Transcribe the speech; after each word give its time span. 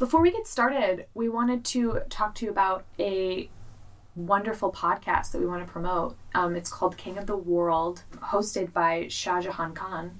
Before 0.00 0.20
we 0.20 0.32
get 0.32 0.48
started, 0.48 1.06
we 1.14 1.28
wanted 1.28 1.64
to 1.66 2.00
talk 2.10 2.34
to 2.36 2.44
you 2.44 2.50
about 2.50 2.84
a 2.98 3.48
wonderful 4.16 4.72
podcast 4.72 5.30
that 5.30 5.38
we 5.38 5.46
want 5.46 5.64
to 5.64 5.72
promote. 5.72 6.16
Um, 6.34 6.56
it's 6.56 6.68
called 6.68 6.96
King 6.96 7.16
of 7.16 7.26
the 7.26 7.36
World, 7.36 8.02
hosted 8.16 8.72
by 8.72 9.06
Shah 9.06 9.40
Jahan 9.40 9.72
Khan, 9.72 10.18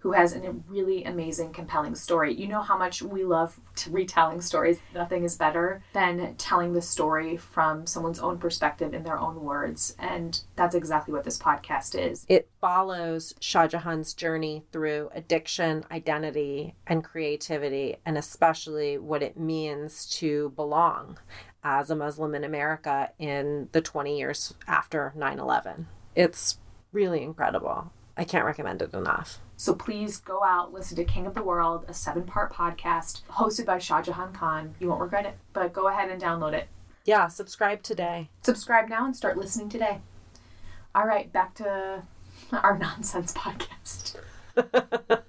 who 0.00 0.12
has 0.12 0.34
a 0.34 0.52
really 0.66 1.04
amazing, 1.04 1.52
compelling 1.52 1.94
story. 1.94 2.34
You 2.34 2.48
know 2.48 2.62
how 2.62 2.76
much 2.76 3.02
we 3.02 3.22
love 3.22 3.58
retelling 3.88 4.40
stories. 4.40 4.80
Nothing 4.94 5.24
is 5.24 5.36
better 5.36 5.82
than 5.92 6.34
telling 6.36 6.72
the 6.72 6.82
story 6.82 7.36
from 7.36 7.86
someone's 7.86 8.18
own 8.18 8.38
perspective 8.38 8.94
in 8.94 9.02
their 9.02 9.18
own 9.18 9.42
words. 9.42 9.94
And 9.98 10.40
that's 10.56 10.74
exactly 10.74 11.12
what 11.12 11.24
this 11.24 11.38
podcast 11.38 11.98
is. 11.98 12.24
It 12.28 12.48
follows 12.60 13.34
Shah 13.40 13.68
Jahan's 13.68 14.14
journey 14.14 14.64
through 14.72 15.10
addiction, 15.14 15.84
identity, 15.90 16.74
and 16.86 17.04
creativity, 17.04 17.96
and 18.06 18.16
especially 18.16 18.96
what 18.96 19.22
it 19.22 19.38
means 19.38 20.06
to 20.16 20.50
belong 20.56 21.18
as 21.62 21.90
a 21.90 21.96
Muslim 21.96 22.34
in 22.34 22.42
America 22.42 23.10
in 23.18 23.68
the 23.72 23.82
20 23.82 24.18
years 24.18 24.54
after 24.66 25.12
9 25.14 25.38
11. 25.38 25.86
It's 26.14 26.58
really 26.90 27.22
incredible. 27.22 27.92
I 28.16 28.24
can't 28.24 28.46
recommend 28.46 28.80
it 28.80 28.94
enough. 28.94 29.40
So 29.60 29.74
please 29.74 30.16
go 30.16 30.42
out, 30.42 30.72
listen 30.72 30.96
to 30.96 31.04
King 31.04 31.26
of 31.26 31.34
the 31.34 31.42
World, 31.42 31.84
a 31.86 31.92
seven 31.92 32.22
part 32.22 32.50
podcast 32.50 33.20
hosted 33.28 33.66
by 33.66 33.76
Shah 33.76 34.00
Jahan 34.00 34.32
Khan. 34.32 34.74
You 34.80 34.88
won't 34.88 35.02
regret 35.02 35.26
it, 35.26 35.36
but 35.52 35.74
go 35.74 35.88
ahead 35.88 36.08
and 36.08 36.18
download 36.18 36.54
it. 36.54 36.68
Yeah, 37.04 37.28
subscribe 37.28 37.82
today. 37.82 38.30
Subscribe 38.40 38.88
now 38.88 39.04
and 39.04 39.14
start 39.14 39.36
listening 39.36 39.68
today. 39.68 39.98
All 40.94 41.04
right, 41.04 41.30
back 41.30 41.52
to 41.56 42.04
our 42.54 42.78
nonsense 42.80 43.34
podcast. 43.34 44.16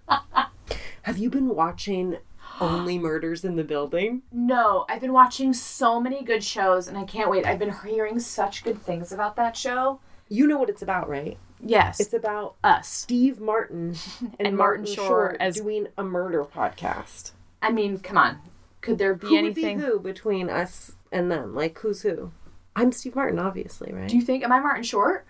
Have 1.02 1.18
you 1.18 1.30
been 1.30 1.50
watching 1.50 2.16
Only 2.62 2.98
Murders 3.00 3.44
in 3.44 3.58
the 3.58 3.66
Building? 3.66 4.22
No, 4.32 4.86
I've 4.88 5.02
been 5.02 5.12
watching 5.12 5.52
so 5.52 6.00
many 6.00 6.24
good 6.24 6.42
shows 6.42 6.88
and 6.88 6.98
I 6.98 7.04
can't 7.04 7.30
wait. 7.30 7.46
I've 7.46 7.60
been 7.60 7.76
hearing 7.84 8.18
such 8.18 8.64
good 8.64 8.82
things 8.82 9.12
about 9.12 9.36
that 9.36 9.58
show. 9.58 10.00
You 10.30 10.48
know 10.48 10.58
what 10.58 10.70
it's 10.70 10.82
about, 10.82 11.10
right? 11.10 11.38
Yes. 11.64 12.00
It's 12.00 12.14
about 12.14 12.56
us. 12.64 12.88
Steve 12.90 13.40
Martin 13.40 13.96
and, 14.40 14.48
And 14.48 14.58
Martin, 14.58 14.82
Martin 14.82 14.86
Short, 14.86 15.08
Short 15.08 15.38
as- 15.40 15.56
doing 15.56 15.88
a 15.98 16.04
murder 16.04 16.44
podcast. 16.44 17.32
I 17.62 17.72
mean, 17.72 18.00
come 18.00 18.18
on. 18.18 18.40
Could 18.82 18.98
there 18.98 19.14
be 19.14 19.28
who 19.28 19.38
anything? 19.38 19.78
be 19.78 19.84
who 19.86 20.00
between 20.00 20.50
us 20.50 20.94
and 21.12 21.32
them? 21.32 21.54
Like 21.54 21.78
who's 21.80 22.02
who? 22.02 22.32
I'm 22.76 22.92
Steve 22.92 23.16
Martin, 23.16 23.38
obviously, 23.38 23.92
right? 23.94 24.10
Do 24.10 24.16
you 24.16 24.22
think, 24.24 24.44
am 24.44 24.52
I 24.52 24.60
Martin 24.60 24.84
Short? 24.84 25.26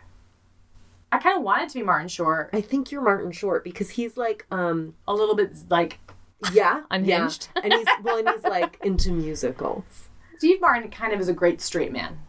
I 1.12 1.18
kind 1.18 1.38
of 1.38 1.44
wanted 1.44 1.68
to 1.70 1.80
be 1.80 1.84
Martin 1.84 2.08
Short. 2.08 2.50
I 2.54 2.62
think 2.62 2.92
you're 2.92 3.02
Martin 3.02 3.34
Short 3.34 3.64
because 3.66 3.90
he's 3.92 4.16
like, 4.16 4.46
um, 4.52 4.94
A 5.08 5.14
little 5.14 5.36
bit 5.36 5.52
like 5.70 6.00
yeah, 6.54 6.84
Unhinged. 6.92 7.50
yeah. 7.58 7.62
and 7.66 7.74
he's 7.74 7.88
well, 8.04 8.18
and 8.18 8.30
he's 8.30 8.44
like 8.44 8.80
into 8.84 9.12
musicals. 9.12 10.08
Steve 10.38 10.62
Martin 10.62 10.90
kind 10.90 11.12
of 11.14 11.20
is 11.20 11.28
a 11.28 11.34
great 11.34 11.60
straight 11.62 11.92
man. 11.92 12.20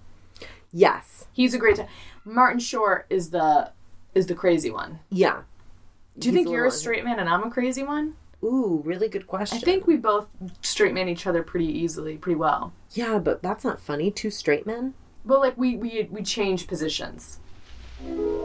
Yes, 0.73 1.27
He's 1.33 1.55
a 1.55 1.59
great. 1.59 1.79
Martin 2.25 2.59
Short 2.59 3.07
is 3.11 3.31
the 3.31 3.73
is 4.15 4.27
the 4.27 4.35
crazy 4.35 4.71
one. 4.71 5.01
yeah. 5.11 5.43
Do 6.19 6.29
you 6.29 6.35
He's 6.35 6.45
think 6.45 6.53
you're 6.55 6.67
a 6.67 6.71
straight 6.71 7.05
man 7.05 7.19
and 7.19 7.29
I'm 7.29 7.43
a 7.45 7.51
crazy 7.51 7.83
one? 7.83 8.17
Ooh, 8.45 8.83
really 8.85 9.09
good 9.09 9.27
question. 9.27 9.57
I 9.57 9.61
think 9.63 9.87
we 9.87 9.97
both 9.97 10.29
straight 10.61 10.93
man 10.93 11.09
each 11.09 11.27
other 11.27 11.43
pretty 11.43 11.67
easily, 11.67 12.19
pretty 12.19 12.37
well. 12.37 12.75
Yeah, 12.91 13.19
but 13.19 13.43
that's 13.43 13.65
not 13.65 13.81
funny. 13.81 14.11
Two 14.11 14.31
straight 14.31 14.67
men. 14.67 14.93
But 15.25 15.41
like 15.41 15.57
we 15.57 15.77
we 15.77 16.09
we 16.11 16.23
change 16.23 16.67
positions. 16.67 17.39
Truly? 18.05 18.43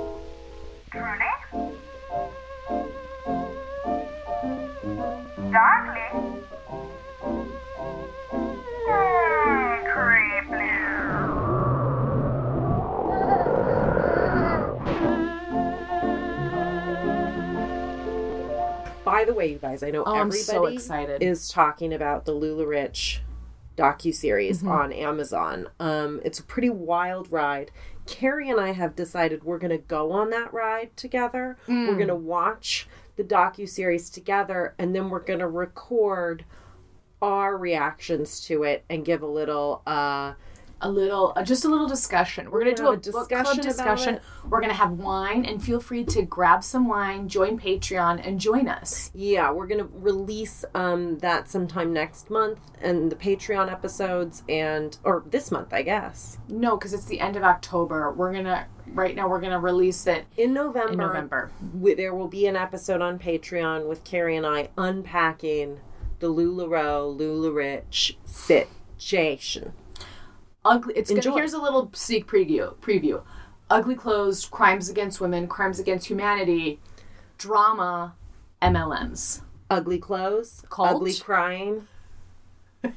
Darkly? 5.52 6.36
By 19.17 19.26
the 19.26 19.33
way, 19.33 19.48
you 19.52 19.58
guys, 19.58 19.82
I 19.82 19.89
know 19.89 20.04
Oh, 20.05 20.14
everybody 20.14 20.38
so 20.44 20.66
excited. 20.67 21.23
is 21.23 21.50
talking 21.50 21.92
about 21.92 22.26
the 22.26 22.33
LuLaRich 22.33 23.17
docu 23.76 24.14
series 24.14 24.60
Mm-hmm. 24.60 24.67
on 24.70 24.94
Amazon. 24.94 25.70
Um, 25.80 26.22
it's 26.23 26.38
a 26.38 26.44
pretty 26.44 26.70
wild 26.70 27.32
ride. 27.32 27.72
Kerry 28.06 28.48
and 28.52 28.60
I 28.60 28.73
have 28.73 28.95
decided 28.95 29.44
we're 29.44 29.58
going 29.58 29.72
to 29.72 29.80
go 29.80 30.11
on 30.11 30.30
that 30.30 30.54
ride 30.54 30.95
together. 30.95 31.58
We're 31.67 31.73
Mm. 31.73 31.95
going 31.95 32.08
to 32.10 32.16
watch 32.16 32.88
the 33.16 33.23
docu 33.23 33.67
series 33.67 34.11
together, 34.11 34.76
and 34.77 34.94
then 34.95 35.10
we're 35.10 35.23
going 35.23 35.39
to 35.39 35.48
record 35.48 36.45
our 37.20 37.58
reactions 37.58 38.39
to 38.42 38.61
it 38.61 38.86
and 38.88 39.04
give 39.04 39.23
a 39.23 39.27
little. 39.27 39.82
uh 39.88 40.33
A 40.80 40.92
little, 40.92 41.33
uh, 41.36 41.43
just 41.43 41.65
a 41.65 41.70
little 41.70 41.88
discussion. 41.88 42.52
We're 42.52 42.60
gonna, 42.64 42.76
do 42.76 42.88
a, 42.89 42.92
a 42.93 42.98
book 42.98 43.30
club 43.30 43.60
discussion. 43.61 44.20
We're 44.48 44.61
gonna 44.61 44.73
have 44.73 44.92
wine, 44.92 45.43
and 45.43 45.61
feel 45.64 45.80
free 45.80 46.04
to 46.05 46.21
grab 46.21 46.64
some 46.64 46.88
wine, 46.88 47.27
join 47.27 47.60
Patreon, 47.60 48.21
and 48.26 48.39
join 48.39 48.67
us. 48.67 49.10
Yeah, 49.15 49.52
we're 49.52 49.65
gonna 49.65 49.88
release 49.92 50.64
um 50.76 51.17
that 51.20 51.49
sometime 51.49 51.93
next 51.93 52.30
month 52.30 52.60
and 52.80 53.11
the 53.11 53.15
Patreon 53.15 53.71
episodes 53.71 54.43
and 54.48 54.98
or 55.04 55.23
this 55.26 55.49
month, 55.49 55.73
I 55.73 55.82
guess. 55.82 56.38
No, 56.48 56.77
because 56.77 56.94
it's 56.94 57.05
the 57.05 57.21
end 57.21 57.36
of 57.36 57.44
October. 57.44 58.11
We're 58.11 58.32
gonna 58.33 58.67
right 58.94 59.15
now. 59.15 59.27
We're 59.27 59.42
gonna 59.42 59.59
release 59.59 60.05
it 60.05 60.26
In 60.38 60.54
November, 60.54 60.92
in 60.92 60.98
November. 60.99 61.52
w- 61.73 61.95
there 61.95 62.14
will 62.14 62.27
be 62.27 62.45
an 62.45 62.55
episode 62.55 63.02
on 63.02 63.17
Patreon 63.17 63.88
with 63.89 64.04
Kerry 64.04 64.38
and 64.38 64.45
I 64.45 64.70
unpacking 64.77 65.80
the 66.20 66.27
LuLaRoe, 66.27 67.17
LuLaRich 67.17 68.15
situation. 68.26 69.73
Ugly 70.66 70.94
it's 70.95 71.10
Enjoy. 71.12 71.30
gonna 71.32 71.42
here's 71.42 71.54
a 71.54 71.62
little 71.62 71.90
sneak 71.94 72.28
preview 72.28 72.76
preview 72.78 73.22
ugly 73.70 73.95
clothes 73.95 74.45
crimes 74.45 74.90
against 74.90 75.20
women 75.22 75.48
crimes 75.48 75.80
against 75.80 76.08
humanity 76.08 76.80
drama 77.38 78.16
mlms 78.62 79.42
Ugly 79.70 80.00
clothes, 80.00 80.64
Cult? 80.70 80.88
ugly 80.95 81.14
crime, 81.14 81.90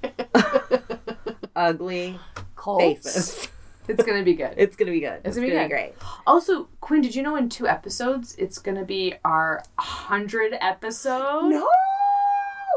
ugly 1.57 2.19
Cults. 2.57 3.03
faces. 3.05 3.49
it's 3.89 4.05
gonna 4.05 4.23
be 4.23 4.35
good 4.35 4.55
It's 4.57 4.77
gonna 4.77 4.93
be 4.93 5.01
good. 5.01 5.21
It's, 5.25 5.35
gonna 5.37 5.49
be 5.49 5.53
good. 5.53 5.69
great. 5.69 5.95
also 6.27 6.69
quinn 6.81 7.01
did 7.01 7.15
you 7.17 7.23
know 7.25 7.35
in 7.37 7.49
two 7.49 7.67
episodes 7.67 8.35
it's 8.39 8.59
gonna 8.59 8.85
be 8.85 9.15
our 9.25 9.63
100 9.77 10.55
episode 10.61 11.49
No, 11.49 11.67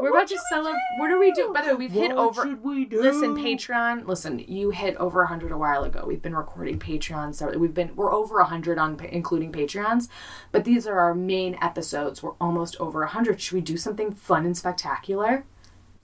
we're 0.00 0.10
about 0.10 0.28
to 0.28 0.38
celebrate 0.48 0.80
what 0.98 1.08
do 1.08 1.18
we 1.18 1.32
do 1.32 1.52
by 1.52 1.62
the 1.62 1.68
way 1.68 1.74
we've 1.74 1.92
hit 1.92 2.12
over 2.12 2.42
should 2.42 2.62
we 2.62 2.84
do? 2.84 3.00
Listen, 3.00 3.36
Patreon. 3.36 4.06
Listen, 4.06 4.38
you 4.38 4.70
hit 4.70 4.96
over 4.96 5.20
100 5.20 5.52
a 5.52 5.58
while 5.58 5.84
ago. 5.84 6.04
We've 6.06 6.22
been 6.22 6.34
recording 6.34 6.78
Patreons. 6.78 7.36
so 7.36 7.56
We've 7.56 7.74
been 7.74 7.94
we're 7.94 8.12
over 8.12 8.36
100 8.38 8.78
on 8.78 8.98
including 9.00 9.52
Patreons, 9.52 10.08
but 10.52 10.64
these 10.64 10.86
are 10.86 10.98
our 10.98 11.14
main 11.14 11.56
episodes. 11.60 12.22
We're 12.22 12.32
almost 12.40 12.76
over 12.80 13.00
100. 13.00 13.40
Should 13.40 13.54
we 13.54 13.60
do 13.60 13.76
something 13.76 14.12
fun 14.12 14.44
and 14.44 14.56
spectacular? 14.56 15.44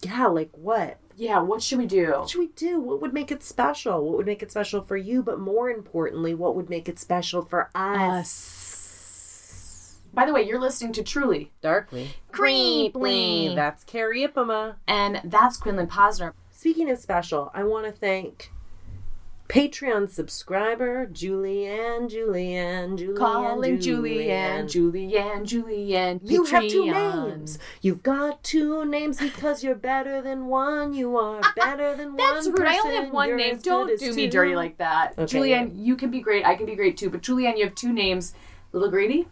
Yeah, 0.03 0.27
like 0.29 0.51
what? 0.53 0.99
Yeah. 1.17 1.41
What 1.41 1.63
should 1.63 1.79
we 1.79 1.87
do? 1.87 2.13
What 2.13 2.31
should 2.31 2.41
we 2.41 2.49
do? 2.49 2.81
What 2.81 3.01
would 3.03 3.13
make 3.13 3.31
it 3.31 3.43
special? 3.43 4.05
What 4.05 4.17
would 4.17 4.27
make 4.27 4.43
it 4.43 4.51
special 4.51 4.83
for 4.83 4.97
you? 4.97 5.23
But 5.23 5.39
more 5.39 5.69
importantly, 5.71 6.35
what 6.35 6.57
would 6.57 6.71
make 6.71 6.89
it 6.89 6.99
special 6.99 7.43
for 7.43 7.71
us? 7.75 8.70
By 10.13 10.27
the 10.27 10.33
way, 10.33 10.43
you're 10.43 10.61
listening 10.61 10.93
to 10.95 11.03
Truly, 11.03 11.53
Darkly. 11.61 12.11
Creeply. 12.33 13.55
That's 13.55 13.85
Kerry 13.85 14.27
Ipema. 14.27 14.77
and 14.87 15.21
that's 15.25 15.57
Quinlan 15.57 15.87
Posner. 15.87 16.33
Speaking 16.51 16.91
of 16.91 16.99
special, 16.99 17.51
I 17.55 17.65
want 17.65 17.87
to 17.87 17.93
thank 17.93 18.51
Patreon 19.51 20.09
subscriber 20.09 21.07
Julianne, 21.07 22.09
Julianne, 22.09 22.97
Julianne, 22.97 23.17
Calling 23.17 23.79
Julianne, 23.79 24.65
Julianne, 24.65 25.43
Julianne. 25.43 26.21
You 26.23 26.45
have 26.45 26.69
two 26.69 26.91
names. 26.91 27.59
You've 27.81 28.03
got 28.05 28.45
two 28.45 28.85
names 28.85 29.19
because 29.19 29.65
you're 29.65 29.75
better 29.75 30.23
than 30.23 30.47
one. 30.47 30.93
You 30.93 31.17
are 31.17 31.41
ah, 31.43 31.43
ah, 31.43 31.53
better 31.57 31.97
than 31.97 32.15
That's 32.15 32.47
one. 32.47 32.55
That's 32.55 32.61
rude. 32.61 32.69
I 32.69 32.79
only 32.79 32.95
have 32.95 33.03
person. 33.05 33.13
one 33.13 33.29
You're 33.29 33.37
name. 33.39 33.59
Don't 33.59 33.99
do 33.99 34.15
me 34.15 34.27
two. 34.27 34.31
dirty 34.31 34.55
like 34.55 34.79
that. 34.79 35.15
Okay, 35.19 35.39
Julianne, 35.39 35.73
you 35.75 35.97
can 35.97 36.11
be 36.13 36.21
great. 36.21 36.47
I 36.47 36.55
can 36.55 36.67
be 36.67 36.77
great 36.77 36.97
too. 36.97 37.11
But 37.11 37.23
Julianne, 37.23 37.59
you 37.59 37.65
have 37.65 37.75
two 37.75 37.93
names. 37.93 38.35
Little 38.73 38.89
Greedy? 38.89 39.27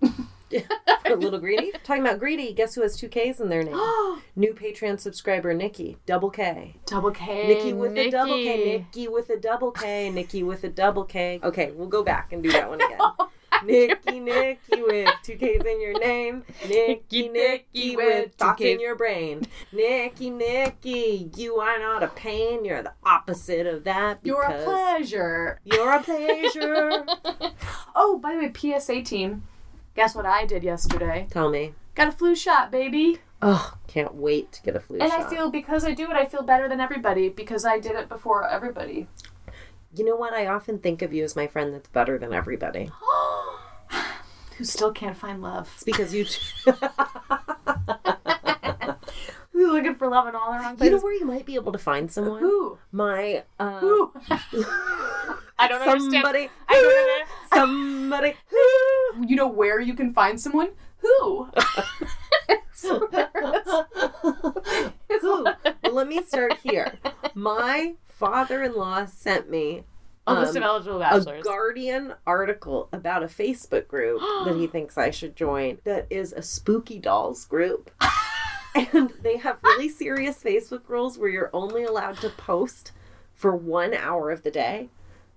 For 1.06 1.16
little 1.16 1.40
greedy. 1.40 1.72
Talking 1.82 2.02
about 2.02 2.18
greedy, 2.18 2.52
guess 2.52 2.74
who 2.74 2.82
has 2.82 2.96
two 2.96 3.08
K's 3.08 3.40
in 3.40 3.48
their 3.48 3.62
name? 3.62 3.74
New 4.36 4.54
Patreon 4.54 5.00
subscriber 5.00 5.52
Nikki, 5.52 5.96
double 6.06 6.30
K. 6.30 6.76
Double 6.86 7.10
K. 7.10 7.48
Nikki 7.48 7.72
with 7.72 7.96
a 7.96 8.10
double 8.10 8.34
K. 8.34 8.56
Nikki. 8.56 8.78
Nikki 8.78 9.08
with 9.08 9.30
a 9.30 9.36
double 9.36 9.70
K. 9.72 10.10
Nikki 10.10 10.42
with 10.42 10.64
a 10.64 10.68
double 10.68 11.04
K. 11.04 11.40
Okay, 11.42 11.72
we'll 11.72 11.88
go 11.88 12.02
back 12.04 12.32
and 12.32 12.42
do 12.42 12.52
that 12.52 12.68
one 12.68 12.80
again. 12.80 12.98
Nikki, 13.64 14.20
Nikki 14.20 14.82
with 14.82 15.08
two 15.22 15.36
K's 15.36 15.62
in 15.64 15.80
your 15.80 15.98
name. 15.98 16.44
Nikki, 16.68 17.28
Nikki 17.28 17.96
with 17.96 18.34
thoughts 18.34 18.60
in 18.62 18.80
your 18.80 18.94
brain. 18.94 19.46
Nikki, 19.72 20.30
Nikki, 20.30 21.30
you 21.36 21.56
are 21.56 21.78
not 21.78 22.02
a 22.02 22.08
pain. 22.08 22.64
You're 22.64 22.82
the 22.82 22.92
opposite 23.04 23.66
of 23.66 23.84
that. 23.84 24.18
You're 24.22 24.42
a 24.42 24.62
pleasure. 24.64 25.60
You're 25.64 25.92
a 25.92 26.02
pleasure. 26.02 27.06
Oh, 27.96 28.18
by 28.18 28.32
the 28.34 28.38
way, 28.40 28.78
PSA 28.78 29.02
team. 29.02 29.44
Guess 29.94 30.14
what 30.14 30.26
I 30.26 30.44
did 30.44 30.62
yesterday? 30.62 31.26
Tell 31.30 31.50
me. 31.50 31.74
Got 31.94 32.08
a 32.08 32.12
flu 32.12 32.34
shot, 32.34 32.70
baby. 32.70 33.18
Oh, 33.40 33.74
can't 33.86 34.14
wait 34.14 34.52
to 34.52 34.62
get 34.62 34.74
a 34.74 34.80
flu 34.80 34.98
And 34.98 35.10
shot. 35.10 35.18
And 35.20 35.26
I 35.26 35.30
feel 35.30 35.50
because 35.50 35.84
I 35.84 35.92
do 35.92 36.04
it, 36.04 36.16
I 36.16 36.26
feel 36.26 36.42
better 36.42 36.68
than 36.68 36.80
everybody 36.80 37.28
because 37.28 37.64
I 37.64 37.78
did 37.78 37.92
it 37.92 38.08
before 38.08 38.48
everybody. 38.48 39.06
you 39.96 40.04
know 40.04 40.16
what? 40.16 40.32
I 40.32 40.46
often 40.46 40.78
think 40.78 41.02
of 41.02 41.12
you 41.12 41.22
as 41.24 41.36
my 41.36 41.46
friend 41.46 41.72
that's 41.72 41.88
better 41.88 42.18
than 42.18 42.32
everybody. 42.32 42.90
Who 44.56 44.64
still 44.64 44.92
can't 44.92 45.16
find 45.16 45.42
love. 45.42 45.70
It's 45.74 45.84
because 45.84 46.14
you. 46.14 46.24
Who's 49.52 49.72
looking 49.72 49.94
for 49.96 50.08
love 50.08 50.28
in 50.28 50.34
all 50.34 50.52
the 50.52 50.58
wrong 50.58 50.76
you 50.80 50.90
know 50.90 50.98
where 50.98 51.14
you 51.14 51.24
might 51.24 51.46
be 51.46 51.56
able 51.56 51.72
to 51.72 51.78
find 51.78 52.10
someone. 52.10 52.40
Who? 52.40 52.78
My 52.92 53.44
uh, 53.58 53.80
Who? 53.80 54.12
I 55.58 55.68
don't 55.68 55.82
understand. 55.82 56.12
somebody. 56.12 56.50
I 56.68 57.24
don't 57.50 57.58
Somebody. 57.58 58.34
You 59.26 59.36
know 59.36 59.48
where 59.48 59.80
you 59.80 59.94
can 59.94 60.12
find 60.12 60.40
someone? 60.40 60.70
Who? 60.98 61.48
Who? 62.82 63.08
Well, 65.82 65.92
let 65.92 66.08
me 66.08 66.22
start 66.22 66.58
here. 66.62 66.98
My 67.34 67.94
father-in-law 68.06 69.06
sent 69.06 69.50
me 69.50 69.84
A 70.26 70.34
list 70.34 70.56
of 70.56 70.62
um, 70.62 70.68
eligible 70.68 70.96
a 70.96 71.00
bachelors. 71.00 71.44
Guardian 71.44 72.14
article 72.26 72.88
about 72.92 73.22
a 73.22 73.26
Facebook 73.26 73.88
group 73.88 74.20
that 74.44 74.56
he 74.56 74.66
thinks 74.66 74.98
I 74.98 75.10
should 75.10 75.36
join 75.36 75.78
that 75.84 76.06
is 76.10 76.32
a 76.32 76.42
spooky 76.42 76.98
dolls 76.98 77.44
group. 77.44 77.90
and 78.74 79.12
they 79.22 79.36
have 79.38 79.58
really 79.62 79.88
serious 79.88 80.42
Facebook 80.42 80.88
rules 80.88 81.18
where 81.18 81.28
you're 81.28 81.50
only 81.52 81.84
allowed 81.84 82.16
to 82.18 82.28
post 82.30 82.92
for 83.34 83.54
one 83.56 83.94
hour 83.94 84.30
of 84.30 84.42
the 84.42 84.50
day. 84.50 84.88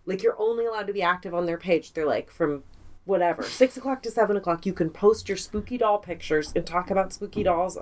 Like 0.07 0.23
you're 0.23 0.39
only 0.39 0.65
allowed 0.65 0.87
to 0.87 0.93
be 0.93 1.03
active 1.03 1.35
on 1.35 1.45
their 1.45 1.57
page. 1.57 1.93
They're 1.93 2.07
like 2.07 2.31
from 2.31 2.63
whatever, 3.05 3.43
six 3.43 3.77
o'clock 3.77 4.01
to 4.03 4.11
seven 4.11 4.35
o'clock, 4.37 4.65
you 4.65 4.73
can 4.73 4.89
post 4.89 5.29
your 5.29 5.37
spooky 5.37 5.77
doll 5.77 5.99
pictures 5.99 6.51
and 6.55 6.65
talk 6.65 6.89
about 6.89 7.13
spooky 7.13 7.43
dolls 7.43 7.77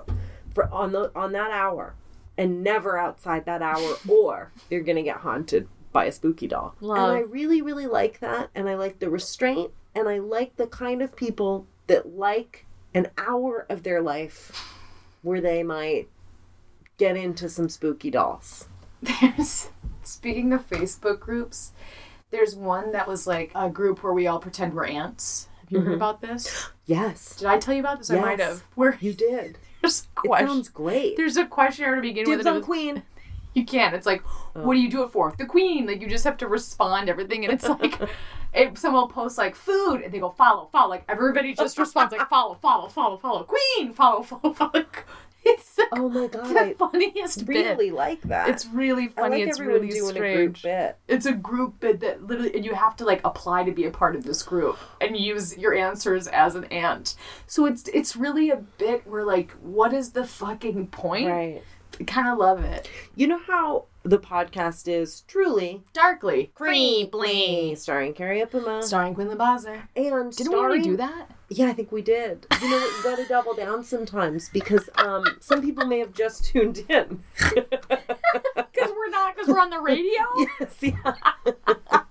for 0.52 0.72
on 0.72 0.92
the 0.92 1.10
on 1.14 1.32
that 1.32 1.50
hour. 1.50 1.94
And 2.38 2.62
never 2.62 2.98
outside 2.98 3.46
that 3.46 3.62
hour, 3.62 3.96
or 4.08 4.52
you're 4.68 4.82
gonna 4.82 5.02
get 5.02 5.18
haunted 5.18 5.68
by 5.92 6.04
a 6.04 6.12
spooky 6.12 6.46
doll. 6.46 6.74
Love. 6.80 6.98
And 6.98 7.16
I 7.16 7.20
really, 7.20 7.62
really 7.62 7.86
like 7.86 8.20
that. 8.20 8.50
And 8.54 8.68
I 8.68 8.74
like 8.74 8.98
the 8.98 9.08
restraint. 9.08 9.70
And 9.94 10.10
I 10.10 10.18
like 10.18 10.56
the 10.56 10.66
kind 10.66 11.00
of 11.00 11.16
people 11.16 11.66
that 11.86 12.14
like 12.14 12.66
an 12.92 13.08
hour 13.16 13.64
of 13.70 13.82
their 13.82 14.02
life 14.02 14.74
where 15.22 15.40
they 15.40 15.62
might 15.62 16.08
get 16.98 17.16
into 17.16 17.48
some 17.48 17.70
spooky 17.70 18.10
dolls. 18.10 18.68
There's 19.02 19.70
speaking 20.02 20.52
of 20.52 20.68
Facebook 20.68 21.20
groups, 21.20 21.72
there's 22.30 22.54
one 22.54 22.92
that 22.92 23.06
was 23.08 23.26
like 23.26 23.50
a 23.54 23.68
group 23.68 24.02
where 24.02 24.12
we 24.12 24.26
all 24.26 24.38
pretend 24.38 24.74
we're 24.74 24.86
ants. 24.86 25.48
Have 25.60 25.70
you 25.70 25.78
heard 25.78 25.86
mm-hmm. 25.86 25.94
about 25.94 26.20
this? 26.20 26.68
Yes, 26.88 27.34
Did 27.34 27.48
I 27.48 27.58
tell 27.58 27.74
you 27.74 27.80
about 27.80 27.98
this? 27.98 28.12
I 28.12 28.20
might 28.20 28.38
Yes. 28.38 28.48
have. 28.48 28.60
Where 28.76 28.96
you 29.00 29.12
did. 29.12 29.58
there's 29.82 30.06
a 30.24 30.32
It 30.34 30.46
sounds 30.46 30.68
great. 30.68 31.16
There's 31.16 31.36
a 31.36 31.44
questionnaire 31.44 31.96
to 31.96 32.00
begin 32.00 32.30
with. 32.30 32.38
Dibs 32.38 32.46
on 32.46 32.62
Queen. 32.62 33.02
You 33.54 33.64
can't. 33.64 33.94
It's 33.94 34.04
like, 34.04 34.20
what 34.52 34.74
do 34.74 34.80
you 34.80 34.90
do 34.90 35.02
it 35.02 35.12
for? 35.12 35.32
The 35.38 35.46
queen. 35.46 35.86
Like 35.86 36.02
you 36.02 36.08
just 36.08 36.24
have 36.24 36.36
to 36.36 36.46
respond 36.46 37.06
to 37.06 37.10
everything, 37.10 37.42
and 37.42 37.54
it's 37.54 37.66
like, 37.66 37.98
if 38.52 38.76
someone 38.76 39.00
will 39.04 39.08
post 39.08 39.38
like 39.38 39.54
food, 39.56 40.02
and 40.02 40.12
they 40.12 40.18
go 40.18 40.28
follow, 40.28 40.68
follow. 40.70 40.90
Like 40.90 41.04
everybody 41.08 41.54
just 41.54 41.78
responds 41.78 42.12
like 42.12 42.28
follow, 42.28 42.56
follow, 42.60 42.88
follow, 42.88 43.16
follow. 43.16 43.44
Queen, 43.44 43.94
follow, 43.94 44.22
follow, 44.22 44.52
follow. 44.52 44.84
Like, 45.46 45.58
It's 45.58 45.74
the, 45.74 45.86
Oh 45.92 46.08
my 46.08 46.26
god, 46.26 46.44
the 46.54 46.60
I 46.60 46.74
funniest 46.74 47.46
bit. 47.46 47.66
really 47.66 47.90
like 47.90 48.22
that. 48.22 48.48
It's 48.48 48.66
really 48.66 49.04
I 49.04 49.08
funny. 49.20 49.38
like 49.40 49.48
it's 49.48 49.60
really 49.60 49.88
doing 49.88 50.10
strange. 50.10 50.34
a 50.34 50.36
group 50.36 50.62
bit. 50.62 50.98
It's 51.08 51.26
a 51.26 51.32
group 51.32 51.80
bid 51.80 52.00
that 52.00 52.26
literally, 52.26 52.54
and 52.54 52.64
you 52.64 52.74
have 52.74 52.96
to 52.96 53.04
like 53.04 53.20
apply 53.24 53.64
to 53.64 53.72
be 53.72 53.84
a 53.84 53.90
part 53.90 54.16
of 54.16 54.24
this 54.24 54.42
group 54.42 54.78
and 55.00 55.16
use 55.16 55.56
your 55.56 55.74
answers 55.74 56.26
as 56.28 56.54
an 56.54 56.64
ant. 56.64 57.14
So 57.46 57.66
it's 57.66 57.88
it's 57.88 58.16
really 58.16 58.50
a 58.50 58.56
bit 58.56 59.06
where 59.06 59.24
like, 59.24 59.52
what 59.62 59.92
is 59.92 60.10
the 60.10 60.24
fucking 60.26 60.88
point? 60.88 61.28
Right. 61.30 61.62
Kind 62.06 62.28
of 62.28 62.38
love 62.38 62.62
it. 62.64 62.90
You 63.14 63.26
know 63.26 63.38
how 63.38 63.84
the 64.02 64.18
podcast 64.18 64.86
is 64.86 65.22
truly 65.22 65.82
Darkly, 65.92 66.50
creeply, 66.54 67.76
starring 67.76 68.12
Kerry 68.14 68.40
Ipema 68.40 68.82
starring 68.82 69.14
Quinn 69.14 69.28
Labazer. 69.28 69.82
and 69.96 70.32
Didn't 70.36 70.52
we 70.52 70.58
already 70.58 70.82
do 70.82 70.96
that? 70.96 71.30
Yeah, 71.48 71.66
I 71.68 71.72
think 71.72 71.92
we 71.92 72.02
did. 72.02 72.46
You 72.60 72.70
know 72.70 72.76
what? 72.76 72.96
You 72.96 73.02
got 73.04 73.16
to 73.16 73.28
double 73.28 73.54
down 73.54 73.84
sometimes 73.84 74.48
because 74.48 74.88
um, 74.96 75.24
some 75.40 75.62
people 75.62 75.86
may 75.86 76.00
have 76.00 76.12
just 76.12 76.44
tuned 76.44 76.84
in. 76.88 77.22
Because 78.76 78.92
we're 78.94 79.08
not. 79.10 79.34
Because 79.34 79.48
we're 79.48 79.58
on 79.58 79.70
the 79.70 79.80
radio. 79.80 80.22
yes, 80.60 80.76
yeah. 80.82 82.00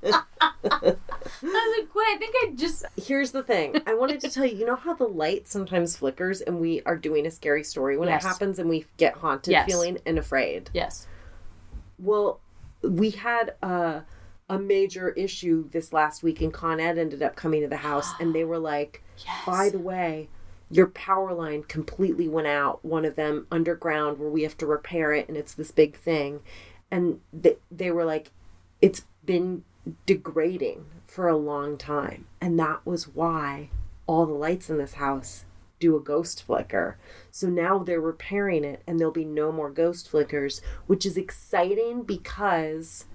I 1.95 1.99
was 1.99 2.07
like, 2.07 2.07
Quinn, 2.07 2.15
I 2.15 2.17
think 2.19 2.35
I 2.43 2.55
just. 2.55 2.85
Here's 3.07 3.31
the 3.31 3.43
thing. 3.43 3.81
I 3.87 3.93
wanted 3.93 4.21
to 4.21 4.29
tell 4.29 4.45
you. 4.45 4.55
You 4.55 4.65
know 4.65 4.75
how 4.75 4.93
the 4.93 5.07
light 5.07 5.47
sometimes 5.47 5.95
flickers, 5.95 6.41
and 6.41 6.59
we 6.59 6.81
are 6.85 6.95
doing 6.95 7.25
a 7.25 7.31
scary 7.31 7.63
story 7.63 7.97
when 7.97 8.09
Yes. 8.09 8.23
it 8.23 8.27
happens, 8.27 8.59
and 8.59 8.69
we 8.69 8.85
get 8.97 9.15
haunted, 9.15 9.51
Yes. 9.51 9.65
feeling 9.67 9.99
and 10.05 10.17
afraid. 10.19 10.69
Yes. 10.73 11.07
Well, 11.99 12.39
we 12.81 13.11
had 13.11 13.55
a 13.61 14.03
a 14.47 14.59
major 14.59 15.09
issue 15.09 15.67
this 15.71 15.91
last 15.91 16.21
week, 16.21 16.39
and 16.39 16.53
Con 16.53 16.79
Ed 16.79 16.99
ended 16.99 17.23
up 17.23 17.35
coming 17.35 17.61
to 17.61 17.67
the 17.67 17.77
house, 17.77 18.11
and 18.19 18.35
they 18.35 18.43
were 18.43 18.59
like, 18.59 19.01
Yes. 19.25 19.45
"By 19.45 19.69
the 19.69 19.79
way." 19.79 20.29
Your 20.71 20.87
power 20.87 21.31
line 21.31 21.61
completely 21.63 22.27
went 22.27 22.47
out. 22.47 22.83
One 22.83 23.05
of 23.05 23.15
them 23.15 23.45
underground, 23.51 24.17
where 24.17 24.29
we 24.29 24.41
have 24.41 24.57
to 24.57 24.65
repair 24.65 25.13
it, 25.13 25.27
and 25.27 25.37
it's 25.37 25.53
this 25.53 25.69
big 25.71 25.95
thing. 25.95 26.41
And 26.89 27.21
they, 27.31 27.57
they 27.71 27.91
were 27.91 28.03
like, 28.03 28.31
"It's 28.81 29.05
been 29.23 29.63
degrading 30.07 30.85
for 31.15 31.27
a 31.27 31.37
long 31.37 31.77
time," 31.77 32.27
and 32.41 32.59
that 32.59 32.85
was 32.85 33.07
why 33.07 33.69
all 34.07 34.25
the 34.25 34.33
lights 34.33 34.69
in 34.69 34.77
this 34.77 34.95
house 34.95 35.45
do 35.79 35.95
a 35.95 35.99
ghost 35.99 36.43
flicker. 36.43 36.97
So 37.31 37.47
now 37.47 37.79
they're 37.79 38.01
repairing 38.01 38.63
it 38.63 38.81
and 38.87 38.99
there'll 38.99 39.13
be 39.13 39.25
no 39.25 39.51
more 39.51 39.69
ghost 39.69 40.09
flickers, 40.09 40.61
which 40.87 41.05
is 41.05 41.17
exciting 41.17 42.03
because 42.03 43.05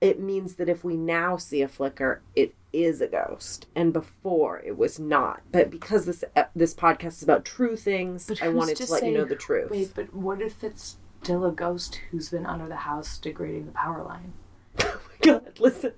it 0.00 0.20
means 0.20 0.54
that 0.56 0.68
if 0.68 0.84
we 0.84 0.96
now 0.96 1.36
see 1.36 1.62
a 1.62 1.68
flicker, 1.68 2.22
it 2.36 2.54
is 2.72 3.00
a 3.00 3.06
ghost. 3.06 3.66
And 3.74 3.92
before 3.92 4.60
it 4.60 4.76
was 4.76 4.98
not. 4.98 5.42
But 5.50 5.70
because 5.70 6.06
this 6.06 6.24
uh, 6.36 6.44
this 6.54 6.74
podcast 6.74 7.14
is 7.14 7.22
about 7.22 7.44
true 7.44 7.76
things, 7.76 8.30
I 8.42 8.48
wanted 8.48 8.76
to 8.76 8.92
let 8.92 9.04
you 9.04 9.12
know 9.12 9.24
the 9.24 9.36
truth. 9.36 9.70
Wait, 9.70 9.92
but 9.94 10.14
what 10.14 10.42
if 10.42 10.62
it's 10.62 10.96
still 11.22 11.44
a 11.46 11.52
ghost 11.52 12.00
who's 12.10 12.28
been 12.28 12.46
under 12.46 12.68
the 12.68 12.76
house 12.76 13.18
degrading 13.18 13.66
the 13.66 13.72
power 13.72 14.02
line? 14.02 14.32
Oh 14.86 15.00
my 15.08 15.32
God, 15.32 15.58
listen. 15.60 15.92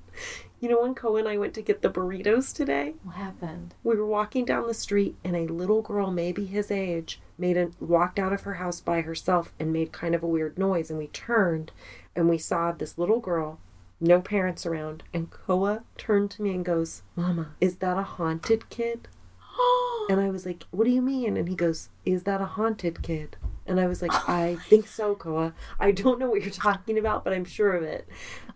You 0.58 0.70
know 0.70 0.80
when 0.80 0.94
Cohen 0.94 1.26
and 1.26 1.28
I 1.28 1.36
went 1.36 1.52
to 1.54 1.62
get 1.62 1.82
the 1.82 1.90
burritos 1.90 2.54
today? 2.54 2.94
What 3.02 3.16
happened? 3.16 3.74
We 3.84 3.94
were 3.94 4.06
walking 4.06 4.46
down 4.46 4.66
the 4.66 4.74
street 4.74 5.14
and 5.22 5.36
a 5.36 5.46
little 5.52 5.82
girl, 5.82 6.10
maybe 6.10 6.46
his 6.46 6.70
age, 6.70 7.20
made 7.36 7.58
a 7.58 7.72
walked 7.78 8.18
out 8.18 8.32
of 8.32 8.42
her 8.42 8.54
house 8.54 8.80
by 8.80 9.02
herself 9.02 9.52
and 9.60 9.70
made 9.70 9.92
kind 9.92 10.14
of 10.14 10.22
a 10.22 10.26
weird 10.26 10.56
noise 10.58 10.88
and 10.88 10.98
we 10.98 11.08
turned 11.08 11.72
and 12.14 12.30
we 12.30 12.38
saw 12.38 12.72
this 12.72 12.96
little 12.96 13.20
girl, 13.20 13.58
no 14.00 14.22
parents 14.22 14.64
around, 14.64 15.02
and 15.12 15.30
Koa 15.30 15.82
turned 15.98 16.30
to 16.32 16.42
me 16.42 16.54
and 16.54 16.64
goes, 16.64 17.02
"Mama, 17.14 17.54
is 17.60 17.76
that 17.76 17.98
a 17.98 18.02
haunted 18.02 18.70
kid?" 18.70 19.08
And 20.08 20.20
I 20.20 20.30
was 20.30 20.46
like, 20.46 20.64
"What 20.70 20.84
do 20.84 20.90
you 20.90 21.02
mean?" 21.02 21.36
And 21.36 21.48
he 21.48 21.54
goes, 21.56 21.90
"Is 22.04 22.22
that 22.22 22.40
a 22.40 22.46
haunted 22.46 23.02
kid?" 23.02 23.36
And 23.66 23.80
I 23.80 23.86
was 23.86 24.00
like, 24.00 24.12
"I 24.28 24.56
think 24.68 24.86
so, 24.86 25.14
Koa. 25.16 25.52
I 25.80 25.90
don't 25.90 26.18
know 26.18 26.30
what 26.30 26.42
you're 26.42 26.50
talking 26.50 26.96
about, 26.96 27.24
but 27.24 27.32
I'm 27.32 27.44
sure 27.44 27.72
of 27.74 27.82
it." 27.82 28.08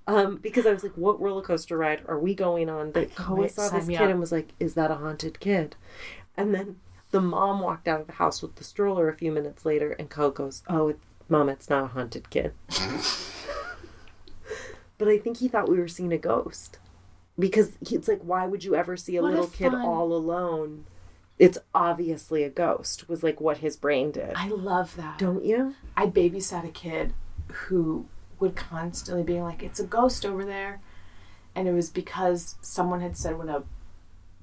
Um, 0.07 0.37
because 0.37 0.66
I 0.66 0.73
was 0.73 0.83
like, 0.83 0.95
"What 0.95 1.21
roller 1.21 1.42
coaster 1.42 1.76
ride 1.76 2.02
are 2.09 2.19
we 2.19 2.35
going 2.35 2.69
on?" 2.69 2.92
That 2.92 3.14
Koa 3.14 3.49
saw 3.49 3.69
this 3.69 3.87
kid 3.87 4.00
up. 4.00 4.11
and 4.11 4.21
was 4.21 4.33
like, 4.33 4.49
"Is 4.59 4.75
that 4.75 4.90
a 4.90 4.97
haunted 4.97 5.40
kid?" 5.40 5.76
And 6.37 6.54
then 6.54 6.80
the 7.11 7.21
mom 7.21 7.61
walked 7.61 7.87
out 7.87 8.00
of 8.00 8.07
the 8.07 8.14
house 8.14 8.42
with 8.42 8.57
the 8.57 8.64
stroller 8.64 9.09
a 9.09 9.14
few 9.14 9.30
minutes 9.30 9.64
later, 9.64 9.92
and 9.92 10.11
Koa 10.11 10.33
goes, 10.33 10.62
"Oh, 10.69 10.88
it, 10.88 10.99
mom, 11.28 11.49
it's 11.49 11.71
not 11.71 11.85
a 11.85 11.88
haunted 11.88 12.30
kid." 12.30 12.54
but 14.99 15.09
I 15.09 15.19
think 15.19 15.38
he 15.38 15.49
thought 15.49 15.69
we 15.69 15.78
were 15.78 15.88
seeing 15.88 16.12
a 16.12 16.19
ghost 16.19 16.78
because 17.38 17.73
it's 17.80 18.09
like, 18.09 18.21
why 18.23 18.47
would 18.47 18.64
you 18.64 18.75
ever 18.75 18.97
see 18.97 19.16
a 19.16 19.23
What 19.23 19.28
a 19.28 19.30
little 19.30 19.47
kid 19.49 19.73
fun- 19.73 19.80
all 19.83 20.12
alone? 20.12 20.85
It's 21.38 21.59
obviously 21.75 22.42
a 22.42 22.50
ghost. 22.50 23.09
Was 23.09 23.23
like 23.23 23.40
what 23.40 23.59
his 23.59 23.76
brain 23.76 24.11
did. 24.12 24.35
I 24.37 24.49
love 24.49 24.95
that. 24.97 25.19
Don't 25.19 25.45
you? 25.45 25.75
I 25.97 26.07
babysat 26.07 26.66
a 26.66 26.71
kid 26.71 27.14
who 27.49 28.07
would 28.40 28.56
constantly 28.56 29.23
be 29.23 29.40
like, 29.40 29.62
"It's 29.62 29.80
a 29.80 29.87
ghost 29.87 30.26
over 30.26 30.44
there," 30.44 30.80
and 31.54 31.68
it 31.68 31.73
was 31.73 31.90
because 31.90 32.56
someone 32.61 33.00
had 33.00 33.16
said 33.16 33.38
when 33.38 33.49
a 33.49 33.62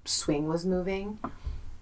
swing 0.05 0.47
was 0.47 0.65
moving, 0.65 1.19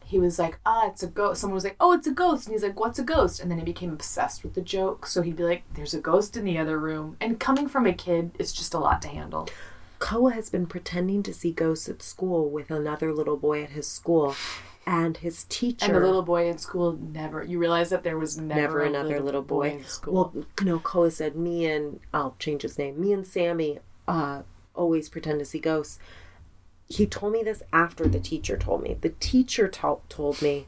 he 0.03 0.19
was 0.19 0.37
like, 0.39 0.59
"Ah, 0.65 0.87
it's 0.87 1.03
a 1.03 1.07
ghost." 1.07 1.41
Someone 1.41 1.55
was 1.55 1.63
like, 1.63 1.75
"Oh, 1.79 1.91
it's 1.93 2.07
a 2.07 2.11
ghost," 2.11 2.45
and 2.45 2.53
he's 2.53 2.63
like, 2.63 2.79
"What's 2.79 2.99
a 2.99 3.03
ghost?" 3.03 3.39
And 3.39 3.49
then 3.49 3.57
he 3.57 3.65
became 3.65 3.91
obsessed 3.91 4.43
with 4.43 4.53
the 4.53 4.61
joke. 4.61 5.05
So 5.07 5.21
he'd 5.21 5.35
be 5.35 5.43
like, 5.43 5.63
"There's 5.73 5.93
a 5.93 5.99
ghost 5.99 6.37
in 6.37 6.45
the 6.45 6.57
other 6.57 6.79
room," 6.79 7.17
and 7.19 7.39
coming 7.39 7.67
from 7.67 7.85
a 7.85 7.93
kid, 7.93 8.31
it's 8.39 8.53
just 8.53 8.73
a 8.73 8.79
lot 8.79 9.01
to 9.01 9.07
handle. 9.07 9.47
Koa 9.97 10.31
has 10.33 10.49
been 10.49 10.67
pretending 10.67 11.23
to 11.23 11.33
see 11.33 11.51
ghosts 11.51 11.89
at 11.89 12.03
school 12.03 12.49
with 12.49 12.69
another 12.69 13.13
little 13.13 13.37
boy 13.37 13.63
at 13.63 13.71
his 13.71 13.87
school, 13.87 14.35
and 14.85 15.17
his 15.17 15.45
teacher. 15.45 15.85
And 15.85 15.95
the 15.95 15.99
little 15.99 16.21
boy 16.21 16.49
in 16.49 16.57
school 16.57 16.93
never. 16.93 17.43
You 17.43 17.57
realize 17.57 17.89
that 17.89 18.03
there 18.03 18.17
was 18.17 18.37
never, 18.37 18.61
never 18.61 18.81
another 18.81 19.19
little 19.19 19.41
boy. 19.41 19.71
in 19.71 19.85
school. 19.85 20.31
Well, 20.33 20.45
no, 20.63 20.79
Koa 20.79 21.11
said 21.11 21.35
me 21.35 21.65
and 21.65 21.99
I'll 22.13 22.35
change 22.39 22.61
his 22.61 22.77
name. 22.77 22.99
Me 22.99 23.11
and 23.11 23.25
Sammy 23.25 23.79
uh, 24.07 24.43
always 24.75 25.09
pretend 25.09 25.39
to 25.39 25.45
see 25.45 25.59
ghosts. 25.59 25.99
He 26.87 27.07
told 27.07 27.33
me 27.33 27.41
this 27.41 27.63
after 27.73 28.07
the 28.07 28.19
teacher 28.19 28.57
told 28.57 28.83
me. 28.83 28.95
The 28.99 29.09
teacher 29.09 29.67
to- 29.67 30.01
told 30.07 30.41
me 30.41 30.67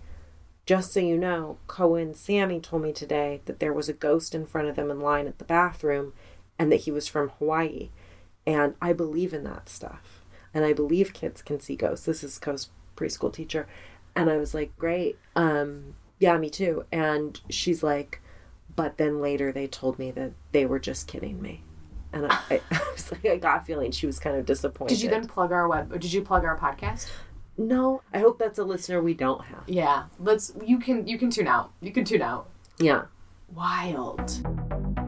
just 0.66 0.92
so 0.92 1.00
you 1.00 1.18
know, 1.18 1.58
Cohen 1.68 2.14
Sammy 2.14 2.60
told 2.60 2.82
me 2.82 2.92
today 2.92 3.42
that 3.46 3.60
there 3.60 3.72
was 3.72 3.88
a 3.88 3.94
ghost 3.94 4.36
in 4.36 4.46
front 4.46 4.68
of 4.68 4.76
them 4.76 4.92
in 4.92 5.00
line 5.00 5.28
at 5.28 5.38
the 5.38 5.46
bathroom 5.46 6.14
and 6.60 6.72
that 6.72 6.82
he 6.82 6.92
was 6.92 7.08
from 7.08 7.30
Hawaii. 7.30 7.90
And 8.46 8.76
I 8.82 8.94
believe 8.94 9.34
in 9.34 9.44
that 9.44 9.70
stuff. 9.70 10.24
And 10.54 10.66
I 10.66 10.74
believe 10.74 11.14
kids 11.14 11.42
can 11.42 11.60
see 11.60 11.76
ghosts. 11.76 12.06
This 12.06 12.24
is 12.24 12.40
Co's 12.40 12.70
preschool 12.98 13.32
teacher. 13.32 13.68
And 14.18 14.30
I 14.30 14.38
was 14.38 14.54
like, 14.54 14.76
great. 14.78 15.18
Um, 15.36 15.96
yeah, 16.20 16.38
me 16.38 16.50
too. 16.50 16.86
And 16.92 17.40
she's 17.50 17.84
like, 17.84 18.22
but 18.76 18.98
then 18.98 19.22
later 19.22 19.52
they 19.52 19.68
told 19.68 20.00
me 20.00 20.12
that 20.12 20.34
they 20.52 20.66
were 20.66 20.80
just 20.80 21.08
kidding 21.08 21.42
me. 21.42 21.64
And 22.14 22.28
I, 22.28 22.40
I, 22.50 22.62
I 22.72 22.92
was 22.92 23.12
like, 23.12 23.26
I 23.26 23.38
got 23.38 23.62
a 23.62 23.64
feeling 23.64 23.92
she 23.92 24.06
was 24.06 24.20
kind 24.20 24.36
of 24.36 24.46
disappointed. 24.46 24.96
Did 24.96 25.02
you 25.04 25.10
then 25.10 25.28
plug 25.28 25.52
our 25.52 25.68
web? 25.68 25.92
Did 26.00 26.14
you 26.14 26.22
plug 26.22 26.46
our 26.46 26.58
podcast? 26.58 27.10
No, 27.58 28.02
I 28.14 28.20
hope 28.20 28.38
that's 28.38 28.60
a 28.60 28.64
listener 28.64 29.02
we 29.02 29.16
don't 29.16 29.44
have. 29.46 29.64
Yeah. 29.66 30.06
Let's. 30.20 30.54
You 30.64 30.78
can. 30.78 31.08
You 31.08 31.18
can 31.18 31.32
tune 31.32 31.48
out. 31.48 31.72
You 31.82 31.92
can 31.92 32.06
tune 32.06 32.22
out. 32.22 32.50
Yeah. 32.78 33.06
Wild. 33.52 35.07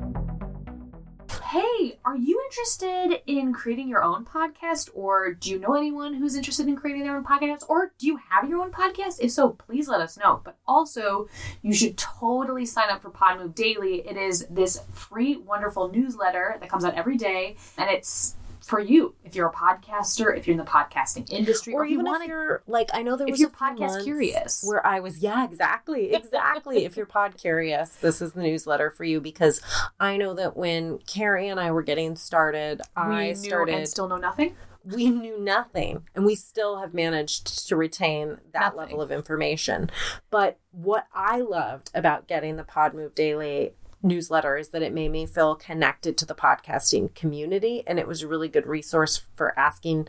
Hey, 1.51 1.97
are 2.05 2.15
you 2.15 2.39
interested 2.45 3.23
in 3.25 3.53
creating 3.53 3.87
your 3.87 4.03
own 4.03 4.23
podcast, 4.23 4.91
or 4.93 5.33
do 5.33 5.49
you 5.49 5.57
know 5.57 5.73
anyone 5.73 6.13
who's 6.13 6.35
interested 6.35 6.67
in 6.67 6.75
creating 6.75 7.01
their 7.01 7.15
own 7.15 7.23
podcast, 7.23 7.63
or 7.67 7.91
do 7.97 8.05
you 8.05 8.17
have 8.29 8.47
your 8.47 8.61
own 8.61 8.71
podcast? 8.71 9.17
If 9.19 9.31
so, 9.31 9.49
please 9.49 9.87
let 9.87 9.99
us 9.99 10.15
know. 10.15 10.41
But 10.43 10.57
also, 10.67 11.27
you 11.63 11.73
should 11.73 11.97
totally 11.97 12.67
sign 12.67 12.91
up 12.91 13.01
for 13.01 13.09
PodMov 13.09 13.55
Daily. 13.55 14.07
It 14.07 14.15
is 14.15 14.45
this 14.51 14.79
free, 14.93 15.37
wonderful 15.37 15.89
newsletter 15.89 16.57
that 16.59 16.69
comes 16.69 16.85
out 16.85 16.93
every 16.93 17.17
day, 17.17 17.55
and 17.79 17.89
it's 17.89 18.35
for 18.69 18.79
you 18.79 19.15
if 19.25 19.35
you're 19.35 19.49
a 19.49 19.51
podcaster, 19.51 20.37
if 20.37 20.45
you're 20.47 20.53
in 20.53 20.57
the 20.59 20.63
podcasting 20.63 21.29
industry, 21.31 21.73
or 21.73 21.85
you 21.85 21.93
even 21.95 22.05
want 22.05 22.21
if 22.23 22.29
you're 22.29 22.61
like 22.67 22.89
I 22.93 23.01
know 23.01 23.15
there 23.17 23.27
was 23.27 23.41
a 23.41 23.47
podcast 23.47 24.03
curious. 24.03 24.63
where 24.63 24.85
I 24.85 24.99
was 24.99 25.17
yeah 25.19 25.43
exactly 25.43 26.13
exactly 26.13 26.85
if 26.85 26.95
you're 26.95 27.05
pod 27.07 27.35
curious 27.37 27.89
this 27.95 28.21
is 28.21 28.33
the 28.33 28.43
newsletter 28.43 28.91
for 28.91 29.03
you 29.03 29.19
because 29.19 29.59
I 29.99 30.17
know 30.17 30.33
that 30.35 30.55
when 30.55 30.99
Kerry 30.99 31.47
and 31.49 31.59
I 31.59 31.71
were 31.71 31.81
getting 31.83 32.15
started 32.15 32.81
I 32.95 33.09
we 33.09 33.15
knew 33.29 33.35
started 33.35 33.75
and 33.75 33.87
still 33.89 34.07
know 34.07 34.17
nothing. 34.17 34.55
we 34.85 35.09
knew 35.09 35.39
nothing 35.39 36.03
and 36.15 36.23
we 36.25 36.35
still 36.35 36.77
have 36.79 36.93
managed 36.93 37.67
to 37.67 37.75
retain 37.75 38.37
that 38.53 38.75
Nothing. 38.75 38.77
level 38.79 39.01
of 39.01 39.11
information 39.11 39.89
but 40.29 40.57
what 40.71 41.05
i 41.13 41.39
loved 41.41 41.89
about 41.93 42.27
getting 42.27 42.55
the 42.55 42.63
PodMov 42.63 43.13
daily 43.15 43.73
newsletter 44.01 44.55
is 44.57 44.69
that 44.69 44.81
it 44.81 44.93
made 44.93 45.11
me 45.11 45.25
feel 45.25 45.55
connected 45.55 46.17
to 46.17 46.25
the 46.25 46.35
podcasting 46.35 47.13
community 47.15 47.83
and 47.85 47.99
it 47.99 48.07
was 48.07 48.21
a 48.23 48.27
really 48.27 48.47
good 48.47 48.65
resource 48.65 49.23
for 49.35 49.57
asking 49.59 50.07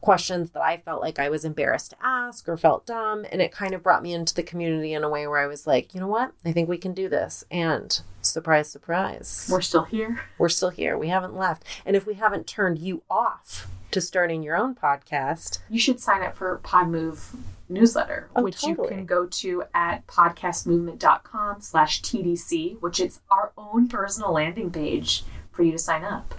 questions 0.00 0.50
that 0.50 0.62
i 0.62 0.76
felt 0.76 1.00
like 1.02 1.18
i 1.18 1.28
was 1.28 1.44
embarrassed 1.44 1.90
to 1.90 1.96
ask 2.00 2.48
or 2.48 2.56
felt 2.56 2.86
dumb 2.86 3.24
and 3.32 3.42
it 3.42 3.50
kind 3.50 3.74
of 3.74 3.82
brought 3.82 4.02
me 4.02 4.12
into 4.12 4.34
the 4.34 4.42
community 4.42 4.92
in 4.92 5.02
a 5.02 5.08
way 5.08 5.26
where 5.26 5.38
i 5.38 5.46
was 5.46 5.66
like 5.66 5.92
you 5.94 6.00
know 6.00 6.06
what 6.06 6.32
i 6.44 6.52
think 6.52 6.68
we 6.68 6.78
can 6.78 6.94
do 6.94 7.08
this 7.08 7.44
and 7.50 8.00
surprise 8.20 8.70
surprise 8.70 9.48
We're 9.50 9.60
still 9.60 9.84
here. 9.84 10.20
we're 10.38 10.48
still 10.48 10.70
here. 10.70 10.96
We 10.96 11.08
haven't 11.08 11.36
left. 11.36 11.64
And 11.84 11.96
if 11.96 12.06
we 12.06 12.14
haven't 12.14 12.46
turned 12.46 12.78
you 12.78 13.02
off 13.10 13.66
to 13.92 14.00
starting 14.00 14.42
your 14.42 14.56
own 14.56 14.74
podcast, 14.74 15.60
you 15.68 15.78
should 15.78 16.00
sign 16.00 16.22
up 16.22 16.34
for 16.34 16.58
PodMov 16.64 17.34
newsletter, 17.68 18.28
Oh, 18.36 18.42
which 18.42 18.62
you 18.64 18.74
can 18.74 19.06
go 19.06 19.26
to 19.26 19.64
at 19.74 20.06
podcastmovement.com 20.06 21.60
slash 21.60 22.02
TDC, 22.02 22.80
which 22.80 23.00
is 23.00 23.20
our 23.30 23.52
own 23.56 23.88
personal 23.88 24.32
landing 24.32 24.70
page 24.70 25.24
for 25.50 25.62
you 25.62 25.72
to 25.72 25.78
sign 25.78 26.04
up. 26.04 26.34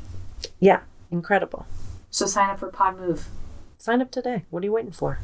yeah, 0.60 0.82
incredible. 1.12 1.66
So 2.10 2.26
sign 2.26 2.50
up 2.50 2.60
for 2.60 2.70
PodMov. 2.70 3.26
Sign 3.78 4.02
up 4.02 4.12
today. 4.12 4.46
What 4.50 4.64
are 4.64 4.66
you 4.66 4.72
waiting 4.74 4.92
for? 4.92 5.20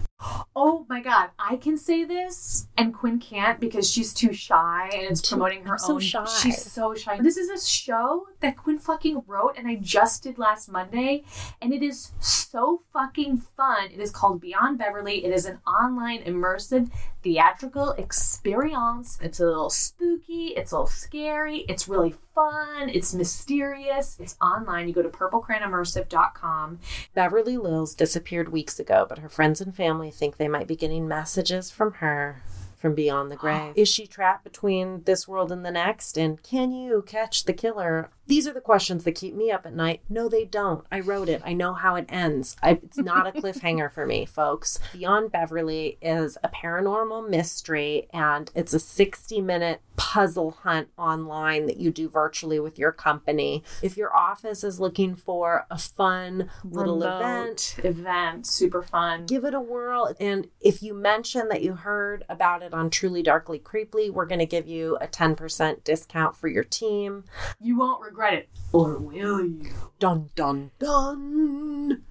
Oh 0.56 0.86
my 0.90 1.02
god, 1.02 1.30
I 1.40 1.56
can 1.56 1.78
say 1.78 2.04
this 2.04 2.68
and 2.80 2.94
Quinn 2.94 3.20
can't 3.20 3.60
because 3.60 3.90
she's 3.92 4.14
too 4.14 4.32
shy 4.32 4.90
and 4.94 5.04
it's 5.04 5.28
promoting 5.28 5.66
her 5.66 5.74
I'm 5.74 5.80
so 5.80 5.94
own. 5.96 6.00
shy. 6.00 6.26
She's 6.42 6.72
so 6.72 6.96
shy. 6.96 7.20
This 7.22 7.36
is 7.36 7.50
a 7.50 7.66
show 7.68 8.28
that 8.40 8.56
Quinn 8.56 8.80
fucking 8.80 9.24
wrote 9.28 9.56
and 9.58 9.68
I 9.68 9.76
just 9.76 10.24
did 10.24 10.38
last 10.38 10.72
Monday 10.72 11.24
and 11.62 11.74
it 11.74 11.84
is 11.84 12.14
so 12.20 12.84
fucking 12.94 13.38
fun. 13.38 13.90
It 13.92 14.00
is 14.00 14.12
called 14.12 14.40
Beyond 14.40 14.78
Beverly. 14.78 15.26
It 15.26 15.34
is 15.34 15.46
an 15.46 15.60
online 15.68 16.24
immersive 16.24 16.90
theatrical 17.22 17.92
experience. 17.92 19.20
It's 19.22 19.42
a 19.42 19.46
little 19.46 19.70
spooky, 19.70 20.54
it's 20.56 20.72
a 20.72 20.76
little 20.76 20.88
scary, 20.88 21.66
it's 21.68 21.90
really 21.90 22.16
fun, 22.34 22.88
it's 22.88 23.14
mysterious. 23.14 24.18
It's 24.22 24.38
online. 24.42 24.88
You 24.88 24.94
go 24.94 25.02
to 25.02 25.10
purplecrayonimmersive.com 25.10 26.80
Beverly 27.14 27.58
Lills 27.58 27.94
disappeared 27.94 28.50
weeks 28.50 28.80
ago, 28.80 29.06
but 29.08 29.18
her 29.20 29.28
friends 29.28 29.60
and 29.60 29.76
family 29.76 30.12
think 30.12 30.38
they 30.38 30.48
might 30.48 30.68
be 30.68 30.78
getting 30.78 31.08
messages 31.08 31.70
from 31.70 31.94
her 31.94 32.42
from 32.80 32.96
beyond 32.96 33.30
the 33.30 33.36
grave. 33.44 33.74
Is 33.76 33.88
she 33.88 34.08
trapped 34.08 34.44
between 34.44 35.04
this 35.04 35.28
world 35.28 35.52
and 35.52 35.64
the 35.66 35.72
next? 35.72 36.18
And 36.18 36.42
can 36.42 36.72
you 36.72 37.04
catch 37.06 37.44
the 37.44 37.54
killer? 37.54 38.10
These 38.30 38.48
are 38.48 38.54
the 38.54 38.62
questions 38.62 39.06
that 39.06 39.16
keep 39.16 39.34
me 39.34 39.50
up 39.50 39.66
at 39.66 39.74
night. 39.74 40.02
No, 40.08 40.30
they 40.30 40.46
don't. 40.46 40.86
I 40.92 41.00
wrote 41.00 41.30
it. 41.30 41.42
I 41.44 41.54
know 41.54 41.74
how 41.74 41.96
it 41.96 42.06
ends. 42.10 42.56
I, 42.62 42.74
it's 42.84 43.00
not 43.00 43.26
a 43.26 43.32
cliffhanger 43.42 43.92
for 43.92 44.06
me, 44.06 44.24
folks. 44.28 44.78
Beyond 44.94 45.32
Beverly 45.32 45.98
is 46.00 46.38
a 46.44 46.50
paranormal 46.50 47.28
mystery, 47.28 48.08
and 48.14 48.52
it's 48.54 48.72
a 48.76 48.80
60 48.80 49.42
minute 49.42 49.82
puzzle 49.96 50.52
hunt 50.62 50.90
online 50.96 51.66
that 51.66 51.78
you 51.78 51.90
do 51.92 52.08
virtually 52.08 52.60
with 52.60 52.78
your 52.78 52.92
company. 52.92 53.64
If 53.82 53.98
your 53.98 54.16
office 54.16 54.64
is 54.64 54.80
looking 54.80 55.16
for 55.16 55.66
a 55.72 55.78
fun 55.80 56.52
little 56.64 57.02
event, 57.04 57.76
Remote 57.80 57.86
event, 57.98 58.48
super 58.48 58.84
fun. 58.84 59.26
give 59.26 59.44
it 59.44 59.56
a 59.56 59.60
whirl. 59.60 60.16
And 60.20 60.48
if 60.62 60.84
you 60.84 60.94
mention 60.94 61.50
that 61.50 61.64
you 61.64 61.74
heard 61.74 62.26
about 62.30 62.62
it 62.62 62.76
on 62.76 62.92
Truly 62.92 63.24
Darkly 63.24 63.58
Creeply, 63.60 64.12
we're 64.12 64.28
going 64.28 64.40
to 64.40 64.46
give 64.46 64.68
you 64.68 64.98
a 65.02 65.08
10% 65.08 65.84
discount 65.84 66.38
for 66.38 66.48
your 66.48 66.64
team. 66.64 67.24
You 67.60 67.78
won't 67.78 68.02
regret 68.02 68.19
it. 68.24 68.50
Or 68.72 68.98
will 68.98 69.14
you? 69.14 69.62
Dun, 70.00 70.30
dun, 70.36 70.72
dun. 70.80 72.04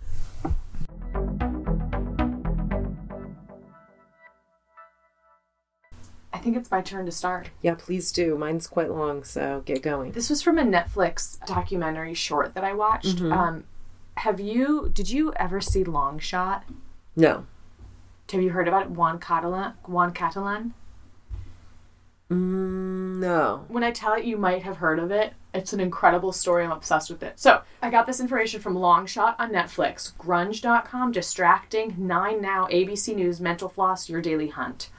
I 6.33 6.38
think 6.38 6.57
it's 6.57 6.71
my 6.71 6.83
turn 6.83 7.07
to 7.07 7.12
start. 7.12 7.50
Yeah, 7.62 7.75
please 7.77 8.12
do. 8.12 8.37
Mine's 8.37 8.67
quite 8.67 8.91
long, 8.91 9.25
so 9.25 9.62
get 9.65 9.83
going. 9.83 10.12
This 10.12 10.29
was 10.31 10.43
from 10.43 10.59
a 10.59 10.62
Netflix 10.62 11.45
documentary 11.47 12.15
short 12.15 12.55
that 12.55 12.65
I 12.65 12.75
watched. 12.75 13.17
Mhm. 13.17 13.33
Um, 13.33 13.65
have 14.19 14.38
you? 14.38 14.91
Did 14.93 15.11
you 15.11 15.33
ever 15.35 15.61
see 15.61 15.85
Long 15.85 16.19
Shot? 16.19 16.65
No. 17.17 17.47
Have 18.31 18.43
you 18.43 18.50
heard 18.50 18.69
about 18.69 18.83
it? 18.87 18.91
Juan 18.91 19.19
Catalan. 19.19 19.73
Juan 19.87 20.12
Catalan. 20.12 20.75
Mm, 22.31 23.17
no. 23.21 23.65
When 23.69 23.83
I 23.83 23.91
tell 23.91 24.12
it, 24.12 24.25
you 24.25 24.37
might 24.37 24.62
have 24.62 24.77
heard 24.77 24.99
of 24.99 25.11
it. 25.11 25.33
It's 25.55 25.73
an 25.73 25.81
incredible 25.81 26.33
story. 26.33 26.64
I'm 26.64 26.73
obsessed 26.73 27.11
with 27.11 27.23
it. 27.23 27.38
So 27.40 27.62
I 27.83 27.90
got 27.90 28.07
this 28.07 28.21
information 28.21 28.61
from 28.61 28.75
Longshot 28.76 29.37
on 29.38 29.50
Netflix, 29.50 30.14
Grunge.com, 30.14 31.12
Distractify, 31.12 31.97
Nine 31.97 32.40
Now, 32.43 32.67
ABC 32.67 33.14
News, 33.14 33.40
Mental 33.40 33.69
Floss, 33.69 34.09
Your 34.09 34.21
Daily 34.21 34.49
Hunt. 34.49 34.90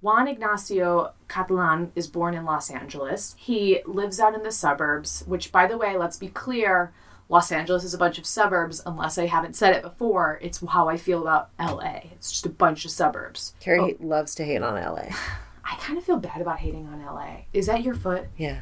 Juan 0.00 0.26
Ignacio 0.26 1.12
Catalan 1.28 1.92
is 1.94 2.08
born 2.08 2.34
in 2.34 2.44
Los 2.44 2.70
Angeles. 2.70 3.36
He 3.38 3.80
lives 3.86 4.18
out 4.18 4.34
in 4.34 4.42
the 4.42 4.50
suburbs, 4.50 5.22
which, 5.26 5.52
by 5.52 5.68
the 5.68 5.78
way, 5.78 5.96
let's 5.96 6.16
be 6.16 6.28
clear, 6.28 6.92
Los 7.28 7.52
Angeles 7.52 7.84
is 7.84 7.94
a 7.94 7.98
bunch 7.98 8.18
of 8.18 8.26
suburbs. 8.26 8.82
Unless 8.84 9.16
I 9.16 9.26
haven't 9.26 9.54
said 9.54 9.74
it 9.76 9.82
before, 9.82 10.40
it's 10.42 10.62
how 10.66 10.88
I 10.88 10.96
feel 10.96 11.22
about 11.22 11.50
LA. 11.58 12.00
It's 12.12 12.30
just 12.30 12.46
a 12.46 12.50
bunch 12.50 12.84
of 12.84 12.90
suburbs. 12.90 13.54
Kerry 13.60 13.78
oh. 13.78 13.96
loves 14.00 14.34
to 14.34 14.44
hate 14.44 14.62
on 14.62 14.74
LA. 14.74 15.14
I 15.64 15.76
kind 15.76 15.96
of 15.96 16.04
feel 16.04 16.18
bad 16.18 16.40
about 16.40 16.58
hating 16.58 16.88
on 16.88 17.00
LA. 17.02 17.42
Is 17.52 17.66
that 17.66 17.82
your 17.82 17.94
foot? 17.94 18.26
Yeah. 18.36 18.60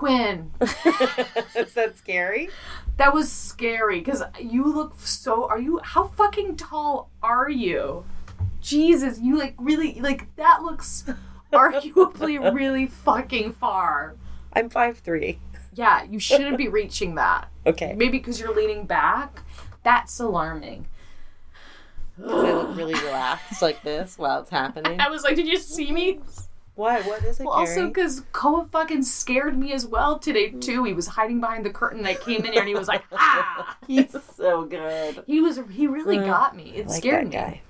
Quinn, 0.00 0.50
Is 1.54 1.74
that 1.74 1.92
scary? 1.98 2.48
that 2.96 3.12
was 3.12 3.30
scary 3.30 3.98
because 3.98 4.22
you 4.40 4.64
look 4.64 4.94
so. 4.98 5.46
Are 5.46 5.58
you. 5.58 5.78
How 5.84 6.04
fucking 6.04 6.56
tall 6.56 7.10
are 7.22 7.50
you? 7.50 8.06
Jesus, 8.62 9.20
you 9.20 9.38
like 9.38 9.54
really. 9.58 10.00
Like, 10.00 10.34
that 10.36 10.62
looks 10.62 11.04
arguably 11.52 12.38
really 12.54 12.86
fucking 12.86 13.52
far. 13.52 14.16
I'm 14.54 14.70
5'3. 14.70 15.36
Yeah, 15.74 16.04
you 16.04 16.18
shouldn't 16.18 16.56
be 16.56 16.68
reaching 16.68 17.16
that. 17.16 17.48
Okay. 17.66 17.92
Maybe 17.94 18.16
because 18.16 18.40
you're 18.40 18.56
leaning 18.56 18.86
back. 18.86 19.42
That's 19.82 20.18
alarming. 20.18 20.86
I 22.18 22.52
look 22.52 22.74
really 22.74 22.94
relaxed 22.94 23.60
like 23.60 23.82
this 23.82 24.16
while 24.16 24.40
it's 24.40 24.48
happening. 24.48 24.98
I 24.98 25.10
was 25.10 25.24
like, 25.24 25.36
did 25.36 25.46
you 25.46 25.58
see 25.58 25.92
me? 25.92 26.20
What? 26.80 27.04
What 27.04 27.22
is 27.24 27.38
it, 27.38 27.44
Well, 27.44 27.52
also 27.52 27.88
because 27.88 28.22
Koa 28.32 28.66
fucking 28.72 29.02
scared 29.02 29.58
me 29.58 29.72
as 29.72 29.84
well 29.86 30.18
today 30.18 30.50
too. 30.50 30.84
He 30.84 30.94
was 30.94 31.06
hiding 31.08 31.38
behind 31.40 31.64
the 31.66 31.70
curtain. 31.70 32.06
I 32.06 32.14
came 32.14 32.44
in 32.44 32.52
here 32.52 32.60
and 32.60 32.68
he 32.68 32.74
was 32.74 32.88
like, 32.88 33.02
ah. 33.12 33.76
He's 33.86 34.16
so 34.34 34.64
good. 34.64 35.22
He 35.26 35.40
was 35.40 35.60
he 35.70 35.86
really 35.86 36.16
Mm. 36.16 36.26
got 36.26 36.56
me. 36.56 36.72
It 36.74 36.86
like 36.86 36.96
scared 36.98 37.30
that 37.32 37.50
me. 37.52 37.62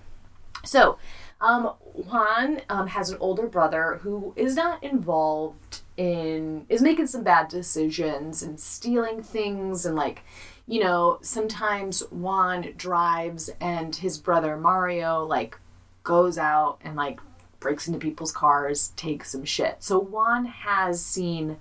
So, 0.65 0.99
um, 1.41 1.73
Juan 1.95 2.61
um, 2.69 2.87
has 2.89 3.11
an 3.11 3.17
older 3.21 3.47
brother 3.49 3.99
who 4.03 4.33
is 4.37 4.55
not 4.55 4.83
involved 4.85 5.81
in 5.97 6.67
is 6.69 6.81
making 6.81 7.07
some 7.09 7.23
bad 7.25 7.49
decisions 7.49 8.43
and 8.43 8.61
stealing 8.61 9.23
things 9.23 9.85
and 9.87 9.97
like, 9.97 10.23
you 10.67 10.81
know, 10.85 11.19
sometimes 11.23 12.01
Juan 12.11 12.73
drives 12.77 13.51
and 13.61 13.97
his 13.97 14.19
brother 14.19 14.57
Mario 14.57 15.25
like 15.25 15.59
goes 16.05 16.39
out 16.39 16.79
and 16.83 16.95
like 16.97 17.21
breaks 17.61 17.87
into 17.87 17.99
people's 17.99 18.33
cars, 18.33 18.89
takes 18.97 19.31
some 19.31 19.45
shit. 19.45 19.77
So 19.81 19.99
Juan 19.99 20.47
has 20.47 21.05
seen 21.05 21.59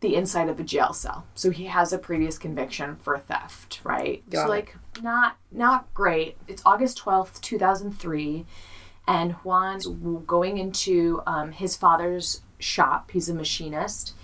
the 0.00 0.14
inside 0.14 0.48
of 0.48 0.60
a 0.60 0.64
jail 0.64 0.92
cell. 0.92 1.26
So 1.34 1.50
he 1.50 1.66
has 1.66 1.92
a 1.92 1.98
previous 1.98 2.38
conviction 2.38 2.96
for 2.96 3.18
theft, 3.18 3.80
right? 3.82 4.22
Got 4.30 4.46
so 4.46 4.46
it. 4.46 4.48
like 4.48 4.76
not 5.02 5.36
not 5.50 5.92
great. 5.92 6.36
It's 6.46 6.62
August 6.64 6.98
12th, 7.02 7.40
2003 7.40 8.46
and 9.08 9.32
Juan's 9.42 9.86
going 9.86 10.58
into 10.58 11.22
um, 11.26 11.52
his 11.52 11.74
father's 11.74 12.42
shop. 12.58 13.10
He's 13.10 13.30
a 13.30 13.34
machinist. 13.34 14.14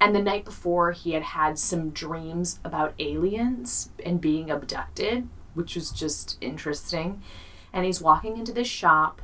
And 0.00 0.16
the 0.16 0.20
night 0.20 0.44
before, 0.44 0.90
he 0.90 1.12
had 1.12 1.22
had 1.22 1.60
some 1.60 1.90
dreams 1.90 2.58
about 2.64 2.94
aliens 2.98 3.90
and 4.04 4.20
being 4.20 4.50
abducted, 4.50 5.28
which 5.54 5.76
was 5.76 5.92
just 5.92 6.38
interesting. 6.40 7.22
And 7.72 7.84
he's 7.84 8.02
walking 8.02 8.36
into 8.36 8.52
this 8.52 8.66
shop 8.66 9.21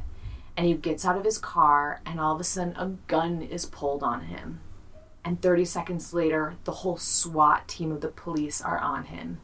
and 0.59 0.67
he 0.67 0.75
gets 0.75 1.05
out 1.05 1.17
of 1.17 1.25
his 1.25 1.39
car, 1.39 2.01
and 2.05 2.19
all 2.19 2.35
of 2.35 2.41
a 2.41 2.45
sudden, 2.45 2.75
a 2.77 2.87
gun 3.07 3.43
is 3.43 3.65
pulled 3.65 4.03
on 4.03 4.23
him. 4.23 4.59
And 5.25 5.41
30 5.41 5.65
seconds 5.65 6.13
later, 6.13 6.57
the 6.65 6.73
whole 6.73 6.97
SWAT 6.97 7.69
team 7.69 7.93
of 7.93 8.01
the 8.01 8.09
police 8.09 8.61
are 8.61 8.79
on 8.79 9.05
him. 9.05 9.39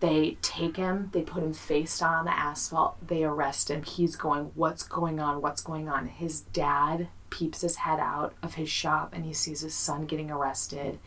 They 0.00 0.36
take 0.42 0.76
him, 0.76 1.08
they 1.14 1.22
put 1.22 1.42
him 1.42 1.54
face 1.54 1.98
down 1.98 2.12
on 2.12 2.24
the 2.26 2.38
asphalt, 2.38 3.06
they 3.08 3.24
arrest 3.24 3.70
him. 3.70 3.84
He's 3.84 4.14
going, 4.14 4.50
What's 4.54 4.82
going 4.82 5.18
on? 5.18 5.40
What's 5.40 5.62
going 5.62 5.88
on? 5.88 6.08
His 6.08 6.42
dad 6.42 7.08
peeps 7.30 7.62
his 7.62 7.76
head 7.76 7.98
out 7.98 8.34
of 8.42 8.56
his 8.56 8.68
shop 8.68 9.14
and 9.14 9.24
he 9.24 9.32
sees 9.32 9.62
his 9.62 9.72
son 9.72 10.04
getting 10.04 10.30
arrested. 10.30 10.98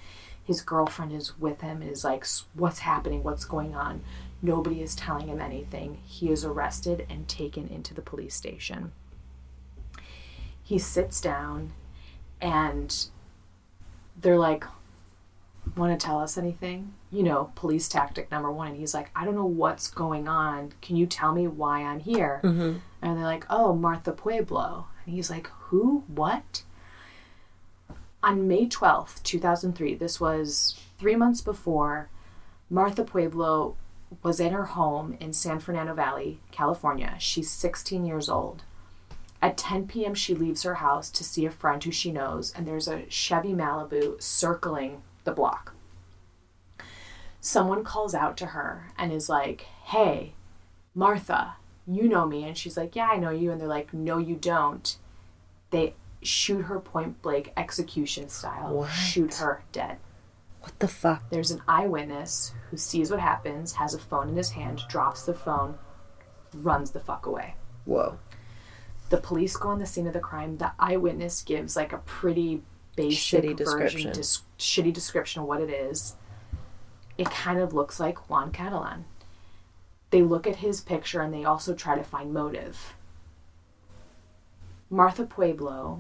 His 0.43 0.61
girlfriend 0.61 1.11
is 1.11 1.37
with 1.37 1.61
him 1.61 1.83
and 1.83 1.91
is 1.91 2.03
like, 2.03 2.25
What's 2.55 2.79
happening? 2.79 3.21
What's 3.21 3.45
going 3.45 3.75
on? 3.75 4.01
Nobody 4.45 4.81
is 4.81 4.93
telling 4.93 5.27
him 5.27 5.41
anything. 5.41 5.97
He 6.05 6.29
is 6.29 6.45
arrested 6.45 7.07
and 7.09 7.27
taken 7.27 7.67
into 7.67 7.95
the 7.95 8.01
police 8.03 8.35
station. 8.35 8.91
He 10.63 10.77
sits 10.77 11.19
down 11.19 11.73
and 12.39 13.07
they're 14.15 14.37
like, 14.37 14.65
want 15.75 15.99
to 15.99 16.05
tell 16.05 16.19
us 16.19 16.37
anything? 16.37 16.93
You 17.11 17.23
know, 17.23 17.51
police 17.55 17.89
tactic 17.89 18.29
number 18.29 18.51
one. 18.51 18.67
And 18.67 18.77
he's 18.77 18.93
like, 18.93 19.09
I 19.15 19.25
don't 19.25 19.33
know 19.33 19.45
what's 19.45 19.89
going 19.89 20.27
on. 20.27 20.73
Can 20.79 20.95
you 20.95 21.07
tell 21.07 21.33
me 21.33 21.47
why 21.47 21.81
I'm 21.81 21.99
here? 21.99 22.39
Mm-hmm. 22.43 22.77
And 23.01 23.17
they're 23.17 23.25
like, 23.25 23.45
oh, 23.49 23.73
Martha 23.73 24.11
Puebla. 24.11 24.85
And 25.05 25.15
he's 25.15 25.31
like, 25.31 25.47
who? 25.47 26.03
What? 26.07 26.61
On 28.21 28.47
May 28.47 28.67
12th, 28.67 29.23
2003, 29.23 29.95
this 29.95 30.19
was 30.21 30.79
three 30.99 31.15
months 31.15 31.41
before, 31.41 32.09
Martha 32.69 33.03
Puebla 33.03 33.73
was 34.23 34.39
in 34.39 34.53
her 34.53 34.65
home 34.65 35.17
in 35.19 35.33
San 35.33 35.59
Fernando 35.59 35.93
Valley, 35.93 36.39
California. 36.51 37.15
She's 37.19 37.49
16 37.49 38.05
years 38.05 38.29
old. 38.29 38.63
At 39.41 39.57
10 39.57 39.87
p.m., 39.87 40.15
she 40.15 40.33
leaves 40.33 40.63
her 40.63 40.75
house 40.75 41.09
to 41.11 41.23
see 41.23 41.45
a 41.45 41.51
friend 41.51 41.83
who 41.83 41.91
she 41.91 42.11
knows, 42.11 42.51
and 42.53 42.67
there's 42.67 42.87
a 42.87 43.07
Chevy 43.09 43.53
Malibu 43.53 44.21
circling 44.21 45.01
the 45.23 45.31
block. 45.31 45.73
Someone 47.39 47.83
calls 47.83 48.15
out 48.15 48.37
to 48.37 48.47
her 48.47 48.87
and 48.97 49.11
is 49.11 49.29
like, 49.29 49.61
Hey, 49.83 50.33
Martha, 50.95 51.57
you 51.85 52.07
know 52.07 52.25
me. 52.25 52.43
And 52.43 52.57
she's 52.57 52.75
like, 52.77 52.95
Yeah, 52.95 53.09
I 53.11 53.17
know 53.17 53.29
you. 53.29 53.51
And 53.51 53.61
they're 53.61 53.67
like, 53.67 53.93
No, 53.93 54.17
you 54.17 54.35
don't. 54.35 54.97
They 55.69 55.93
shoot 56.23 56.63
her 56.63 56.79
point 56.79 57.21
blank, 57.21 57.53
execution 57.55 58.29
style, 58.29 58.73
What? 58.73 58.89
shoot 58.89 59.35
her 59.35 59.63
dead. 59.71 59.97
What 60.65 60.79
the 60.79 60.87
fuck? 60.87 61.29
There's 61.29 61.51
an 61.51 61.61
eyewitness 61.67 62.51
who 62.71 62.77
sees 62.77 63.11
what 63.11 63.19
happens, 63.19 63.73
has 63.73 63.93
a 63.93 63.99
phone 63.99 64.29
in 64.29 64.35
his 64.35 64.49
hand, 64.49 64.81
drops 64.89 65.23
the 65.23 65.35
phone, 65.35 65.77
runs 66.55 66.89
the 66.89 66.99
fuck 66.99 67.27
away. 67.27 67.53
Whoa. 67.85 68.17
The 69.11 69.17
police 69.17 69.55
go 69.57 69.69
on 69.69 69.77
the 69.77 69.85
scene 69.85 70.07
of 70.07 70.13
the 70.13 70.19
crime. 70.19 70.57
The 70.57 70.71
eyewitness 70.79 71.43
gives 71.43 71.75
like 71.75 71.93
a 71.93 71.99
pretty 71.99 72.63
basic 72.95 73.43
Shitty 73.43 73.55
version, 73.55 73.55
description. 73.57 74.11
dis- 74.13 74.41
shitty 74.57 74.91
description 74.91 75.43
of 75.43 75.47
what 75.47 75.61
it 75.61 75.69
is. 75.69 76.15
It 77.15 77.29
kind 77.29 77.59
of 77.59 77.71
looks 77.71 77.99
like 77.99 78.27
Juan 78.27 78.49
Catalan. 78.51 79.05
They 80.09 80.23
look 80.23 80.47
at 80.47 80.55
his 80.57 80.81
picture 80.81 81.21
and 81.21 81.31
they 81.31 81.43
also 81.45 81.75
try 81.75 81.95
to 81.95 82.03
find 82.03 82.33
motive. 82.33 82.95
Martha 84.89 85.25
Puebla 85.27 85.99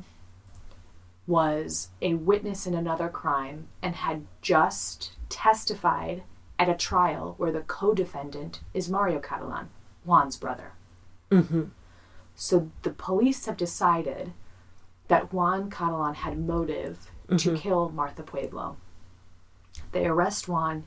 was 1.27 1.89
a 2.01 2.13
witness 2.13 2.67
in 2.67 2.73
another 2.73 3.09
crime 3.09 3.67
and 3.81 3.95
had 3.95 4.25
just 4.41 5.13
testified 5.29 6.23
at 6.57 6.69
a 6.69 6.75
trial 6.75 7.35
where 7.37 7.51
the 7.51 7.61
co-defendant 7.61 8.61
is 8.73 8.89
Mario 8.89 9.19
Catalan, 9.19 9.69
Juan's 10.05 10.37
brother. 10.37 10.73
Mm-hmm. 11.31 11.63
So 12.35 12.71
the 12.83 12.91
police 12.91 13.45
have 13.45 13.57
decided 13.57 14.33
that 15.07 15.33
Juan 15.33 15.69
Catalan 15.69 16.15
had 16.15 16.37
motive 16.37 17.11
to 17.29 17.35
mm-hmm. 17.35 17.55
kill 17.55 17.89
Martha 17.89 18.23
Puebla. 18.23 18.75
They 19.91 20.05
arrest 20.05 20.47
Juan. 20.47 20.85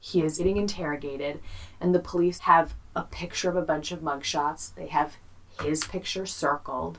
He 0.00 0.22
is 0.22 0.38
getting 0.38 0.56
interrogated, 0.56 1.40
and 1.80 1.94
the 1.94 2.00
police 2.00 2.40
have 2.40 2.74
a 2.94 3.02
picture 3.02 3.48
of 3.48 3.56
a 3.56 3.62
bunch 3.62 3.92
of 3.92 4.00
mugshots. 4.00 4.74
They 4.74 4.88
have 4.88 5.16
his 5.60 5.84
picture 5.84 6.26
circled. 6.26 6.98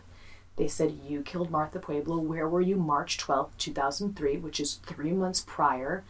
They 0.55 0.67
said, 0.67 0.99
You 1.03 1.21
killed 1.21 1.49
Martha 1.49 1.79
Puebla. 1.79 2.17
Where 2.17 2.47
were 2.47 2.61
you 2.61 2.75
March 2.75 3.17
12th, 3.17 3.57
2003, 3.57 4.37
which 4.37 4.59
is 4.59 4.75
three 4.75 5.11
months 5.11 5.43
prior? 5.45 6.03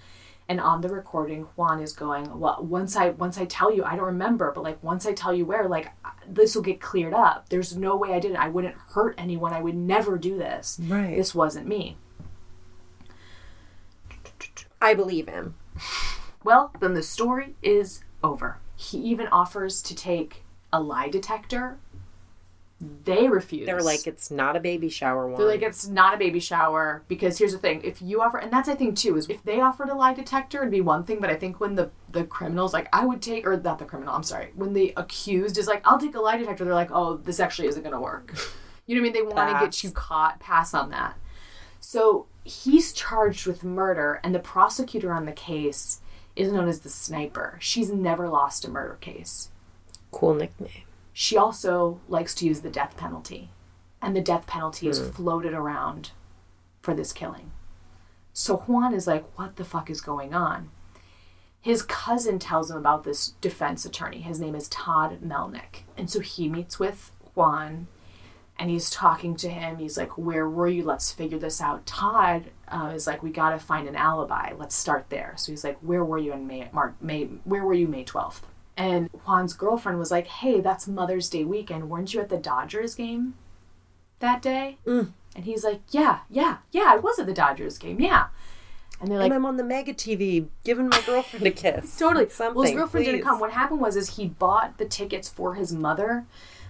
And 0.49 0.59
on 0.59 0.81
the 0.81 0.89
recording, 0.89 1.43
Juan 1.55 1.81
is 1.81 1.93
going, 1.93 2.39
Well, 2.39 2.59
once 2.61 2.95
I 2.97 3.11
once 3.11 3.37
I 3.37 3.45
tell 3.45 3.73
you, 3.73 3.83
I 3.83 3.95
don't 3.95 4.05
remember, 4.05 4.51
but 4.51 4.63
like 4.63 4.83
once 4.83 5.05
I 5.05 5.13
tell 5.13 5.33
you 5.33 5.45
where, 5.45 5.67
like 5.69 5.91
this 6.27 6.55
will 6.55 6.61
get 6.61 6.81
cleared 6.81 7.13
up. 7.13 7.49
There's 7.49 7.75
no 7.75 7.95
way 7.95 8.13
I 8.13 8.19
did 8.19 8.31
it. 8.31 8.37
I 8.37 8.49
wouldn't 8.49 8.75
hurt 8.75 9.15
anyone. 9.17 9.53
I 9.53 9.61
would 9.61 9.75
never 9.75 10.17
do 10.17 10.37
this. 10.37 10.79
Right. 10.83 11.15
This 11.15 11.33
wasn't 11.33 11.67
me. 11.67 11.97
I 14.81 14.93
believe 14.93 15.29
him. 15.29 15.55
Well, 16.43 16.73
then 16.81 16.93
the 16.93 17.03
story 17.03 17.55
is 17.61 18.03
over. 18.21 18.59
He 18.75 18.97
even 18.97 19.27
offers 19.27 19.81
to 19.83 19.95
take 19.95 20.43
a 20.73 20.81
lie 20.81 21.07
detector. 21.07 21.77
They 23.03 23.27
refuse. 23.27 23.65
They're 23.65 23.81
like, 23.81 24.07
it's 24.07 24.31
not 24.31 24.55
a 24.55 24.59
baby 24.59 24.89
shower 24.89 25.27
one. 25.27 25.39
They're 25.39 25.47
like, 25.47 25.61
it's 25.61 25.87
not 25.87 26.13
a 26.13 26.17
baby 26.17 26.39
shower 26.39 27.03
because 27.07 27.37
here's 27.37 27.51
the 27.51 27.57
thing: 27.57 27.81
if 27.83 28.01
you 28.01 28.21
offer, 28.21 28.37
and 28.37 28.51
that's 28.51 28.67
I 28.69 28.75
think 28.75 28.97
too, 28.97 29.15
is 29.17 29.29
if 29.29 29.43
they 29.43 29.61
offered 29.61 29.89
a 29.89 29.95
lie 29.95 30.13
detector, 30.13 30.59
it'd 30.59 30.71
be 30.71 30.81
one 30.81 31.03
thing. 31.03 31.19
But 31.19 31.29
I 31.29 31.35
think 31.35 31.59
when 31.59 31.75
the 31.75 31.91
the 32.11 32.23
criminals 32.23 32.73
like, 32.73 32.87
I 32.93 33.05
would 33.05 33.21
take, 33.21 33.45
or 33.45 33.55
not 33.57 33.79
the 33.79 33.85
criminal, 33.85 34.13
I'm 34.13 34.23
sorry, 34.23 34.51
when 34.55 34.73
the 34.73 34.93
accused 34.97 35.57
is 35.57 35.67
like, 35.67 35.81
I'll 35.85 35.99
take 35.99 36.15
a 36.15 36.21
lie 36.21 36.37
detector, 36.37 36.63
they're 36.65 36.73
like, 36.73 36.91
oh, 36.91 37.17
this 37.17 37.39
actually 37.39 37.67
isn't 37.67 37.83
gonna 37.83 38.01
work. 38.01 38.33
You 38.85 38.95
know 38.95 39.01
what 39.01 39.03
I 39.11 39.13
mean? 39.13 39.29
They 39.29 39.35
want 39.35 39.49
to 39.59 39.65
get 39.65 39.81
you 39.81 39.91
caught. 39.91 40.41
Pass 40.41 40.73
on 40.73 40.89
that. 40.89 41.17
So 41.79 42.25
he's 42.43 42.91
charged 42.91 43.47
with 43.47 43.63
murder, 43.63 44.19
and 44.25 44.35
the 44.35 44.39
prosecutor 44.39 45.13
on 45.13 45.25
the 45.25 45.31
case 45.31 46.01
is 46.35 46.51
known 46.51 46.67
as 46.67 46.81
the 46.81 46.89
sniper. 46.89 47.57
She's 47.61 47.91
never 47.91 48.27
lost 48.27 48.65
a 48.65 48.69
murder 48.69 48.97
case. 48.99 49.51
cool 50.11 50.33
nickname. 50.35 50.83
She 51.13 51.37
also 51.37 52.01
likes 52.09 52.33
to 52.35 52.45
use 52.45 52.61
the 52.61 52.69
death 52.69 52.97
penalty, 52.97 53.51
and 54.01 54.15
the 54.15 54.21
death 54.21 54.47
penalty 54.47 54.87
is 54.87 54.99
floated 54.99 55.53
around 55.53 56.11
for 56.81 56.93
this 56.93 57.13
killing. 57.13 57.51
So 58.33 58.57
Juan 58.57 58.93
is 58.93 59.07
like, 59.07 59.23
What 59.37 59.55
the 59.55 59.63
fuck 59.63 59.89
is 59.89 60.01
going 60.01 60.33
on? 60.33 60.71
His 61.61 61.83
cousin 61.83 62.39
tells 62.39 62.69
him 62.69 62.77
about 62.77 63.05
this 63.05 63.29
defense 63.39 63.85
attorney. 63.85 64.19
His 64.21 64.39
name 64.39 64.55
is 64.55 64.67
Todd 64.67 65.21
Melnik. 65.21 65.83
And 65.95 66.09
so 66.09 66.19
he 66.19 66.49
meets 66.49 66.77
with 66.77 67.11
Juan 67.35 67.87
and 68.59 68.69
he's 68.69 68.89
talking 68.89 69.35
to 69.37 69.49
him. 69.49 69.77
He's 69.77 69.97
like, 69.97 70.17
Where 70.17 70.49
were 70.49 70.67
you? 70.67 70.83
Let's 70.83 71.11
figure 71.11 71.37
this 71.37 71.61
out. 71.61 71.85
Todd 71.85 72.51
uh, 72.67 72.91
is 72.93 73.07
like, 73.07 73.23
We 73.23 73.29
got 73.29 73.51
to 73.51 73.59
find 73.59 73.87
an 73.87 73.95
alibi. 73.95 74.53
Let's 74.57 74.75
start 74.75 75.05
there. 75.09 75.35
So 75.37 75.51
he's 75.51 75.63
like, 75.63 75.77
Where 75.79 76.03
were 76.03 76.17
you 76.17 76.33
in 76.33 76.47
May, 76.47 76.69
Mar- 76.73 76.95
May, 76.99 77.25
where 77.45 77.63
were 77.63 77.73
you 77.73 77.87
May 77.87 78.03
12th? 78.03 78.41
And 78.75 79.09
Juan's 79.25 79.53
girlfriend 79.53 79.99
was 79.99 80.11
like, 80.11 80.27
Hey, 80.27 80.59
that's 80.61 80.87
Mother's 80.87 81.29
Day 81.29 81.43
weekend. 81.43 81.89
Weren't 81.89 82.13
you 82.13 82.21
at 82.21 82.29
the 82.29 82.37
Dodgers 82.37 82.95
game 82.95 83.35
that 84.19 84.41
day? 84.41 84.77
And 84.85 85.13
he's 85.45 85.63
like, 85.63 85.81
Yeah, 85.91 86.19
yeah, 86.29 86.57
yeah, 86.71 86.85
I 86.87 86.97
was 86.97 87.19
at 87.19 87.25
the 87.27 87.33
Dodgers 87.33 87.77
game. 87.77 87.99
Yeah. 87.99 88.27
And 89.01 89.11
they're 89.11 89.17
like, 89.19 89.25
and 89.25 89.33
I'm 89.33 89.45
on 89.45 89.57
the 89.57 89.63
mega 89.65 89.93
TV 89.93 90.47
giving 90.63 90.87
my 90.87 91.01
girlfriend 91.05 91.45
a 91.45 91.51
kiss. 91.63 91.97
Totally. 91.97 92.29
Something. 92.29 92.55
well, 92.55 92.63
his 92.65 92.73
girlfriend 92.73 93.05
didn't 93.05 93.23
come. 93.23 93.39
What 93.39 93.51
happened 93.51 93.81
was, 93.81 93.95
is 93.97 94.15
he 94.15 94.27
bought 94.27 94.77
the 94.77 94.85
tickets 94.85 95.27
for 95.27 95.55
his 95.55 95.73
mother 95.73 96.25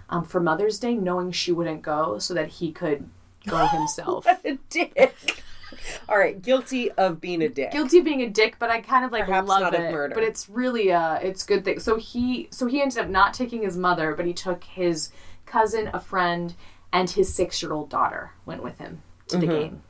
um, 0.09 0.25
for 0.25 0.39
Mother's 0.39 0.79
Day, 0.79 0.95
knowing 0.95 1.31
she 1.31 1.51
wouldn't 1.51 1.83
go, 1.83 2.17
so 2.17 2.33
that 2.33 2.47
he 2.47 2.71
could 2.71 3.07
go 3.47 3.67
himself. 3.67 4.25
What 4.25 4.41
a 4.45 4.57
dick. 4.69 5.43
All 6.09 6.17
right, 6.17 6.41
guilty 6.41 6.91
of 6.91 7.19
being 7.21 7.41
a 7.41 7.49
dick. 7.49 7.71
Guilty 7.71 7.99
of 7.99 8.05
being 8.05 8.21
a 8.21 8.29
dick, 8.29 8.57
but 8.59 8.69
I 8.69 8.81
kind 8.81 9.03
of 9.05 9.11
like 9.11 9.25
Perhaps 9.25 9.47
love 9.47 9.73
it. 9.73 9.91
murder. 9.91 10.13
But 10.15 10.23
it's 10.23 10.47
really 10.49 10.91
uh 10.91 11.15
it's 11.15 11.43
good 11.43 11.63
thing. 11.65 11.79
So 11.79 11.97
he 11.97 12.47
so 12.51 12.67
he 12.67 12.81
ended 12.81 12.97
up 12.99 13.09
not 13.09 13.33
taking 13.33 13.63
his 13.63 13.77
mother, 13.77 14.15
but 14.15 14.25
he 14.25 14.33
took 14.33 14.63
his 14.63 15.11
cousin, 15.45 15.89
a 15.93 15.99
friend, 15.99 16.55
and 16.91 17.09
his 17.09 17.33
six 17.33 17.61
year 17.61 17.73
old 17.73 17.89
daughter 17.89 18.31
went 18.45 18.63
with 18.63 18.77
him 18.79 19.01
to 19.27 19.37
Mm-hmm. 19.37 19.47
the 19.47 19.53
game. 19.53 19.81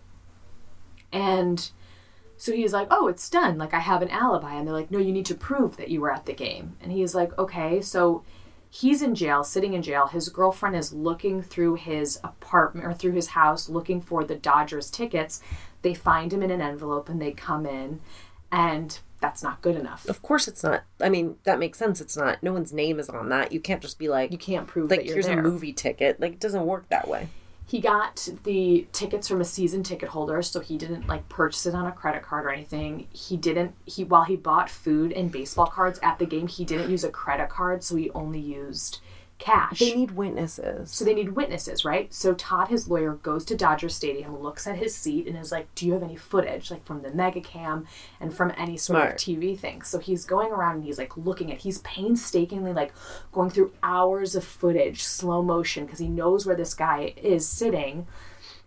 And 1.11 1.69
so 2.37 2.51
he's 2.53 2.73
like, 2.73 2.87
"Oh, 2.91 3.07
it's 3.07 3.29
done. 3.29 3.57
Like 3.57 3.73
I 3.73 3.79
have 3.79 4.01
an 4.01 4.09
alibi." 4.09 4.53
And 4.55 4.67
they're 4.67 4.73
like, 4.73 4.91
"No, 4.91 4.97
you 4.99 5.11
need 5.11 5.25
to 5.27 5.35
prove 5.35 5.77
that 5.77 5.89
you 5.89 6.01
were 6.01 6.11
at 6.11 6.25
the 6.25 6.33
game." 6.33 6.75
And 6.81 6.91
he's 6.91 7.15
like, 7.15 7.37
"Okay." 7.37 7.81
So 7.81 8.23
He's 8.75 9.03
in 9.03 9.13
jail, 9.13 9.43
sitting 9.43 9.75
in 9.75 9.83
jail. 9.83 10.07
His 10.07 10.29
girlfriend 10.29 10.75
is 10.75 10.91
looking 10.91 11.43
through 11.43 11.75
his 11.75 12.19
apartment 12.23 12.87
or 12.87 12.91
through 12.95 13.11
his 13.11 13.27
house 13.27 13.69
looking 13.69 14.01
for 14.01 14.23
the 14.23 14.33
Dodgers 14.33 14.89
tickets. 14.89 15.41
They 15.83 15.93
find 15.93 16.33
him 16.33 16.41
in 16.41 16.49
an 16.51 16.61
envelope 16.61 17.07
and 17.09 17.21
they 17.21 17.31
come 17.31 17.65
in, 17.67 18.01
and 18.51 18.97
that's 19.21 19.41
not 19.43 19.61
good 19.61 19.75
enough. 19.75 20.07
Of 20.09 20.21
course, 20.21 20.47
it's 20.47 20.63
not. 20.63 20.83
I 20.99 21.09
mean, 21.09 21.37
that 21.43 21.59
makes 21.59 21.77
sense. 21.77 22.01
It's 22.01 22.17
not. 22.17 22.41
No 22.43 22.51
one's 22.51 22.73
name 22.73 22.99
is 22.99 23.09
on 23.09 23.29
that. 23.29 23.51
You 23.53 23.59
can't 23.61 23.81
just 23.81 23.97
be 23.99 24.09
like, 24.09 24.31
You 24.31 24.37
can't 24.37 24.67
prove 24.67 24.89
like 24.89 24.99
that 24.99 25.05
you're 25.05 25.15
here's 25.15 25.27
there. 25.27 25.39
a 25.39 25.43
movie 25.43 25.71
ticket. 25.73 26.19
Like, 26.19 26.33
it 26.33 26.39
doesn't 26.41 26.65
work 26.65 26.89
that 26.89 27.07
way. 27.07 27.27
he 27.65 27.79
got 27.79 28.27
the 28.43 28.85
tickets 28.91 29.27
from 29.29 29.39
a 29.39 29.45
season 29.45 29.81
ticket 29.83 30.09
holder 30.09 30.41
so 30.41 30.59
he 30.59 30.77
didn't 30.77 31.07
like 31.07 31.27
purchase 31.29 31.65
it 31.65 31.73
on 31.73 31.85
a 31.87 31.91
credit 31.93 32.21
card 32.21 32.45
or 32.45 32.49
anything 32.51 33.07
he 33.13 33.37
didn't 33.37 33.73
he 33.85 34.03
while 34.03 34.25
he 34.25 34.35
bought 34.35 34.69
food 34.69 35.13
and 35.13 35.31
baseball 35.31 35.67
cards 35.67 35.97
at 36.03 36.19
the 36.19 36.25
game 36.25 36.47
he 36.47 36.65
didn't 36.65 36.89
use 36.91 37.05
a 37.05 37.09
credit 37.09 37.47
card 37.49 37.81
so 37.81 37.95
he 37.95 38.09
only 38.11 38.39
used 38.39 38.99
cash 39.43 39.79
They 39.79 39.93
need 39.93 40.11
witnesses. 40.11 40.89
so 40.89 41.03
they 41.03 41.13
need 41.13 41.35
witnesses 41.35 41.83
right 41.83 42.13
so 42.13 42.33
todd 42.33 42.69
his 42.69 42.87
lawyer 42.87 43.15
goes 43.15 43.43
to 43.45 43.57
dodger 43.57 43.89
stadium 43.89 44.41
looks 44.41 44.65
at 44.65 44.77
his 44.77 44.95
seat 44.95 45.27
and 45.27 45.37
is 45.37 45.51
like 45.51 45.73
do 45.75 45.85
you 45.85 45.91
have 45.93 46.01
any 46.03 46.15
footage 46.15 46.71
like 46.71 46.85
from 46.85 47.01
the 47.01 47.13
mega 47.13 47.41
cam 47.41 47.85
and 48.21 48.33
from 48.33 48.53
any 48.57 48.77
sort 48.77 48.97
Smart. 48.99 49.13
of 49.13 49.17
tv 49.19 49.59
thing 49.59 49.81
so 49.81 49.99
he's 49.99 50.23
going 50.23 50.51
around 50.51 50.75
and 50.75 50.83
he's 50.85 50.97
like 50.97 51.17
looking 51.17 51.51
at 51.51 51.59
he's 51.59 51.79
painstakingly 51.79 52.71
like 52.71 52.93
going 53.33 53.49
through 53.49 53.73
hours 53.83 54.33
of 54.35 54.45
footage 54.45 55.03
slow 55.03 55.41
motion 55.41 55.85
because 55.85 55.99
he 55.99 56.07
knows 56.07 56.45
where 56.45 56.55
this 56.55 56.73
guy 56.73 57.13
is 57.17 57.45
sitting 57.47 58.07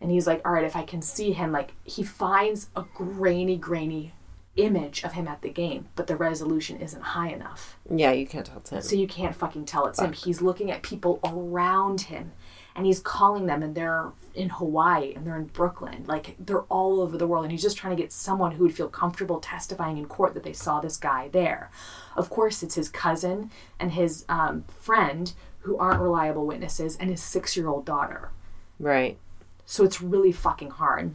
and 0.02 0.10
he's 0.10 0.26
like 0.26 0.42
all 0.44 0.52
right 0.52 0.64
if 0.64 0.76
i 0.76 0.82
can 0.82 1.00
see 1.00 1.32
him 1.32 1.52
like 1.52 1.72
he 1.84 2.02
finds 2.02 2.68
a 2.76 2.84
grainy 2.94 3.56
grainy 3.56 4.12
image 4.56 5.04
of 5.04 5.12
him 5.12 5.28
at 5.28 5.42
the 5.42 5.50
game 5.50 5.88
but 5.96 6.06
the 6.06 6.16
resolution 6.16 6.80
isn't 6.80 7.02
high 7.02 7.28
enough 7.28 7.76
yeah, 7.94 8.12
you 8.12 8.26
can't 8.26 8.46
tell 8.46 8.58
it's 8.58 8.70
him. 8.70 8.82
so 8.82 8.96
you 8.96 9.06
can't 9.06 9.34
fucking 9.36 9.64
tell 9.64 9.86
it's 9.86 10.00
him. 10.00 10.12
He's 10.12 10.40
looking 10.42 10.70
at 10.70 10.82
people 10.82 11.20
around 11.24 12.02
him 12.02 12.32
and 12.74 12.84
he's 12.84 13.00
calling 13.00 13.46
them 13.46 13.62
and 13.62 13.74
they're 13.74 14.12
in 14.34 14.50
Hawaii 14.50 15.14
and 15.14 15.26
they're 15.26 15.36
in 15.36 15.44
Brooklyn. 15.46 16.04
Like 16.06 16.34
they're 16.38 16.62
all 16.64 17.00
over 17.00 17.16
the 17.16 17.26
world 17.26 17.44
and 17.44 17.52
he's 17.52 17.62
just 17.62 17.76
trying 17.76 17.96
to 17.96 18.02
get 18.02 18.12
someone 18.12 18.52
who 18.52 18.64
would 18.64 18.74
feel 18.74 18.88
comfortable 18.88 19.40
testifying 19.40 19.96
in 19.98 20.06
court 20.06 20.34
that 20.34 20.42
they 20.42 20.52
saw 20.52 20.80
this 20.80 20.96
guy 20.96 21.28
there. 21.28 21.70
Of 22.16 22.28
course, 22.28 22.62
it's 22.62 22.74
his 22.74 22.88
cousin 22.88 23.50
and 23.80 23.92
his 23.92 24.24
um, 24.28 24.64
friend 24.80 25.32
who 25.60 25.78
aren't 25.78 26.00
reliable 26.00 26.46
witnesses 26.46 26.96
and 26.96 27.08
his 27.08 27.22
six 27.22 27.56
year 27.56 27.68
old 27.68 27.84
daughter. 27.86 28.30
right. 28.78 29.18
So 29.64 29.82
it's 29.82 30.00
really 30.00 30.30
fucking 30.32 30.70
hard. 30.70 31.14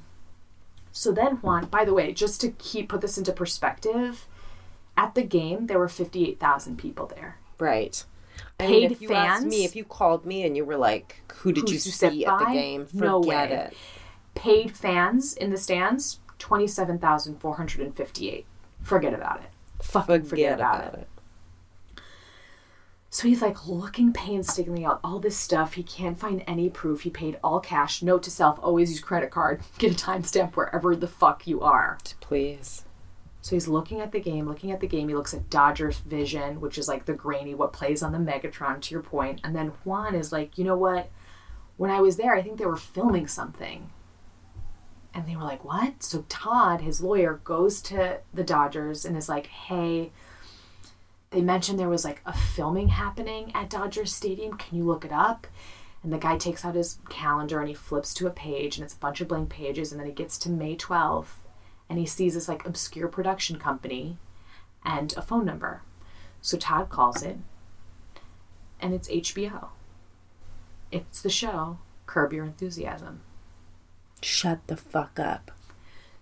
So 0.92 1.12
then 1.12 1.38
Juan, 1.38 1.66
by 1.66 1.86
the 1.86 1.94
way, 1.94 2.12
just 2.14 2.42
to 2.42 2.50
keep 2.52 2.90
put 2.90 3.02
this 3.02 3.18
into 3.18 3.32
perspective, 3.32 4.28
at 4.98 5.16
the 5.16 5.24
game 5.24 5.68
there 5.68 5.80
were 5.80 5.88
58,000 5.88 6.78
people 6.78 7.06
there. 7.08 7.38
Right. 7.60 8.04
I 8.60 8.66
Paid 8.68 8.82
mean, 8.84 8.92
if 8.92 9.02
you 9.02 9.14
asked 9.14 9.42
fans? 9.44 9.52
me, 9.52 9.66
if 9.66 9.76
you 9.76 9.84
called 9.84 10.26
me 10.26 10.44
and 10.44 10.56
you 10.58 10.66
were 10.66 10.78
like, 10.78 11.22
"Who 11.38 11.52
did 11.52 11.70
you 11.70 11.78
see 11.80 12.26
at 12.26 12.40
the 12.40 12.46
game?" 12.46 12.86
Forget 12.86 13.02
No 13.04 13.20
way. 13.20 13.52
it. 13.52 13.74
paid 14.36 14.76
fans 14.78 15.34
in 15.34 15.50
the 15.50 15.58
stands 15.58 16.20
27,458 16.40 18.46
forget 18.82 19.14
about 19.14 19.42
it 19.42 19.50
Fucking 19.84 20.24
forget 20.24 20.54
about 20.60 20.94
it. 20.96 21.08
So 23.14 23.28
he's 23.28 23.42
like 23.42 23.68
looking 23.68 24.14
painstakingly 24.14 24.86
at 24.86 25.02
all 25.04 25.20
this 25.20 25.36
stuff. 25.38 25.74
He 25.74 25.84
can't 25.84 26.18
find 26.18 26.46
any 26.48 26.70
proof. 26.70 27.02
He 27.02 27.10
paid 27.10 27.38
all 27.44 27.60
cash. 27.60 28.02
Note 28.02 28.24
to 28.24 28.32
self 28.32 28.58
always 28.64 28.90
use 28.90 29.02
credit 29.02 29.30
card. 29.32 29.62
Get 29.78 29.92
a 29.92 29.96
timestamp 29.96 30.56
wherever 30.56 30.96
the 30.96 31.10
fuck 31.10 31.46
you 31.46 31.60
are. 31.60 31.98
Please. 32.22 32.86
so 33.42 33.54
he's 33.58 33.68
looking 33.68 34.00
at 34.00 34.14
the 34.14 34.22
game 34.22 34.48
looking 34.48 34.72
at 34.72 34.80
the 34.80 34.88
game. 34.88 35.10
He 35.10 35.14
looks 35.16 35.34
at 35.34 35.50
dodgers 35.50 35.98
vision 35.98 36.62
which 36.62 36.78
is 36.78 36.88
like 36.88 37.06
the 37.06 37.14
grainy 37.14 37.54
what 37.54 37.74
plays 37.74 38.02
on 38.02 38.14
the 38.14 38.18
megatron 38.18 38.80
to 38.82 38.96
your 38.96 39.04
point. 39.04 39.42
And 39.44 39.54
then 39.54 39.74
juan 39.84 40.16
is 40.16 40.32
like 40.32 40.58
you 40.58 40.64
know 40.64 40.78
what? 40.78 41.10
When 41.76 41.92
i 41.92 42.00
was 42.00 42.16
there 42.16 42.34
i 42.34 42.42
think 42.42 42.60
they 42.60 42.66
were 42.66 42.78
filming 42.78 43.28
something. 43.28 43.90
And 45.14 45.28
they 45.28 45.36
were 45.36 45.44
like, 45.44 45.66
What? 45.66 46.02
So 46.04 46.24
Todd, 46.30 46.80
his 46.80 47.02
lawyer, 47.02 47.42
goes 47.44 47.82
to 47.84 48.20
the 48.34 48.46
Dodgers 48.46 49.04
and 49.04 49.18
is 49.18 49.28
like, 49.28 49.48
Hey, 49.48 50.12
they 51.32 51.42
mentioned 51.42 51.80
there 51.80 51.90
was 51.90 52.06
like 52.06 52.22
a 52.26 52.34
filming 52.34 52.90
happening 52.90 53.52
at 53.56 53.70
Dodgers 53.70 54.14
Stadium. 54.14 54.58
Can 54.58 54.78
you 54.78 54.84
look 54.84 55.06
it 55.06 55.12
up? 55.12 55.48
And 56.04 56.12
the 56.12 56.18
guy 56.18 56.38
takes 56.38 56.66
out 56.66 56.76
his 56.76 56.98
calendar 57.10 57.60
and 57.60 57.70
he 57.70 57.76
flips 57.76 58.14
to 58.16 58.28
a 58.28 58.32
page 58.32 58.78
and 58.78 58.84
it's 58.84 58.94
a 58.96 58.98
bunch 59.00 59.22
of 59.22 59.28
blank 59.28 59.50
pages. 59.50 59.92
And 59.92 60.00
then 60.00 60.08
he 60.08 60.14
gets 60.14 60.38
to 60.40 60.50
May 60.50 60.76
12th 60.76 61.36
and 61.90 62.00
he 62.00 62.06
sees 62.06 62.34
this 62.34 62.48
like 62.48 62.66
obscure 62.66 63.08
production 63.08 63.60
company 63.60 64.18
and 64.84 65.14
a 65.16 65.22
phone 65.22 65.46
number. 65.46 65.84
So 66.42 66.58
Todd 66.58 66.90
calls 66.90 67.22
it 67.24 67.38
and 68.80 68.94
it's 68.94 69.08
HBO. 69.10 69.68
It's 70.92 71.22
the 71.22 71.30
show 71.30 71.78
Curb 72.08 72.34
Your 72.34 72.46
Enthusiasm. 72.46 73.22
Shut 74.22 74.66
the 74.68 74.76
fuck 74.76 75.20
up. 75.20 75.52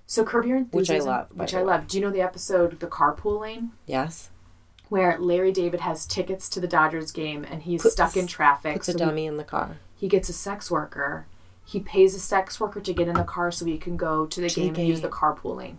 So 0.06 0.24
Curb 0.26 0.46
Your 0.46 0.58
Enthusiasm, 0.58 0.80
Which 0.80 0.90
I 0.90 0.96
Enthusiasm, 0.96 1.08
love, 1.12 1.40
which 1.40 1.54
I 1.56 1.62
love. 1.62 1.88
Do 1.88 1.98
you 1.98 2.04
know 2.06 2.12
the 2.12 2.22
episode 2.22 2.80
The 2.80 2.88
Carpooling, 2.88 3.70
Yes. 3.86 4.30
Where 4.90 5.18
Larry 5.20 5.52
David 5.52 5.80
has 5.82 6.06
tickets 6.06 6.50
to 6.50 6.60
the 6.60 6.68
Dodgers 6.68 7.12
game 7.12 7.46
and 7.50 7.64
he's 7.64 7.82
Puts- 7.84 7.94
stuck 7.94 8.18
in 8.18 8.28
traffic? 8.28 8.74
Puts 8.76 8.90
a 8.90 8.92
so 8.94 8.98
he- 8.98 9.06
dummy 9.06 9.26
in 9.26 9.38
the 9.38 9.44
car. 9.44 9.78
he 9.96 10.08
gets 10.08 10.30
a 10.30 10.34
sex 10.34 10.70
worker. 10.70 11.26
He 11.66 11.80
pays 11.80 12.16
a 12.16 12.20
sex 12.20 12.60
worker 12.60 12.82
to 12.82 12.94
get 12.94 13.08
in 13.08 13.14
the 13.16 13.24
car 13.24 13.52
so 13.52 13.66
he 13.66 13.78
can 13.78 13.96
go 13.96 14.26
to 14.26 14.42
the 14.42 14.50
To 14.50 14.56
the 14.56 14.62
game 14.68 14.76
and 14.76 14.88
use 14.88 15.02
the 15.02 15.08
game. 15.08 15.14
carpooling. 15.18 15.76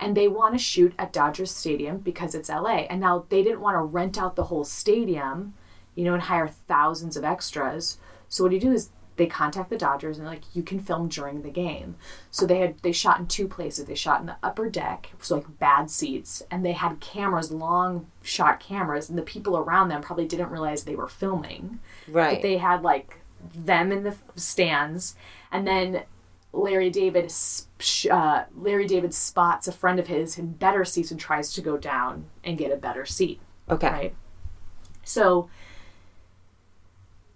And 0.00 0.16
they 0.16 0.28
want 0.28 0.54
to 0.54 0.58
shoot 0.58 0.94
at 0.98 1.12
Dodgers 1.12 1.50
Stadium 1.50 1.98
because 1.98 2.34
it's 2.34 2.48
LA. 2.48 2.86
And 2.88 3.00
now 3.00 3.24
they 3.28 3.42
didn't 3.42 3.60
want 3.60 3.74
to 3.74 3.80
rent 3.82 4.16
out 4.18 4.34
the 4.36 4.44
whole 4.44 4.64
stadium, 4.64 5.54
you 5.94 6.04
know, 6.04 6.14
and 6.14 6.22
hire 6.24 6.48
thousands 6.48 7.16
of 7.16 7.24
extras. 7.24 7.98
So 8.28 8.44
what 8.44 8.50
do 8.50 8.54
you 8.56 8.60
do 8.62 8.72
is 8.72 8.90
they 9.18 9.26
contact 9.26 9.68
the 9.68 9.76
Dodgers 9.76 10.16
and 10.18 10.26
like, 10.26 10.44
you 10.54 10.62
can 10.62 10.80
film 10.80 11.08
during 11.08 11.42
the 11.42 11.50
game. 11.50 11.96
So 12.30 12.46
they 12.46 12.60
had 12.60 12.78
they 12.82 12.92
shot 12.92 13.18
in 13.20 13.26
two 13.26 13.46
places. 13.46 13.84
They 13.84 13.94
shot 13.94 14.20
in 14.20 14.26
the 14.26 14.36
upper 14.42 14.70
deck, 14.70 15.12
so 15.20 15.36
like 15.36 15.58
bad 15.58 15.90
seats, 15.90 16.42
and 16.50 16.64
they 16.64 16.72
had 16.72 17.00
cameras, 17.00 17.50
long 17.52 18.06
shot 18.22 18.60
cameras, 18.60 19.10
and 19.10 19.18
the 19.18 19.22
people 19.22 19.56
around 19.58 19.88
them 19.88 20.00
probably 20.00 20.26
didn't 20.26 20.50
realize 20.50 20.84
they 20.84 20.96
were 20.96 21.08
filming 21.08 21.80
Right. 22.08 22.36
but 22.36 22.42
they 22.42 22.56
had 22.56 22.82
like 22.82 23.18
them 23.54 23.92
in 23.92 24.02
the 24.04 24.16
stands 24.34 25.14
and 25.52 25.66
then 25.66 26.02
larry 26.52 26.90
david 26.90 27.32
uh, 28.10 28.44
larry 28.56 28.86
david 28.86 29.14
spots 29.14 29.68
a 29.68 29.72
friend 29.72 30.00
of 30.00 30.08
his 30.08 30.36
in 30.38 30.52
better 30.52 30.84
seats 30.84 31.10
and 31.12 31.20
tries 31.20 31.52
to 31.52 31.60
go 31.60 31.76
down 31.76 32.24
and 32.42 32.58
get 32.58 32.72
a 32.72 32.76
better 32.76 33.04
seat 33.06 33.40
okay. 33.70 33.88
right 33.88 34.14
so 35.04 35.48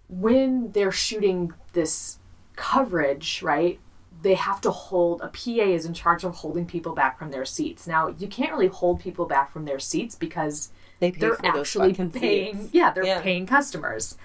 when 0.08 0.72
they're 0.72 0.92
shooting 0.92 1.52
this 1.72 2.18
coverage 2.56 3.42
right 3.42 3.78
they 4.20 4.34
have 4.34 4.60
to 4.60 4.70
hold 4.70 5.20
a 5.20 5.26
pa 5.28 5.62
is 5.62 5.84
in 5.84 5.92
charge 5.94 6.22
of 6.22 6.36
holding 6.36 6.64
people 6.64 6.94
back 6.94 7.18
from 7.18 7.32
their 7.32 7.44
seats. 7.44 7.88
Now 7.88 8.08
you 8.18 8.28
can't 8.28 8.52
really 8.52 8.68
hold 8.68 9.00
people 9.00 9.26
back 9.26 9.50
from 9.52 9.64
their 9.64 9.80
seats 9.80 10.14
because 10.14 10.70
They 11.00 11.10
pay 11.10 11.18
they're 11.20 11.38
actually 11.44 11.92
paying 11.94 12.12
seats. 12.56 12.68
yeah 12.72 12.92
they're 12.92 13.04
Yeah. 13.04 13.20
paying 13.20 13.46
customers. 13.46 14.16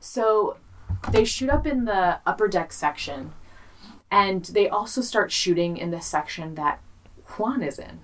So 0.00 0.56
they 1.10 1.24
shoot 1.24 1.50
up 1.50 1.66
in 1.66 1.84
the 1.84 2.20
upper 2.24 2.48
deck 2.48 2.72
section 2.72 3.32
and 4.10 4.44
they 4.46 4.66
also 4.68 5.02
start 5.02 5.30
shooting 5.30 5.76
in 5.76 5.90
the 5.90 6.00
section 6.00 6.54
that 6.54 6.80
juan 7.36 7.62
is 7.62 7.78
in. 7.78 8.00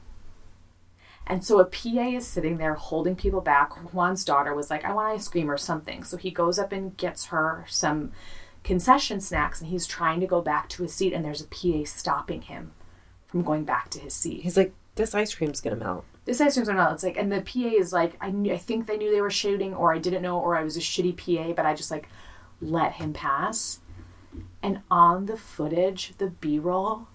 And 1.27 1.45
so 1.45 1.59
a 1.61 1.65
pa 1.65 1.89
is 2.17 2.27
sitting 2.27 2.59
there 2.59 2.75
holding 2.75 3.15
people 3.17 3.41
back. 3.41 3.73
Juan's 3.95 4.25
daughter 4.25 4.55
was 4.55 4.69
like 4.69 4.85
i 4.85 4.93
want 4.93 5.09
ice 5.15 5.29
cream 5.29 5.51
or 5.51 5.57
something. 5.57 6.03
So 6.05 6.17
he 6.19 6.31
goes 6.31 6.59
up 6.59 6.73
and 6.73 6.95
gets 6.99 7.27
her 7.27 7.65
some 7.69 8.13
concession 8.63 9.21
snacks 9.21 9.61
and 9.61 9.71
he's 9.71 9.87
trying 9.87 10.21
to 10.21 10.27
go 10.27 10.41
back 10.41 10.69
to 10.69 10.83
his 10.83 10.93
seat 10.93 11.13
and 11.13 11.25
there's 11.25 11.41
a 11.41 11.47
pa 11.47 11.85
stopping 11.85 12.43
him 12.43 12.73
from 13.27 13.43
going 13.43 13.65
back 13.65 13.89
to 13.91 13.99
his 14.01 14.13
seat 14.15 14.43
He's 14.43 14.57
like, 14.57 14.73
this 14.97 15.15
ice 15.15 15.35
cream's 15.35 15.61
gonna 15.61 15.77
melt. 15.77 16.05
this 16.25 16.41
ice 16.41 16.55
cream's 16.55 16.69
are 16.69 16.75
not. 16.75 16.93
It's 16.93 17.03
like, 17.03 17.17
and 17.17 17.33
the 17.33 17.41
PA 17.41 17.77
is 17.79 17.93
like, 17.93 18.17
I 18.21 18.31
knew, 18.31 18.53
I 18.53 18.59
think 18.59 18.87
they 18.87 18.97
knew 18.99 19.11
they 19.11 19.21
were 19.23 19.31
shooting, 19.31 19.73
or 19.75 19.95
I 19.95 19.99
didn't 19.99 20.23
know, 20.23 20.39
or 20.39 20.57
I 20.57 20.63
was 20.65 20.77
a 20.77 20.81
shitty 20.81 21.17
PA, 21.17 21.53
but 21.55 21.65
I 21.65 21.75
just 21.75 21.91
like 21.91 22.09
let 22.61 22.93
him 22.95 23.13
pass. 23.13 23.81
And 24.63 24.81
on 24.91 25.27
the 25.27 25.37
footage, 25.39 26.13
the 26.19 26.27
B 26.29 26.59
roll 26.59 27.09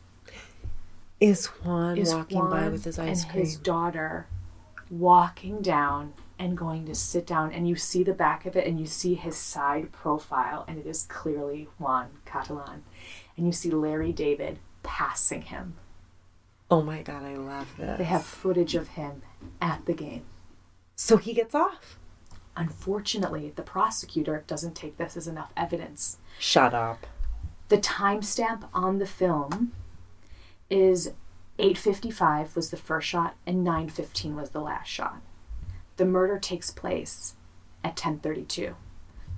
Is 1.20 1.46
Juan 1.48 1.98
is 1.98 2.14
walking 2.14 2.50
by 2.50 2.70
with 2.70 2.84
his 2.86 2.98
ice 2.98 3.22
and 3.24 3.32
cream? 3.32 3.44
his 3.46 3.56
daughter 3.58 4.28
walking 4.90 5.62
down 5.62 6.14
and 6.38 6.58
going 6.58 6.86
to 6.86 6.96
sit 6.96 7.26
down, 7.26 7.52
and 7.52 7.68
you 7.68 7.76
see 7.76 8.04
the 8.04 8.14
back 8.14 8.46
of 8.46 8.56
it, 8.56 8.68
and 8.68 8.80
you 8.80 8.86
see 8.86 9.16
his 9.16 9.38
side 9.38 9.92
profile, 9.92 10.66
and 10.68 10.78
it 10.78 10.86
is 10.86 11.04
clearly 11.04 11.70
Juan 11.80 12.10
Catalan, 12.26 12.84
and 13.38 13.46
you 13.46 13.52
see 13.52 13.72
Larry 13.72 14.12
David 14.12 14.60
passing 14.84 15.44
him. 15.44 15.76
Oh 16.70 16.82
my 16.82 17.02
god, 17.02 17.24
I 17.24 17.36
love 17.36 17.68
this. 17.78 17.98
They 17.98 18.04
have 18.06 18.26
footage 18.26 18.76
of 18.76 18.90
him 18.90 19.22
at 19.62 19.86
the 19.86 19.94
game. 19.94 20.26
So 20.96 21.18
he 21.18 21.34
gets 21.34 21.54
off. 21.54 22.00
Unfortunately, 22.58 23.52
the 23.56 23.62
prosecutor 23.62 24.44
doesn't 24.48 24.76
take 24.76 24.98
this 24.98 25.18
as 25.18 25.28
enough 25.28 25.52
evidence. 25.58 26.18
Shut 26.40 26.74
up. 26.74 27.06
The 27.68 27.78
timestamp 27.78 28.68
on 28.74 29.00
the 29.00 29.06
film 29.06 29.74
is 30.70 31.14
8:55 31.60 32.56
was 32.56 32.70
the 32.70 32.78
first 32.78 33.08
shot 33.08 33.36
and 33.46 33.64
9:15 33.64 34.36
was 34.36 34.52
the 34.52 34.62
last 34.62 34.88
shot. 34.88 35.22
The 35.98 36.06
murder 36.06 36.40
takes 36.40 36.72
place 36.72 37.36
at 37.84 37.96
10:32. 37.96 38.76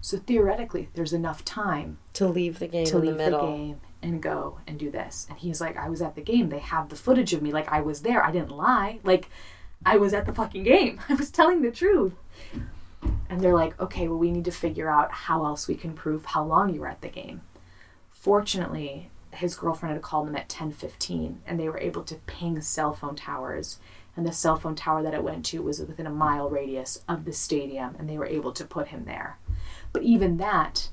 So 0.01 0.17
theoretically, 0.17 0.89
there's 0.93 1.13
enough 1.13 1.43
time 1.43 1.97
To 2.13 2.27
leave 2.27 2.59
the 2.59 2.67
game 2.67 2.85
to 2.85 2.97
in 2.97 3.01
the 3.05 3.07
leave 3.07 3.17
the, 3.17 3.23
middle. 3.23 3.47
game 3.57 3.81
and 4.01 4.21
go 4.21 4.59
and 4.67 4.77
do 4.79 4.91
this. 4.91 5.25
And 5.29 5.37
he's 5.39 5.59
like, 5.59 5.75
I 5.75 5.89
was 5.89 6.01
at 6.01 6.15
the 6.15 6.21
game. 6.21 6.49
They 6.49 6.59
have 6.59 6.89
the 6.89 6.95
footage 6.95 7.33
of 7.33 7.41
me. 7.41 7.51
Like 7.51 7.67
I 7.71 7.81
was 7.81 8.01
there. 8.01 8.23
I 8.23 8.31
didn't 8.31 8.51
lie. 8.51 8.99
Like 9.03 9.29
I 9.85 9.97
was 9.97 10.13
at 10.13 10.25
the 10.25 10.33
fucking 10.33 10.63
game. 10.63 10.99
I 11.09 11.15
was 11.15 11.31
telling 11.31 11.61
the 11.61 11.71
truth. 11.71 12.13
And 13.29 13.41
they're 13.41 13.53
like, 13.53 13.79
okay, 13.79 14.07
well, 14.07 14.17
we 14.17 14.31
need 14.31 14.45
to 14.45 14.51
figure 14.51 14.89
out 14.89 15.11
how 15.11 15.45
else 15.45 15.67
we 15.67 15.75
can 15.75 15.93
prove 15.93 16.25
how 16.25 16.43
long 16.43 16.73
you 16.73 16.81
were 16.81 16.87
at 16.87 17.01
the 17.01 17.09
game. 17.09 17.41
Fortunately, 18.11 19.09
his 19.31 19.55
girlfriend 19.55 19.93
had 19.93 20.01
called 20.01 20.27
him 20.27 20.35
at 20.35 20.49
10:15, 20.49 21.37
and 21.45 21.59
they 21.59 21.69
were 21.69 21.77
able 21.79 22.03
to 22.03 22.15
ping 22.25 22.59
cell 22.61 22.93
phone 22.93 23.15
towers. 23.15 23.79
And 24.17 24.25
the 24.25 24.33
cell 24.33 24.57
phone 24.57 24.75
tower 24.75 25.03
that 25.03 25.13
it 25.13 25.23
went 25.23 25.45
to 25.45 25.61
was 25.61 25.79
within 25.79 26.07
a 26.07 26.11
mile 26.11 26.49
radius 26.49 27.03
of 27.07 27.23
the 27.23 27.31
stadium, 27.31 27.95
and 27.99 28.09
they 28.09 28.17
were 28.17 28.25
able 28.25 28.51
to 28.51 28.65
put 28.65 28.87
him 28.87 29.03
there. 29.03 29.37
But 29.93 30.01
even 30.01 30.37
that, 30.37 30.89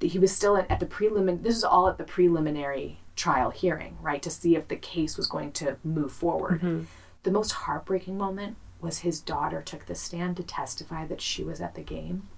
he 0.00 0.20
was 0.20 0.34
still 0.34 0.56
at, 0.56 0.70
at 0.70 0.78
the 0.78 0.86
prelimin. 0.86 1.42
This 1.42 1.56
is 1.56 1.64
all 1.64 1.88
at 1.88 1.98
the 1.98 2.04
preliminary 2.04 3.00
trial 3.16 3.50
hearing, 3.50 3.98
right, 4.00 4.22
to 4.22 4.30
see 4.30 4.54
if 4.54 4.68
the 4.68 4.76
case 4.76 5.16
was 5.16 5.26
going 5.26 5.50
to 5.52 5.76
move 5.82 6.12
forward. 6.12 6.58
Mm-hmm. 6.60 6.84
The 7.24 7.32
most 7.32 7.50
heartbreaking 7.50 8.16
moment 8.16 8.56
was 8.80 8.98
his 8.98 9.20
daughter 9.20 9.60
took 9.60 9.86
the 9.86 9.96
stand 9.96 10.36
to 10.36 10.44
testify 10.44 11.04
that 11.06 11.20
she 11.20 11.42
was 11.42 11.60
at 11.60 11.74
the 11.74 11.82
game, 11.82 12.28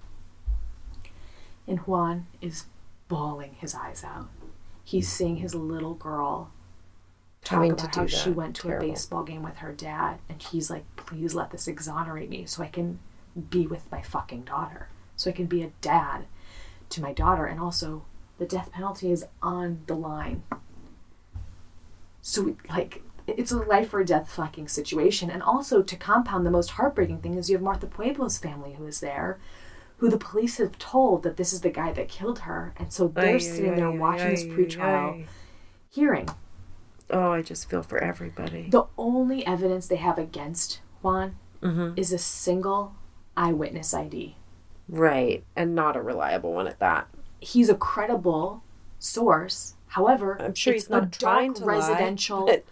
and 1.67 1.77
Juan 1.79 2.25
is 2.41 2.65
bawling 3.07 3.53
his 3.59 3.75
eyes 3.75 4.03
out. 4.03 4.29
He's 4.83 5.07
seeing 5.07 5.37
his 5.37 5.53
little 5.53 5.93
girl 5.93 6.51
talk 7.43 7.65
about 7.65 7.95
how 7.95 8.05
she 8.07 8.29
went 8.29 8.55
to 8.57 8.63
Terrible. 8.63 8.85
a 8.85 8.89
baseball 8.91 9.23
game 9.23 9.43
with 9.43 9.57
her 9.57 9.71
dad, 9.71 10.19
and 10.29 10.41
he's 10.41 10.69
like, 10.69 10.85
"Please 10.95 11.33
let 11.33 11.51
this 11.51 11.67
exonerate 11.67 12.29
me, 12.29 12.45
so 12.45 12.63
I 12.63 12.67
can 12.67 12.99
be 13.49 13.67
with 13.67 13.91
my 13.91 14.01
fucking 14.01 14.43
daughter, 14.43 14.89
so 15.15 15.29
I 15.29 15.33
can 15.33 15.47
be 15.47 15.63
a 15.63 15.71
dad 15.81 16.25
to 16.89 17.01
my 17.01 17.13
daughter, 17.13 17.45
and 17.45 17.59
also 17.59 18.03
the 18.37 18.45
death 18.45 18.71
penalty 18.71 19.11
is 19.11 19.25
on 19.41 19.81
the 19.87 19.95
line." 19.95 20.43
So, 22.21 22.55
like, 22.69 23.01
it's 23.27 23.51
a 23.51 23.57
life 23.57 23.93
or 23.93 24.03
death 24.03 24.29
fucking 24.29 24.67
situation. 24.67 25.29
And 25.29 25.41
also, 25.41 25.81
to 25.81 25.95
compound 25.95 26.45
the 26.45 26.51
most 26.51 26.71
heartbreaking 26.71 27.19
thing 27.19 27.35
is 27.35 27.49
you 27.49 27.55
have 27.55 27.63
Martha 27.63 27.87
Puebla's 27.87 28.37
family 28.37 28.73
who 28.73 28.85
is 28.85 28.99
there, 28.99 29.39
who 29.97 30.09
the 30.09 30.17
police 30.17 30.57
have 30.57 30.77
told 30.77 31.23
that 31.23 31.37
this 31.37 31.53
is 31.53 31.61
the 31.61 31.69
guy 31.69 31.91
that 31.93 32.07
killed 32.07 32.39
her. 32.39 32.73
And 32.77 32.91
so 32.91 33.07
they're 33.07 33.39
sitting 33.39 33.75
there 33.75 33.91
watching 33.91 34.29
this 34.29 34.43
pretrial 34.43 35.25
hearing. 35.89 36.29
Oh, 37.11 37.31
I 37.31 37.41
just 37.41 37.69
feel 37.69 37.83
for 37.83 37.97
everybody. 37.97 38.69
The 38.69 38.85
only 38.97 39.45
evidence 39.45 39.87
they 39.87 39.97
have 39.97 40.17
against 40.17 40.81
Juan 41.01 41.35
Mm-hmm. 41.61 41.93
is 41.95 42.11
a 42.11 42.17
single 42.17 42.95
eyewitness 43.37 43.93
ID. 43.93 44.35
Right, 44.89 45.43
and 45.55 45.75
not 45.75 45.95
a 45.95 46.01
reliable 46.01 46.53
one 46.53 46.65
at 46.67 46.79
that. 46.79 47.07
He's 47.39 47.69
a 47.69 47.75
credible 47.75 48.63
source. 48.97 49.75
However, 49.89 50.41
I'm 50.41 50.55
sure 50.55 50.73
he's 50.73 50.89
not 50.89 51.11
trying 51.11 51.53
to 51.55 51.65
lie, 51.65 51.73
residential 51.75 52.45
but- 52.47 52.65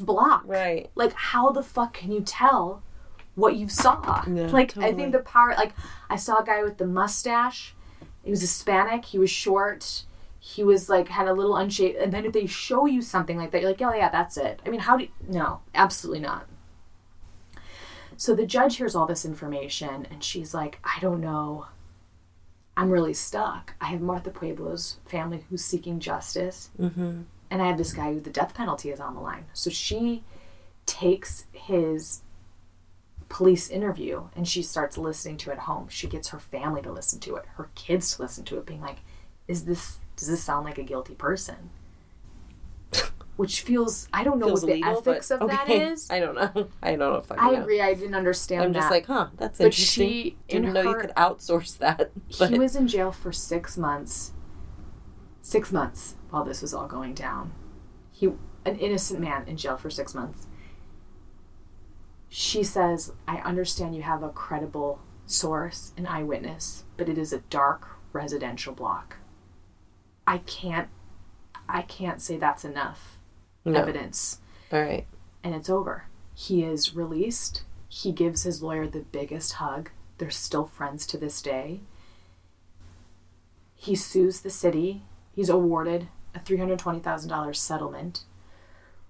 block. 0.00 0.42
Right. 0.46 0.90
Like, 0.96 1.12
how 1.12 1.50
the 1.52 1.62
fuck 1.62 1.92
can 1.94 2.10
you 2.10 2.20
tell 2.22 2.82
what 3.36 3.54
you 3.56 3.68
saw? 3.68 4.24
Yeah, 4.26 4.46
like, 4.48 4.76
I 4.78 4.92
think 4.92 5.12
the 5.12 5.18
power. 5.20 5.54
Like, 5.56 5.72
I 6.10 6.16
saw 6.16 6.38
a 6.38 6.44
guy 6.44 6.64
with 6.64 6.78
the 6.78 6.86
mustache. 6.86 7.74
He 8.24 8.30
was 8.30 8.40
Hispanic. 8.40 9.04
He 9.04 9.18
was 9.20 9.30
short. 9.30 10.02
He 10.48 10.62
was 10.62 10.88
like 10.88 11.08
had 11.08 11.26
a 11.26 11.32
little 11.32 11.56
unshaved. 11.56 11.96
And 12.00 12.12
then 12.12 12.24
if 12.24 12.32
they 12.32 12.46
show 12.46 12.86
you 12.86 13.02
something 13.02 13.36
like 13.36 13.50
that, 13.50 13.62
you're 13.62 13.70
like, 13.70 13.82
oh 13.82 13.92
yeah, 13.92 14.08
that's 14.10 14.36
it. 14.36 14.60
I 14.64 14.68
mean, 14.70 14.80
how 14.80 14.96
do? 14.96 15.04
You, 15.04 15.10
no, 15.28 15.60
absolutely 15.74 16.20
not. 16.20 16.46
So 18.16 18.34
the 18.34 18.46
judge 18.46 18.76
hears 18.76 18.94
all 18.94 19.06
this 19.06 19.24
information, 19.24 20.06
and 20.10 20.22
she's 20.24 20.54
like, 20.54 20.78
I 20.84 20.98
don't 21.00 21.20
know. 21.20 21.66
I'm 22.76 22.90
really 22.90 23.12
stuck. 23.14 23.74
I 23.80 23.86
have 23.86 24.00
Martha 24.00 24.30
Puebla's 24.30 24.98
family 25.06 25.44
who's 25.48 25.64
seeking 25.64 25.98
justice 25.98 26.70
Mm-hmm. 26.78 27.22
and 27.50 27.62
I 27.62 27.66
have 27.66 27.78
this 27.78 27.92
guy 27.94 28.12
who 28.12 28.20
the 28.20 28.30
death 28.30 28.52
penalty 28.54 28.90
is 28.90 29.00
on 29.00 29.14
the 29.14 29.20
line. 29.20 29.46
So 29.54 29.70
she 29.70 30.22
takes 30.84 31.46
his 31.52 32.20
police 33.30 33.68
interview 33.70 34.24
and 34.36 34.46
she 34.46 34.62
starts 34.62 34.96
listening 34.98 35.38
to 35.38 35.50
it 35.50 35.54
at 35.54 35.58
home. 35.60 35.88
She 35.88 36.06
gets 36.06 36.28
her 36.28 36.38
family 36.38 36.82
to 36.82 36.92
listen 36.92 37.18
to 37.20 37.36
it, 37.36 37.46
her 37.56 37.70
kids 37.74 38.14
to 38.16 38.22
listen 38.22 38.44
to 38.44 38.58
it, 38.58 38.66
being 38.66 38.82
like, 38.82 38.98
"Is 39.48 39.64
this? 39.64 39.98
Does 40.16 40.28
this 40.28 40.42
sound 40.42 40.64
like 40.64 40.78
a 40.78 40.82
guilty 40.82 41.14
person?" 41.14 41.70
Which 43.36 43.60
feels 43.60 44.08
I 44.12 44.24
don't 44.24 44.38
know 44.38 44.46
Feels 44.46 44.62
what 44.62 44.68
the 44.68 44.72
illegal, 44.80 44.98
ethics 44.98 45.30
of 45.30 45.40
that 45.48 45.64
okay. 45.64 45.86
is. 45.88 46.10
I 46.10 46.20
don't 46.20 46.34
know. 46.34 46.68
I 46.82 46.90
don't 46.90 46.98
know 46.98 47.14
if 47.16 47.30
I. 47.30 47.36
I 47.36 47.52
agree. 47.60 47.80
I 47.80 47.94
didn't 47.94 48.14
understand. 48.14 48.62
I'm 48.62 48.72
just 48.72 48.90
like, 48.90 49.06
huh, 49.06 49.28
that's 49.36 49.58
But 49.58 49.66
interesting. 49.66 50.08
she, 50.08 50.36
Didn't 50.48 50.72
know 50.72 50.82
you 50.82 50.94
could 50.96 51.12
outsource 51.16 51.76
that. 51.78 52.10
But 52.38 52.50
he 52.50 52.58
was 52.58 52.74
in 52.76 52.88
jail 52.88 53.12
for 53.12 53.32
six 53.32 53.76
months. 53.76 54.32
Six 55.42 55.70
months 55.70 56.16
while 56.30 56.44
this 56.44 56.60
was 56.62 56.74
all 56.74 56.86
going 56.88 57.14
down. 57.14 57.52
He, 58.10 58.26
an 58.64 58.76
innocent 58.78 59.20
man, 59.20 59.46
in 59.46 59.56
jail 59.56 59.76
for 59.76 59.90
six 59.90 60.14
months. 60.14 60.46
She 62.28 62.62
says, 62.62 63.12
"I 63.28 63.36
understand 63.38 63.94
you 63.94 64.02
have 64.02 64.22
a 64.22 64.28
credible 64.30 64.98
source, 65.26 65.92
an 65.96 66.06
eyewitness, 66.06 66.84
but 66.96 67.08
it 67.08 67.18
is 67.18 67.32
a 67.32 67.38
dark 67.50 67.88
residential 68.12 68.72
block. 68.74 69.15
I 70.26 70.38
can't, 70.38 70.88
I 71.68 71.82
can't 71.82 72.20
say 72.22 72.36
that's 72.36 72.64
enough 72.64 73.18
no. 73.64 73.78
evidence." 73.80 74.40
All 74.72 74.80
right. 74.82 75.06
and 75.44 75.54
it's 75.54 75.70
over. 75.70 76.06
He 76.34 76.64
is 76.64 76.94
released. 76.96 77.62
He 77.88 78.10
gives 78.12 78.42
his 78.42 78.62
lawyer 78.62 78.86
the 78.88 79.00
biggest 79.00 79.54
hug. 79.54 79.90
They're 80.18 80.30
still 80.30 80.64
friends 80.66 81.06
to 81.08 81.18
this 81.18 81.40
day. 81.40 81.80
He 83.74 83.94
sues 83.94 84.40
the 84.40 84.50
city. 84.50 85.02
He's 85.32 85.48
awarded 85.48 86.08
a 86.34 86.40
$320,000 86.40 87.54
settlement, 87.56 88.24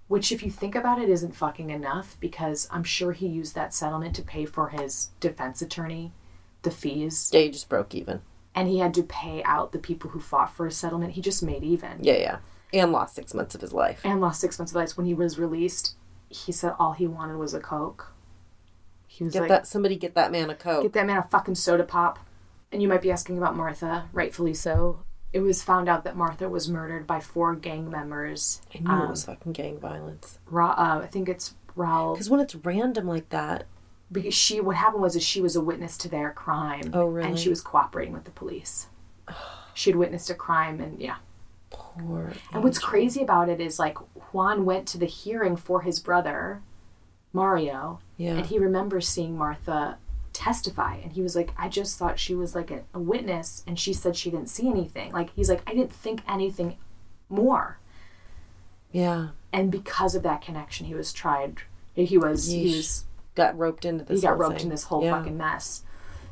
which, 0.09 0.31
if 0.31 0.43
you 0.43 0.51
think 0.51 0.75
about 0.75 1.01
it, 1.01 1.09
isn't 1.09 1.35
fucking 1.35 1.71
enough 1.71 2.17
because 2.21 2.69
I'm 2.71 2.85
sure 2.85 3.13
he 3.13 3.27
used 3.27 3.55
that 3.55 3.73
settlement 3.75 4.15
to 4.17 4.23
pay 4.23 4.45
for 4.45 4.69
his 4.69 5.09
defense 5.21 5.63
attorney, 5.63 6.13
the 6.63 6.71
fees, 6.71 7.31
Yeah, 7.33 7.41
you 7.41 7.51
just 7.53 7.69
broke 7.69 7.95
even. 7.95 8.21
And 8.57 8.67
he 8.69 8.79
had 8.81 8.93
to 8.95 9.03
pay 9.05 9.43
out 9.45 9.71
the 9.71 9.79
people 9.79 10.11
who 10.11 10.19
fought 10.21 10.51
for 10.53 10.67
a 10.67 10.71
settlement. 10.73 11.13
He 11.13 11.21
just 11.21 11.43
made 11.43 11.63
even 11.63 11.99
Yeah, 12.03 12.17
yeah. 12.17 12.39
And 12.73 12.91
lost 12.91 13.15
six 13.15 13.33
months 13.35 13.55
of 13.55 13.61
his 13.61 13.73
life. 13.73 14.01
and 14.05 14.21
lost 14.21 14.41
six 14.41 14.59
months 14.59 14.73
of 14.73 14.81
his 14.81 14.91
life. 14.93 14.97
When 14.99 15.07
he 15.07 15.15
was 15.15 15.39
released, 15.39 15.95
he 16.29 16.51
said 16.51 16.73
all 16.79 16.93
he 16.95 17.07
wanted 17.07 17.37
was 17.37 17.55
a 17.55 17.61
Coke. 17.61 18.13
He 19.07 19.23
was 19.25 19.33
Get 19.35 19.41
like, 19.43 19.49
that 19.51 19.67
somebody 19.67 19.97
get 19.97 20.15
that 20.15 20.33
man 20.33 20.51
a 20.51 20.55
coke. 20.55 20.83
get 20.83 20.93
that 20.95 21.07
man 21.07 21.19
a 21.19 21.23
fucking 21.23 21.55
soda 21.55 21.85
pop. 21.85 22.19
And 22.73 22.83
you 22.83 22.89
might 22.89 23.01
be 23.01 23.11
asking 23.13 23.39
about 23.39 23.57
Martha, 23.57 24.09
rightfully 24.13 24.53
so. 24.53 25.05
It 25.33 25.41
was 25.41 25.63
found 25.63 25.89
out 25.89 26.05
that 26.05 26.17
Martha 26.17 26.49
was 26.49 26.69
murdered 26.69 27.07
by 27.07 27.21
four 27.21 27.55
gang 27.55 27.89
members. 27.89 28.61
I 28.75 28.79
knew 28.81 28.91
um, 28.91 29.03
it 29.03 29.11
was 29.11 29.25
fucking 29.25 29.53
gang 29.53 29.79
violence. 29.79 30.39
Ra- 30.51 30.75
uh, 30.77 31.01
I 31.03 31.07
think 31.07 31.29
it's 31.29 31.55
Raul. 31.77 32.15
Because 32.15 32.29
when 32.29 32.41
it's 32.41 32.55
random 32.57 33.07
like 33.07 33.29
that, 33.31 33.65
Because 34.13 34.35
she, 34.35 34.61
what 34.61 34.77
happened 34.77 35.03
was, 35.03 35.17
is 35.17 35.25
she 35.25 35.41
was 35.41 35.57
a 35.57 35.61
witness 35.61 35.97
to 35.99 36.09
their 36.09 36.31
crime. 36.31 36.91
Oh, 36.93 37.07
really? 37.07 37.29
And 37.29 37.39
she 37.39 37.49
was 37.49 37.61
cooperating 37.61 38.13
with 38.15 38.25
the 38.25 38.31
police. 38.31 38.87
She'd 39.75 39.97
witnessed 39.97 40.31
a 40.31 40.35
crime, 40.35 40.81
and 40.81 41.01
yeah. 41.01 41.17
poor. 41.71 42.33
And 42.53 42.63
what's 42.65 42.79
crazy 42.79 43.21
about 43.23 43.49
it 43.49 43.61
is 43.61 43.79
like 43.79 43.99
Juan 44.33 44.65
went 44.65 44.87
to 44.89 44.99
the 44.99 45.07
hearing 45.07 45.57
for 45.57 45.83
his 45.83 45.99
brother, 46.01 46.63
Mario, 47.33 48.01
Yeah. 48.17 48.37
and 48.37 48.47
he 48.47 48.59
remembers 48.59 49.09
seeing 49.09 49.37
Martha 49.37 49.99
testify. 50.33 50.97
And 50.97 51.13
he 51.13 51.21
was 51.23 51.35
like, 51.37 51.51
I 51.59 51.69
just 51.69 51.99
thought 51.99 52.19
she 52.19 52.35
was 52.35 52.55
like 52.55 52.71
a, 52.71 52.85
a 52.95 52.99
witness, 53.01 53.65
and 53.67 53.79
she 53.79 53.93
said 53.93 54.17
she 54.17 54.31
didn't 54.31 54.49
see 54.49 54.69
anything. 54.69 55.13
Like, 55.13 55.31
he's 55.35 55.51
like, 55.51 55.63
I 55.67 55.75
didn't 55.75 55.93
think 55.93 56.23
anything 56.29 56.77
more. 57.29 57.79
yeah. 58.93 59.29
And 59.53 59.71
because 59.73 60.15
of 60.15 60.23
that 60.23 60.43
connection, 60.43 60.87
he 60.87 60.95
was 60.95 61.13
tried. 61.15 61.63
He 61.95 62.19
was, 62.19 62.51
he 62.51 62.77
was 62.77 63.05
Got 63.37 63.57
roped 63.57 63.85
into 63.85 64.05
this. 64.05 64.21
he 64.21 64.27
got 64.27 64.31
whole 64.31 64.39
roped 64.39 64.57
thing. 64.57 64.65
in 64.67 64.71
this 64.71 64.85
whole 64.85 65.05
Yeah. 65.05 65.17
fucking 65.19 65.37
mess. 65.37 65.83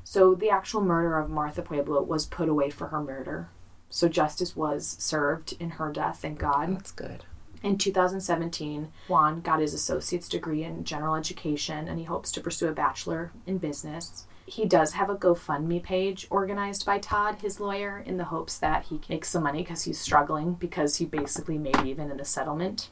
So 0.02 0.34
the 0.34 0.50
actual 0.50 0.80
murder 0.80 1.16
of 1.18 1.30
Martha 1.30 1.62
Puebla 1.62 2.02
was 2.02 2.26
put 2.26 2.48
away 2.48 2.70
for 2.70 2.88
her 2.88 3.00
murder. 3.00 3.48
So 3.88 4.08
justice 4.08 4.56
was 4.56 4.96
served 4.98 5.54
in 5.60 5.70
her 5.70 5.92
death, 5.92 6.18
thank 6.22 6.38
God. 6.40 6.74
That's 6.74 6.90
good. 6.90 7.24
In 7.62 7.78
2017, 7.78 8.88
Juan 9.08 9.40
got 9.40 9.60
his 9.60 9.72
associate's 9.72 10.28
degree 10.28 10.64
in 10.64 10.84
general 10.84 11.14
education 11.14 11.88
and 11.88 11.98
he 11.98 12.04
hopes 12.04 12.30
to 12.32 12.40
pursue 12.40 12.68
a 12.68 12.72
bachelor 12.72 13.32
in 13.46 13.56
business. 13.58 14.26
He 14.46 14.66
does 14.66 14.92
have 14.92 15.08
a 15.08 15.14
GoFundMe 15.16 15.82
page 15.82 16.26
organized 16.28 16.84
by 16.84 16.98
Todd, 16.98 17.36
his 17.40 17.60
lawyer, 17.60 18.02
in 18.04 18.18
the 18.18 18.24
hopes 18.24 18.58
that 18.58 18.84
he 18.86 19.00
makes 19.08 19.28
some 19.30 19.44
money 19.44 19.62
because 19.62 19.84
he's 19.84 19.98
struggling 19.98 20.52
because 20.54 20.96
he 20.96 21.06
basically 21.06 21.56
made 21.56 21.80
even 21.86 22.10
in 22.10 22.18
the 22.18 22.24
settlement. 22.26 22.90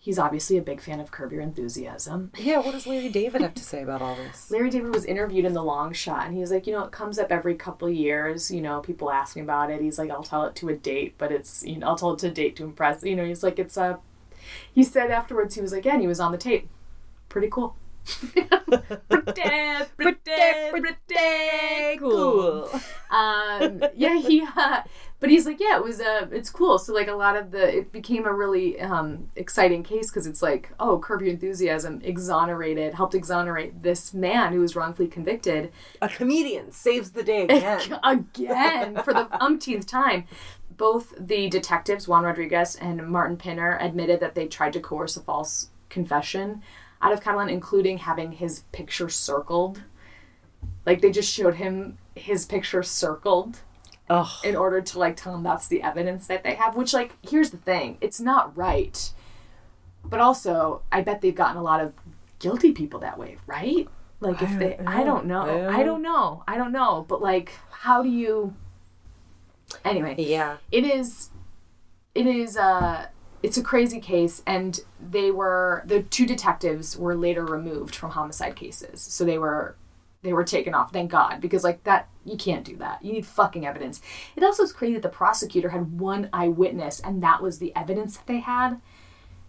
He's 0.00 0.18
obviously 0.18 0.56
a 0.56 0.62
big 0.62 0.80
fan 0.80 1.00
of 1.00 1.10
Curb 1.10 1.32
Your 1.32 1.42
Enthusiasm. 1.42 2.30
Yeah. 2.38 2.58
What 2.58 2.72
does 2.72 2.86
Larry 2.86 3.08
David 3.08 3.42
have 3.42 3.54
to 3.54 3.64
say 3.64 3.82
about 3.82 4.00
all 4.00 4.14
this? 4.14 4.50
Larry 4.50 4.70
David 4.70 4.94
was 4.94 5.04
interviewed 5.04 5.44
in 5.44 5.54
the 5.54 5.62
long 5.62 5.92
shot 5.92 6.24
and 6.24 6.34
he 6.34 6.40
was 6.40 6.52
like, 6.52 6.66
you 6.66 6.72
know, 6.72 6.84
it 6.84 6.92
comes 6.92 7.18
up 7.18 7.32
every 7.32 7.54
couple 7.56 7.90
years, 7.90 8.50
you 8.50 8.60
know, 8.60 8.80
people 8.80 9.10
ask 9.10 9.36
me 9.36 9.42
about 9.42 9.70
it. 9.70 9.80
He's 9.80 9.98
like, 9.98 10.10
I'll 10.10 10.22
tell 10.22 10.44
it 10.44 10.54
to 10.56 10.68
a 10.68 10.74
date, 10.74 11.14
but 11.18 11.32
it's, 11.32 11.64
you 11.64 11.78
know, 11.78 11.88
I'll 11.88 11.96
tell 11.96 12.12
it 12.12 12.20
to 12.20 12.28
a 12.28 12.30
date 12.30 12.56
to 12.56 12.64
impress. 12.64 13.02
You 13.02 13.16
know, 13.16 13.24
he's 13.24 13.42
like, 13.42 13.58
it's 13.58 13.76
a, 13.76 13.98
he 14.72 14.84
said 14.84 15.10
afterwards, 15.10 15.56
he 15.56 15.60
was 15.60 15.72
like, 15.72 15.84
yeah, 15.84 15.94
and 15.94 16.00
he 16.00 16.06
was 16.06 16.20
on 16.20 16.32
the 16.32 16.38
tape. 16.38 16.68
Pretty 17.28 17.48
cool. 17.50 17.76
pretty, 18.32 18.52
pretty, 19.96 20.18
pretty 20.70 21.98
cool. 21.98 22.70
Um, 23.10 23.82
yeah, 23.96 24.18
he. 24.18 24.46
Uh, 24.54 24.82
but 25.20 25.30
he's 25.30 25.46
like, 25.46 25.58
yeah, 25.58 25.76
it 25.76 25.82
was. 25.82 26.00
Uh, 26.00 26.28
it's 26.30 26.50
cool. 26.50 26.78
So 26.78 26.92
like 26.92 27.08
a 27.08 27.14
lot 27.14 27.36
of 27.36 27.50
the, 27.50 27.78
it 27.78 27.92
became 27.92 28.24
a 28.24 28.32
really 28.32 28.80
um, 28.80 29.30
exciting 29.34 29.82
case 29.82 30.10
because 30.10 30.26
it's 30.26 30.42
like, 30.42 30.70
oh, 30.78 30.98
Curb 30.98 31.22
Your 31.22 31.30
Enthusiasm 31.30 32.00
exonerated, 32.04 32.94
helped 32.94 33.14
exonerate 33.14 33.82
this 33.82 34.14
man 34.14 34.52
who 34.52 34.60
was 34.60 34.76
wrongfully 34.76 35.08
convicted 35.08 35.72
A 36.00 36.08
comedian 36.08 36.70
saves 36.70 37.10
the 37.10 37.24
day 37.24 37.42
again. 37.48 37.98
again 38.04 39.02
for 39.02 39.12
the 39.12 39.28
umpteenth 39.42 39.86
time. 39.86 40.24
Both 40.70 41.12
the 41.18 41.48
detectives, 41.48 42.06
Juan 42.06 42.22
Rodriguez 42.22 42.76
and 42.76 43.08
Martin 43.08 43.36
Pinner, 43.36 43.76
admitted 43.80 44.20
that 44.20 44.36
they 44.36 44.46
tried 44.46 44.72
to 44.74 44.80
coerce 44.80 45.16
a 45.16 45.20
false 45.20 45.70
confession 45.88 46.62
out 47.02 47.12
of 47.12 47.20
Catalan, 47.20 47.48
including 47.48 47.98
having 47.98 48.32
his 48.32 48.60
picture 48.70 49.08
circled. 49.08 49.82
Like 50.86 51.00
they 51.00 51.10
just 51.10 51.32
showed 51.32 51.56
him 51.56 51.98
his 52.14 52.46
picture 52.46 52.84
circled 52.84 53.62
oh, 54.10 54.40
in 54.44 54.56
order 54.56 54.80
to 54.80 54.98
like 54.98 55.16
tell 55.16 55.32
them 55.32 55.42
that's 55.42 55.68
the 55.68 55.82
evidence 55.82 56.26
that 56.26 56.44
they 56.44 56.54
have. 56.54 56.76
Which, 56.76 56.92
like, 56.92 57.12
here's 57.22 57.50
the 57.50 57.56
thing: 57.56 57.98
it's 58.00 58.20
not 58.20 58.56
right. 58.56 59.12
But 60.04 60.20
also, 60.20 60.82
I 60.90 61.02
bet 61.02 61.20
they've 61.20 61.34
gotten 61.34 61.56
a 61.56 61.62
lot 61.62 61.80
of 61.80 61.92
guilty 62.38 62.72
people 62.72 63.00
that 63.00 63.18
way, 63.18 63.36
right? 63.46 63.88
Like, 64.20 64.42
if 64.42 64.58
they, 64.58 64.78
I 64.78 65.04
don't 65.04 65.26
know, 65.26 65.68
I 65.68 65.82
don't 65.82 66.02
know, 66.02 66.42
I 66.48 66.56
don't 66.56 66.72
know. 66.72 67.04
But 67.08 67.20
like, 67.20 67.52
how 67.70 68.02
do 68.02 68.08
you? 68.08 68.54
Anyway, 69.84 70.14
yeah. 70.18 70.56
it 70.72 70.84
is 70.84 71.30
it 72.18 72.26
is 72.26 72.56
uh 72.56 73.06
it's 73.44 73.56
a 73.56 73.62
crazy 73.62 74.00
case 74.00 74.42
and 74.44 74.80
they 75.00 75.30
were 75.30 75.84
the 75.86 76.02
two 76.02 76.26
detectives 76.26 76.96
were 76.96 77.14
later 77.14 77.44
removed 77.44 77.94
from 77.94 78.10
homicide 78.10 78.56
cases 78.56 79.00
so 79.00 79.24
they 79.24 79.38
were 79.38 79.76
they 80.22 80.32
were 80.32 80.44
taken 80.44 80.74
off. 80.74 80.92
Thank 80.92 81.10
god. 81.10 81.40
Because 81.40 81.64
like 81.64 81.84
that 81.84 82.08
you 82.24 82.36
can't 82.36 82.64
do 82.64 82.76
that. 82.76 83.04
You 83.04 83.12
need 83.12 83.26
fucking 83.26 83.66
evidence. 83.66 84.00
It 84.36 84.42
also 84.42 84.62
is 84.62 84.72
crazy 84.72 84.94
that 84.94 85.02
the 85.02 85.08
prosecutor 85.08 85.70
had 85.70 85.98
one 85.98 86.28
eyewitness 86.32 87.00
and 87.00 87.22
that 87.22 87.42
was 87.42 87.58
the 87.58 87.74
evidence 87.76 88.16
that 88.16 88.26
they 88.26 88.40
had. 88.40 88.80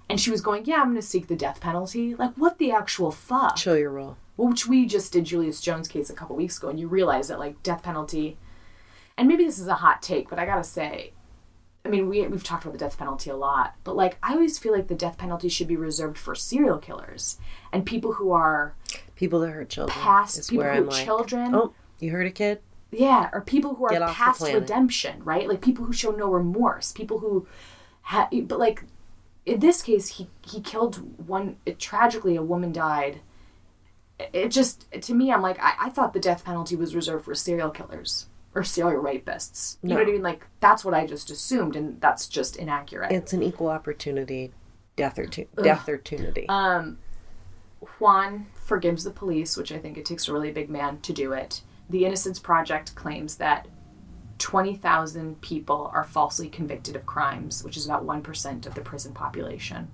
And 0.09 0.19
she 0.19 0.31
was 0.31 0.41
going 0.41 0.65
yeah 0.65 0.77
i'm 0.77 0.89
going 0.89 0.95
to 0.95 1.01
seek 1.01 1.27
the 1.27 1.35
death 1.35 1.59
penalty. 1.59 2.15
Like 2.15 2.33
what 2.35 2.57
the 2.57 2.71
actual 2.71 3.11
fuck? 3.11 3.57
Show 3.57 3.75
your 3.75 3.91
role. 3.91 4.17
Well, 4.39 4.47
which 4.47 4.67
we 4.67 4.85
just 4.85 5.11
did 5.11 5.25
Julius 5.25 5.59
Jones 5.59 5.89
case 5.89 6.09
a 6.09 6.13
couple 6.13 6.37
weeks 6.37 6.57
ago, 6.57 6.69
and 6.69 6.79
you 6.79 6.87
realize 6.87 7.27
that 7.27 7.39
like 7.39 7.61
death 7.61 7.83
penalty, 7.83 8.37
and 9.17 9.27
maybe 9.27 9.43
this 9.43 9.59
is 9.59 9.67
a 9.67 9.75
hot 9.75 10.01
take, 10.01 10.29
but 10.29 10.39
I 10.39 10.45
gotta 10.45 10.63
say, 10.63 11.11
I 11.89 11.91
mean 11.91 12.07
we 12.07 12.25
we've 12.27 12.43
talked 12.43 12.65
about 12.65 12.73
the 12.73 12.79
death 12.85 12.99
penalty 12.99 13.31
a 13.31 13.35
lot, 13.35 13.73
but 13.83 13.95
like 13.95 14.19
I 14.21 14.33
always 14.33 14.59
feel 14.59 14.73
like 14.73 14.87
the 14.89 14.93
death 14.95 15.17
penalty 15.17 15.49
should 15.49 15.67
be 15.67 15.75
reserved 15.75 16.19
for 16.19 16.35
serial 16.35 16.77
killers 16.77 17.39
and 17.73 17.83
people 17.83 18.13
who 18.13 18.31
are 18.31 18.75
People 19.15 19.39
that 19.39 19.49
hurt 19.49 19.69
children. 19.69 19.97
past 19.99 20.37
is 20.37 20.49
people 20.51 20.63
where 20.65 20.73
who 20.75 20.81
I'm 20.81 20.87
like, 20.89 21.03
children, 21.03 21.55
oh, 21.55 21.73
you 21.99 22.11
hurt 22.11 22.27
a 22.27 22.31
kid? 22.31 22.61
yeah, 22.91 23.29
or 23.33 23.41
people 23.41 23.73
who 23.75 23.85
are 23.85 23.91
past 24.13 24.41
redemption, 24.53 25.23
right? 25.23 25.49
Like 25.49 25.61
people 25.61 25.85
who 25.85 25.93
show 25.93 26.11
no 26.11 26.27
remorse, 26.29 26.91
people 26.91 27.19
who, 27.19 27.47
ha- 28.03 28.29
but 28.43 28.59
like 28.59 28.83
in 29.47 29.59
this 29.59 29.81
case, 29.81 30.07
he 30.17 30.29
he 30.45 30.61
killed 30.61 31.27
one. 31.27 31.57
It, 31.65 31.79
tragically, 31.79 32.35
a 32.35 32.43
woman 32.43 32.71
died. 32.71 33.21
It- 34.19 34.29
It 34.33 34.49
just 34.51 34.85
to 34.91 35.13
me, 35.15 35.31
I'm 35.33 35.41
like, 35.41 35.59
I, 35.59 35.73
I 35.87 35.89
thought 35.89 36.13
the 36.13 36.19
death 36.19 36.45
penalty 36.45 36.75
was 36.75 36.95
reserved 36.95 37.25
for 37.25 37.33
serial 37.35 37.71
killers 37.71 38.27
or 38.55 38.63
serial 38.63 39.03
rapists. 39.03 39.77
You 39.81 39.89
know 39.89 39.95
what 39.95 40.07
I 40.07 40.11
mean? 40.11 40.23
Like 40.23 40.47
that's 40.59 40.83
what 40.83 40.93
I 40.93 41.05
just 41.05 41.29
assumed, 41.29 41.75
and 41.75 41.99
that's 42.01 42.27
just 42.27 42.55
inaccurate. 42.55 43.11
It's 43.11 43.33
an 43.33 43.43
equal 43.43 43.69
opportunity 43.69 44.51
death 44.95 45.17
or 45.17 45.25
tu- 45.25 45.47
death 45.61 45.81
opportunity. 45.83 46.45
Um, 46.49 46.97
Juan 47.99 48.47
forgives 48.55 49.03
the 49.03 49.11
police, 49.11 49.55
which 49.55 49.71
I 49.71 49.77
think 49.77 49.97
it 49.97 50.05
takes 50.05 50.27
a 50.27 50.33
really 50.33 50.51
big 50.51 50.69
man 50.69 50.99
to 51.01 51.13
do 51.13 51.31
it. 51.31 51.61
The 51.89 52.05
Innocence 52.05 52.39
Project 52.39 52.93
claims 52.95 53.37
that 53.37 53.67
20,000 54.39 55.41
people 55.41 55.89
are 55.93 56.03
falsely 56.03 56.49
convicted 56.49 56.95
of 56.95 57.05
crimes, 57.05 57.63
which 57.63 57.77
is 57.77 57.85
about 57.85 58.05
1% 58.05 58.65
of 58.65 58.75
the 58.75 58.81
prison 58.81 59.13
population, 59.13 59.89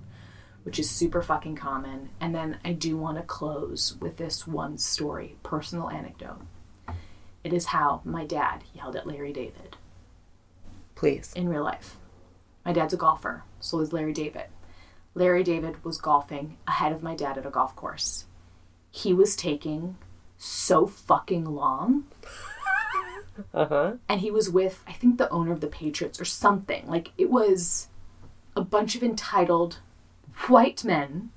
which 0.62 0.78
is 0.78 0.90
super 0.90 1.22
fucking 1.22 1.56
common. 1.56 2.10
And 2.20 2.34
then 2.34 2.58
I 2.64 2.72
do 2.72 2.96
want 2.96 3.16
to 3.18 3.22
close 3.22 3.96
with 4.00 4.16
this 4.16 4.46
one 4.46 4.78
story, 4.78 5.36
personal 5.42 5.90
anecdote. 5.90 6.40
It 7.46 7.52
is 7.52 7.66
how 7.66 8.00
my 8.04 8.24
dad 8.24 8.64
yelled 8.74 8.96
at 8.96 9.06
Larry 9.06 9.32
David 9.32 9.76
Please. 10.96 11.32
in 11.36 11.48
real 11.48 11.62
life. 11.62 11.96
My 12.64 12.72
dad's 12.72 12.92
a 12.92 12.96
golfer, 12.96 13.44
so 13.60 13.78
is 13.78 13.92
Larry 13.92 14.12
David. 14.12 14.46
Larry 15.14 15.44
David 15.44 15.84
was 15.84 15.98
golfing 15.98 16.56
ahead 16.66 16.90
of 16.90 17.04
my 17.04 17.14
dad 17.14 17.38
at 17.38 17.46
a 17.46 17.50
golf 17.50 17.76
course. 17.76 18.24
He 18.90 19.14
was 19.14 19.36
taking 19.36 19.96
so 20.36 20.88
fucking 20.88 21.44
long. 21.44 22.06
Uh 23.52 23.66
huh. 23.66 23.92
And 24.08 24.22
he 24.22 24.30
was 24.30 24.48
with, 24.48 24.82
I 24.88 24.92
think, 24.92 25.18
the 25.18 25.28
owner 25.28 25.52
of 25.52 25.60
the 25.60 25.66
Patriots 25.66 26.18
or 26.18 26.24
something. 26.24 26.86
Like, 26.86 27.12
it 27.18 27.28
was 27.28 27.88
a 28.56 28.62
bunch 28.62 28.96
of 28.96 29.02
entitled 29.02 29.80
white 30.48 30.82
men 30.84 31.32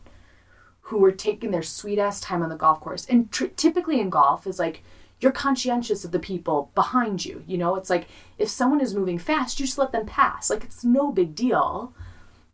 who 0.83 0.97
were 0.97 1.11
taking 1.11 1.51
their 1.51 1.61
sweet 1.61 1.99
ass 1.99 2.21
time 2.21 2.41
on 2.41 2.47
the 2.47 2.55
golf 2.55 2.79
course. 2.79 3.05
And 3.05 3.29
tr- 3.33 3.47
typically 3.47 3.99
in 3.99 4.09
golf 4.09 4.47
is 4.47 4.59
like 4.59 4.81
you're 5.19 5.31
conscientious 5.31 6.05
of 6.05 6.11
the 6.11 6.19
people 6.19 6.71
behind 6.75 7.25
you. 7.25 7.43
You 7.45 7.57
know, 7.57 7.75
it's 7.75 7.89
like 7.89 8.07
if 8.37 8.49
someone 8.49 8.81
is 8.81 8.95
moving 8.95 9.17
fast, 9.17 9.59
you 9.59 9.65
just 9.65 9.77
let 9.77 9.91
them 9.91 10.05
pass. 10.05 10.49
Like 10.49 10.63
it's 10.63 10.83
no 10.83 11.11
big 11.11 11.35
deal. 11.35 11.93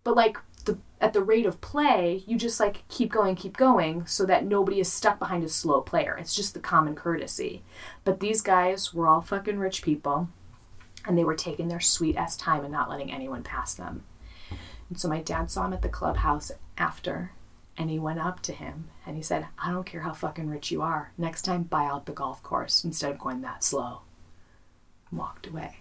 But 0.04 0.16
like 0.16 0.38
the 0.66 0.78
at 1.00 1.14
the 1.14 1.24
rate 1.24 1.46
of 1.46 1.62
play, 1.62 2.24
you 2.26 2.38
just 2.38 2.60
like 2.60 2.88
keep 2.88 3.12
going, 3.12 3.36
keep 3.36 3.56
going, 3.58 4.06
so 4.08 4.26
that 4.26 4.46
nobody 4.46 4.80
is 4.80 4.92
stuck 4.92 5.20
behind 5.20 5.44
a 5.44 5.50
slow 5.50 5.82
player. 5.82 6.18
It's 6.18 6.36
just 6.36 6.54
the 6.54 6.60
common 6.60 6.96
courtesy. 6.96 7.64
But 8.04 8.20
these 8.20 8.42
guys 8.42 8.94
were 8.94 9.08
all 9.08 9.22
fucking 9.22 9.60
rich 9.60 9.82
people, 9.82 10.30
and 11.06 11.18
they 11.18 11.24
were 11.24 11.36
taking 11.36 11.68
their 11.68 11.80
sweet 11.80 12.16
ass 12.16 12.36
time 12.36 12.64
and 12.64 12.72
not 12.72 12.90
letting 12.90 13.12
anyone 13.12 13.44
pass 13.44 13.76
them. 13.76 14.04
And 14.90 15.00
so 15.00 15.08
my 15.08 15.22
dad 15.22 15.52
saw 15.52 15.66
him 15.66 15.74
at 15.74 15.82
the 15.82 15.90
clubhouse 15.90 16.52
after, 16.78 17.32
and 17.78 17.90
he 17.90 18.00
went 18.00 18.20
up 18.20 18.42
to 18.42 18.54
him 18.54 18.90
and 19.06 19.16
he 19.16 19.22
said, 19.22 19.48
I 19.58 19.72
don't 19.72 19.86
care 19.86 20.02
how 20.02 20.14
fucking 20.14 20.50
rich 20.50 20.72
you 20.72 20.82
are. 20.82 21.12
Next 21.18 21.44
time, 21.44 21.64
buy 21.64 21.86
out 21.86 22.06
the 22.06 22.14
golf 22.14 22.42
course 22.42 22.84
instead 22.84 23.12
of 23.12 23.20
going 23.20 23.42
that 23.42 23.64
slow. 23.64 24.02
And 25.10 25.20
walked 25.20 25.48
away. 25.48 25.78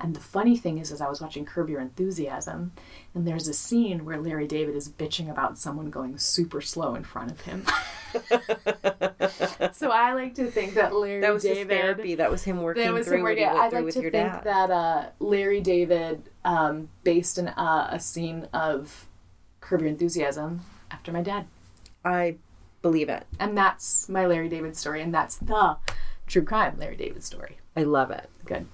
And 0.00 0.14
the 0.14 0.20
funny 0.20 0.56
thing 0.56 0.78
is, 0.78 0.90
as 0.90 1.00
I 1.00 1.08
was 1.08 1.20
watching 1.20 1.44
Curb 1.44 1.70
Your 1.70 1.80
Enthusiasm, 1.80 2.72
and 3.14 3.26
there's 3.26 3.46
a 3.46 3.54
scene 3.54 4.04
where 4.04 4.18
Larry 4.18 4.46
David 4.46 4.74
is 4.74 4.88
bitching 4.88 5.30
about 5.30 5.56
someone 5.56 5.90
going 5.90 6.18
super 6.18 6.60
slow 6.60 6.96
in 6.96 7.04
front 7.04 7.30
of 7.30 7.40
him. 7.42 7.64
so 9.72 9.90
I 9.90 10.14
like 10.14 10.34
to 10.34 10.50
think 10.50 10.74
that 10.74 10.94
Larry 10.94 11.20
That 11.20 11.32
was 11.32 11.44
his 11.44 11.58
David 11.58 11.76
therapy. 11.76 12.14
That 12.16 12.30
was 12.30 12.42
him 12.42 12.62
working 12.62 12.84
that 12.84 12.92
was 12.92 13.10
him 13.10 13.22
working. 13.22 13.44
I'd 13.44 13.72
like 13.72 13.86
to 13.86 13.92
think 13.92 14.12
dad. 14.12 14.44
that 14.44 14.70
uh, 14.70 15.06
Larry 15.20 15.60
David 15.60 16.28
um, 16.44 16.88
based 17.04 17.38
an, 17.38 17.48
uh, 17.48 17.88
a 17.92 18.00
scene 18.00 18.48
of 18.52 19.06
Curb 19.60 19.82
Your 19.82 19.90
Enthusiasm 19.90 20.62
after 20.90 21.12
my 21.12 21.22
dad, 21.22 21.46
I 22.04 22.36
believe 22.82 23.08
it. 23.08 23.26
and 23.40 23.56
that's 23.56 24.08
my 24.08 24.26
Larry 24.26 24.48
David 24.48 24.76
story, 24.76 25.02
and 25.02 25.12
that's 25.12 25.36
the 25.36 25.76
true 26.26 26.44
crime 26.44 26.76
Larry 26.78 26.96
David 26.96 27.24
story. 27.24 27.58
I 27.76 27.82
love 27.84 28.10
it. 28.10 28.28
Good. 28.44 28.66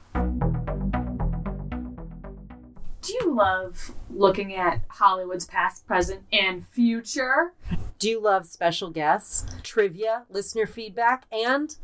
Do 3.02 3.12
you 3.12 3.34
love 3.34 3.92
looking 4.10 4.54
at 4.54 4.80
Hollywood's 4.88 5.44
past, 5.44 5.86
present, 5.86 6.22
and 6.32 6.66
future? 6.68 7.52
Do 7.98 8.08
you 8.08 8.20
love 8.20 8.46
special 8.46 8.90
guests, 8.90 9.44
trivia, 9.62 10.24
listener 10.30 10.66
feedback, 10.66 11.24
and 11.30 11.76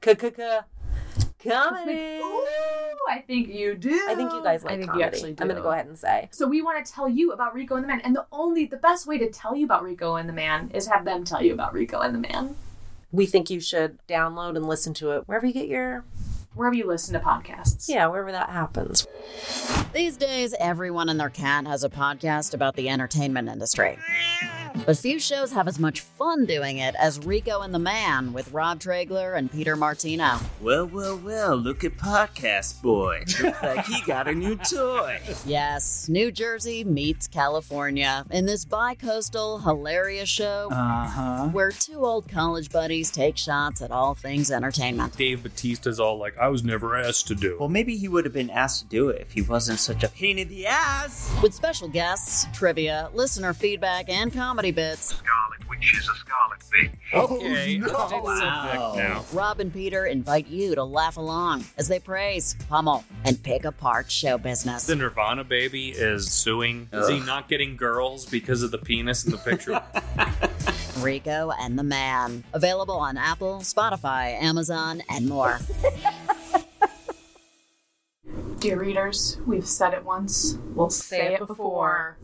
k-k-k 0.00 0.60
comedy? 1.48 2.18
Ooh, 2.18 2.46
I 3.10 3.22
think 3.26 3.48
you 3.48 3.74
do. 3.74 4.06
I 4.08 4.14
think 4.14 4.32
you 4.32 4.42
guys 4.42 4.64
like 4.64 4.74
I 4.74 4.76
think 4.76 4.90
comedy. 4.90 5.00
you 5.00 5.06
actually 5.06 5.32
do. 5.32 5.42
I'm 5.42 5.48
going 5.48 5.56
to 5.56 5.62
go 5.62 5.70
ahead 5.70 5.86
and 5.86 5.98
say. 5.98 6.28
So 6.32 6.46
we 6.46 6.62
want 6.62 6.84
to 6.84 6.92
tell 6.92 7.08
you 7.08 7.32
about 7.32 7.54
Rico 7.54 7.74
and 7.76 7.84
the 7.84 7.88
Man, 7.88 8.00
and 8.02 8.14
the 8.14 8.26
only, 8.32 8.64
the 8.66 8.76
best 8.76 9.06
way 9.06 9.18
to 9.18 9.30
tell 9.30 9.54
you 9.56 9.64
about 9.64 9.82
Rico 9.82 10.16
and 10.16 10.28
the 10.28 10.32
Man 10.32 10.70
is 10.74 10.86
have 10.88 11.04
them 11.04 11.24
tell 11.24 11.42
you 11.42 11.52
about 11.52 11.72
Rico 11.74 12.00
and 12.00 12.14
the 12.14 12.18
Man. 12.20 12.56
We 13.10 13.26
think 13.26 13.50
you 13.50 13.60
should 13.60 13.98
download 14.08 14.56
and 14.56 14.66
listen 14.66 14.94
to 14.94 15.10
it 15.12 15.24
wherever 15.28 15.46
you 15.46 15.52
get 15.52 15.68
your, 15.68 16.04
Wherever 16.54 16.74
you 16.76 16.86
listen 16.86 17.14
to 17.14 17.20
podcasts. 17.20 17.88
yeah, 17.88 18.06
wherever 18.08 18.30
that 18.32 18.50
happens. 18.50 19.06
These 19.94 20.18
days, 20.18 20.54
everyone 20.60 21.08
and 21.08 21.18
their 21.18 21.30
cat 21.30 21.66
has 21.66 21.82
a 21.82 21.88
podcast 21.88 22.52
about 22.54 22.76
the 22.76 22.88
entertainment 22.90 23.48
industry. 23.48 23.98
But 24.86 24.96
few 24.98 25.18
shows 25.20 25.52
have 25.52 25.68
as 25.68 25.78
much 25.78 26.00
fun 26.00 26.44
doing 26.46 26.78
it 26.78 26.94
as 26.98 27.18
Rico 27.24 27.60
and 27.60 27.72
the 27.74 27.78
Man 27.78 28.32
with 28.32 28.50
Rob 28.52 28.80
Traegler 28.80 29.36
and 29.36 29.50
Peter 29.50 29.76
Martino. 29.76 30.38
Well, 30.60 30.86
well, 30.86 31.16
well, 31.18 31.56
look 31.56 31.84
at 31.84 31.96
Podcast 31.96 32.80
Boy. 32.82 33.18
Looks 33.40 33.62
like 33.62 33.84
he 33.86 34.00
got 34.06 34.28
a 34.28 34.34
new 34.34 34.56
toy. 34.56 35.20
Yes, 35.46 36.08
New 36.08 36.32
Jersey 36.32 36.84
meets 36.84 37.28
California 37.28 38.24
in 38.30 38.46
this 38.46 38.64
bi 38.64 38.94
coastal, 38.94 39.58
hilarious 39.60 40.28
show 40.28 40.68
Uh 40.72 41.06
huh. 41.08 41.48
where 41.52 41.70
two 41.70 42.04
old 42.04 42.28
college 42.28 42.70
buddies 42.70 43.10
take 43.10 43.36
shots 43.36 43.82
at 43.82 43.90
all 43.90 44.14
things 44.14 44.50
entertainment. 44.50 45.16
Dave 45.16 45.42
Batista's 45.42 46.00
all 46.00 46.18
like, 46.18 46.36
I 46.38 46.48
was 46.48 46.64
never 46.64 46.96
asked 46.96 47.28
to 47.28 47.34
do. 47.34 47.56
Well, 47.60 47.68
maybe 47.68 47.96
he 47.96 48.08
would 48.08 48.24
have 48.24 48.34
been 48.34 48.50
asked 48.50 48.80
to 48.82 48.86
do 48.86 49.08
it 49.10 49.20
if 49.20 49.32
he 49.32 49.42
wasn't 49.42 49.78
such 49.80 50.02
a 50.02 50.08
pain 50.08 50.38
in 50.38 50.48
the 50.48 50.66
ass. 50.66 51.30
With 51.42 51.54
special 51.54 51.88
guests, 51.88 52.46
trivia, 52.52 53.10
listener 53.14 53.52
feedback, 53.52 54.08
and 54.08 54.32
comedy 54.32 54.61
bits, 54.70 55.16
Scarlett, 55.16 55.68
we 55.68 55.76
She's 55.80 56.08
a 56.08 56.14
scarlet 56.14 56.60
bitch. 56.72 56.90
Oh, 57.12 57.36
okay, 57.36 57.80
I'll 57.82 58.08
take 58.08 58.22
the 58.22 58.36
subject 58.38 58.96
now. 58.96 59.24
Rob 59.32 59.60
and 59.60 59.72
Peter 59.72 60.06
invite 60.06 60.46
you 60.46 60.74
to 60.76 60.84
laugh 60.84 61.16
along 61.16 61.64
as 61.76 61.88
they 61.88 61.98
praise, 61.98 62.54
pummel, 62.68 63.04
and 63.24 63.42
pick 63.42 63.64
apart 63.64 64.10
show 64.10 64.38
business. 64.38 64.86
The 64.86 64.96
Nirvana 64.96 65.44
baby 65.44 65.90
is 65.90 66.30
suing. 66.30 66.88
Is 66.92 67.08
he 67.08 67.20
not 67.20 67.48
getting 67.48 67.76
girls 67.76 68.26
because 68.26 68.62
of 68.62 68.70
the 68.70 68.78
penis 68.78 69.24
in 69.24 69.32
the 69.32 69.38
picture? 69.38 69.82
Rico 71.02 71.50
and 71.58 71.78
the 71.78 71.82
Man. 71.82 72.44
Available 72.52 72.96
on 72.96 73.16
Apple, 73.16 73.58
Spotify, 73.58 74.40
Amazon, 74.40 75.02
and 75.08 75.28
more. 75.28 75.58
Dear 78.58 78.78
readers, 78.78 79.38
we've 79.46 79.66
said 79.66 79.92
it 79.92 80.04
once. 80.04 80.56
We'll 80.74 80.90
say, 80.90 81.34
it 81.34 81.46
before. 81.46 82.18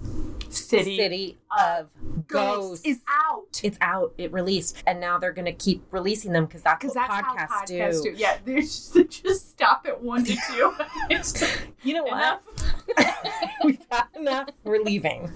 City, 0.51 0.97
City 0.97 1.39
of 1.57 1.89
Ghosts 2.27 2.87
is 2.87 3.01
out. 3.09 3.61
It's 3.63 3.77
out. 3.81 4.15
It 4.19 4.33
released, 4.33 4.83
and 4.87 5.01
now 5.01 5.19
they're 5.19 5.33
gonna 5.33 5.53
keep 5.53 5.83
releasing 5.91 6.33
them 6.33 6.47
because 6.47 6.63
that's 6.63 6.85
what 6.85 6.95
that's 6.95 7.11
podcasts, 7.11 7.49
how 7.49 7.65
podcasts 7.65 8.03
do. 8.03 8.13
do. 8.13 8.17
Yeah, 8.17 8.39
they 8.45 8.61
just, 8.61 8.95
they 8.95 9.05
just 9.05 9.51
stop 9.51 9.85
at 9.87 10.01
one 10.01 10.25
to 10.25 10.37
two. 10.49 10.73
it's 11.11 11.43
You 11.83 11.95
know 11.95 12.05
what? 12.05 12.43
We've 13.65 13.79
had 13.91 14.05
enough. 14.17 14.49
We're 14.65 14.83
leaving. 14.83 15.33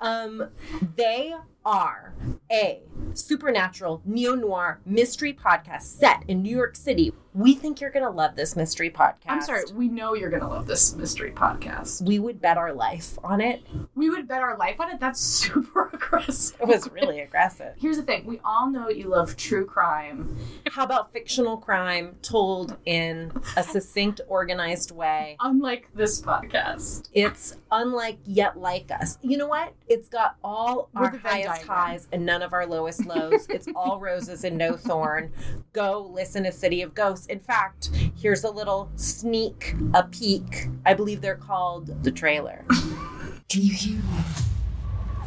Um, 0.00 0.48
they 0.96 1.34
are 1.64 2.14
a 2.50 2.82
supernatural 3.14 4.02
neo 4.04 4.34
noir 4.34 4.80
mystery 4.84 5.32
podcast 5.32 5.82
set 5.82 6.24
in 6.28 6.42
New 6.42 6.54
York 6.54 6.76
City. 6.76 7.12
We 7.34 7.54
think 7.54 7.80
you're 7.80 7.90
gonna 7.90 8.10
love 8.10 8.36
this 8.36 8.56
mystery 8.56 8.90
podcast. 8.90 9.16
I'm 9.28 9.40
sorry. 9.40 9.62
We 9.74 9.88
know 9.88 10.14
you're 10.14 10.28
gonna 10.30 10.48
love 10.50 10.66
this 10.66 10.94
mystery 10.94 11.30
podcast. 11.32 12.02
We 12.02 12.18
would 12.18 12.40
bet 12.42 12.58
our 12.58 12.72
life 12.74 13.18
on 13.24 13.40
it. 13.40 13.62
We 13.94 14.10
would 14.10 14.28
bet 14.28 14.42
our 14.42 14.56
life 14.58 14.78
on 14.80 14.90
it. 14.90 15.00
That's 15.00 15.18
super 15.42 15.88
aggressive. 15.92 16.60
It 16.60 16.66
was 16.66 16.90
really 16.90 17.20
aggressive. 17.20 17.74
Here's 17.78 17.96
the 17.96 18.02
thing: 18.02 18.26
we 18.26 18.40
all 18.44 18.70
know 18.70 18.90
you 18.90 19.08
love 19.08 19.36
true 19.36 19.64
crime. 19.64 20.36
How 20.70 20.84
about 20.84 21.12
fictional 21.12 21.56
crime 21.56 22.16
told 22.20 22.76
in 22.84 23.32
a 23.56 23.62
succinct, 23.62 24.20
organized 24.28 24.90
way? 24.90 25.36
Unlike 25.40 25.88
this 25.94 26.20
podcast, 26.20 27.08
It's 27.14 27.56
unlike 27.70 28.18
yet 28.26 28.58
like 28.58 28.90
us. 28.90 29.18
You 29.22 29.38
know 29.38 29.46
what? 29.48 29.72
It's 29.88 30.08
got 30.08 30.36
all 30.44 30.90
We're 30.94 31.06
our 31.06 31.12
the 31.12 31.18
highest 31.18 31.62
highs 31.62 32.08
and 32.12 32.26
none 32.26 32.42
of 32.42 32.52
our 32.52 32.66
lowest 32.66 33.06
lows. 33.06 33.46
it's 33.48 33.68
all 33.74 33.98
roses 34.00 34.44
and 34.44 34.58
no 34.58 34.76
thorn. 34.76 35.32
Go 35.72 36.10
listen 36.12 36.44
to 36.44 36.52
City 36.52 36.82
of 36.82 36.94
Ghosts. 36.94 37.21
In 37.28 37.40
fact, 37.40 37.90
here's 38.16 38.44
a 38.44 38.50
little 38.50 38.90
sneak, 38.96 39.74
a 39.94 40.02
peek. 40.04 40.68
I 40.84 40.94
believe 40.94 41.20
they're 41.20 41.36
called 41.36 42.02
the 42.02 42.10
trailer. 42.10 42.64
Can 43.48 43.62
you 43.62 43.74
hear 43.74 43.96
me? 43.96 44.18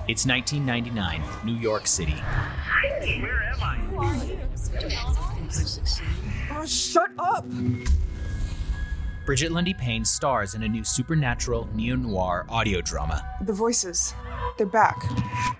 It's 0.07 0.25
1999, 0.25 1.23
New 1.45 1.59
York 1.59 1.87
City. 1.87 2.13
Where 2.13 3.43
am 3.43 3.63
I? 3.63 3.79
Oh, 6.51 6.65
shut 6.65 7.09
up! 7.17 7.45
Brigette 9.25 9.51
Lundy-Paine 9.51 10.05
stars 10.05 10.53
in 10.53 10.61
a 10.61 10.67
new 10.67 10.83
supernatural 10.83 11.67
neo 11.73 11.95
noir 11.95 12.45
audio 12.49 12.81
drama, 12.81 13.25
The 13.41 13.53
voices. 13.53 14.13
They're 14.57 14.67
back. 14.67 15.01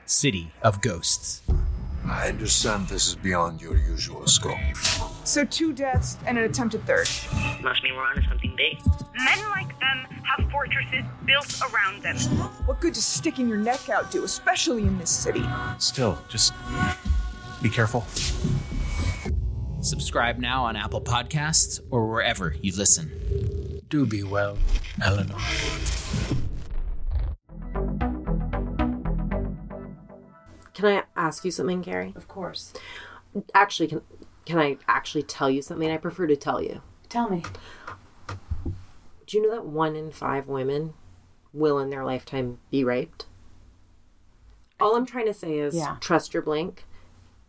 City 0.06 0.52
of 0.62 0.82
Ghosts. 0.82 1.42
I 2.08 2.30
understand 2.30 2.88
this 2.88 3.08
is 3.08 3.16
beyond 3.16 3.62
your 3.62 3.78
usual 3.78 4.28
scope. 4.28 4.58
So, 5.24 5.43
two 5.43 5.74
deaths 5.74 6.18
and 6.26 6.38
an 6.38 6.43
attempted 6.43 6.86
third. 6.86 7.10
Must 7.64 7.84
mean 7.84 7.95
we're 7.95 8.03
onto 8.03 8.22
something 8.28 8.56
big. 8.56 8.78
Men 9.16 9.39
like 9.49 9.80
them 9.80 10.06
have 10.24 10.51
fortresses 10.51 11.03
built 11.26 11.60
around 11.74 12.03
them. 12.03 12.16
What 12.68 12.80
good 12.80 12.93
does 12.93 13.06
sticking 13.06 13.47
your 13.47 13.58
neck 13.58 13.89
out 13.89 14.12
do, 14.12 14.24
especially 14.24 14.84
in 14.84 14.99
this 14.99 15.10
city? 15.10 15.43
Still, 15.80 16.20
just 16.30 16.53
be 17.62 17.70
careful. 17.70 18.06
Subscribe 19.82 20.38
now 20.38 20.66
on 20.66 20.76
Apple 20.76 21.01
Podcasts 21.01 21.80
or 21.89 22.08
wherever 22.08 22.56
you 22.62 22.76
listen. 22.76 23.82
Do 23.89 24.06
be 24.06 24.24
well, 24.24 24.58
Eleanor. 25.03 25.38
Can 30.76 30.86
I 30.86 31.04
ask 31.16 31.44
you 31.44 31.50
something, 31.52 31.82
Kerry? 31.82 32.14
of 32.16 32.28
course. 32.28 32.74
Actually, 33.56 33.88
can 33.88 34.02
can 34.46 34.60
I 34.60 34.78
actually 34.88 35.24
tell 35.24 35.50
you 35.50 35.64
something? 35.64 35.90
I 35.90 35.98
prefer 35.98 36.28
to 36.28 36.36
tell 36.36 36.62
you. 36.62 36.82
Tell 37.10 37.30
me. 37.30 37.42
Do 39.26 39.38
you 39.38 39.42
know 39.42 39.56
that 39.56 39.66
one 39.66 39.96
in 39.96 40.12
five 40.12 40.48
women 40.48 40.94
will 41.52 41.80
in 41.80 41.90
their 41.90 42.06
lifetime 42.06 42.60
be 42.70 42.84
raped? 42.84 43.26
All 44.80 44.96
I'm 44.96 45.06
trying 45.06 45.26
to 45.26 45.34
say 45.34 45.58
is 45.58 45.74
Yeah. 45.76 45.98
trust 46.00 46.34
your 46.34 46.44
blink. 46.44 46.86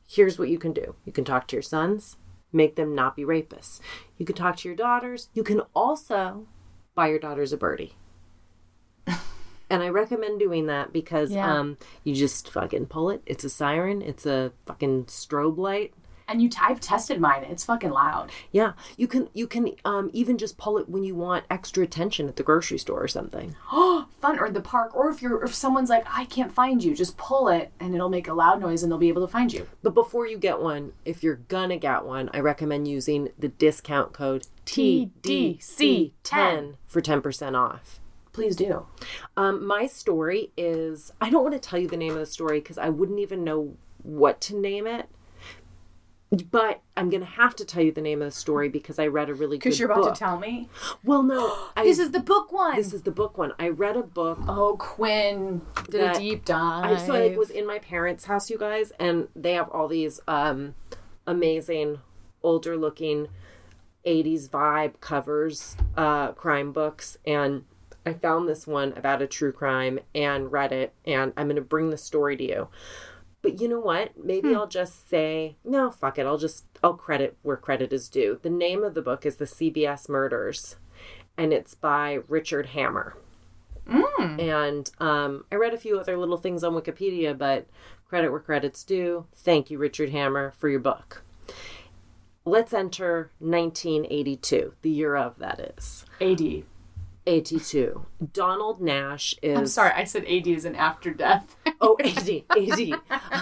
Here's 0.06 0.38
what 0.38 0.48
you 0.48 0.58
can 0.58 0.72
do 0.72 0.94
you 1.04 1.12
can 1.12 1.24
talk 1.24 1.46
to 1.48 1.56
your 1.56 1.62
sons, 1.62 2.16
make 2.52 2.76
them 2.76 2.94
not 2.94 3.16
be 3.16 3.24
rapists. 3.24 3.80
You 4.16 4.24
can 4.24 4.36
talk 4.36 4.56
to 4.58 4.68
your 4.68 4.76
daughters. 4.76 5.28
You 5.34 5.42
can 5.42 5.60
also 5.74 6.46
buy 6.94 7.08
your 7.08 7.18
daughters 7.18 7.52
a 7.52 7.56
birdie. 7.58 7.96
and 9.70 9.82
I 9.82 9.88
recommend 9.88 10.38
doing 10.38 10.66
that 10.66 10.92
because 10.92 11.32
Yeah. 11.32 11.52
um, 11.58 11.78
you 12.04 12.14
just 12.14 12.48
fucking 12.50 12.86
pull 12.86 13.10
it. 13.10 13.22
It's 13.26 13.42
a 13.44 13.50
siren, 13.50 14.02
it's 14.02 14.26
a 14.26 14.52
fucking 14.66 15.06
strobe 15.06 15.56
light. 15.58 15.94
And 16.28 16.42
you, 16.42 16.50
I've 16.60 16.80
tested 16.80 17.20
mine. 17.20 17.44
It's 17.44 17.64
fucking 17.64 17.90
loud. 17.90 18.32
Yeah, 18.50 18.72
you 18.96 19.06
can 19.06 19.28
you 19.32 19.46
can 19.46 19.76
um, 19.84 20.10
even 20.12 20.38
just 20.38 20.58
pull 20.58 20.76
it 20.76 20.88
when 20.88 21.04
you 21.04 21.14
want 21.14 21.44
extra 21.48 21.84
attention 21.84 22.26
at 22.26 22.34
the 22.34 22.42
grocery 22.42 22.78
store 22.78 23.00
or 23.00 23.06
something. 23.06 23.54
Oh, 23.70 24.08
Fun 24.20 24.36
or 24.40 24.50
the 24.50 24.60
park, 24.60 24.92
or 24.96 25.08
if 25.08 25.22
you're 25.22 25.44
if 25.44 25.54
someone's 25.54 25.88
like, 25.88 26.04
I 26.10 26.24
can't 26.24 26.50
find 26.52 26.82
you, 26.82 26.96
just 26.96 27.16
pull 27.16 27.46
it 27.48 27.70
and 27.78 27.94
it'll 27.94 28.08
make 28.08 28.26
a 28.26 28.34
loud 28.34 28.60
noise 28.60 28.82
and 28.82 28.90
they'll 28.90 28.98
be 28.98 29.06
able 29.08 29.24
to 29.24 29.30
find 29.30 29.52
you. 29.52 29.68
But 29.84 29.94
before 29.94 30.26
you 30.26 30.36
get 30.36 30.60
one, 30.60 30.94
if 31.04 31.22
you're 31.22 31.36
gonna 31.36 31.76
get 31.76 32.04
one, 32.04 32.28
I 32.34 32.40
recommend 32.40 32.88
using 32.88 33.28
the 33.38 33.46
discount 33.48 34.12
code 34.12 34.48
TDC10 34.64 36.74
for 36.88 37.00
10% 37.00 37.54
off. 37.56 38.00
Please 38.36 38.54
do. 38.54 38.84
Um, 39.38 39.66
my 39.66 39.86
story 39.86 40.52
is 40.58 41.10
I 41.22 41.30
don't 41.30 41.42
want 41.42 41.54
to 41.54 41.58
tell 41.58 41.78
you 41.78 41.88
the 41.88 41.96
name 41.96 42.12
of 42.12 42.18
the 42.18 42.26
story 42.26 42.60
because 42.60 42.76
I 42.76 42.90
wouldn't 42.90 43.18
even 43.18 43.44
know 43.44 43.78
what 44.02 44.42
to 44.42 44.56
name 44.60 44.86
it. 44.86 45.08
But 46.50 46.82
I'm 46.98 47.08
gonna 47.08 47.24
have 47.24 47.56
to 47.56 47.64
tell 47.64 47.82
you 47.82 47.92
the 47.92 48.02
name 48.02 48.20
of 48.20 48.26
the 48.26 48.38
story 48.38 48.68
because 48.68 48.98
I 48.98 49.06
read 49.06 49.30
a 49.30 49.34
really 49.34 49.56
good 49.56 49.60
book. 49.60 49.62
Because 49.62 49.80
you're 49.80 49.90
about 49.90 50.04
book. 50.04 50.14
to 50.14 50.18
tell 50.18 50.38
me. 50.38 50.68
Well, 51.02 51.22
no, 51.22 51.56
I, 51.76 51.84
This 51.84 51.98
is 51.98 52.10
the 52.10 52.20
book 52.20 52.52
one. 52.52 52.76
this 52.76 52.92
is 52.92 53.04
the 53.04 53.10
book 53.10 53.38
one. 53.38 53.54
I 53.58 53.70
read 53.70 53.96
a 53.96 54.02
book 54.02 54.38
oh, 54.46 54.76
Quinn 54.78 55.62
did 55.88 56.02
That- 56.02 56.16
a 56.16 56.18
deep 56.18 56.44
dive. 56.44 56.84
I 56.84 57.06
so 57.06 57.14
I 57.14 57.34
was 57.38 57.48
in 57.48 57.66
my 57.66 57.78
parents' 57.78 58.26
house, 58.26 58.50
you 58.50 58.58
guys, 58.58 58.92
and 59.00 59.28
they 59.34 59.54
have 59.54 59.70
all 59.70 59.88
these 59.88 60.20
um, 60.28 60.74
amazing, 61.26 62.00
older 62.42 62.76
looking, 62.76 63.28
'80s 64.04 64.50
vibe 64.50 65.00
covers, 65.00 65.74
uh, 65.96 66.32
crime 66.32 66.72
books, 66.72 67.16
and 67.24 67.64
I 68.06 68.12
found 68.12 68.48
this 68.48 68.66
one 68.66 68.92
about 68.96 69.20
a 69.20 69.26
true 69.26 69.52
crime 69.52 69.98
and 70.14 70.52
read 70.52 70.72
it, 70.72 70.94
and 71.04 71.32
I'm 71.36 71.46
going 71.46 71.56
to 71.56 71.62
bring 71.62 71.90
the 71.90 71.98
story 71.98 72.36
to 72.36 72.44
you. 72.44 72.68
But 73.42 73.60
you 73.60 73.68
know 73.68 73.80
what? 73.80 74.12
Maybe 74.24 74.54
I'll 74.54 74.68
just 74.68 75.08
say 75.08 75.56
no. 75.64 75.90
Fuck 75.90 76.18
it. 76.18 76.26
I'll 76.26 76.38
just 76.38 76.64
I'll 76.82 76.94
credit 76.94 77.36
where 77.42 77.56
credit 77.56 77.92
is 77.92 78.08
due. 78.08 78.38
The 78.42 78.50
name 78.50 78.82
of 78.82 78.94
the 78.94 79.02
book 79.02 79.26
is 79.26 79.36
the 79.36 79.44
CBS 79.44 80.08
Murders, 80.08 80.76
and 81.36 81.52
it's 81.52 81.74
by 81.74 82.20
Richard 82.28 82.66
Hammer. 82.66 83.16
And 84.40 84.90
um, 84.98 85.44
I 85.52 85.56
read 85.56 85.74
a 85.74 85.78
few 85.78 85.98
other 85.98 86.16
little 86.16 86.38
things 86.38 86.64
on 86.64 86.74
Wikipedia, 86.74 87.36
but 87.36 87.66
credit 88.08 88.30
where 88.30 88.40
credit's 88.40 88.82
due. 88.82 89.26
Thank 89.34 89.70
you, 89.70 89.78
Richard 89.78 90.10
Hammer, 90.10 90.52
for 90.58 90.68
your 90.68 90.80
book. 90.80 91.22
Let's 92.44 92.72
enter 92.72 93.30
1982, 93.38 94.74
the 94.82 94.90
year 94.90 95.16
of 95.16 95.38
that 95.38 95.74
is. 95.76 96.04
AD. 96.20 96.64
82. 97.26 98.06
Donald 98.32 98.80
Nash 98.80 99.34
is. 99.42 99.58
I'm 99.58 99.66
sorry, 99.66 99.92
I 99.92 100.04
said 100.04 100.24
AD 100.24 100.46
is 100.46 100.64
an 100.64 100.76
after 100.76 101.12
death. 101.12 101.56
Oh, 101.80 101.96
80. 102.02 102.46
80. 102.56 102.94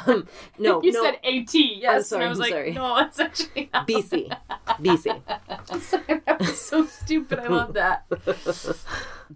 Um, 0.06 0.26
no, 0.58 0.82
you 0.82 0.92
no. 0.92 1.02
said 1.02 1.18
AT, 1.22 1.54
yes. 1.54 2.08
sorry, 2.08 2.24
and 2.24 2.26
I 2.26 2.28
was 2.30 2.38
I'm 2.38 2.42
like, 2.42 2.52
sorry. 2.52 2.72
no, 2.72 2.96
that's 2.96 3.20
actually 3.20 3.70
not. 3.74 3.86
BC. 3.86 4.36
BC. 4.80 6.24
that 6.26 6.40
was 6.40 6.60
so 6.60 6.86
stupid. 6.86 7.38
I 7.38 7.48
love 7.48 7.74
that. 7.74 8.06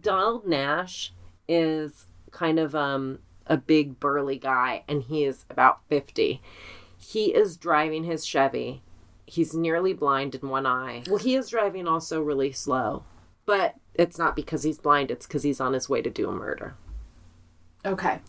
Donald 0.01 0.47
Nash 0.47 1.13
is 1.49 2.07
kind 2.31 2.59
of 2.59 2.75
um 2.75 3.19
a 3.47 3.57
big 3.57 3.99
burly 3.99 4.39
guy 4.39 4.85
and 4.87 5.03
he 5.03 5.25
is 5.25 5.45
about 5.51 5.81
50. 5.89 6.41
He 6.99 7.35
is 7.35 7.57
driving 7.57 8.05
his 8.05 8.27
Chevy. 8.27 8.83
He's 9.27 9.55
nearly 9.55 9.93
blind 9.93 10.35
in 10.35 10.49
one 10.49 10.67
eye. 10.67 11.03
Well, 11.07 11.19
he 11.19 11.35
is 11.35 11.49
driving 11.51 11.87
also 11.87 12.21
really 12.21 12.53
slow. 12.53 13.05
But 13.47 13.77
it's 13.99 14.19
not 14.19 14.35
because 14.35 14.63
he's 14.63 14.79
blind, 14.79 15.11
it's 15.11 15.27
cuz 15.27 15.43
he's 15.43 15.61
on 15.61 15.75
his 15.75 15.89
way 15.89 16.01
to 16.01 16.09
do 16.09 16.29
a 16.29 16.33
murder. 16.33 16.75
Okay. 17.85 18.21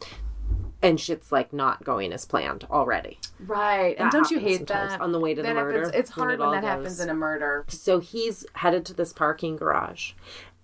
And 0.82 1.00
shit's 1.00 1.32
like 1.32 1.52
not 1.52 1.84
going 1.84 2.14
as 2.14 2.26
planned 2.26 2.66
already. 2.72 3.20
Right. 3.40 3.96
And 4.00 4.12
don't 4.12 4.32
you 4.32 4.40
hate 4.40 4.68
that? 4.68 5.02
on 5.02 5.12
the 5.12 5.20
way 5.20 5.34
to 5.34 5.42
the 5.42 5.50
that 5.50 5.56
murder. 5.56 5.92
It's 5.94 6.16
when 6.16 6.28
hard 6.30 6.40
it 6.40 6.44
when, 6.44 6.52
that 6.52 6.62
goes- 6.62 6.70
happens 6.70 7.00
in 7.00 7.10
a 7.10 7.14
murder. 7.14 7.66
So 7.68 8.00
he's 8.00 8.46
headed 8.54 8.86
to 8.86 8.94
this 8.94 9.14
parking 9.14 9.56
garage 9.58 10.14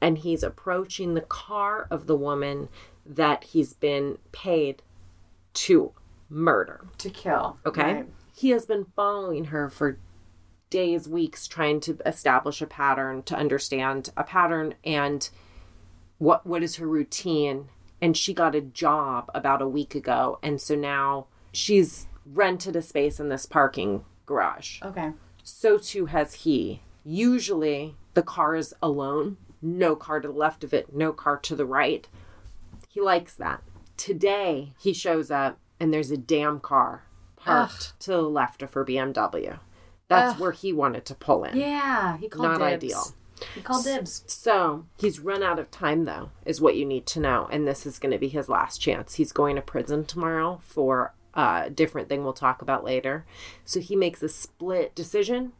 and 0.01 0.17
he's 0.17 0.43
approaching 0.43 1.13
the 1.13 1.21
car 1.21 1.87
of 1.89 2.07
the 2.07 2.15
woman 2.15 2.69
that 3.05 3.43
he's 3.45 3.73
been 3.73 4.17
paid 4.31 4.81
to 5.53 5.91
murder. 6.29 6.85
To 6.99 7.09
kill. 7.09 7.57
Okay. 7.65 7.93
Right. 7.93 8.09
He 8.33 8.49
has 8.49 8.65
been 8.65 8.85
following 8.95 9.45
her 9.45 9.69
for 9.69 9.99
days, 10.75 11.07
weeks, 11.07 11.47
trying 11.47 11.79
to 11.79 11.97
establish 12.05 12.61
a 12.61 12.67
pattern, 12.67 13.23
to 13.23 13.33
understand 13.33 14.09
a 14.17 14.25
pattern 14.25 14.75
and 14.83 15.29
what 16.17 16.45
what 16.45 16.63
is 16.63 16.75
her 16.75 16.85
routine. 16.85 17.69
And 18.01 18.17
she 18.17 18.33
got 18.33 18.55
a 18.55 18.61
job 18.61 19.31
about 19.33 19.61
a 19.61 19.69
week 19.69 19.95
ago. 19.95 20.37
And 20.43 20.59
so 20.59 20.75
now 20.75 21.27
she's 21.53 22.07
rented 22.25 22.75
a 22.75 22.81
space 22.81 23.21
in 23.21 23.29
this 23.29 23.45
parking 23.45 24.03
garage. 24.25 24.81
Okay. 24.81 25.13
So 25.43 25.77
too 25.77 26.07
has 26.07 26.33
he. 26.43 26.81
Usually 27.05 27.95
the 28.13 28.21
car 28.21 28.57
is 28.57 28.73
alone, 28.83 29.37
no 29.61 29.95
car 29.95 30.19
to 30.19 30.27
the 30.27 30.33
left 30.33 30.65
of 30.65 30.73
it, 30.73 30.93
no 30.93 31.13
car 31.13 31.37
to 31.37 31.55
the 31.55 31.65
right. 31.65 32.05
He 32.89 32.99
likes 32.99 33.33
that. 33.35 33.63
Today 33.95 34.73
he 34.77 34.91
shows 34.91 35.31
up 35.31 35.57
and 35.79 35.93
there's 35.93 36.11
a 36.11 36.17
damn 36.17 36.59
car 36.59 37.05
parked 37.37 37.97
to 38.01 38.11
the 38.11 38.21
left 38.23 38.61
of 38.61 38.73
her 38.73 38.83
BMW. 38.83 39.59
That's 40.07 40.33
Ugh. 40.35 40.39
where 40.39 40.51
he 40.51 40.71
wanted 40.71 41.05
to 41.05 41.15
pull 41.15 41.43
in. 41.43 41.57
Yeah, 41.57 42.17
he 42.17 42.29
called 42.29 42.59
Not 42.59 42.59
dibs. 42.59 42.83
ideal. 42.83 43.03
He 43.53 43.61
called 43.61 43.83
dibs. 43.83 44.23
So 44.27 44.85
he's 44.97 45.19
run 45.19 45.43
out 45.43 45.59
of 45.59 45.71
time, 45.71 46.05
though, 46.05 46.29
is 46.45 46.61
what 46.61 46.75
you 46.77 46.85
need 46.85 47.05
to 47.07 47.19
know. 47.19 47.49
And 47.51 47.67
this 47.67 47.85
is 47.85 47.99
going 47.99 48.11
to 48.11 48.17
be 48.17 48.29
his 48.29 48.47
last 48.47 48.79
chance. 48.79 49.15
He's 49.15 49.31
going 49.31 49.55
to 49.55 49.61
prison 49.61 50.05
tomorrow 50.05 50.61
for 50.63 51.13
uh, 51.33 51.63
a 51.65 51.69
different 51.69 52.07
thing 52.07 52.23
we'll 52.23 52.33
talk 52.33 52.61
about 52.61 52.83
later. 52.83 53.25
So 53.65 53.79
he 53.79 53.95
makes 53.95 54.23
a 54.23 54.29
split 54.29 54.95
decision. 54.95 55.51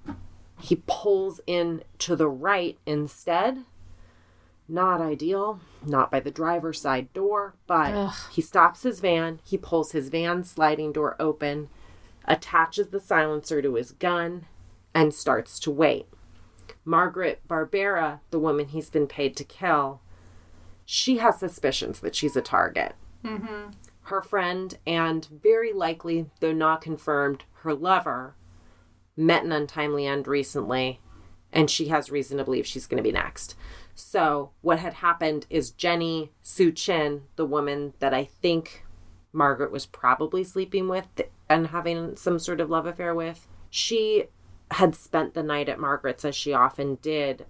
He 0.62 0.84
pulls 0.88 1.41
in 1.48 1.84
to 2.00 2.16
the 2.16 2.30
right 2.30 2.78
instead. 2.86 3.66
Not 4.68 5.00
ideal, 5.02 5.60
not 5.86 6.10
by 6.10 6.20
the 6.22 6.32
driver's 6.32 6.82
side 6.82 7.14
door, 7.14 7.54
but 7.68 7.93
Ugh. 7.93 8.16
he 8.32 8.41
stops 8.41 8.82
his 8.84 9.00
van. 9.00 9.39
He 9.43 9.58
pulls 9.58 9.91
his 9.91 10.10
van 10.10 10.43
sliding 10.43 10.91
door 10.91 11.16
open, 11.20 11.70
attaches 12.28 12.89
the 12.89 12.99
silencer 12.99 13.61
to 13.61 13.76
his 13.76 13.91
gun, 13.91 14.45
and 14.93 15.13
starts 15.13 15.59
to 15.59 15.71
wait. 15.71 16.07
Margaret 16.84 17.41
Barbera, 17.47 18.19
the 18.32 18.39
woman 18.39 18.67
he's 18.67 18.89
been 18.89 19.07
paid 19.07 19.36
to 19.38 19.43
kill, 19.43 20.01
she 20.86 21.17
has 21.17 21.39
suspicions 21.39 21.99
that 21.99 22.15
she's 22.15 22.36
a 22.36 22.41
target. 22.41 22.95
Mm-hmm. 23.23 23.71
Her 24.03 24.21
friend, 24.21 24.78
and 24.86 25.26
very 25.26 25.73
likely, 25.73 26.30
though 26.39 26.53
not 26.53 26.82
confirmed, 26.82 27.43
her 27.63 27.73
lover, 27.73 28.36
met 29.17 29.43
an 29.43 29.51
untimely 29.51 30.05
end 30.05 30.28
recently, 30.28 30.99
and 31.51 31.69
she 31.69 31.88
has 31.88 32.11
reason 32.11 32.38
to 32.38 32.43
believe 32.43 32.67
she's 32.67 32.86
going 32.86 32.97
to 32.97 33.07
be 33.07 33.11
next. 33.11 33.55
So, 33.95 34.51
what 34.61 34.80
had 34.80 34.95
happened 34.95 35.47
is 35.49 35.71
Jenny 35.71 36.32
Soo 36.43 36.71
Chin, 36.71 37.23
the 37.36 37.45
woman 37.45 37.93
that 37.99 38.13
I 38.13 38.26
think 38.26 38.86
Margaret 39.32 39.71
was 39.71 39.86
probably 39.86 40.43
sleeping 40.43 40.88
with 40.88 41.07
and 41.50 41.68
having 41.68 42.16
some 42.16 42.39
sort 42.39 42.60
of 42.60 42.70
love 42.70 42.86
affair 42.86 43.14
with, 43.14 43.48
she 43.70 44.26
had 44.72 44.96
spent 44.96 45.34
the 45.34 45.43
night 45.43 45.70
at 45.70 45.80
Margaret's 45.80 46.26
as 46.26 46.36
she 46.36 46.54
often 46.54 46.96
did 47.02 47.46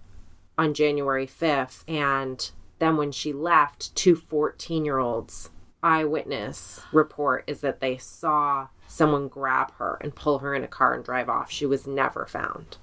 on 0.58 0.74
January 0.74 1.26
5th. 1.26 1.82
And 1.88 2.50
then 2.78 2.96
when 2.96 3.12
she 3.12 3.32
left, 3.32 3.94
two 3.94 4.14
14 4.16 4.84
year 4.84 4.98
olds 4.98 5.50
eyewitness 5.82 6.80
report 6.92 7.44
is 7.46 7.60
that 7.60 7.80
they 7.80 7.96
saw 7.96 8.68
someone 8.88 9.28
grab 9.28 9.72
her 9.74 9.98
and 10.00 10.14
pull 10.14 10.40
her 10.40 10.54
in 10.54 10.64
a 10.64 10.68
car 10.68 10.94
and 10.94 11.04
drive 11.04 11.28
off. 11.28 11.50
She 11.50 11.66
was 11.66 11.86
never 11.86 12.26
found. 12.26 12.76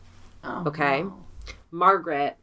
Oh, 0.43 0.63
Okay. 0.67 1.05
Margaret 1.71 2.37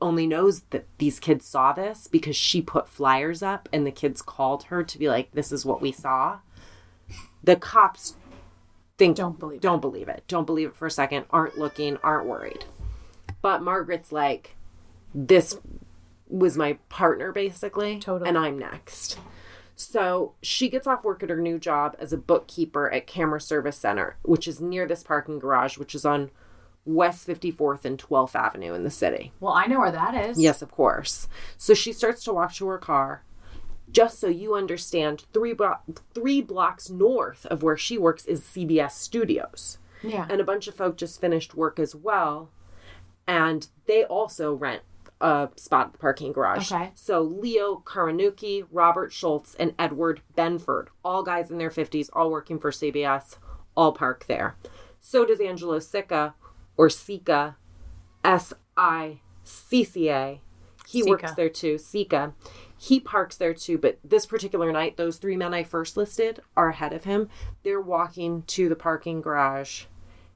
only 0.00 0.26
knows 0.26 0.62
that 0.70 0.86
these 0.98 1.18
kids 1.18 1.46
saw 1.46 1.72
this 1.72 2.06
because 2.08 2.36
she 2.36 2.60
put 2.60 2.88
flyers 2.88 3.42
up 3.42 3.68
and 3.72 3.86
the 3.86 3.90
kids 3.90 4.20
called 4.20 4.64
her 4.64 4.82
to 4.82 4.98
be 4.98 5.08
like, 5.08 5.32
this 5.32 5.50
is 5.50 5.64
what 5.64 5.80
we 5.80 5.92
saw. 5.92 6.38
The 7.44 7.56
cops 7.56 8.16
think 8.96 9.16
Don't 9.16 9.38
believe 9.38 9.56
it. 9.58 9.62
don't 9.62 9.80
believe 9.80 10.08
it. 10.08 10.24
Don't 10.28 10.46
believe 10.46 10.68
it 10.68 10.76
for 10.76 10.86
a 10.86 10.90
second. 10.90 11.26
Aren't 11.30 11.58
looking, 11.58 11.98
aren't 12.02 12.26
worried. 12.26 12.64
But 13.42 13.62
Margaret's 13.62 14.12
like, 14.12 14.56
this 15.14 15.58
was 16.28 16.56
my 16.56 16.74
partner 16.88 17.32
basically. 17.32 17.98
Totally. 17.98 18.28
And 18.28 18.38
I'm 18.38 18.58
next. 18.58 19.18
So 19.76 20.34
she 20.40 20.68
gets 20.68 20.86
off 20.86 21.04
work 21.04 21.22
at 21.22 21.30
her 21.30 21.36
new 21.40 21.58
job 21.58 21.96
as 21.98 22.12
a 22.12 22.16
bookkeeper 22.16 22.90
at 22.92 23.06
Camera 23.06 23.40
Service 23.40 23.76
Center, 23.76 24.16
which 24.22 24.46
is 24.46 24.60
near 24.60 24.86
this 24.86 25.02
parking 25.02 25.38
garage, 25.40 25.76
which 25.76 25.94
is 25.94 26.04
on 26.04 26.30
West 26.84 27.26
54th 27.26 27.84
and 27.84 27.98
12th 27.98 28.34
Avenue 28.36 28.74
in 28.74 28.84
the 28.84 28.90
city. 28.90 29.32
Well, 29.40 29.52
I 29.52 29.66
know 29.66 29.80
where 29.80 29.90
that 29.90 30.14
is. 30.14 30.38
Yes, 30.40 30.62
of 30.62 30.70
course. 30.70 31.28
So 31.58 31.74
she 31.74 31.92
starts 31.92 32.22
to 32.24 32.32
walk 32.32 32.54
to 32.54 32.66
her 32.68 32.78
car. 32.78 33.24
Just 33.94 34.18
so 34.20 34.26
you 34.26 34.54
understand, 34.54 35.24
three 35.32 35.54
blo- 35.54 35.78
three 36.12 36.42
blocks 36.42 36.90
north 36.90 37.46
of 37.46 37.62
where 37.62 37.76
she 37.78 37.96
works 37.96 38.26
is 38.26 38.42
CBS 38.42 38.90
Studios, 38.98 39.78
Yeah. 40.02 40.26
and 40.28 40.40
a 40.40 40.44
bunch 40.44 40.68
of 40.68 40.74
folk 40.74 40.96
just 40.96 41.20
finished 41.20 41.54
work 41.54 41.78
as 41.78 41.94
well, 41.94 42.50
and 43.26 43.68
they 43.86 44.04
also 44.04 44.52
rent 44.52 44.82
a 45.20 45.48
spot 45.56 45.86
at 45.86 45.92
the 45.92 45.98
parking 45.98 46.32
garage. 46.32 46.70
Okay. 46.70 46.90
So 46.96 47.22
Leo 47.22 47.82
Karanuki, 47.86 48.66
Robert 48.70 49.12
Schultz, 49.12 49.54
and 49.54 49.72
Edward 49.78 50.20
Benford, 50.36 50.88
all 51.04 51.22
guys 51.22 51.50
in 51.50 51.58
their 51.58 51.70
fifties, 51.70 52.10
all 52.12 52.30
working 52.30 52.58
for 52.58 52.70
CBS, 52.72 53.38
all 53.76 53.92
park 53.92 54.26
there. 54.26 54.56
So 55.00 55.24
does 55.24 55.40
Angelo 55.40 55.78
Sica 55.78 56.34
or 56.76 56.88
Sica, 56.88 57.54
S 58.24 58.52
I 58.76 59.20
C 59.44 59.84
C 59.84 60.10
A. 60.10 60.40
He 60.88 61.00
Sika. 61.02 61.10
works 61.10 61.34
there 61.34 61.48
too. 61.48 61.78
Sika. 61.78 62.34
He 62.84 63.00
parks 63.00 63.36
there 63.38 63.54
too, 63.54 63.78
but 63.78 63.98
this 64.04 64.26
particular 64.26 64.70
night, 64.70 64.96
those 64.98 65.16
three 65.16 65.36
men 65.36 65.54
I 65.54 65.62
first 65.64 65.96
listed 65.96 66.40
are 66.54 66.68
ahead 66.68 66.92
of 66.92 67.04
him. 67.04 67.30
They're 67.62 67.80
walking 67.80 68.42
to 68.48 68.68
the 68.68 68.76
parking 68.76 69.22
garage. 69.22 69.84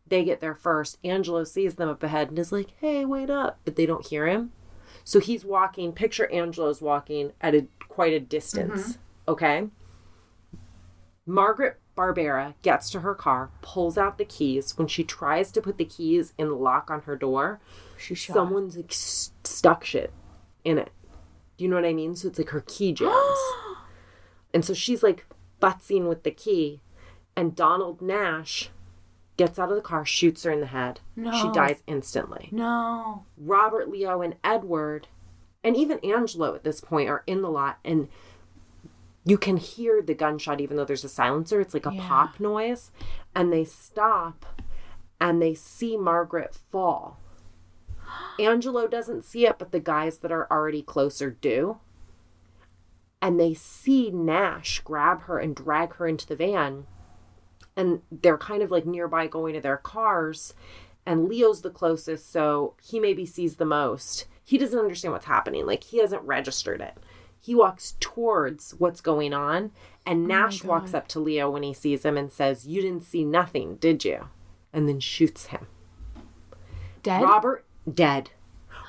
They 0.06 0.24
get 0.24 0.40
there 0.40 0.54
first. 0.54 0.96
Angelo 1.04 1.44
sees 1.44 1.74
them 1.74 1.90
up 1.90 2.02
ahead 2.02 2.30
and 2.30 2.38
is 2.38 2.50
like, 2.50 2.72
hey, 2.80 3.04
wait 3.04 3.28
up. 3.28 3.58
But 3.66 3.76
they 3.76 3.84
don't 3.84 4.06
hear 4.06 4.26
him. 4.26 4.52
So 5.04 5.20
he's 5.20 5.44
walking, 5.44 5.92
picture 5.92 6.30
Angelo's 6.32 6.80
walking 6.80 7.32
at 7.42 7.54
a 7.54 7.66
quite 7.88 8.14
a 8.14 8.20
distance. 8.20 8.92
Mm-hmm. 8.94 9.30
Okay. 9.32 9.66
Margaret 11.26 11.78
Barbera 11.96 12.54
gets 12.62 12.88
to 12.90 13.00
her 13.00 13.14
car, 13.14 13.50
pulls 13.60 13.98
out 13.98 14.16
the 14.16 14.24
keys. 14.24 14.76
When 14.78 14.88
she 14.88 15.04
tries 15.04 15.52
to 15.52 15.60
put 15.60 15.76
the 15.76 15.84
keys 15.84 16.32
in 16.38 16.48
the 16.48 16.54
lock 16.54 16.90
on 16.90 17.02
her 17.02 17.16
door, 17.16 17.60
She's 17.98 18.18
shot. 18.18 18.34
someone's 18.34 18.76
like 18.76 18.90
s- 18.92 19.32
stuck 19.44 19.84
shit 19.84 20.12
in 20.64 20.78
it. 20.78 20.90
Do 21.58 21.64
you 21.64 21.68
know 21.70 21.76
what 21.76 21.84
I 21.84 21.92
mean? 21.92 22.16
So 22.16 22.28
it's 22.28 22.38
like 22.38 22.48
her 22.50 22.64
key 22.66 22.92
jams. 22.94 23.38
and 24.54 24.64
so 24.64 24.72
she's 24.72 25.02
like 25.02 25.26
butzing 25.60 26.08
with 26.08 26.22
the 26.22 26.30
key, 26.30 26.80
and 27.36 27.54
Donald 27.54 28.00
Nash 28.00 28.70
gets 29.36 29.58
out 29.58 29.68
of 29.70 29.76
the 29.76 29.82
car, 29.82 30.04
shoots 30.06 30.44
her 30.44 30.50
in 30.50 30.60
the 30.60 30.66
head. 30.66 31.00
No. 31.14 31.30
She 31.32 31.50
dies 31.52 31.82
instantly. 31.86 32.48
No. 32.50 33.24
Robert, 33.36 33.88
Leo, 33.90 34.22
and 34.22 34.36
Edward, 34.42 35.06
and 35.62 35.76
even 35.76 35.98
Angelo 36.00 36.54
at 36.54 36.64
this 36.64 36.80
point 36.80 37.08
are 37.08 37.22
in 37.26 37.42
the 37.42 37.50
lot, 37.50 37.78
and 37.84 38.08
you 39.24 39.36
can 39.36 39.56
hear 39.58 40.00
the 40.00 40.14
gunshot 40.14 40.60
even 40.60 40.76
though 40.76 40.84
there's 40.84 41.04
a 41.04 41.08
silencer. 41.08 41.60
It's 41.60 41.74
like 41.74 41.86
a 41.86 41.92
Yeah. 41.92 42.08
pop 42.08 42.40
noise, 42.40 42.90
and 43.34 43.52
they 43.52 43.64
stop, 43.64 44.46
and 45.20 45.42
they 45.42 45.54
see 45.54 45.96
Margaret 45.96 46.54
fall. 46.72 47.18
Angelo 48.38 48.86
doesn't 48.86 49.24
see 49.24 49.46
it, 49.46 49.58
but 49.58 49.72
the 49.72 49.80
guys 49.80 50.18
that 50.18 50.32
are 50.32 50.46
already 50.50 50.82
closer 50.82 51.30
do. 51.30 51.78
And 53.20 53.38
they 53.38 53.54
see 53.54 54.10
Nash 54.10 54.80
grab 54.80 55.22
her 55.22 55.38
and 55.38 55.54
drag 55.54 55.94
her 55.94 56.06
into 56.06 56.26
the 56.26 56.36
van. 56.36 56.86
And 57.76 58.02
they're 58.10 58.38
kind 58.38 58.62
of 58.62 58.70
like 58.70 58.86
nearby 58.86 59.26
going 59.26 59.54
to 59.54 59.60
their 59.60 59.76
cars. 59.76 60.54
And 61.04 61.28
Leo's 61.28 61.62
the 61.62 61.70
closest, 61.70 62.30
so 62.30 62.74
he 62.82 63.00
maybe 63.00 63.24
sees 63.24 63.56
the 63.56 63.64
most. 63.64 64.26
He 64.44 64.58
doesn't 64.58 64.78
understand 64.78 65.12
what's 65.12 65.26
happening. 65.26 65.66
Like, 65.66 65.84
he 65.84 65.98
hasn't 65.98 66.22
registered 66.22 66.80
it. 66.80 66.96
He 67.40 67.54
walks 67.54 67.96
towards 68.00 68.72
what's 68.72 69.00
going 69.00 69.32
on. 69.32 69.70
And 70.04 70.24
oh 70.24 70.26
Nash 70.26 70.64
walks 70.64 70.94
up 70.94 71.08
to 71.08 71.20
Leo 71.20 71.50
when 71.50 71.62
he 71.62 71.72
sees 71.72 72.04
him 72.04 72.16
and 72.16 72.30
says, 72.32 72.66
You 72.66 72.82
didn't 72.82 73.04
see 73.04 73.24
nothing, 73.24 73.76
did 73.76 74.04
you? 74.04 74.28
And 74.72 74.88
then 74.88 75.00
shoots 75.00 75.46
him. 75.46 75.66
Dead? 77.02 77.22
Robert 77.22 77.64
dead. 77.94 78.30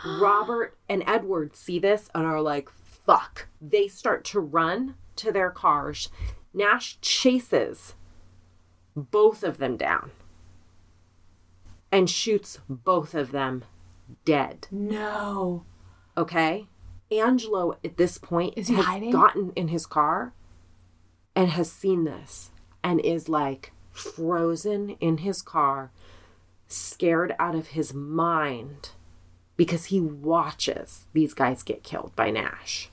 Robert 0.05 0.77
and 0.87 1.03
Edward 1.05 1.55
see 1.55 1.79
this 1.79 2.09
and 2.15 2.25
are 2.25 2.41
like, 2.41 2.69
fuck. 2.69 3.47
They 3.61 3.87
start 3.87 4.23
to 4.25 4.39
run 4.39 4.95
to 5.17 5.31
their 5.31 5.49
cars. 5.49 6.09
Nash 6.53 6.99
chases 7.01 7.95
both 8.95 9.43
of 9.43 9.57
them 9.57 9.77
down 9.77 10.11
and 11.91 12.09
shoots 12.09 12.59
both 12.67 13.13
of 13.15 13.31
them 13.31 13.63
dead. 14.25 14.67
No. 14.71 15.63
Okay? 16.17 16.67
Angelo 17.11 17.77
at 17.83 17.97
this 17.97 18.17
point 18.17 18.53
Is 18.57 18.67
he 18.67 18.75
has 18.75 18.85
hiding? 18.85 19.11
gotten 19.11 19.51
in 19.55 19.69
his 19.69 19.85
car 19.85 20.33
and 21.35 21.49
has 21.49 21.71
seen 21.71 22.03
this 22.03 22.51
and 22.83 22.99
is 23.01 23.27
like 23.29 23.71
frozen 23.91 24.91
in 24.99 25.19
his 25.19 25.41
car, 25.41 25.91
scared 26.69 27.35
out 27.39 27.55
of 27.55 27.69
his 27.69 27.93
mind 27.93 28.91
because 29.57 29.85
he 29.85 29.99
watches 29.99 31.07
these 31.13 31.33
guys 31.33 31.63
get 31.63 31.83
killed 31.83 32.15
by 32.15 32.29
Nash. 32.29 32.89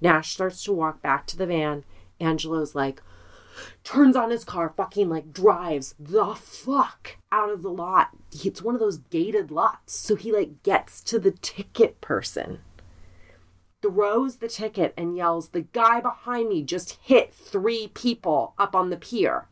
Nash 0.00 0.32
starts 0.32 0.64
to 0.64 0.72
walk 0.72 1.02
back 1.02 1.26
to 1.26 1.36
the 1.36 1.46
van. 1.46 1.84
Angelo's 2.18 2.74
like, 2.74 3.02
turns 3.84 4.16
on 4.16 4.30
his 4.30 4.44
car, 4.44 4.72
fucking 4.74 5.08
like 5.08 5.32
drives 5.32 5.94
the 5.98 6.34
fuck 6.34 7.16
out 7.30 7.50
of 7.50 7.62
the 7.62 7.70
lot. 7.70 8.10
It's 8.32 8.62
one 8.62 8.74
of 8.74 8.80
those 8.80 8.98
gated 8.98 9.50
lots. 9.50 9.94
So 9.94 10.16
he 10.16 10.32
like 10.32 10.62
gets 10.62 11.02
to 11.02 11.18
the 11.18 11.32
ticket 11.32 12.00
person, 12.00 12.60
throws 13.82 14.36
the 14.36 14.48
ticket, 14.48 14.94
and 14.96 15.16
yells, 15.16 15.50
The 15.50 15.62
guy 15.62 16.00
behind 16.00 16.48
me 16.48 16.62
just 16.62 16.98
hit 17.02 17.34
three 17.34 17.88
people 17.88 18.54
up 18.58 18.74
on 18.74 18.90
the 18.90 18.96
pier 18.96 19.48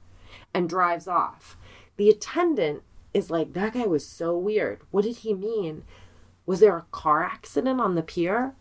and 0.54 0.68
drives 0.68 1.08
off. 1.08 1.56
The 1.96 2.08
attendant 2.08 2.82
is 3.14 3.30
like, 3.30 3.52
That 3.54 3.74
guy 3.74 3.86
was 3.86 4.06
so 4.06 4.36
weird. 4.36 4.80
What 4.90 5.04
did 5.04 5.18
he 5.18 5.34
mean? 5.34 5.84
Was 6.46 6.60
there 6.60 6.76
a 6.76 6.86
car 6.90 7.22
accident 7.24 7.80
on 7.80 7.94
the 7.94 8.02
pier? 8.02 8.54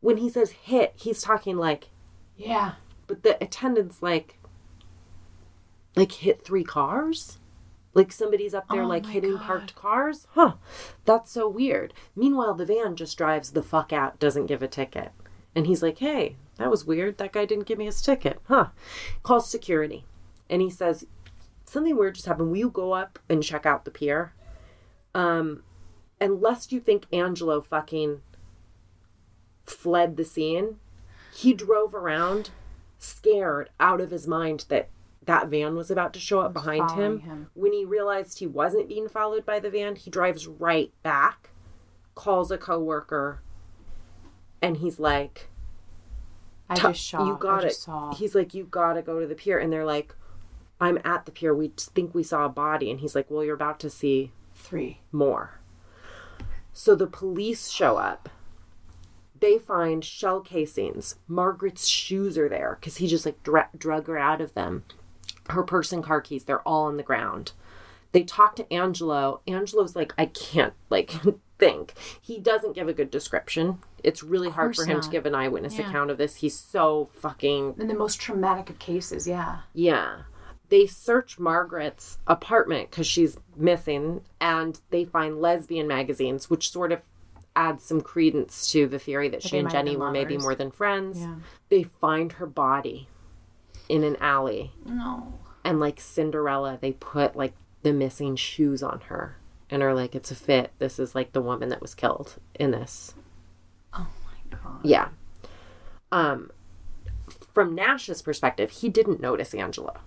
When 0.00 0.16
he 0.18 0.28
says 0.28 0.50
hit, 0.52 0.92
he's 0.96 1.22
talking 1.22 1.56
like, 1.56 1.88
Yeah. 2.36 2.72
but 3.06 3.22
the 3.22 3.42
attendant's 3.42 4.02
like, 4.02 4.38
like 5.96 6.12
hit 6.12 6.44
three 6.44 6.64
cars? 6.64 7.38
Like 7.94 8.10
somebody's 8.10 8.54
up 8.54 8.68
there 8.70 8.82
Oh 8.82 8.86
like 8.88 9.06
hitting 9.06 9.32
God. 9.36 9.42
parked 9.42 9.74
cars? 9.74 10.26
Huh. 10.32 10.54
That's 11.04 11.30
so 11.30 11.48
weird. 11.48 11.92
Meanwhile, 12.16 12.54
the 12.54 12.64
van 12.64 12.96
just 12.96 13.18
drives 13.18 13.50
the 13.52 13.62
fuck 13.62 13.92
out, 13.92 14.18
doesn't 14.18 14.46
give 14.46 14.62
a 14.62 14.68
ticket. 14.68 15.12
And 15.54 15.66
he's 15.66 15.82
like, 15.82 15.98
hey, 15.98 16.36
that 16.56 16.70
was 16.70 16.86
weird. 16.86 17.18
That 17.18 17.32
guy 17.32 17.44
didn't 17.44 17.66
give 17.66 17.76
me 17.78 17.84
his 17.84 18.00
ticket. 18.00 18.40
Huh. 18.44 18.68
Calls 19.22 19.50
security. 19.50 20.06
And 20.48 20.62
he 20.62 20.70
says, 20.70 21.06
something 21.72 21.96
weird 21.96 22.14
just 22.14 22.26
happened. 22.26 22.50
Will 22.50 22.58
you 22.58 22.70
go 22.70 22.92
up 22.92 23.18
and 23.28 23.42
check 23.42 23.64
out 23.64 23.84
the 23.84 23.90
pier? 23.90 24.34
Um, 25.14 25.62
and 26.20 26.40
lest 26.40 26.70
you 26.70 26.80
think 26.80 27.06
Angelo 27.12 27.60
fucking 27.60 28.20
fled 29.64 30.16
the 30.16 30.24
scene, 30.24 30.76
he 31.34 31.54
drove 31.54 31.94
around 31.94 32.50
scared 32.98 33.70
out 33.80 34.00
of 34.00 34.10
his 34.10 34.28
mind 34.28 34.66
that 34.68 34.88
that 35.24 35.48
van 35.48 35.76
was 35.76 35.90
about 35.90 36.12
to 36.12 36.20
show 36.20 36.40
up 36.40 36.52
behind 36.52 36.90
him. 36.92 37.20
him. 37.20 37.50
When 37.54 37.72
he 37.72 37.84
realized 37.84 38.38
he 38.38 38.46
wasn't 38.46 38.88
being 38.88 39.08
followed 39.08 39.46
by 39.46 39.58
the 39.58 39.70
van, 39.70 39.96
he 39.96 40.10
drives 40.10 40.46
right 40.46 40.92
back, 41.02 41.50
calls 42.14 42.50
a 42.50 42.58
coworker, 42.58 43.40
and 44.60 44.78
he's 44.78 44.98
like, 44.98 45.48
I 46.68 46.74
just 46.74 47.08
saw. 47.08 47.26
You 47.26 47.36
got 47.38 47.64
I 47.64 47.68
it. 47.68 47.74
He's 48.16 48.34
like, 48.34 48.52
you 48.52 48.64
got 48.64 48.94
to 48.94 49.02
go 49.02 49.20
to 49.20 49.26
the 49.26 49.34
pier, 49.34 49.58
and 49.58 49.72
they're 49.72 49.86
like, 49.86 50.14
I'm 50.82 50.98
at 51.04 51.24
the 51.26 51.32
pier. 51.32 51.54
We 51.54 51.68
think 51.76 52.14
we 52.14 52.22
saw 52.22 52.44
a 52.44 52.48
body, 52.48 52.90
and 52.90 53.00
he's 53.00 53.14
like, 53.14 53.30
well, 53.30 53.44
you're 53.44 53.54
about 53.54 53.78
to 53.80 53.90
see 53.90 54.32
Three. 54.54 55.00
more. 55.12 55.60
So 56.72 56.94
the 56.94 57.06
police 57.06 57.68
show 57.70 57.96
up. 57.98 58.28
They 59.38 59.58
find 59.58 60.04
shell 60.04 60.40
casings. 60.40 61.16
Margaret's 61.28 61.86
shoes 61.86 62.36
are 62.38 62.48
there 62.48 62.78
because 62.80 62.96
he 62.98 63.06
just 63.06 63.26
like 63.26 63.42
dra- 63.42 63.68
drug 63.76 64.06
her 64.06 64.18
out 64.18 64.40
of 64.40 64.54
them. 64.54 64.84
Her 65.50 65.62
purse 65.62 65.92
and 65.92 66.02
car 66.04 66.20
keys, 66.20 66.44
they're 66.44 66.60
all 66.66 66.84
on 66.84 66.96
the 66.96 67.02
ground. 67.02 67.52
They 68.12 68.22
talk 68.22 68.54
to 68.56 68.72
Angelo. 68.72 69.40
Angelo's 69.46 69.96
like, 69.96 70.14
I 70.16 70.26
can't 70.26 70.74
like 70.90 71.12
think. 71.58 71.94
He 72.20 72.38
doesn't 72.38 72.74
give 72.74 72.88
a 72.88 72.92
good 72.92 73.10
description. 73.10 73.78
It's 74.04 74.22
really 74.22 74.50
hard 74.50 74.76
for 74.76 74.84
him 74.84 75.00
to 75.00 75.10
give 75.10 75.26
an 75.26 75.34
eyewitness 75.34 75.78
Yeah. 75.78 75.88
account 75.88 76.10
of 76.10 76.18
this. 76.18 76.36
He's 76.36 76.56
so 76.56 77.08
fucking 77.12 77.74
In 77.78 77.88
the 77.88 77.94
most 77.94 78.20
traumatic 78.20 78.70
of 78.70 78.78
cases, 78.78 79.26
yeah. 79.26 79.60
yeah. 79.74 80.22
They 80.72 80.86
search 80.86 81.38
Margaret's 81.38 82.16
apartment 82.26 82.90
because 82.90 83.06
she's 83.06 83.36
missing, 83.54 84.22
and 84.40 84.80
they 84.88 85.04
find 85.04 85.38
lesbian 85.38 85.86
magazines, 85.86 86.48
which 86.48 86.70
sort 86.70 86.92
of 86.92 87.02
adds 87.54 87.84
some 87.84 88.00
credence 88.00 88.72
to 88.72 88.86
the 88.86 88.98
theory 88.98 89.28
that 89.28 89.42
she 89.42 89.58
and 89.58 89.70
Jenny 89.70 89.98
were 89.98 90.10
maybe 90.10 90.38
more 90.38 90.54
than 90.54 90.70
friends. 90.70 91.20
Yeah. 91.20 91.34
They 91.68 91.82
find 91.82 92.32
her 92.32 92.46
body 92.46 93.06
in 93.90 94.02
an 94.02 94.16
alley, 94.18 94.72
No. 94.86 95.34
and 95.62 95.78
like 95.78 96.00
Cinderella, 96.00 96.78
they 96.80 96.92
put 96.92 97.36
like 97.36 97.52
the 97.82 97.92
missing 97.92 98.34
shoes 98.34 98.82
on 98.82 99.00
her 99.08 99.36
and 99.68 99.82
are 99.82 99.92
like, 99.92 100.14
it's 100.14 100.30
a 100.30 100.34
fit. 100.34 100.72
This 100.78 100.98
is 100.98 101.14
like 101.14 101.32
the 101.34 101.42
woman 101.42 101.68
that 101.68 101.82
was 101.82 101.94
killed 101.94 102.36
in 102.54 102.70
this. 102.70 103.12
Oh 103.92 104.08
my 104.24 104.56
god. 104.56 104.80
Yeah. 104.84 105.08
Um, 106.10 106.50
from 107.52 107.74
Nash's 107.74 108.22
perspective, 108.22 108.70
he 108.70 108.88
didn't 108.88 109.20
notice 109.20 109.52
Angelo. 109.54 110.00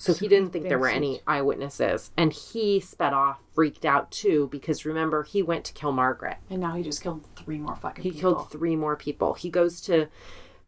So 0.00 0.14
he 0.14 0.28
didn't 0.28 0.50
think 0.50 0.66
there 0.66 0.78
were 0.78 0.88
any 0.88 1.20
eyewitnesses. 1.26 2.10
And 2.16 2.32
he 2.32 2.80
sped 2.80 3.12
off, 3.12 3.38
freaked 3.54 3.84
out 3.84 4.10
too, 4.10 4.48
because 4.50 4.86
remember, 4.86 5.24
he 5.24 5.42
went 5.42 5.66
to 5.66 5.74
kill 5.74 5.92
Margaret. 5.92 6.38
And 6.48 6.62
now 6.62 6.74
he 6.74 6.82
just 6.82 7.02
killed 7.02 7.22
three 7.36 7.58
more 7.58 7.76
fucking 7.76 8.02
people. 8.02 8.10
He 8.10 8.18
people. 8.18 8.34
killed 8.34 8.50
three 8.50 8.76
more 8.76 8.96
people. 8.96 9.34
He 9.34 9.50
goes 9.50 9.78
to 9.82 10.08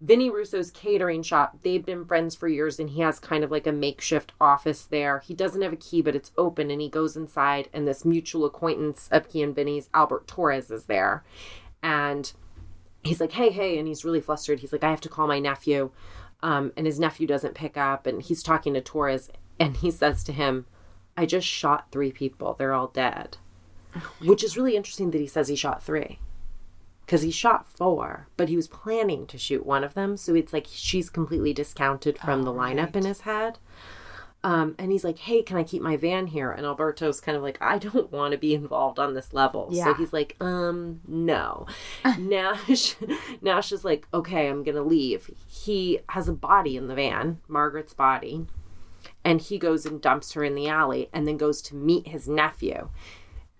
Vinny 0.02 0.28
Russo's 0.28 0.70
catering 0.70 1.22
shop. 1.22 1.56
They've 1.62 1.84
been 1.84 2.04
friends 2.04 2.34
for 2.34 2.46
years, 2.46 2.78
and 2.78 2.90
he 2.90 3.00
has 3.00 3.18
kind 3.18 3.42
of 3.42 3.50
like 3.50 3.66
a 3.66 3.72
makeshift 3.72 4.32
office 4.38 4.84
there. 4.84 5.20
He 5.20 5.32
doesn't 5.32 5.62
have 5.62 5.72
a 5.72 5.76
key, 5.76 6.02
but 6.02 6.14
it's 6.14 6.32
open, 6.36 6.70
and 6.70 6.82
he 6.82 6.90
goes 6.90 7.16
inside, 7.16 7.70
and 7.72 7.88
this 7.88 8.04
mutual 8.04 8.44
acquaintance 8.44 9.08
of 9.10 9.32
he 9.32 9.42
and 9.42 9.54
Vinny's, 9.54 9.88
Albert 9.94 10.26
Torres, 10.26 10.70
is 10.70 10.84
there. 10.84 11.24
And 11.82 12.30
he's 13.02 13.18
like, 13.20 13.32
hey, 13.32 13.48
hey, 13.48 13.78
and 13.78 13.88
he's 13.88 14.04
really 14.04 14.20
flustered. 14.20 14.60
He's 14.60 14.72
like, 14.72 14.84
I 14.84 14.90
have 14.90 15.00
to 15.00 15.08
call 15.08 15.26
my 15.26 15.38
nephew. 15.38 15.90
Um, 16.42 16.72
and 16.76 16.86
his 16.86 16.98
nephew 16.98 17.26
doesn't 17.26 17.54
pick 17.54 17.76
up, 17.76 18.06
and 18.06 18.20
he's 18.20 18.42
talking 18.42 18.74
to 18.74 18.80
Torres, 18.80 19.30
and 19.60 19.76
he 19.76 19.90
says 19.90 20.24
to 20.24 20.32
him, 20.32 20.66
I 21.16 21.26
just 21.26 21.46
shot 21.46 21.90
three 21.92 22.10
people. 22.10 22.54
They're 22.54 22.72
all 22.72 22.88
dead. 22.88 23.36
Which 24.20 24.42
is 24.42 24.56
really 24.56 24.74
interesting 24.76 25.10
that 25.10 25.20
he 25.20 25.26
says 25.26 25.48
he 25.48 25.56
shot 25.56 25.82
three 25.82 26.18
because 27.04 27.22
he 27.22 27.30
shot 27.30 27.68
four, 27.68 28.28
but 28.38 28.48
he 28.48 28.56
was 28.56 28.68
planning 28.68 29.26
to 29.26 29.36
shoot 29.36 29.66
one 29.66 29.84
of 29.84 29.92
them. 29.92 30.16
So 30.16 30.34
it's 30.34 30.52
like 30.52 30.66
she's 30.70 31.10
completely 31.10 31.52
discounted 31.52 32.18
from 32.18 32.42
the 32.42 32.52
lineup 32.52 32.96
in 32.96 33.04
his 33.04 33.22
head. 33.22 33.58
Um, 34.44 34.74
and 34.78 34.90
he's 34.90 35.04
like, 35.04 35.18
"Hey, 35.18 35.42
can 35.42 35.56
I 35.56 35.62
keep 35.62 35.82
my 35.82 35.96
van 35.96 36.26
here?" 36.26 36.50
And 36.50 36.66
Alberto's 36.66 37.20
kind 37.20 37.36
of 37.36 37.42
like, 37.42 37.58
"I 37.60 37.78
don't 37.78 38.10
want 38.12 38.32
to 38.32 38.38
be 38.38 38.54
involved 38.54 38.98
on 38.98 39.14
this 39.14 39.32
level." 39.32 39.70
So 39.84 39.94
he's 39.94 40.12
like, 40.12 40.36
"Um, 40.40 41.00
no." 41.06 41.66
Nash, 42.18 42.96
Nash 43.40 43.72
is 43.72 43.84
like, 43.84 44.08
"Okay, 44.12 44.48
I'm 44.48 44.64
gonna 44.64 44.82
leave." 44.82 45.30
He 45.46 46.00
has 46.10 46.28
a 46.28 46.32
body 46.32 46.76
in 46.76 46.88
the 46.88 46.94
van, 46.94 47.40
Margaret's 47.48 47.94
body, 47.94 48.46
and 49.24 49.40
he 49.40 49.58
goes 49.58 49.86
and 49.86 50.00
dumps 50.00 50.32
her 50.32 50.42
in 50.42 50.54
the 50.54 50.68
alley, 50.68 51.08
and 51.12 51.26
then 51.26 51.36
goes 51.36 51.62
to 51.62 51.76
meet 51.76 52.08
his 52.08 52.28
nephew 52.28 52.88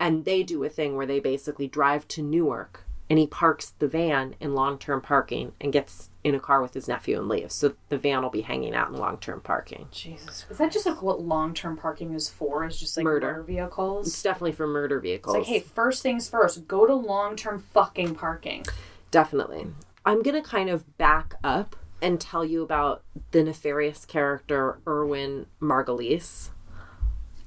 and 0.03 0.25
they 0.25 0.43
do 0.43 0.65
a 0.65 0.69
thing 0.69 0.97
where 0.97 1.07
they 1.07 1.21
basically 1.21 1.69
drive 1.69 2.09
to 2.09 2.23
Newark 2.23 2.85
and 3.09 3.21
he 3.21 3.27
parks 3.27 3.71
the 3.79 3.87
van 3.87 4.35
in 4.41 4.53
long-term 4.53 5.01
parking 5.01 5.53
and 5.61 5.73
gets 5.73 6.11
in 6.25 6.35
a 6.35 6.41
car 6.41 6.63
with 6.63 6.75
his 6.75 6.87
nephew 6.87 7.19
and 7.19 7.29
leaves. 7.29 7.55
So 7.55 7.75
the 7.89 7.99
van 7.99 8.23
will 8.23 8.31
be 8.31 8.43
hanging 8.43 8.75
out 8.75 8.89
in 8.89 8.95
long-term 8.97 9.41
parking. 9.41 9.89
Jesus. 9.91 10.47
Is 10.49 10.59
that 10.59 10.71
just 10.73 10.87
like 10.87 11.03
what 11.03 11.21
long 11.21 11.53
term 11.55 11.77
parking 11.77 12.15
is 12.15 12.29
for? 12.29 12.65
Is 12.65 12.79
just 12.79 12.97
like 12.97 13.05
Murder. 13.05 13.27
motor 13.33 13.43
vehicles? 13.43 14.07
It's 14.09 14.23
definitely 14.23 14.53
for 14.53 14.67
murder 14.67 14.97
It's 14.99 15.03
vehicles. 15.03 15.37
like, 15.39 15.47
hey, 15.47 15.61
first 15.61 16.03
things 16.03 16.29
first, 16.29 16.69
go 16.69 16.87
to 16.87 16.95
long 16.95 17.35
term 17.37 17.65
fucking 17.75 18.15
parking. 18.15 18.65
Definitely. 19.11 19.67
I'm 20.05 20.23
going 20.23 20.41
to 20.41 20.49
kind 20.49 20.71
of 20.71 20.97
back 20.97 21.35
up 21.45 21.77
and 22.01 22.21
tell 22.21 22.45
you 22.45 22.63
about 22.63 23.03
the 23.31 23.43
nefarious 23.45 24.05
character 24.05 24.79
Irwin 24.87 25.47
Margolies. 25.61 26.51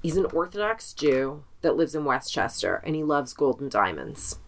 He's 0.02 0.16
an 0.18 0.26
Orthodox 0.28 0.94
Jew 0.94 1.44
that 1.62 1.76
lives 1.76 1.96
in 1.96 2.06
Westchester 2.06 2.82
and 2.86 2.96
he 2.96 3.04
loves 3.04 3.34
gold 3.34 3.60
and 3.60 3.72
diamonds. 3.72 4.40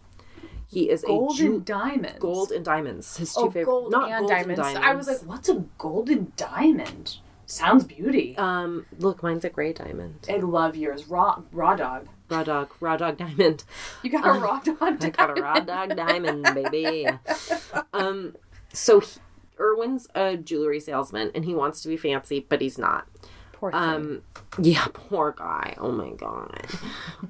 He 0.70 0.90
is 0.90 1.02
Gold 1.02 1.32
a 1.34 1.38
Jew- 1.38 1.54
and 1.56 1.64
diamonds. 1.64 2.18
gold 2.20 2.52
and 2.52 2.64
diamonds. 2.64 3.16
His 3.16 3.34
two 3.34 3.40
Oh, 3.40 3.50
favorite 3.50 3.64
gold 3.64 3.90
not 3.90 4.10
and 4.10 4.18
gold 4.20 4.30
diamonds. 4.30 4.60
and 4.60 4.78
I 4.78 4.94
was 4.94 5.06
like, 5.08 5.18
what's 5.20 5.48
a 5.48 5.64
golden 5.78 6.32
diamond? 6.36 7.16
Sounds 7.46 7.84
beauty. 7.84 8.36
Um, 8.36 8.84
look, 8.98 9.22
mine's 9.22 9.44
a 9.46 9.48
gray 9.48 9.72
diamond. 9.72 10.26
I 10.28 10.36
love 10.36 10.76
yours. 10.76 11.08
Raw 11.08 11.40
raw 11.52 11.74
dog. 11.74 12.06
Raw 12.28 12.42
dog, 12.44 12.70
raw 12.80 12.98
dog 12.98 13.16
diamond. 13.16 13.64
You 14.02 14.10
got 14.10 14.26
a 14.26 14.38
raw 14.38 14.60
dog 14.60 14.78
diamond. 14.78 15.04
I 15.06 15.08
got 15.10 15.38
a 15.38 15.40
raw 15.40 15.60
dog 15.60 15.96
diamond, 15.96 16.42
baby. 16.54 17.08
Um, 17.94 18.36
so 18.70 19.00
he, 19.00 19.18
Irwin's 19.58 20.06
a 20.14 20.36
jewelry 20.36 20.78
salesman, 20.80 21.30
and 21.34 21.46
he 21.46 21.54
wants 21.54 21.80
to 21.80 21.88
be 21.88 21.96
fancy, 21.96 22.44
but 22.46 22.60
he's 22.60 22.76
not. 22.76 23.06
Poor 23.52 23.72
thing. 23.72 23.80
Um, 23.80 24.22
yeah, 24.60 24.86
poor 24.92 25.34
guy. 25.36 25.74
Oh 25.78 25.90
my 25.90 26.10
god. 26.10 26.66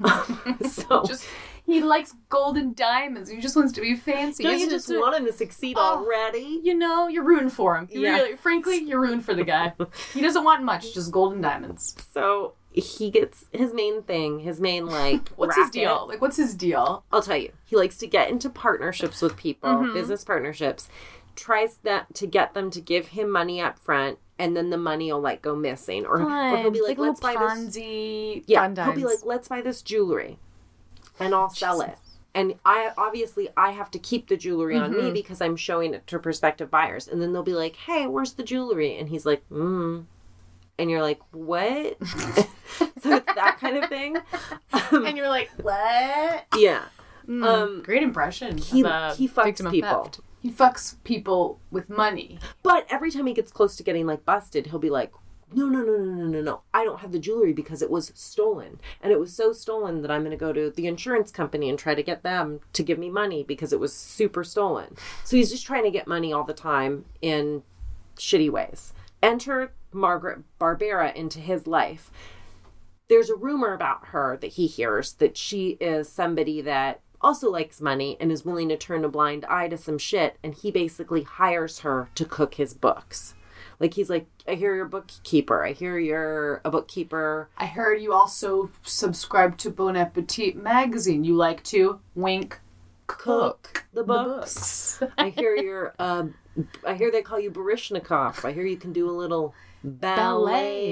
so 0.69 1.05
just 1.07 1.27
he 1.69 1.83
likes 1.83 2.15
golden 2.31 2.73
diamonds. 2.73 3.29
He 3.31 3.39
just 3.41 3.55
wants 3.55 3.73
to 3.75 3.81
be 3.81 3.95
fancy. 3.95 4.43
don't 4.43 4.59
you 4.59 4.69
just 4.71 4.89
want 4.89 5.15
him 5.17 5.27
to 5.27 5.33
succeed 5.33 5.77
Oh. 5.79 5.99
already? 6.05 6.61
You 6.63 6.75
know, 6.75 7.09
you're 7.09 7.23
rooting 7.25 7.51
for 7.51 7.77
him. 7.77 7.89
You 7.93 8.01
Yeah. 8.01 8.15
Really, 8.17 8.37
frankly, 8.37 8.79
you're 8.79 9.01
rooting 9.01 9.21
for 9.21 9.35
the 9.35 9.45
guy. 9.45 9.75
he 10.15 10.21
doesn't 10.21 10.45
want 10.45 10.63
much, 10.65 10.95
just 10.95 11.13
golden 11.13 11.41
diamonds. 11.43 11.95
So 12.13 12.55
he 12.73 13.11
gets 13.11 13.47
his 13.53 13.73
main 13.75 14.03
thing, 14.03 14.41
his 14.41 14.61
main 14.61 14.87
like. 14.87 15.29
What's 15.37 15.57
his 15.57 15.71
deal? 15.71 16.07
Like, 16.09 16.21
what's 16.21 16.37
his 16.37 16.55
deal? 16.55 17.05
I'll 17.13 17.23
tell 17.23 17.37
you. 17.37 17.53
He 17.67 17.77
likes 17.77 17.99
to 17.99 18.07
get 18.07 18.31
into 18.31 18.49
partnerships 18.51 19.21
with 19.21 19.37
people, 19.37 19.69
Mhm. 19.71 19.95
business 19.95 20.25
partnerships. 20.25 20.89
Tries 21.37 21.77
that 21.85 22.15
to 22.15 22.27
get 22.27 22.55
them 22.55 22.71
to 22.71 22.81
give 22.81 23.09
him 23.09 23.31
money 23.31 23.61
up 23.61 23.79
front, 23.79 24.19
and 24.41 24.57
then 24.57 24.71
the 24.71 24.77
money 24.77 25.13
will 25.13 25.21
like 25.21 25.41
go 25.43 25.55
missing, 25.55 26.05
or, 26.07 26.21
or 26.23 26.57
he'll 26.57 26.71
be 26.71 26.81
like, 26.81 26.99
little 26.99 27.13
"Let's 27.13 27.21
buy 27.21 27.35
this." 27.35 27.77
Yeah, 27.77 28.73
he'll 28.75 28.93
be 28.95 29.05
like, 29.05 29.25
"Let's 29.25 29.47
buy 29.49 29.61
this 29.61 29.81
jewelry, 29.83 30.39
and 31.21 31.35
I'll 31.35 31.51
sell 31.51 31.81
it." 31.81 31.97
And 32.35 32.55
I 32.65 32.91
obviously 32.97 33.49
I 33.57 33.71
have 33.73 33.91
to 33.93 33.99
keep 33.99 34.29
the 34.29 34.37
jewelry 34.37 34.77
on 34.77 34.93
me 34.93 35.11
Mhm. 35.11 35.15
because 35.15 35.41
I'm 35.41 35.57
showing 35.57 35.95
it 35.95 36.07
to 36.09 36.19
prospective 36.19 36.71
buyers. 36.71 37.09
And 37.09 37.21
then 37.21 37.33
they'll 37.33 37.43
be 37.43 37.55
like, 37.55 37.77
"Hey, 37.77 38.07
where's 38.07 38.35
the 38.35 38.43
jewelry?" 38.45 38.97
And 38.99 39.09
he's 39.09 39.27
like, 39.27 39.45
"Hmm." 39.49 40.01
And 40.79 40.91
you're 40.91 41.03
like, 41.03 41.21
"What?" 41.33 41.97
so 42.07 43.17
it's 43.17 43.35
that 43.35 43.59
kind 43.61 43.77
of 43.79 43.89
thing. 43.89 44.19
and 44.93 45.17
you're 45.17 45.29
like, 45.29 45.51
what? 45.63 46.45
Yeah. 46.57 46.85
Mm, 47.27 47.45
Um, 47.45 47.83
great 47.83 48.03
impression. 48.03 48.59
he- 48.59 48.79
he 48.79 48.83
fucks 49.29 49.71
people. 49.71 50.05
theft. 50.05 50.21
He 50.41 50.51
fucks 50.53 50.95
people 51.03 51.59
with 51.73 51.91
money. 51.91 52.39
But 52.63 52.87
every 52.89 53.11
time 53.11 53.27
he 53.27 53.35
gets 53.35 53.51
close 53.51 53.75
to 53.77 53.83
getting 53.83 54.07
like 54.07 54.25
busted, 54.25 54.67
he'll 54.69 54.79
be 54.79 54.91
like, 54.91 55.13
no, 55.55 55.67
no, 55.67 55.81
no, 55.81 55.97
no, 55.97 56.15
no, 56.15 56.27
no, 56.27 56.41
no. 56.43 56.61
I 56.75 56.85
don't 56.85 57.01
have 57.01 57.13
the 57.13 57.19
jewelry 57.19 57.53
because 57.53 57.81
it 57.81 57.91
was 57.91 58.13
stolen. 58.15 58.81
And 59.01 59.13
it 59.13 59.19
was 59.19 59.35
so 59.35 59.53
stolen 59.53 60.03
that 60.03 60.11
I'm 60.11 60.23
going 60.23 60.31
to 60.31 60.37
go 60.37 60.53
to 60.53 60.71
the 60.71 60.87
insurance 60.87 61.31
company 61.31 61.71
and 61.71 61.79
try 61.79 61.95
to 61.95 62.03
get 62.03 62.23
them 62.23 62.61
to 62.75 62.83
give 62.83 62.99
me 62.99 63.09
money 63.09 63.43
because 63.43 63.73
it 63.73 63.81
was 63.81 63.93
super 63.93 64.45
stolen. 64.45 64.97
So 65.25 65.37
he's 65.37 65.51
just 65.51 65.65
trying 65.65 65.85
to 65.85 65.91
get 65.91 66.07
money 66.07 66.33
all 66.33 66.45
the 66.45 66.53
time 66.53 67.07
in 67.23 67.63
shitty 68.17 68.51
ways. 68.51 68.93
Enter 69.23 69.73
Margaret 69.93 70.41
Barbera 70.61 71.15
into 71.15 71.41
his 71.41 71.67
life. 71.67 72.11
There's 73.09 73.31
a 73.31 73.37
rumor 73.37 73.73
about 73.73 74.09
her 74.09 74.37
that 74.41 74.53
he 74.53 74.67
hears 74.67 75.15
that 75.15 75.37
she 75.37 75.79
is 75.81 76.11
somebody 76.11 76.61
that 76.61 77.01
also 77.21 77.51
likes 77.51 77.81
money 77.81 78.17
and 78.21 78.31
is 78.31 78.45
willing 78.45 78.69
to 78.69 78.77
turn 78.77 79.05
a 79.05 79.09
blind 79.09 79.47
eye 79.47 79.69
to 79.69 79.79
some 79.79 79.99
shit. 79.99 80.37
And 80.45 80.55
he 80.55 80.71
basically 80.71 81.23
hires 81.23 81.81
her 81.81 82.11
to 82.17 82.25
cook 82.27 82.55
his 82.55 82.75
books. 82.75 83.35
Like 83.81 83.95
he's 83.95 84.11
like, 84.11 84.27
I 84.47 84.55
hear 84.55 84.75
you're 84.75 84.87
a 84.87 84.89
bookkeeper. 84.89 85.65
I 85.65 85.73
hear 85.73 85.99
you're 85.99 86.61
a 86.65 86.71
bookkeeper. 86.71 87.49
I 87.57 87.67
heard 87.67 88.01
you 88.03 88.13
also 88.13 88.71
subscribe 88.83 89.57
to 89.59 89.71
Bon 89.71 89.97
Appetit 89.97 90.57
magazine. 90.57 91.23
You 91.25 91.35
like 91.37 91.63
to 91.65 92.01
wink, 92.15 92.59
Cook 93.07 93.87
the 93.95 94.05
books. 94.05 95.03
I 95.19 95.31
hear 95.31 95.57
you're. 95.57 95.95
Um, 95.99 96.35
I 96.87 96.95
hear 96.95 97.11
they 97.11 97.23
call 97.23 97.41
you 97.41 97.51
Baryshnikov. 97.51 98.45
I 98.45 98.53
hear 98.53 98.67
you 98.67 98.77
can 98.77 98.93
do 98.93 99.09
a 99.09 99.13
little 99.13 99.55
ballet, 99.83 100.17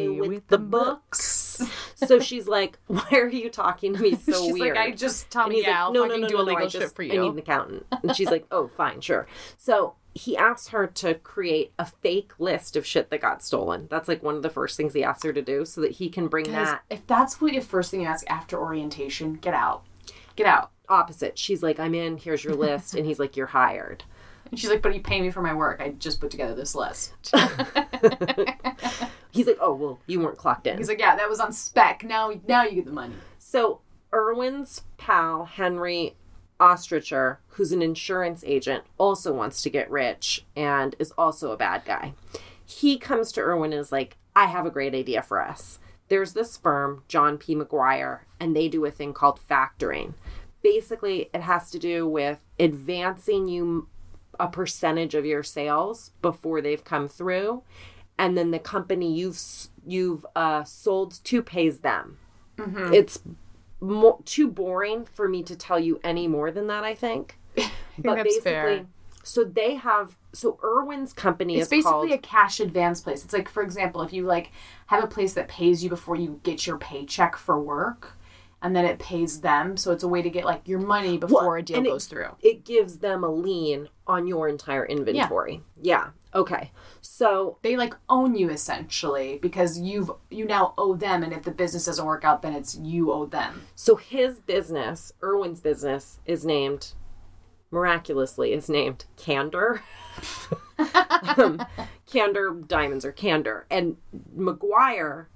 Ballet 0.06 0.08
with, 0.08 0.28
with 0.28 0.46
the 0.48 0.56
the 0.56 0.64
books. 0.64 1.62
so 1.94 2.18
she's 2.18 2.48
like, 2.48 2.78
"Why 2.86 3.06
are 3.12 3.28
you 3.28 3.50
talking 3.50 3.94
to 3.94 4.00
me 4.00 4.14
so 4.16 4.32
She's 4.32 4.52
like, 4.52 4.60
weird?" 4.60 4.76
"I 4.78 4.90
just- 4.92 5.30
tell 5.30 5.44
And 5.44 5.54
he's 5.54 5.64
yeah, 5.66 5.84
I'll 5.84 5.92
no, 5.92 6.04
no, 6.06 6.16
no, 6.16 6.28
do 6.28 6.34
no, 6.36 6.44
no, 6.44 6.50
illegal 6.50 6.68
shit 6.70 6.80
just- 6.82 6.96
for 6.96 7.02
I 7.02 7.08
need 7.08 7.18
an 7.18 7.38
accountant. 7.38 7.84
And 8.02 8.16
she's 8.16 8.30
like, 8.30 8.46
"Oh, 8.50 8.68
fine, 8.68 9.00
sure." 9.02 9.26
So 9.58 9.94
he 10.16 10.36
asks 10.36 10.68
her 10.68 10.86
to 10.86 11.14
create 11.14 11.72
a 11.78 11.84
fake 11.84 12.32
list 12.38 12.74
of 12.74 12.86
shit 12.86 13.10
that 13.10 13.20
got 13.20 13.42
stolen. 13.42 13.86
That's 13.90 14.08
like 14.08 14.22
one 14.22 14.34
of 14.34 14.42
the 14.42 14.50
first 14.50 14.76
things 14.76 14.94
he 14.94 15.04
asks 15.04 15.24
her 15.24 15.32
to 15.32 15.42
do, 15.42 15.64
so 15.64 15.80
that 15.82 15.92
he 15.92 16.08
can 16.08 16.28
bring 16.28 16.50
that 16.52 16.82
if 16.90 17.06
that's 17.06 17.40
what 17.40 17.52
your 17.52 17.62
first 17.62 17.90
thing 17.90 18.00
you 18.00 18.06
ask 18.06 18.28
after 18.28 18.58
orientation, 18.58 19.34
get 19.34 19.54
out. 19.54 19.84
Get 20.34 20.46
out. 20.46 20.70
opposite. 20.88 21.38
She's 21.38 21.62
like, 21.62 21.80
"I'm 21.80 21.94
in. 21.94 22.16
Here's 22.16 22.44
your 22.44 22.54
list," 22.54 22.94
and 22.94 23.04
he's 23.04 23.18
like, 23.18 23.36
"You're 23.36 23.48
hired." 23.48 24.04
And 24.50 24.60
she's 24.60 24.70
like, 24.70 24.80
but 24.82 24.94
you 24.94 25.00
pay 25.00 25.20
me 25.20 25.30
for 25.30 25.42
my 25.42 25.52
work. 25.52 25.80
I 25.80 25.90
just 25.90 26.20
put 26.20 26.30
together 26.30 26.54
this 26.54 26.74
list. 26.76 27.12
He's 29.32 29.46
like, 29.46 29.58
"Oh, 29.60 29.74
well, 29.74 29.98
you 30.06 30.20
weren't 30.20 30.38
clocked 30.38 30.66
in." 30.66 30.78
He's 30.78 30.88
like, 30.88 31.00
yeah, 31.00 31.16
that 31.16 31.28
was 31.28 31.40
on 31.40 31.52
spec. 31.52 32.04
Now, 32.04 32.32
now 32.46 32.62
you 32.62 32.76
get 32.76 32.86
the 32.86 32.92
money. 32.92 33.16
So 33.38 33.80
Irwin's 34.14 34.82
pal 34.96 35.44
Henry 35.44 36.16
Ostricher, 36.60 37.38
who's 37.48 37.72
an 37.72 37.82
insurance 37.82 38.42
agent, 38.46 38.84
also 38.98 39.32
wants 39.32 39.62
to 39.62 39.70
get 39.70 39.90
rich 39.90 40.44
and 40.54 40.94
is 40.98 41.12
also 41.18 41.52
a 41.52 41.56
bad 41.56 41.84
guy. 41.84 42.14
He 42.64 42.98
comes 42.98 43.32
to 43.32 43.40
Irwin 43.40 43.72
and 43.72 43.80
is 43.80 43.92
like, 43.92 44.16
I 44.34 44.46
have 44.46 44.66
a 44.66 44.70
great 44.70 44.94
idea 44.94 45.22
for 45.22 45.42
us. 45.42 45.78
There's 46.08 46.32
this 46.34 46.56
firm, 46.56 47.02
John 47.08 47.36
P. 47.38 47.54
McGuire, 47.54 48.20
and 48.38 48.54
they 48.54 48.68
do 48.68 48.84
a 48.84 48.90
thing 48.90 49.12
called 49.12 49.40
factoring. 49.48 50.14
Basically, 50.62 51.30
it 51.34 51.42
has 51.42 51.70
to 51.70 51.78
do 51.78 52.08
with 52.08 52.40
advancing 52.58 53.48
you 53.48 53.88
a 54.38 54.48
percentage 54.48 55.14
of 55.14 55.24
your 55.24 55.42
sales 55.42 56.10
before 56.22 56.60
they've 56.60 56.84
come 56.84 57.08
through, 57.08 57.62
and 58.18 58.36
then 58.36 58.50
the 58.50 58.58
company 58.58 59.12
you've 59.12 59.40
you've 59.86 60.26
uh, 60.34 60.64
sold 60.64 61.20
to 61.24 61.42
pays 61.42 61.80
them. 61.80 62.18
Mhm. 62.56 62.92
It's 62.92 63.20
mo- 63.80 64.22
too 64.24 64.48
boring 64.48 65.04
for 65.04 65.28
me 65.28 65.42
to 65.44 65.56
tell 65.56 65.78
you 65.78 66.00
any 66.02 66.28
more 66.28 66.50
than 66.50 66.66
that. 66.68 66.84
I 66.84 66.94
think, 66.94 67.38
but 67.54 67.66
that's 67.98 68.22
basically, 68.24 68.42
fair. 68.42 68.86
so 69.22 69.44
they 69.44 69.74
have 69.76 70.16
so 70.32 70.58
Irwin's 70.62 71.12
company 71.12 71.56
It's 71.56 71.64
is 71.66 71.70
basically 71.70 71.90
called 72.08 72.10
a 72.12 72.18
cash 72.18 72.60
advance 72.60 73.00
place. 73.00 73.24
It's 73.24 73.32
like, 73.32 73.48
for 73.48 73.62
example, 73.62 74.02
if 74.02 74.12
you 74.12 74.24
like 74.24 74.52
have 74.86 75.02
a 75.02 75.06
place 75.06 75.32
that 75.34 75.48
pays 75.48 75.82
you 75.82 75.88
before 75.90 76.16
you 76.16 76.40
get 76.42 76.66
your 76.66 76.78
paycheck 76.78 77.36
for 77.36 77.58
work, 77.60 78.12
and 78.62 78.74
then 78.74 78.84
it 78.84 78.98
pays 78.98 79.40
them, 79.42 79.76
so 79.76 79.92
it's 79.92 80.02
a 80.02 80.08
way 80.08 80.22
to 80.22 80.30
get 80.30 80.44
like 80.44 80.66
your 80.66 80.80
money 80.80 81.18
before 81.18 81.42
Well, 81.42 81.52
a 81.54 81.62
deal 81.62 81.76
and 81.78 81.86
it- 81.86 81.90
goes 81.90 82.06
through. 82.06 82.30
It 82.40 82.64
gives 82.64 82.98
them 82.98 83.22
a 83.24 83.30
lien 83.30 83.88
on 84.06 84.26
your 84.26 84.48
entire 84.48 84.84
inventory. 84.86 85.62
Yeah. 85.80 86.08
Okay. 86.36 86.70
So 87.00 87.56
they 87.62 87.76
like 87.76 87.94
own 88.10 88.36
you 88.36 88.50
essentially 88.50 89.38
because 89.40 89.80
you've 89.80 90.10
you 90.30 90.44
now 90.44 90.74
owe 90.76 90.94
them, 90.94 91.22
and 91.22 91.32
if 91.32 91.42
the 91.42 91.50
business 91.50 91.86
doesn't 91.86 92.04
work 92.04 92.24
out, 92.24 92.42
then 92.42 92.52
it's 92.54 92.76
you 92.76 93.10
owe 93.10 93.26
them. 93.26 93.62
So 93.74 93.96
his 93.96 94.38
business, 94.40 95.12
Irwin's 95.22 95.60
business, 95.60 96.20
is 96.26 96.44
named 96.44 96.92
miraculously 97.70 98.52
is 98.52 98.68
named 98.68 99.06
Candor. 99.16 99.80
um, 101.36 101.66
Candor 102.06 102.52
Diamonds 102.66 103.04
or 103.04 103.12
Candor, 103.12 103.66
and 103.70 103.96
McGuire 104.36 105.26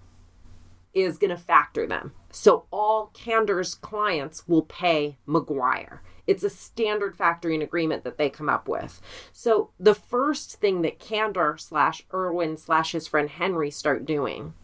is 0.92 1.18
going 1.18 1.30
to 1.30 1.36
factor 1.36 1.86
them. 1.86 2.12
So 2.30 2.66
all 2.70 3.06
Candor's 3.14 3.74
clients 3.74 4.46
will 4.46 4.62
pay 4.62 5.16
McGuire. 5.26 6.00
It's 6.26 6.42
a 6.44 6.50
standard 6.50 7.16
factoring 7.16 7.62
agreement 7.62 8.04
that 8.04 8.18
they 8.18 8.30
come 8.30 8.48
up 8.48 8.68
with. 8.68 9.00
So 9.32 9.70
the 9.78 9.94
first 9.94 10.60
thing 10.60 10.82
that 10.82 10.98
Candor 10.98 11.56
slash 11.58 12.02
Irwin 12.12 12.56
slash 12.56 12.92
his 12.92 13.06
friend 13.06 13.28
Henry 13.28 13.70
start 13.70 14.04
doing 14.06 14.54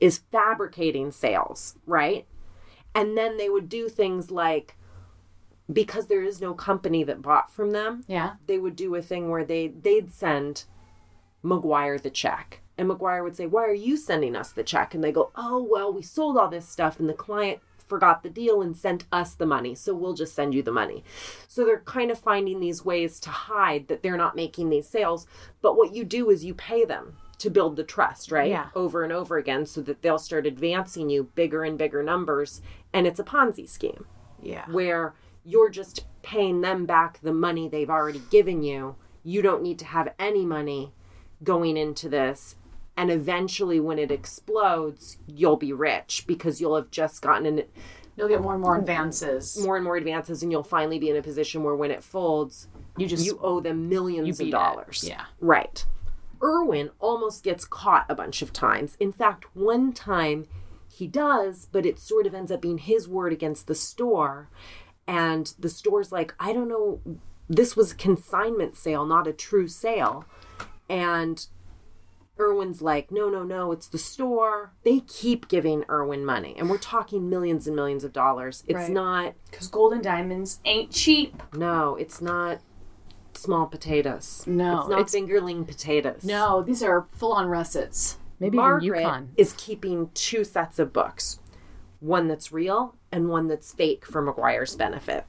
is 0.00 0.18
fabricating 0.30 1.10
sales, 1.10 1.76
right? 1.86 2.26
And 2.94 3.16
then 3.16 3.36
they 3.38 3.48
would 3.48 3.68
do 3.68 3.88
things 3.88 4.30
like 4.30 4.76
because 5.72 6.08
there 6.08 6.22
is 6.22 6.40
no 6.40 6.52
company 6.52 7.02
that 7.04 7.22
bought 7.22 7.50
from 7.50 7.70
them, 7.70 8.04
Yeah. 8.06 8.34
they 8.46 8.58
would 8.58 8.76
do 8.76 8.94
a 8.94 9.00
thing 9.02 9.30
where 9.30 9.44
they 9.44 9.68
they'd 9.68 10.12
send 10.12 10.64
McGuire 11.44 12.00
the 12.00 12.10
check. 12.10 12.60
And 12.76 12.88
McGuire 12.88 13.22
would 13.22 13.36
say, 13.36 13.46
Why 13.46 13.64
are 13.66 13.72
you 13.74 13.96
sending 13.96 14.36
us 14.36 14.52
the 14.52 14.64
check? 14.64 14.94
And 14.94 15.02
they 15.02 15.12
go, 15.12 15.30
Oh, 15.34 15.62
well, 15.62 15.92
we 15.92 16.02
sold 16.02 16.36
all 16.36 16.48
this 16.48 16.68
stuff 16.68 16.98
and 17.00 17.08
the 17.08 17.14
client 17.14 17.60
forgot 17.92 18.22
the 18.22 18.30
deal 18.30 18.62
and 18.62 18.74
sent 18.74 19.04
us 19.12 19.34
the 19.34 19.44
money. 19.44 19.74
So 19.74 19.92
we'll 19.94 20.14
just 20.14 20.34
send 20.34 20.54
you 20.54 20.62
the 20.62 20.72
money. 20.72 21.04
So 21.46 21.62
they're 21.62 21.80
kind 21.80 22.10
of 22.10 22.18
finding 22.18 22.58
these 22.58 22.86
ways 22.86 23.20
to 23.20 23.28
hide 23.28 23.88
that 23.88 24.02
they're 24.02 24.16
not 24.16 24.34
making 24.34 24.70
these 24.70 24.88
sales. 24.88 25.26
But 25.60 25.76
what 25.76 25.94
you 25.94 26.02
do 26.02 26.30
is 26.30 26.42
you 26.42 26.54
pay 26.54 26.86
them 26.86 27.18
to 27.36 27.50
build 27.50 27.76
the 27.76 27.84
trust, 27.84 28.32
right? 28.32 28.48
Yeah. 28.48 28.68
Over 28.74 29.04
and 29.04 29.12
over 29.12 29.36
again 29.36 29.66
so 29.66 29.82
that 29.82 30.00
they'll 30.00 30.18
start 30.18 30.46
advancing 30.46 31.10
you 31.10 31.24
bigger 31.34 31.64
and 31.64 31.76
bigger 31.76 32.02
numbers. 32.02 32.62
And 32.94 33.06
it's 33.06 33.20
a 33.20 33.24
Ponzi 33.24 33.68
scheme 33.68 34.06
Yeah. 34.40 34.64
where 34.70 35.14
you're 35.44 35.68
just 35.68 36.06
paying 36.22 36.62
them 36.62 36.86
back 36.86 37.20
the 37.20 37.34
money 37.34 37.68
they've 37.68 37.90
already 37.90 38.22
given 38.30 38.62
you. 38.62 38.96
You 39.22 39.42
don't 39.42 39.62
need 39.62 39.78
to 39.80 39.84
have 39.84 40.14
any 40.18 40.46
money 40.46 40.94
going 41.44 41.76
into 41.76 42.08
this. 42.08 42.56
And 42.96 43.10
eventually, 43.10 43.80
when 43.80 43.98
it 43.98 44.10
explodes, 44.10 45.18
you'll 45.26 45.56
be 45.56 45.72
rich 45.72 46.24
because 46.26 46.60
you'll 46.60 46.76
have 46.76 46.90
just 46.90 47.22
gotten 47.22 47.46
in 47.46 47.64
You'll 48.16 48.28
get 48.28 48.42
more 48.42 48.52
and 48.52 48.62
more 48.62 48.76
advances. 48.76 49.58
more 49.64 49.76
and 49.76 49.84
more 49.84 49.96
advances, 49.96 50.42
and 50.42 50.52
you'll 50.52 50.62
finally 50.62 50.98
be 50.98 51.08
in 51.08 51.16
a 51.16 51.22
position 51.22 51.62
where 51.62 51.74
when 51.74 51.90
it 51.90 52.04
folds, 52.04 52.68
You 52.98 53.06
just 53.06 53.24
you 53.24 53.38
owe 53.42 53.60
them 53.60 53.88
millions 53.88 54.38
of 54.38 54.44
beat 54.44 54.48
it. 54.48 54.52
dollars. 54.52 55.04
Yeah. 55.08 55.24
Right. 55.40 55.86
Irwin 56.42 56.90
almost 56.98 57.42
gets 57.42 57.64
caught 57.64 58.04
a 58.10 58.14
bunch 58.14 58.42
of 58.42 58.52
times. 58.52 58.96
In 59.00 59.12
fact, 59.12 59.46
one 59.56 59.94
time 59.94 60.46
he 60.92 61.06
does, 61.06 61.68
but 61.72 61.86
it 61.86 61.98
sort 61.98 62.26
of 62.26 62.34
ends 62.34 62.52
up 62.52 62.60
being 62.60 62.76
his 62.78 63.08
word 63.08 63.32
against 63.32 63.66
the 63.66 63.74
store. 63.74 64.50
And 65.06 65.54
the 65.58 65.70
store's 65.70 66.12
like, 66.12 66.34
I 66.38 66.52
don't 66.52 66.68
know, 66.68 67.00
this 67.48 67.74
was 67.76 67.92
a 67.92 67.96
consignment 67.96 68.76
sale, 68.76 69.06
not 69.06 69.26
a 69.26 69.32
true 69.32 69.68
sale. 69.68 70.26
And 70.90 71.46
Irwin's 72.42 72.82
like, 72.82 73.10
no, 73.10 73.28
no, 73.30 73.42
no, 73.42 73.72
it's 73.72 73.86
the 73.86 73.98
store. 73.98 74.72
They 74.84 75.00
keep 75.00 75.48
giving 75.48 75.84
Irwin 75.88 76.24
money. 76.24 76.54
And 76.58 76.68
we're 76.68 76.78
talking 76.78 77.28
millions 77.30 77.66
and 77.66 77.76
millions 77.76 78.04
of 78.04 78.12
dollars. 78.12 78.64
It's 78.66 78.74
Right. 78.76 78.90
not, 78.90 79.34
Because 79.50 79.68
gold 79.68 79.92
and 79.92 80.02
diamonds 80.02 80.60
ain't 80.64 80.90
cheap. 80.90 81.42
no, 81.54 81.96
it's 81.96 82.20
not 82.20 82.58
small 83.34 83.66
potatoes. 83.66 84.44
No, 84.46 84.80
It's 84.80 84.88
not 84.88 85.00
it's- 85.00 85.14
fingerling 85.14 85.66
potatoes. 85.66 86.24
No, 86.24 86.62
these 86.62 86.82
are 86.82 87.06
full 87.12 87.32
on 87.32 87.46
russets. 87.48 88.18
Maybe 88.38 88.56
Margaret 88.56 88.84
even 88.84 88.98
Yukon. 89.00 89.28
is 89.36 89.54
keeping 89.56 90.10
two 90.14 90.42
sets 90.44 90.78
of 90.78 90.92
books 90.92 91.38
one 92.00 92.26
that's 92.26 92.50
real 92.52 92.96
and 93.12 93.28
one 93.28 93.46
that's 93.46 93.72
fake 93.72 94.04
for 94.04 94.20
McGuire's 94.20 94.74
benefit. 94.74 95.24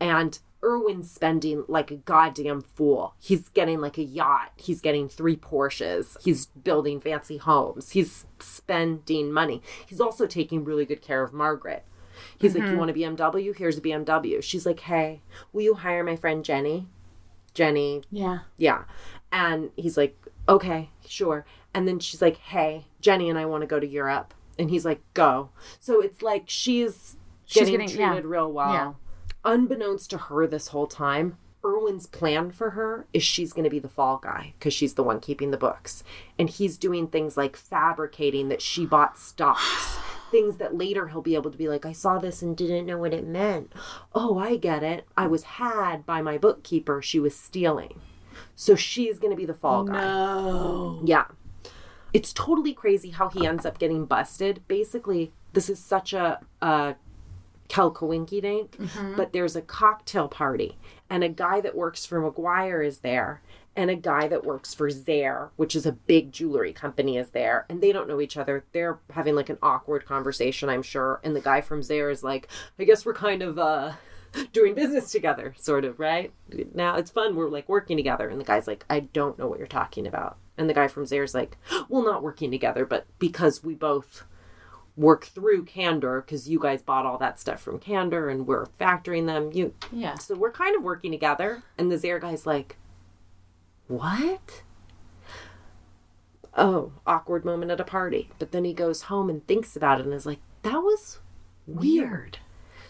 And 0.00 0.38
Irwin's 0.62 1.10
spending 1.10 1.64
like 1.68 1.90
a 1.90 1.96
goddamn 1.96 2.62
fool. 2.62 3.14
He's 3.20 3.48
getting 3.48 3.80
like 3.80 3.98
a 3.98 4.02
yacht. 4.02 4.52
He's 4.56 4.80
getting 4.80 5.08
three 5.08 5.36
Porsches. 5.36 6.16
He's 6.22 6.46
building 6.46 7.00
fancy 7.00 7.36
homes. 7.36 7.90
He's 7.90 8.26
spending 8.40 9.32
money. 9.32 9.62
He's 9.86 10.00
also 10.00 10.26
taking 10.26 10.64
really 10.64 10.84
good 10.84 11.00
care 11.02 11.22
of 11.22 11.32
Margaret. 11.32 11.84
He's 12.36 12.54
like, 12.54 12.64
You 12.64 12.70
mm-hmm. 12.70 12.78
want 12.78 12.90
a 12.90 12.94
BMW? 12.94 13.56
Here's 13.56 13.78
a 13.78 13.80
BMW. 13.80 14.42
She's 14.42 14.66
like, 14.66 14.80
Hey, 14.80 15.22
will 15.52 15.62
you 15.62 15.74
hire 15.74 16.02
my 16.02 16.16
friend 16.16 16.44
Jenny? 16.44 16.88
Jenny, 17.54 18.02
Yeah. 18.10 18.40
yeah. 18.56 18.84
And 19.32 19.70
he's 19.76 19.96
like, 19.96 20.16
Okay, 20.48 20.90
sure. 21.06 21.44
And 21.74 21.86
then 21.86 21.98
she's 22.00 22.22
like, 22.22 22.36
Hey, 22.38 22.86
Jenny 23.00 23.28
and 23.30 23.38
I 23.38 23.46
want 23.46 23.60
to 23.62 23.66
go 23.66 23.78
to 23.78 23.86
Europe. 23.86 24.34
And 24.58 24.70
he's 24.70 24.84
like, 24.84 25.00
Go. 25.14 25.50
So 25.78 26.00
it's 26.00 26.22
like 26.22 26.44
she's, 26.46 27.16
She's 27.44 27.64
getting, 27.68 27.80
getting- 27.86 28.00
yeah. 28.00 28.08
treated 28.08 28.24
real 28.26 28.50
well. 28.52 28.72
Yeah. 28.72 28.92
Unbeknownst 29.44 30.10
to 30.10 30.18
her 30.18 30.46
this 30.46 30.68
whole 30.68 30.86
time, 30.86 31.38
Irwin's 31.64 32.06
plan 32.06 32.50
for 32.50 32.70
her 32.70 33.06
is 33.12 33.22
she's 33.22 33.52
going 33.52 33.64
to 33.64 33.70
be 33.70 33.78
the 33.78 33.88
fall 33.88 34.18
guy 34.18 34.54
because 34.58 34.72
she's 34.72 34.94
the 34.94 35.02
one 35.02 35.20
keeping 35.20 35.50
the 35.50 35.56
books. 35.56 36.04
And 36.38 36.48
he's 36.48 36.76
doing 36.76 37.08
things 37.08 37.36
like 37.36 37.56
fabricating 37.56 38.48
that 38.48 38.62
she 38.62 38.86
bought 38.86 39.18
stocks, 39.18 39.98
things 40.30 40.56
that 40.58 40.76
later 40.76 41.08
he'll 41.08 41.22
be 41.22 41.34
able 41.34 41.50
to 41.50 41.58
be 41.58 41.68
like, 41.68 41.84
I 41.86 41.92
saw 41.92 42.18
this 42.18 42.42
and 42.42 42.56
didn't 42.56 42.86
know 42.86 42.98
what 42.98 43.14
it 43.14 43.26
meant. 43.26 43.72
Oh, 44.14 44.38
I 44.38 44.56
get 44.56 44.82
it. 44.82 45.06
I 45.16 45.26
was 45.26 45.42
had 45.44 46.06
by 46.06 46.22
my 46.22 46.38
bookkeeper. 46.38 47.02
She 47.02 47.18
was 47.18 47.36
stealing. 47.36 48.00
So 48.54 48.76
she's 48.76 49.18
going 49.18 49.32
to 49.32 49.36
be 49.36 49.46
the 49.46 49.54
fall 49.54 49.84
guy. 49.84 50.00
No. 50.00 51.00
Yeah. 51.04 51.26
It's 52.12 52.32
totally 52.32 52.72
crazy 52.72 53.10
how 53.10 53.28
he 53.28 53.46
ends 53.46 53.66
up 53.66 53.78
getting 53.78 54.06
busted. 54.06 54.62
Basically, 54.68 55.32
this 55.52 55.68
is 55.68 55.78
such 55.78 56.12
a, 56.12 56.40
a 56.62 56.94
Kelkawinky 57.68 58.42
dink, 58.42 58.76
but 59.16 59.32
there's 59.32 59.56
a 59.56 59.62
cocktail 59.62 60.28
party, 60.28 60.78
and 61.10 61.22
a 61.22 61.28
guy 61.28 61.60
that 61.60 61.76
works 61.76 62.06
for 62.06 62.20
McGuire 62.20 62.84
is 62.84 62.98
there, 62.98 63.42
and 63.76 63.90
a 63.90 63.94
guy 63.94 64.26
that 64.28 64.44
works 64.44 64.74
for 64.74 64.90
Zale, 64.90 65.52
which 65.56 65.76
is 65.76 65.86
a 65.86 65.92
big 65.92 66.32
jewelry 66.32 66.72
company, 66.72 67.16
is 67.16 67.30
there, 67.30 67.66
and 67.68 67.80
they 67.80 67.92
don't 67.92 68.08
know 68.08 68.20
each 68.20 68.36
other. 68.36 68.64
They're 68.72 68.98
having 69.10 69.34
like 69.34 69.50
an 69.50 69.58
awkward 69.62 70.04
conversation, 70.06 70.68
I'm 70.68 70.82
sure, 70.82 71.20
and 71.22 71.36
the 71.36 71.40
guy 71.40 71.60
from 71.60 71.82
Zale 71.82 72.08
is 72.08 72.24
like, 72.24 72.48
I 72.78 72.84
guess 72.84 73.04
we're 73.06 73.14
kind 73.14 73.42
of, 73.42 73.58
uh, 73.58 73.92
doing 74.52 74.74
business 74.74 75.10
together, 75.10 75.54
sort 75.58 75.84
of, 75.84 75.98
right? 75.98 76.32
Now 76.74 76.96
it's 76.96 77.10
fun. 77.10 77.36
We're 77.36 77.48
like 77.48 77.68
working 77.68 77.96
together. 77.96 78.28
And 78.28 78.40
the 78.40 78.44
guy's 78.44 78.66
like, 78.66 78.84
I 78.88 79.00
don't 79.00 79.38
know 79.38 79.46
what 79.46 79.58
you're 79.58 79.68
talking 79.68 80.06
about. 80.06 80.36
And 80.56 80.68
the 80.68 80.74
guy 80.74 80.88
from 80.88 81.06
Zale's 81.06 81.34
like, 81.34 81.56
well, 81.88 82.04
not 82.04 82.22
working 82.22 82.50
together, 82.50 82.84
but 82.84 83.06
because 83.18 83.62
we 83.62 83.74
both 83.74 84.24
work 84.98 85.26
through 85.26 85.64
Candor, 85.64 86.20
because 86.20 86.48
you 86.48 86.58
guys 86.58 86.82
bought 86.82 87.06
all 87.06 87.18
that 87.18 87.38
stuff 87.38 87.60
from 87.62 87.78
Candor 87.78 88.28
and 88.28 88.46
we're 88.48 88.66
factoring 88.80 89.26
them. 89.26 89.50
You, 89.52 89.72
Yeah. 89.92 90.16
so 90.16 90.34
we're 90.34 90.50
kind 90.50 90.74
of 90.74 90.82
working 90.82 91.12
together. 91.12 91.62
And 91.78 91.90
the 91.90 91.96
Zale 91.96 92.18
guy's 92.18 92.44
like, 92.46 92.76
what? 93.86 94.62
Oh, 96.56 96.92
awkward 97.06 97.44
moment 97.44 97.70
at 97.70 97.78
a 97.80 97.84
party. 97.84 98.30
But 98.40 98.50
then 98.50 98.64
he 98.64 98.72
goes 98.74 99.02
home 99.02 99.30
and 99.30 99.46
thinks 99.46 99.76
about 99.76 100.00
it 100.00 100.04
and 100.06 100.12
is 100.14 100.26
like, 100.26 100.40
that 100.62 100.78
was 100.78 101.20
weird. 101.66 102.38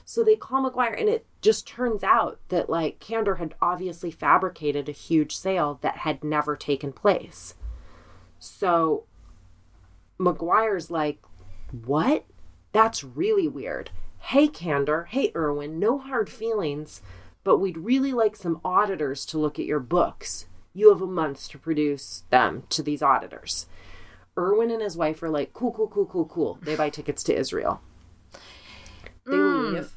So 0.07 0.25
they 0.25 0.37
call 0.37 0.69
McGuire, 0.69 0.99
and 0.99 1.11
it 1.11 1.27
just 1.43 1.67
turns 1.69 2.03
out 2.03 2.41
that 2.49 2.71
like 2.71 2.99
Candor 2.99 3.35
had 3.35 3.55
obviously 3.61 4.11
fabricated 4.11 4.89
a 4.89 4.93
huge 4.93 5.37
sale 5.37 5.79
that 5.83 5.99
had 5.99 6.25
never 6.25 6.57
taken 6.57 6.93
place. 6.93 7.55
So 8.39 9.05
McGuire's 10.19 10.91
like, 10.91 11.19
What? 11.71 12.25
That's 12.73 13.05
really 13.05 13.49
weird. 13.49 13.91
Hey, 14.19 14.49
Candor. 14.49 15.05
Hey, 15.11 15.33
Irwin. 15.35 15.79
No 15.79 15.99
hard 15.99 16.29
feelings, 16.31 17.03
but 17.45 17.59
we'd 17.59 17.79
really 17.79 18.13
like 18.13 18.37
some 18.37 18.61
auditors 18.65 19.25
to 19.27 19.39
look 19.39 19.59
at 19.59 19.67
your 19.67 19.81
books. 19.81 20.47
You 20.75 20.91
have 20.91 21.03
a 21.03 21.07
month 21.07 21.49
to 21.51 21.59
produce 21.59 22.25
them 22.31 22.65
to 22.71 22.83
these 22.83 23.03
auditors. 23.03 23.67
Irwin 24.37 24.71
and 24.71 24.83
his 24.83 24.97
wife 24.97 25.23
are 25.23 25.31
like, 25.31 25.53
Cool, 25.53 25.73
cool, 25.73 25.89
cool, 25.89 26.07
cool, 26.07 26.27
cool. 26.27 26.59
They 26.63 26.77
buy 26.77 26.91
tickets 26.91 27.23
to 27.25 27.37
Israel. 27.37 27.81
They 29.27 29.37
hmm. 29.37 29.75
leave. 29.75 29.93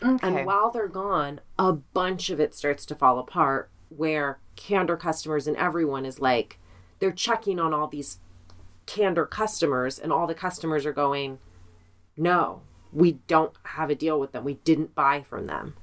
And 0.00 0.44
while 0.44 0.70
they're 0.70 0.88
gone, 0.88 1.40
a 1.58 1.72
bunch 1.72 2.28
of 2.28 2.38
it 2.38 2.54
starts 2.54 2.84
to 2.86 2.94
fall 2.94 3.18
apart 3.18 3.70
where 3.88 4.38
Candor 4.56 4.96
customers 4.96 5.46
and 5.46 5.56
everyone 5.56 6.04
is 6.04 6.20
like, 6.20 6.58
they're 6.98 7.12
checking 7.12 7.58
on 7.58 7.72
all 7.72 7.86
these 7.86 8.18
Candor 8.86 9.26
customers, 9.26 9.98
and 9.98 10.12
all 10.12 10.26
the 10.26 10.34
customers 10.34 10.84
are 10.86 10.92
going, 10.92 11.38
no, 12.16 12.62
we 12.92 13.12
don't 13.26 13.54
have 13.64 13.90
a 13.90 13.94
deal 13.94 14.20
with 14.20 14.32
them. 14.32 14.44
We 14.44 14.54
didn't 14.54 14.94
buy 14.94 15.22
from 15.22 15.46
them. 15.46 15.74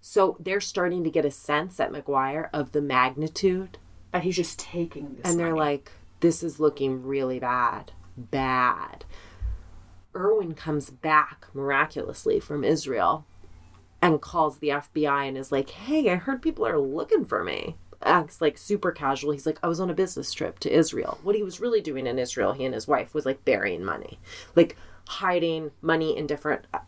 So 0.00 0.36
they're 0.38 0.60
starting 0.60 1.04
to 1.04 1.10
get 1.10 1.24
a 1.24 1.30
sense 1.30 1.80
at 1.80 1.92
McGuire 1.92 2.48
of 2.52 2.72
the 2.72 2.80
magnitude. 2.80 3.78
But 4.12 4.22
he's 4.22 4.36
just 4.36 4.58
taking 4.58 5.16
this. 5.16 5.30
And 5.30 5.38
they're 5.38 5.48
money. 5.54 5.60
like, 5.60 5.92
this 6.20 6.42
is 6.42 6.60
looking 6.60 7.02
really 7.02 7.38
bad. 7.38 7.92
Bad. 8.16 9.04
Irwin 10.14 10.54
comes 10.54 10.90
back 10.90 11.46
miraculously 11.52 12.40
from 12.40 12.64
Israel 12.64 13.26
and 14.00 14.20
calls 14.20 14.58
the 14.58 14.68
FBI 14.68 15.28
and 15.28 15.36
is 15.36 15.52
like, 15.52 15.70
hey, 15.70 16.10
I 16.10 16.16
heard 16.16 16.42
people 16.42 16.66
are 16.66 16.78
looking 16.78 17.24
for 17.24 17.44
me. 17.44 17.76
Acts 18.02 18.40
like 18.40 18.56
super 18.56 18.92
casual. 18.92 19.32
He's 19.32 19.46
like, 19.46 19.58
I 19.62 19.68
was 19.68 19.80
on 19.80 19.90
a 19.90 19.94
business 19.94 20.32
trip 20.32 20.58
to 20.60 20.72
Israel. 20.72 21.18
What 21.22 21.34
he 21.36 21.42
was 21.42 21.60
really 21.60 21.80
doing 21.80 22.06
in 22.06 22.18
Israel, 22.18 22.52
he 22.52 22.64
and 22.64 22.74
his 22.74 22.86
wife, 22.88 23.12
was 23.14 23.26
like 23.26 23.44
burying 23.44 23.84
money, 23.84 24.20
like 24.54 24.76
hiding 25.08 25.72
money 25.82 26.16
in 26.16 26.26
different. 26.26 26.66
uh, 26.72 26.78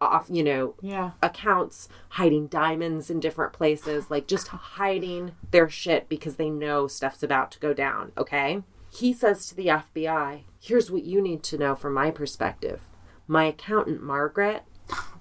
Off, 0.00 0.26
you 0.30 0.44
know, 0.44 0.74
Yeah. 0.80 1.10
accounts, 1.22 1.88
hiding 2.10 2.46
diamonds 2.46 3.10
in 3.10 3.18
different 3.18 3.52
places, 3.52 4.10
like 4.12 4.28
just 4.28 4.46
hiding 4.48 5.32
their 5.50 5.68
shit 5.68 6.08
because 6.08 6.36
they 6.36 6.50
know 6.50 6.86
stuff's 6.86 7.22
about 7.24 7.50
to 7.52 7.58
go 7.58 7.74
down, 7.74 8.12
okay? 8.16 8.62
He 8.90 9.12
says 9.12 9.46
to 9.48 9.56
the 9.56 9.66
FBI, 9.66 10.44
Here's 10.60 10.88
what 10.90 11.02
you 11.02 11.20
need 11.20 11.42
to 11.44 11.58
know 11.58 11.74
from 11.74 11.94
my 11.94 12.10
perspective. 12.12 12.82
My 13.26 13.44
accountant, 13.46 14.00
Margaret, 14.02 14.62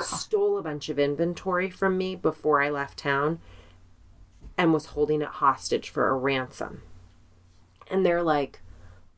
stole 0.02 0.58
a 0.60 0.64
bunch 0.64 0.90
of 0.90 1.00
inventory 1.00 1.70
from 1.72 1.98
me 1.98 2.16
before 2.16 2.62
I 2.62 2.70
left 2.70 3.00
town 3.00 3.40
and 4.58 4.74
was 4.74 4.88
holding 4.88 5.22
it 5.22 5.28
hostage 5.28 5.90
for 5.90 6.10
a 6.10 6.16
ransom. 6.18 6.82
And 7.90 8.06
they're 8.06 8.24
like, 8.24 8.62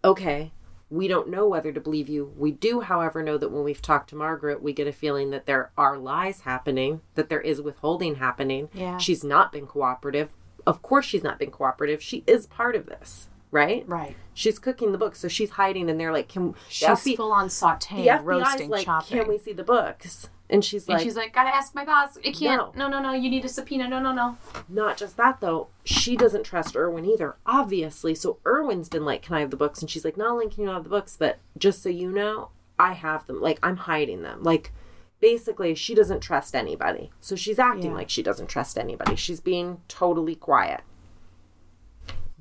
Okay, 0.04 0.54
we 0.90 1.08
don't 1.08 1.30
know 1.30 1.48
whether 1.48 1.72
to 1.72 1.80
believe 1.80 2.10
you. 2.10 2.34
We 2.38 2.52
do, 2.52 2.82
however, 2.82 3.22
know 3.22 3.38
that 3.38 3.52
when 3.52 3.64
we've 3.64 3.82
talked 3.82 4.10
to 4.10 4.16
Margaret, 4.16 4.62
we 4.62 4.74
get 4.74 4.88
a 4.88 4.94
feeling 4.94 5.30
that 5.32 5.46
there 5.46 5.72
are 5.78 5.98
lies 5.98 6.42
happening, 6.42 7.02
that 7.16 7.30
there 7.30 7.42
is 7.42 7.62
withholding 7.62 8.16
happening. 8.16 8.70
Yeah. 8.74 8.98
She's 8.98 9.24
not 9.24 9.52
been 9.52 9.68
cooperative. 9.68 10.30
Of 10.66 10.82
course, 10.82 11.06
she's 11.06 11.24
not 11.24 11.38
been 11.40 11.52
cooperative. 11.52 12.02
She 12.02 12.24
is 12.28 12.48
part 12.48 12.76
of 12.76 12.88
this, 12.88 13.30
right? 13.52 13.84
Right. 13.88 14.16
She's 14.34 14.58
cooking 14.58 14.92
the 14.92 14.98
books, 14.98 15.20
so 15.20 15.28
she's 15.28 15.52
hiding, 15.52 15.90
and 15.90 16.00
they're 16.00 16.14
like, 16.14 16.28
"Can 16.28 16.56
She's 16.68 17.04
the 17.04 17.14
FBI 17.14 17.16
full 17.18 17.32
on 17.32 17.48
sauteing, 17.48 18.04
the 18.04 18.08
FBI's 18.10 18.24
roasting, 18.24 18.70
like, 18.70 18.86
chopping. 18.86 19.20
can 19.20 19.28
we 19.28 19.38
see 19.38 19.54
the 19.54 19.64
books?" 19.64 20.30
And 20.50 20.66
she's 20.66 20.88
and 20.88 20.95
like, 20.95 21.04
she's 21.04 21.16
like, 21.16 21.34
gotta 21.34 21.54
ask 21.54 21.76
my 21.76 21.86
boss. 21.86 22.18
It 22.24 22.36
can't. 22.36 22.76
No. 22.76 22.88
No. 22.88 23.00
no, 23.00 23.12
no, 23.12 23.14
You 23.14 23.30
need 23.30 23.45
a 23.45 23.50
subpoena. 23.50 23.88
No, 23.88 24.00
no, 24.00 24.12
no. 24.12 24.38
Not 24.68 24.97
just 24.97 25.16
that 25.18 25.41
though, 25.41 25.68
she 25.84 26.16
doesn't 26.18 26.43
trust 26.43 26.76
Irwin 26.76 27.06
either, 27.06 27.36
obviously. 27.45 28.16
So 28.16 28.39
Irwin's 28.45 28.89
been 28.89 29.06
like, 29.06 29.22
Can 29.22 29.36
I 29.36 29.41
have 29.41 29.52
the 29.52 29.58
books? 29.58 29.82
And 29.82 29.89
she's 29.89 30.04
like, 30.04 30.18
Not 30.18 30.32
only 30.32 30.50
can 30.50 30.62
you 30.62 30.66
not 30.68 30.76
have 30.76 30.84
the 30.84 30.89
books, 30.89 31.16
but 31.18 31.38
just 31.58 31.84
so 31.84 31.89
you 31.89 32.12
know, 32.12 32.50
I 32.80 32.93
have 32.93 33.28
them. 33.28 33.39
Like 33.41 33.60
I'm 33.62 33.78
hiding 33.78 34.24
them. 34.24 34.41
Like 34.41 34.72
basically 35.20 35.76
she 35.76 35.93
doesn't 35.93 36.22
trust 36.22 36.56
anybody. 36.56 37.12
So 37.20 37.36
she's 37.36 37.60
acting 37.60 37.91
Yeah. 37.91 37.97
like 37.97 38.10
she 38.10 38.24
doesn't 38.24 38.47
trust 38.47 38.78
anybody. 38.78 39.16
She's 39.16 39.39
being 39.41 39.82
totally 39.88 40.36
quiet. 40.36 40.82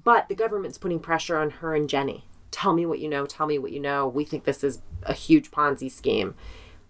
But 0.03 0.29
the 0.29 0.35
government's 0.35 0.79
putting 0.79 1.01
pressure 1.01 1.37
on 1.37 1.51
her 1.51 1.75
and 1.75 1.89
Jenny. 1.89 2.25
Tell 2.51 2.73
me 2.73 2.87
what 2.87 2.99
you 3.01 3.09
know, 3.09 3.27
tell 3.27 3.47
me 3.47 3.59
what 3.59 3.73
you 3.73 3.81
know. 3.81 4.09
We 4.09 4.25
think 4.25 4.45
this 4.45 4.65
is 4.65 4.81
a 5.03 5.13
huge 5.13 5.51
Ponzi 5.51 5.91
scheme. 5.91 6.35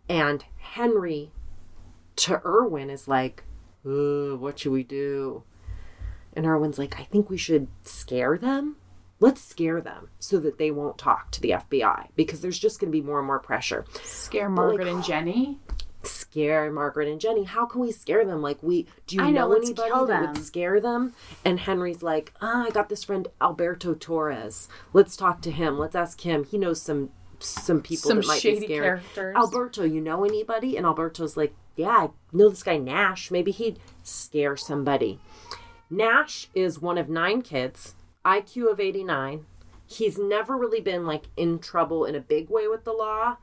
And 0.09 0.45
Henry 0.73 1.33
to 2.17 2.41
Irwin 2.45 2.91
is 2.91 3.09
like, 3.09 3.45
what 3.83 4.59
should 4.59 4.73
we 4.73 4.83
do? 4.83 5.43
And 6.35 6.47
Irwin's 6.47 6.79
like, 6.79 6.99
I 7.01 7.05
think 7.05 7.31
we 7.31 7.37
should 7.39 7.69
scare 7.83 8.37
them. 8.37 8.77
Let's 9.21 9.41
scare 9.43 9.81
them 9.81 10.11
so 10.21 10.39
that 10.39 10.59
they 10.59 10.71
won't 10.71 10.99
talk 10.99 11.33
to 11.33 11.41
the 11.41 11.51
FBI 11.51 12.09
because 12.15 12.41
there's 12.41 12.59
just 12.59 12.79
going 12.79 12.93
to 12.93 12.97
be 12.97 13.05
more 13.05 13.19
and 13.19 13.27
more 13.27 13.41
pressure. 13.41 13.85
Scare 14.05 14.49
But, 14.49 14.63
like, 14.63 14.79
Margaret 14.79 14.89
and 14.95 15.05
Jenny. 15.05 15.59
Scare 16.05 16.71
Margaret 16.71 17.09
and 17.09 17.21
Jenny. 17.21 17.43
How 17.43 17.67
can 17.67 17.81
we 17.81 17.91
scare 17.91 18.25
them? 18.25 18.41
Like, 18.43 18.63
we 18.63 18.87
do 19.09 19.17
you 19.17 19.23
I 19.23 19.31
know, 19.31 19.49
know, 19.49 19.57
anybody 19.57 19.91
that 19.91 20.07
them. 20.07 20.33
would 20.35 20.45
scare 20.45 20.81
them? 20.81 21.15
And 21.45 21.59
Henry's 21.59 22.03
like, 22.03 22.33
ah, 22.41 22.67
I 22.67 22.71
got 22.71 22.89
this 22.89 23.03
friend 23.03 23.27
Alberto 23.41 23.95
Torres. 23.95 24.69
Let's 24.93 25.17
talk 25.17 25.43
to 25.43 25.51
him. 25.51 25.77
Let's 25.79 25.97
ask 25.97 26.21
him. 26.21 26.45
He 26.45 26.57
knows 26.57 26.81
some 26.81 27.11
some 27.41 27.81
people 27.83 28.09
Some 28.09 28.21
that 28.21 28.27
might 28.27 28.41
shady 28.41 28.61
be 28.61 28.67
scared. 28.67 28.85
characters. 28.85 29.37
Alberto, 29.37 29.85
you 29.85 30.01
know 30.01 30.25
anybody? 30.25 30.77
And 30.77 30.85
Alberto's 30.87 31.37
like, 31.37 31.55
Yeah, 31.77 31.89
I 31.89 32.11
know 32.33 32.49
this 32.49 32.63
guy 32.63 32.77
Nash. 32.79 33.31
Maybe 33.31 33.51
he'd 33.51 33.79
scare 34.03 34.57
somebody. 34.57 35.21
Nash 35.91 36.49
is 36.55 36.81
one 36.81 36.99
of 36.99 37.09
nine 37.09 37.43
kids, 37.43 37.95
IQ 38.25 38.71
of 38.73 38.81
89. 38.81 39.47
He's 39.87 40.19
never 40.19 40.57
really 40.57 40.81
been 40.81 41.07
like 41.07 41.25
in 41.37 41.59
trouble 41.59 42.05
in 42.05 42.15
a 42.15 42.21
big 42.21 42.51
way 42.51 42.69
with 42.69 42.85
the 42.85 42.93
law, 42.93 43.39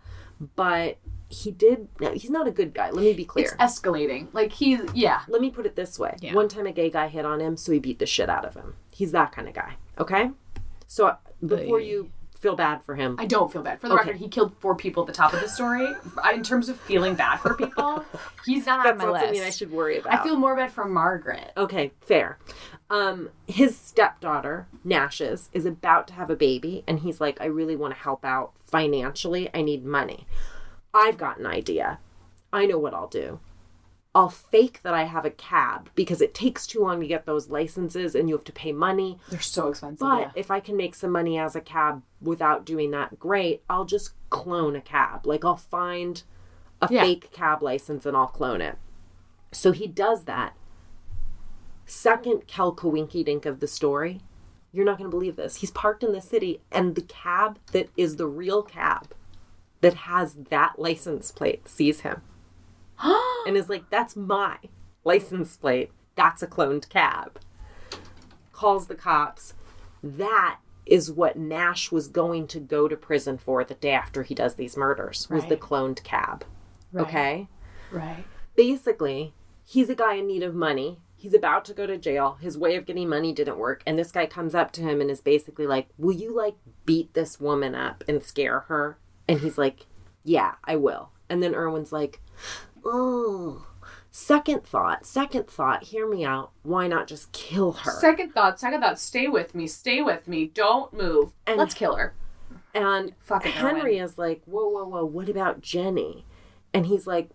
but 0.55 0.97
he 1.27 1.49
did. 1.49 1.87
no, 1.99 2.11
He's 2.13 2.29
not 2.29 2.47
a 2.47 2.51
good 2.51 2.73
guy. 2.73 2.91
Let 2.91 3.03
me 3.03 3.13
be 3.13 3.25
clear. 3.25 3.45
It's 3.45 3.55
escalating. 3.55 4.27
Like 4.31 4.51
he's 4.51 4.81
yeah. 4.93 5.21
Let 5.27 5.41
me 5.41 5.49
put 5.49 5.65
it 5.65 5.75
this 5.75 5.97
way. 5.97 6.17
Yeah. 6.21 6.33
One 6.35 6.47
time 6.47 6.67
a 6.67 6.71
gay 6.71 6.91
guy 6.91 7.07
hit 7.07 7.25
on 7.25 7.39
him, 7.39 7.57
so 7.57 7.71
he 7.71 7.79
beat 7.79 7.97
the 7.97 8.05
shit 8.05 8.29
out 8.29 8.45
of 8.45 8.53
him. 8.53 8.75
He's 8.91 9.11
that 9.11 9.31
kind 9.31 9.47
of 9.47 9.55
guy. 9.55 9.77
Okay? 9.97 10.29
So 10.85 11.07
uh, 11.07 11.15
before 11.43 11.79
you 11.79 12.11
feel 12.45 12.55
bad 12.55 12.83
for 12.83 12.93
him. 12.95 13.15
I 13.17 13.25
don't 13.25 13.51
feel 13.51 13.63
bad. 13.63 13.81
For 13.81 13.87
the 13.89 13.95
Okay. 13.95 14.03
record, 14.03 14.17
he 14.17 14.27
killed 14.27 14.55
four 14.59 14.75
people 14.75 15.01
at 15.01 15.07
the 15.07 15.13
top 15.13 15.33
of 15.33 15.41
the 15.41 15.49
story. 15.49 15.91
In 16.31 16.43
terms 16.43 16.69
of 16.69 16.79
feeling 16.81 17.15
bad 17.15 17.37
for 17.37 17.55
people, 17.55 18.05
he's 18.45 18.67
not 18.67 18.85
on 18.85 18.97
my 18.99 19.03
not 19.05 19.13
list. 19.13 19.25
something 19.25 19.41
I 19.41 19.49
should 19.49 19.71
worry 19.71 19.97
about. 19.97 20.13
I 20.13 20.23
feel 20.23 20.35
more 20.35 20.55
bad 20.55 20.71
for 20.71 20.85
Margaret. 20.85 21.51
Okay, 21.57 21.91
fair. 22.01 22.37
Um, 22.91 23.29
his 23.47 23.75
stepdaughter, 23.75 24.67
Nash's, 24.83 25.49
is 25.53 25.65
about 25.65 26.07
to 26.09 26.13
have 26.13 26.29
a 26.29 26.35
baby, 26.35 26.83
and 26.85 26.99
he's 26.99 27.19
like, 27.19 27.41
I 27.41 27.45
really 27.45 27.75
want 27.75 27.95
to 27.95 27.99
help 27.99 28.23
out 28.23 28.51
financially. 28.63 29.49
I 29.51 29.63
need 29.63 29.83
money. 29.83 30.27
I've 30.93 31.17
got 31.17 31.39
an 31.39 31.47
idea. 31.47 31.97
I 32.53 32.67
know 32.67 32.77
what 32.77 32.93
I'll 32.93 33.07
do. 33.07 33.39
I'll 34.15 34.29
fake 34.29 34.79
that 34.83 34.93
I 34.93 35.03
have 35.03 35.25
a 35.25 35.29
cab 35.29 35.89
because 35.93 36.21
it 36.21 36.33
takes 36.33 36.65
too 36.65 36.79
long 36.79 37.01
to 37.01 37.07
get 37.07 37.25
those 37.25 37.49
licenses 37.49 38.15
and 38.15 38.29
you 38.29 38.35
have 38.35 38.45
to 38.45 38.53
pay 38.53 38.71
money. 38.71 39.19
They're 39.29 39.41
so 39.41 39.67
expensive. 39.67 39.99
But 39.99 40.19
yeah. 40.21 40.31
if 40.35 40.49
I 40.49 40.61
can 40.61 40.77
make 40.77 40.95
some 40.95 41.11
money 41.11 41.37
as 41.37 41.53
a 41.53 41.59
cab 41.59 42.01
without 42.21 42.65
doing 42.65 42.91
that, 42.91 43.19
great. 43.19 43.61
I'll 43.69 43.83
just 43.83 44.11
clone 44.29 44.73
a 44.77 44.81
cab. 44.81 45.27
Like 45.27 45.43
I'll 45.43 45.57
find 45.57 46.23
a 46.81 46.87
Yeah. 46.89 47.01
fake 47.01 47.33
cab 47.33 47.61
license 47.61 48.05
and 48.05 48.15
I'll 48.15 48.27
clone 48.27 48.61
it. 48.61 48.77
So 49.51 49.73
he 49.73 49.85
does 49.85 50.23
that. 50.23 50.55
Second 51.85 52.47
Kel 52.47 52.73
Kawinky 52.73 53.23
Dink 53.25 53.45
of 53.45 53.59
the 53.59 53.67
story. 53.67 54.21
You're 54.71 54.85
not 54.85 54.97
going 54.97 55.09
to 55.09 55.15
believe 55.15 55.35
this. 55.35 55.57
He's 55.57 55.71
parked 55.71 56.03
in 56.03 56.13
the 56.13 56.21
city 56.21 56.61
and 56.71 56.95
the 56.95 57.01
cab 57.01 57.59
that 57.73 57.89
is 57.97 58.15
the 58.15 58.27
real 58.27 58.63
cab 58.63 59.13
that 59.81 59.93
has 59.93 60.35
that 60.49 60.79
license 60.79 61.31
plate 61.31 61.67
sees 61.67 61.99
him 62.01 62.21
and 63.47 63.57
is 63.57 63.69
like, 63.69 63.89
that's 63.89 64.15
my 64.15 64.57
license 65.03 65.55
plate. 65.57 65.91
That's 66.15 66.41
a 66.41 66.47
cloned 66.47 66.89
cab. 66.89 67.39
Calls 68.51 68.87
the 68.87 68.95
cops. 68.95 69.53
That 70.01 70.59
is 70.85 71.11
what 71.11 71.37
Nash 71.37 71.91
was 71.91 72.07
going 72.07 72.47
to 72.47 72.59
go 72.59 72.87
to 72.87 72.95
prison 72.95 73.37
for 73.37 73.63
the 73.63 73.73
day 73.73 73.91
after 73.91 74.23
he 74.23 74.35
does 74.35 74.55
these 74.55 74.77
murders 74.77 75.27
was 75.29 75.45
the 75.47 75.57
cloned 75.57 76.03
cab. 76.03 76.45
Right. 76.91 77.07
Okay? 77.07 77.47
right. 77.91 78.23
Basically, 78.55 79.33
he's 79.65 79.89
a 79.89 79.95
guy 79.95 80.15
in 80.15 80.27
need 80.27 80.43
of 80.43 80.53
money. 80.53 80.99
He's 81.17 81.33
about 81.33 81.65
to 81.65 81.73
go 81.73 81.87
to 81.87 81.97
jail. 81.97 82.37
His 82.39 82.57
way 82.57 82.75
of 82.75 82.85
getting 82.85 83.09
money 83.09 83.33
didn't 83.33 83.57
work. 83.57 83.81
And 83.85 83.97
this 83.97 84.11
guy 84.11 84.27
comes 84.27 84.53
up 84.53 84.71
to 84.73 84.81
him 84.81 85.01
and 85.01 85.09
is 85.09 85.21
basically 85.21 85.65
like, 85.65 85.87
Will 85.97 86.13
you 86.13 86.35
like 86.35 86.55
beat 86.85 87.13
this 87.13 87.39
woman 87.39 87.73
up 87.73 88.03
and 88.07 88.23
scare 88.23 88.61
her? 88.61 88.99
And 89.27 89.39
he's 89.39 89.57
like, 89.57 89.87
Yeah, 90.23 90.55
I 90.63 90.75
will. 90.75 91.09
And 91.29 91.41
then 91.41 91.55
Irwin's 91.55 91.91
like, 91.91 92.21
Oh, 92.85 93.65
second 94.11 94.63
thought, 94.63 95.05
second 95.05 95.47
thought, 95.47 95.83
hear 95.85 96.07
me 96.07 96.23
out. 96.23 96.51
Why 96.63 96.87
not 96.87 97.07
just 97.07 97.31
kill 97.31 97.71
her? 97.73 97.91
Second 97.91 98.33
thought, 98.33 98.59
second 98.59 98.81
thought, 98.81 98.99
stay 98.99 99.27
with 99.27 99.55
me, 99.55 99.65
stay 99.67 100.01
with 100.01 100.27
me, 100.27 100.45
don't 100.47 100.93
move. 100.93 101.31
And- 101.47 101.57
Let's 101.57 101.73
kill 101.73 101.95
her. 101.95 102.13
And 102.73 103.13
Fucking 103.19 103.53
Henry 103.53 103.97
is 103.99 104.17
like, 104.17 104.41
whoa, 104.45 104.67
whoa, 104.69 104.85
whoa, 104.85 105.05
what 105.05 105.29
about 105.29 105.61
Jenny? 105.61 106.25
And 106.73 106.85
he's 106.85 107.07
like, 107.07 107.29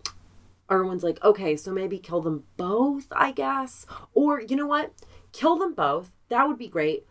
Irwin's 0.71 1.03
like, 1.03 1.23
okay, 1.25 1.57
so 1.57 1.73
maybe 1.73 1.99
kill 1.99 2.21
them 2.21 2.45
both, 2.57 3.07
I 3.11 3.33
guess. 3.33 3.87
Or, 4.13 4.41
you 4.41 4.55
know 4.55 4.67
what? 4.67 4.93
Kill 5.33 5.57
them 5.57 5.75
both. 5.75 6.13
That 6.29 6.47
would 6.47 6.59
be 6.59 6.69
great. 6.69 7.07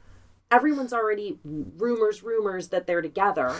Everyone's 0.51 0.93
already 0.93 1.39
rumors, 1.43 2.23
rumors 2.23 2.69
that 2.69 2.85
they're 2.87 3.01
together. 3.01 3.53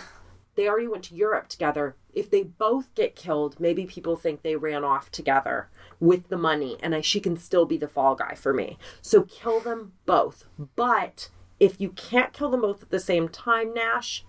They 0.60 0.68
already 0.68 0.90
went 0.90 1.06
to 1.06 1.16
Europe 1.16 1.48
together. 1.48 1.96
If 2.12 2.30
they 2.30 2.44
both 2.44 2.94
get 2.94 3.16
killed, 3.16 3.62
maybe 3.62 3.86
people 3.86 4.18
think 4.18 4.42
they 4.42 4.58
ran 4.58 4.84
off 4.84 5.10
together 5.10 5.70
with 6.02 6.28
the 6.28 6.36
money, 6.36 6.76
and 6.84 6.94
I, 6.94 7.00
she 7.00 7.22
can 7.22 7.38
still 7.38 7.66
be 7.66 7.78
the 7.78 7.88
fall 7.88 8.14
guy 8.14 8.36
for 8.36 8.54
me. 8.54 8.78
So 9.02 9.22
kill 9.22 9.62
them 9.62 9.94
both. 10.06 10.44
But 10.76 11.30
if 11.62 11.80
you 11.80 11.92
can't 11.92 12.34
kill 12.34 12.50
them 12.50 12.60
both 12.60 12.84
at 12.84 12.90
the 12.90 13.00
same 13.00 13.30
time, 13.30 13.74
Nash, 13.74 14.26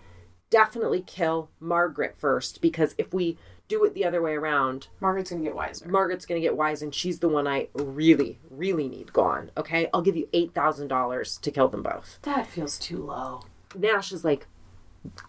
definitely 0.50 1.02
kill 1.04 1.50
Margaret 1.58 2.14
first 2.16 2.60
because 2.60 2.94
if 2.96 3.12
we 3.12 3.36
do 3.66 3.84
it 3.84 3.94
the 3.94 4.04
other 4.04 4.22
way 4.22 4.34
around, 4.34 4.86
Margaret's 5.00 5.30
gonna 5.30 5.42
get 5.42 5.56
wiser. 5.56 5.88
Margaret's 5.88 6.26
gonna 6.26 6.38
get 6.38 6.56
wise 6.56 6.80
and 6.80 6.94
she's 6.94 7.18
the 7.18 7.28
one 7.28 7.48
I 7.48 7.70
really, 7.74 8.38
really 8.48 8.88
need 8.88 9.12
gone. 9.12 9.50
Okay, 9.56 9.88
I'll 9.92 10.02
give 10.02 10.16
you 10.16 10.28
eight 10.32 10.54
thousand 10.54 10.86
dollars 10.86 11.38
to 11.38 11.50
kill 11.50 11.66
them 11.66 11.82
both. 11.82 12.20
that 12.22 12.46
feels 12.46 12.78
too 12.78 12.98
low. 13.04 13.42
Nash 13.74 14.12
is 14.12 14.24
like, 14.24 14.46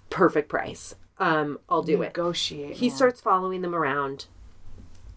perfect 0.10 0.50
price. 0.50 0.96
Um, 1.20 1.60
I'll 1.70 1.84
do 1.84 2.02
it. 2.02 2.08
Negotiate. 2.08 2.78
He 2.78 2.90
starts 2.90 3.22
following 3.22 3.62
them 3.62 3.76
around. 3.76 4.26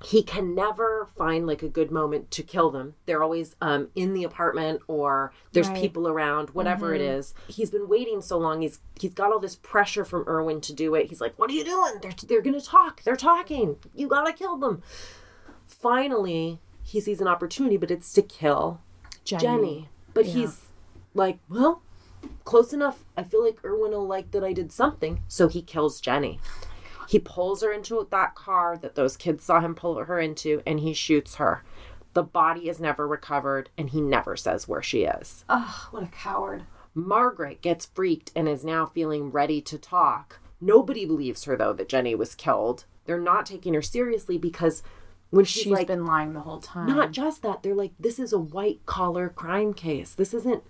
He 0.04 0.22
can 0.22 0.54
never 0.54 1.08
find 1.16 1.46
like 1.46 1.62
a 1.62 1.68
good 1.68 1.90
moment 1.90 2.30
to 2.32 2.42
kill 2.42 2.70
them. 2.70 2.94
They're 3.06 3.22
always 3.22 3.56
um, 3.62 3.88
in 3.94 4.12
the 4.12 4.22
apartment 4.22 4.82
or 4.86 5.32
there's 5.52 5.68
Right. 5.68 5.80
people 5.80 6.06
around, 6.06 6.50
whatever 6.50 6.92
it 6.94 7.00
is. 7.00 7.32
He's 7.48 7.70
been 7.70 7.88
waiting 7.88 8.20
so 8.20 8.36
long. 8.36 8.60
He's 8.60 8.80
he's 9.00 9.14
got 9.14 9.32
all 9.32 9.38
this 9.40 9.56
pressure 9.56 10.04
from 10.04 10.24
Irwin 10.28 10.60
to 10.62 10.74
do 10.74 10.94
it. 10.94 11.06
He's 11.06 11.22
like, 11.22 11.32
"What 11.38 11.48
are 11.48 11.54
you 11.54 11.64
doing? 11.64 11.94
They're 12.02 12.12
they're 12.28 12.42
gonna 12.42 12.60
talk. 12.60 13.02
They're 13.02 13.16
talking. 13.16 13.76
You 13.94 14.08
gotta 14.08 14.34
kill 14.34 14.58
them." 14.58 14.82
Finally, 15.66 16.60
he 16.82 17.00
sees 17.00 17.20
an 17.22 17.28
opportunity, 17.28 17.78
but 17.78 17.90
it's 17.90 18.12
to 18.12 18.22
kill 18.22 18.80
Jenny. 19.24 19.88
But 20.12 20.26
he's 20.26 20.66
like, 21.14 21.38
well, 21.48 21.80
close 22.44 22.72
enough. 22.72 23.04
I 23.16 23.22
feel 23.22 23.44
like 23.44 23.64
Irwin 23.64 23.90
will 23.92 24.06
like 24.06 24.30
that 24.32 24.44
I 24.44 24.52
did 24.52 24.72
something. 24.72 25.22
So 25.28 25.48
he 25.48 25.62
kills 25.62 26.00
Jenny. 26.00 26.40
He 27.08 27.18
pulls 27.18 27.62
her 27.62 27.72
into 27.72 28.06
that 28.10 28.34
car 28.34 28.78
that 28.78 28.94
those 28.94 29.16
kids 29.16 29.44
saw 29.44 29.60
him 29.60 29.74
pull 29.74 30.02
her 30.02 30.18
into 30.20 30.62
and 30.66 30.80
he 30.80 30.92
shoots 30.94 31.36
her. 31.36 31.62
The 32.14 32.22
body 32.22 32.68
is 32.68 32.80
never 32.80 33.06
recovered 33.06 33.70
and 33.76 33.90
he 33.90 34.00
never 34.00 34.36
says 34.36 34.68
where 34.68 34.82
she 34.82 35.02
is. 35.04 35.44
Ugh, 35.48 35.88
what 35.90 36.02
a 36.04 36.06
coward. 36.06 36.64
Margaret 36.94 37.60
gets 37.60 37.86
freaked 37.86 38.30
and 38.36 38.48
is 38.48 38.64
now 38.64 38.86
feeling 38.86 39.30
ready 39.30 39.60
to 39.62 39.76
talk. 39.76 40.38
Nobody 40.60 41.04
believes 41.04 41.44
her, 41.44 41.56
though, 41.56 41.72
that 41.72 41.88
Jenny 41.88 42.14
was 42.14 42.34
killed. 42.36 42.84
They're 43.04 43.20
not 43.20 43.46
taking 43.46 43.74
her 43.74 43.82
seriously 43.82 44.38
because 44.38 44.82
when 45.30 45.44
she's, 45.44 45.64
She's 45.64 45.72
like, 45.72 45.88
been 45.88 46.06
lying 46.06 46.32
the 46.32 46.40
whole 46.40 46.60
time. 46.60 46.86
not 46.86 47.10
just 47.10 47.42
that, 47.42 47.62
they're 47.62 47.74
like, 47.74 47.92
this 47.98 48.18
is 48.20 48.32
a 48.32 48.38
white 48.38 48.86
collar 48.86 49.28
crime 49.28 49.74
case. 49.74 50.14
This 50.14 50.32
isn't 50.32 50.62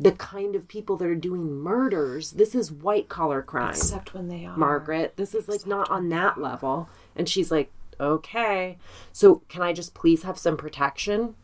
the 0.00 0.12
kind 0.12 0.54
of 0.54 0.68
people 0.68 0.96
that 0.96 1.08
are 1.08 1.14
doing 1.14 1.52
murders. 1.52 2.32
This 2.32 2.54
is 2.54 2.70
white 2.70 3.08
collar 3.08 3.42
crime. 3.42 3.70
Except 3.70 4.14
when 4.14 4.28
they 4.28 4.46
are. 4.46 4.56
Margaret, 4.56 5.16
this 5.16 5.34
is 5.34 5.48
like 5.48 5.66
not 5.66 5.90
on 5.90 6.08
that 6.10 6.38
level. 6.38 6.88
And 7.16 7.28
she's 7.28 7.50
like, 7.50 7.72
okay. 7.98 8.78
So 9.12 9.42
can 9.48 9.62
I 9.62 9.72
just 9.72 9.94
please 9.94 10.22
have 10.22 10.38
some 10.38 10.56
protection? 10.56 11.34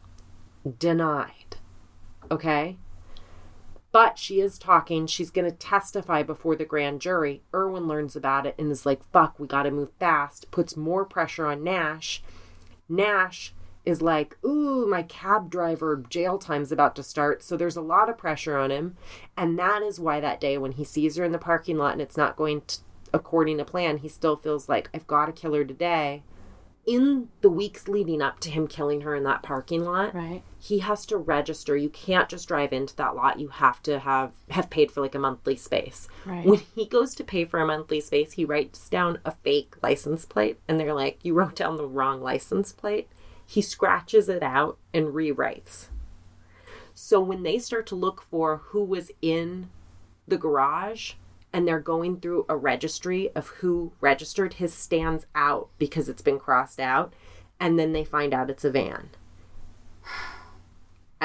Denied. 0.79 1.57
Okay. 2.31 2.77
But 3.91 4.19
she 4.19 4.41
is 4.41 4.59
talking. 4.59 5.07
She's 5.07 5.31
going 5.31 5.51
to 5.51 5.57
testify 5.57 6.23
before 6.23 6.57
the 6.57 6.65
grand 6.65 7.01
jury. 7.01 7.43
Irwin 7.55 7.87
learns 7.87 8.17
about 8.17 8.47
it 8.47 8.55
and 8.59 8.71
is 8.71 8.87
like, 8.87 9.09
fuck, 9.13 9.39
we 9.39 9.47
got 9.47 9.65
to 9.65 9.71
move 9.71 9.91
fast. 9.99 10.51
Puts 10.51 10.77
more 10.77 11.05
pressure 11.05 11.47
on 11.47 11.63
Nash. 11.63 12.23
Nash 12.89 13.55
is 13.85 14.01
like, 14.01 14.37
ooh, 14.45 14.87
my 14.87 15.03
cab 15.03 15.51
driver 15.51 16.03
jail 16.09 16.39
time's 16.39 16.73
about 16.73 16.97
to 16.97 17.03
start. 17.03 17.43
So 17.43 17.57
there's 17.57 17.77
a 17.77 17.81
lot 17.83 18.09
of 18.09 18.17
pressure 18.19 18.57
on 18.57 18.71
him. 18.71 18.97
And 19.37 19.59
that 19.59 19.83
is 19.83 20.01
why 20.01 20.21
that 20.21 20.41
day 20.41 20.57
when 20.59 20.73
he 20.73 20.85
sees 20.85 21.17
her 21.17 21.25
in 21.25 21.33
the 21.33 21.39
parking 21.39 21.77
lot 21.77 21.93
and 21.93 22.01
it's 22.03 22.17
not 22.17 22.37
going 22.37 22.63
to, 22.67 22.79
according 23.13 23.59
to 23.59 23.65
plan, 23.65 23.99
he 23.99 24.09
still 24.09 24.37
feels 24.37 24.69
like, 24.69 24.89
I've 24.95 25.07
got 25.07 25.27
to 25.27 25.33
kill 25.33 25.53
her 25.55 25.65
today. 25.65 26.23
In 26.87 27.29
the 27.41 27.49
weeks 27.49 27.89
leading 27.89 28.21
up 28.21 28.41
to 28.41 28.51
him 28.51 28.67
killing 28.69 29.01
her 29.03 29.15
in 29.15 29.25
that 29.25 29.43
parking 29.43 29.85
lot, 29.85 30.15
Right. 30.15 30.43
he 30.59 30.81
has 30.81 31.07
to 31.07 31.17
register. 31.17 31.75
You 31.79 31.89
can't 31.89 32.29
just 32.29 32.47
drive 32.47 32.75
into 32.75 32.95
that 32.97 33.15
lot. 33.17 33.41
You 33.41 33.49
have 33.49 33.83
to 33.85 34.01
have 34.01 34.33
have 34.51 34.69
paid 34.69 34.91
for 34.93 35.01
like 35.01 35.15
a 35.15 35.19
monthly 35.19 35.57
space. 35.57 36.09
Right. 36.27 36.45
When 36.45 36.59
he 36.75 36.85
goes 36.85 37.15
to 37.15 37.25
pay 37.25 37.47
for 37.47 37.59
a 37.59 37.67
monthly 37.67 38.01
space, 38.01 38.33
he 38.33 38.45
writes 38.45 38.87
down 38.91 39.19
a 39.25 39.31
fake 39.31 39.77
license 39.83 40.27
plate 40.27 40.59
and 40.69 40.79
they're 40.79 40.93
like, 40.93 41.21
"You 41.23 41.33
wrote 41.33 41.57
down 41.57 41.79
the 41.79 41.87
wrong 41.87 42.21
license 42.21 42.71
plate." 42.71 43.09
He 43.47 43.63
scratches 43.63 44.29
it 44.29 44.43
out 44.43 44.79
and 44.93 45.09
rewrites. 45.09 45.89
So 46.95 47.21
when 47.21 47.43
they 47.43 47.59
start 47.59 47.87
to 47.89 47.95
look 47.95 48.23
for 48.23 48.59
who 48.69 48.85
was 48.85 49.11
in 49.21 49.71
the 50.27 50.39
garage 50.39 51.15
and 51.53 51.67
they're 51.67 51.81
going 51.81 52.21
through 52.21 52.47
a 52.49 52.57
registry 52.57 53.31
of 53.35 53.49
who 53.49 53.93
registered, 54.01 54.55
his 54.55 54.73
stands 54.73 55.27
out 55.35 55.69
because 55.79 56.09
it's 56.09 56.23
been 56.23 56.39
crossed 56.39 56.81
out 56.81 57.13
and 57.61 57.79
then 57.79 57.93
they 57.93 58.05
find 58.05 58.33
out 58.33 58.51
it's 58.51 58.65
a 58.65 58.71
van 58.71 59.11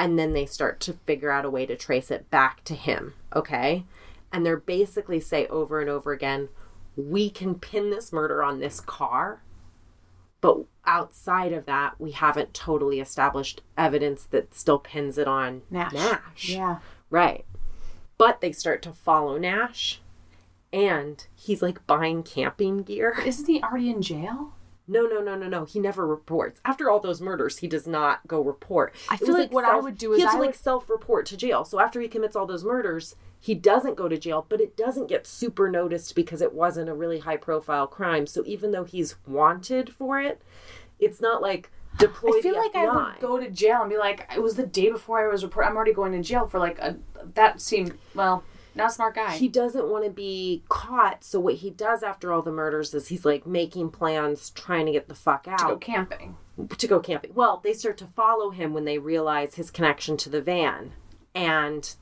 and 0.00 0.18
then 0.18 0.32
they 0.32 0.46
start 0.46 0.80
to 0.80 0.94
figure 1.04 1.30
out 1.30 1.44
a 1.44 1.50
way 1.50 1.66
to 1.66 1.76
trace 1.76 2.10
it 2.10 2.30
back 2.30 2.64
to 2.64 2.74
him, 2.74 3.12
okay? 3.36 3.84
And 4.32 4.46
they're 4.46 4.56
basically 4.56 5.20
say 5.20 5.46
over 5.48 5.78
and 5.78 5.90
over 5.90 6.12
again, 6.12 6.48
we 6.96 7.28
can 7.28 7.56
pin 7.56 7.90
this 7.90 8.10
murder 8.10 8.42
on 8.42 8.60
this 8.60 8.80
car, 8.80 9.42
but 10.40 10.58
outside 10.86 11.52
of 11.52 11.66
that, 11.66 12.00
we 12.00 12.12
haven't 12.12 12.54
totally 12.54 13.00
established 13.00 13.62
evidence 13.76 14.24
that 14.24 14.54
still 14.54 14.78
pins 14.78 15.18
it 15.18 15.28
on 15.28 15.62
Nash. 15.70 15.92
Nash. 15.92 16.48
Yeah. 16.48 16.78
Right. 17.10 17.44
But 18.18 18.40
they 18.40 18.52
start 18.52 18.82
to 18.82 18.92
follow 18.92 19.38
Nash, 19.38 20.00
and 20.72 21.26
he's 21.34 21.62
like 21.62 21.86
buying 21.86 22.22
camping 22.22 22.82
gear. 22.82 23.16
Isn't 23.24 23.46
he 23.46 23.62
already 23.62 23.90
in 23.90 24.02
jail? 24.02 24.54
No, 24.90 25.06
no, 25.06 25.20
no, 25.20 25.36
no, 25.36 25.46
no. 25.48 25.64
He 25.64 25.78
never 25.78 26.04
reports. 26.06 26.60
After 26.64 26.90
all 26.90 26.98
those 26.98 27.20
murders, 27.20 27.58
he 27.58 27.68
does 27.68 27.86
not 27.86 28.26
go 28.26 28.40
report. 28.40 28.92
I 29.08 29.16
feel 29.16 29.28
was 29.28 29.36
like 29.38 29.52
what 29.52 29.64
I 29.64 29.78
would 29.78 29.96
do 29.96 30.12
is 30.12 30.18
he 30.18 30.24
has 30.24 30.32
I 30.34 30.36
to 30.36 30.40
like 30.40 30.48
would- 30.50 30.56
self-report 30.56 31.26
to 31.26 31.36
jail. 31.36 31.64
So 31.64 31.78
after 31.78 32.00
he 32.00 32.08
commits 32.08 32.34
all 32.34 32.44
those 32.46 32.64
murders, 32.64 33.14
he 33.38 33.54
doesn't 33.54 33.94
go 33.96 34.08
to 34.08 34.18
jail, 34.18 34.44
but 34.48 34.60
it 34.60 34.76
doesn't 34.76 35.06
get 35.08 35.26
super 35.26 35.70
noticed 35.70 36.14
because 36.14 36.42
it 36.42 36.52
wasn't 36.52 36.88
a 36.90 36.94
really 36.94 37.20
high-profile 37.20 37.86
crime. 37.86 38.26
So 38.26 38.42
even 38.46 38.72
though 38.72 38.84
he's 38.84 39.14
wanted 39.26 39.94
for 39.94 40.20
it, 40.20 40.42
it's 40.98 41.20
not 41.20 41.40
like 41.40 41.70
deploy 41.98 42.38
I 42.38 42.42
feel 42.42 42.56
like 42.56 42.74
I 42.74 42.86
FBI. 42.86 43.12
would 43.12 43.20
go 43.20 43.38
to 43.38 43.48
jail 43.48 43.80
and 43.82 43.90
be 43.90 43.96
like, 43.96 44.28
it 44.34 44.42
was 44.42 44.56
the 44.56 44.66
day 44.66 44.90
before 44.90 45.24
I 45.24 45.32
was 45.32 45.42
report. 45.44 45.66
I'm 45.66 45.76
already 45.76 45.92
going 45.94 46.12
to 46.12 46.20
jail 46.20 46.46
for 46.48 46.58
like 46.58 46.78
a. 46.80 46.96
That 47.34 47.60
seemed 47.60 47.96
well, 48.14 48.42
not 48.80 48.90
a 48.90 48.94
smart 48.94 49.14
guy. 49.14 49.36
He 49.36 49.48
doesn't 49.48 49.88
want 49.88 50.04
to 50.04 50.10
be 50.10 50.64
caught, 50.68 51.24
so 51.24 51.40
what 51.40 51.56
he 51.56 51.70
does 51.70 52.02
after 52.02 52.32
all 52.32 52.42
the 52.42 52.52
murders 52.52 52.94
is 52.94 53.08
he's 53.08 53.24
like 53.24 53.46
making 53.46 53.90
plans, 53.90 54.50
trying 54.50 54.86
to 54.86 54.92
get 54.92 55.08
the 55.08 55.14
fuck 55.14 55.46
out. 55.48 55.58
to 55.58 55.64
go 55.66 55.76
camping. 55.76 56.36
to 56.78 56.86
go 56.86 57.00
camping. 57.00 57.32
Well, 57.34 57.60
they 57.62 57.72
start 57.72 57.98
to 57.98 58.06
follow 58.06 58.50
him 58.50 58.72
when 58.72 58.84
they 58.84 58.98
realize 58.98 59.54
his 59.54 59.70
connection 59.70 60.16
to 60.18 60.28
the 60.28 60.42
van. 60.42 60.92
And 61.34 61.94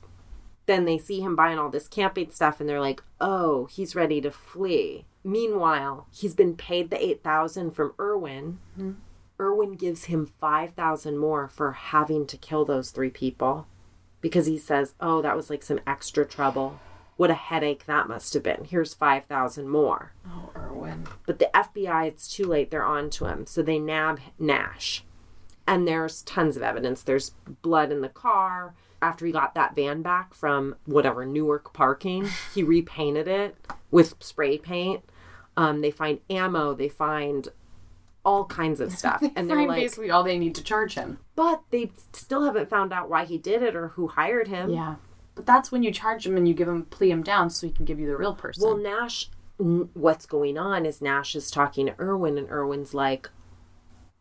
then 0.65 0.85
they 0.85 0.97
see 0.97 1.21
him 1.21 1.35
buying 1.35 1.57
all 1.59 1.69
this 1.69 1.87
camping 1.87 2.31
stuff 2.31 2.59
and 2.59 2.67
they're 2.69 2.79
like, 2.79 3.01
"Oh, 3.19 3.65
he's 3.65 3.95
ready 3.95 4.21
to 4.21 4.31
flee." 4.31 5.05
Meanwhile, 5.23 6.07
he's 6.11 6.33
been 6.33 6.55
paid 6.55 6.89
the 6.89 7.03
8,000 7.03 7.71
from 7.71 7.93
Irwin. 7.99 8.59
Mm-hmm. 8.77 8.91
Irwin 9.39 9.75
gives 9.75 10.05
him 10.05 10.25
5,000 10.39 11.17
more 11.17 11.47
for 11.47 11.71
having 11.71 12.25
to 12.27 12.37
kill 12.37 12.65
those 12.65 12.91
three 12.91 13.09
people 13.09 13.67
because 14.21 14.45
he 14.45 14.57
says, 14.57 14.93
"Oh, 14.99 15.21
that 15.21 15.35
was 15.35 15.49
like 15.49 15.63
some 15.63 15.79
extra 15.87 16.25
trouble. 16.25 16.79
What 17.17 17.29
a 17.29 17.35
headache 17.35 17.85
that 17.85 18.07
must 18.07 18.33
have 18.33 18.43
been. 18.43 18.65
Here's 18.65 18.93
5,000 18.93 19.67
more." 19.67 20.13
Oh, 20.27 20.51
Irwin. 20.55 21.05
But 21.25 21.39
the 21.39 21.49
FBI, 21.53 22.07
it's 22.07 22.33
too 22.33 22.45
late. 22.45 22.71
They're 22.71 22.85
on 22.85 23.09
to 23.11 23.25
him. 23.25 23.45
So 23.45 23.61
they 23.61 23.79
nab 23.79 24.19
Nash. 24.37 25.03
And 25.67 25.87
there's 25.87 26.23
tons 26.23 26.57
of 26.57 26.63
evidence. 26.63 27.03
There's 27.03 27.31
blood 27.61 27.91
in 27.91 28.01
the 28.01 28.09
car. 28.09 28.73
After 29.01 29.25
he 29.25 29.31
got 29.31 29.53
that 29.55 29.75
van 29.75 30.01
back 30.01 30.33
from 30.33 30.75
whatever, 30.85 31.25
Newark 31.25 31.73
parking, 31.73 32.27
he 32.55 32.63
repainted 32.63 33.27
it 33.27 33.55
with 33.91 34.15
spray 34.19 34.57
paint. 34.57 35.03
Um, 35.55 35.81
they 35.81 35.91
find 35.91 36.19
ammo. 36.29 36.73
They 36.73 36.89
find 36.89 37.47
all 38.25 38.45
kinds 38.45 38.79
of 38.81 38.91
stuff. 38.97 39.23
and 39.35 39.49
they're 39.49 39.65
like, 39.67 39.79
basically 39.81 40.09
all 40.09 40.23
they 40.23 40.37
need 40.37 40.55
to 40.55 40.63
charge 40.63 40.95
him. 40.95 41.19
But 41.39 41.63
they 41.69 41.89
still 42.11 42.43
haven't 42.43 42.69
found 42.69 42.91
out 42.91 43.09
why 43.09 43.23
he 43.23 43.37
did 43.37 43.63
it 43.63 43.73
or 43.73 43.87
who 43.89 44.09
hired 44.09 44.49
him. 44.49 44.71
Yeah, 44.71 44.95
but 45.35 45.45
that's 45.45 45.71
when 45.71 45.83
you 45.83 45.89
charge 45.89 46.27
him 46.27 46.35
and 46.35 46.45
you 46.45 46.53
give 46.53 46.67
him 46.67 46.83
plea 46.83 47.11
him 47.11 47.23
down 47.23 47.49
so 47.49 47.65
he 47.65 47.71
can 47.71 47.85
give 47.85 47.97
you 47.97 48.07
the 48.07 48.17
real 48.17 48.35
person. 48.35 48.61
Well, 48.61 48.75
Nash, 48.75 49.29
what's 49.57 50.25
going 50.25 50.57
on 50.57 50.85
is 50.85 51.01
Nash 51.01 51.37
is 51.37 51.49
talking 51.49 51.85
to 51.85 51.95
Irwin, 51.97 52.37
and 52.37 52.49
Irwin's 52.49 52.93
like, 52.93 53.29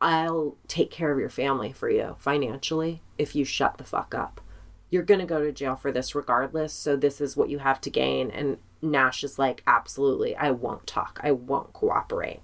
I'll 0.01 0.59
take 0.69 0.93
care 0.93 1.11
of 1.11 1.19
your 1.19 1.29
family 1.29 1.73
for 1.73 1.91
you 1.91 2.15
financially 2.21 3.03
if 3.19 3.35
you 3.35 3.45
shut 3.45 3.79
the 3.79 3.85
fuck 3.85 4.15
up. 4.15 4.41
You're 4.89 5.03
going 5.03 5.19
to 5.19 5.27
go 5.27 5.43
to 5.43 5.51
jail 5.51 5.75
for 5.75 5.91
this 5.91 6.15
regardless, 6.15 6.73
so 6.73 6.95
this 6.95 7.21
is 7.21 7.37
what 7.37 7.51
you 7.51 7.59
have 7.59 7.81
to 7.81 7.91
gain. 7.91 8.31
And 8.31 8.59
Nash 8.81 9.25
is 9.25 9.41
like, 9.41 9.65
absolutely, 9.67 10.37
I 10.37 10.53
won't 10.53 10.87
talk. 10.87 11.19
I 11.25 11.33
won't 11.33 11.73
cooperate. 11.73 12.43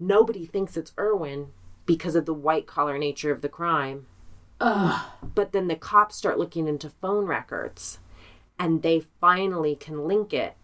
Nobody 0.00 0.44
thinks 0.44 0.76
it's 0.76 0.92
Irwin 0.98 1.52
because 1.86 2.14
of 2.14 2.26
the 2.26 2.34
white 2.34 2.66
collar 2.66 2.98
nature 2.98 3.30
of 3.30 3.42
the 3.42 3.48
crime. 3.48 4.06
But 4.60 5.52
then 5.52 5.68
the 5.68 5.76
cops 5.76 6.16
start 6.16 6.38
looking 6.38 6.68
into 6.68 6.88
phone 6.88 7.26
records 7.26 7.98
and 8.58 8.82
they 8.82 9.00
finally 9.20 9.74
can 9.74 10.06
link 10.06 10.32
it 10.32 10.56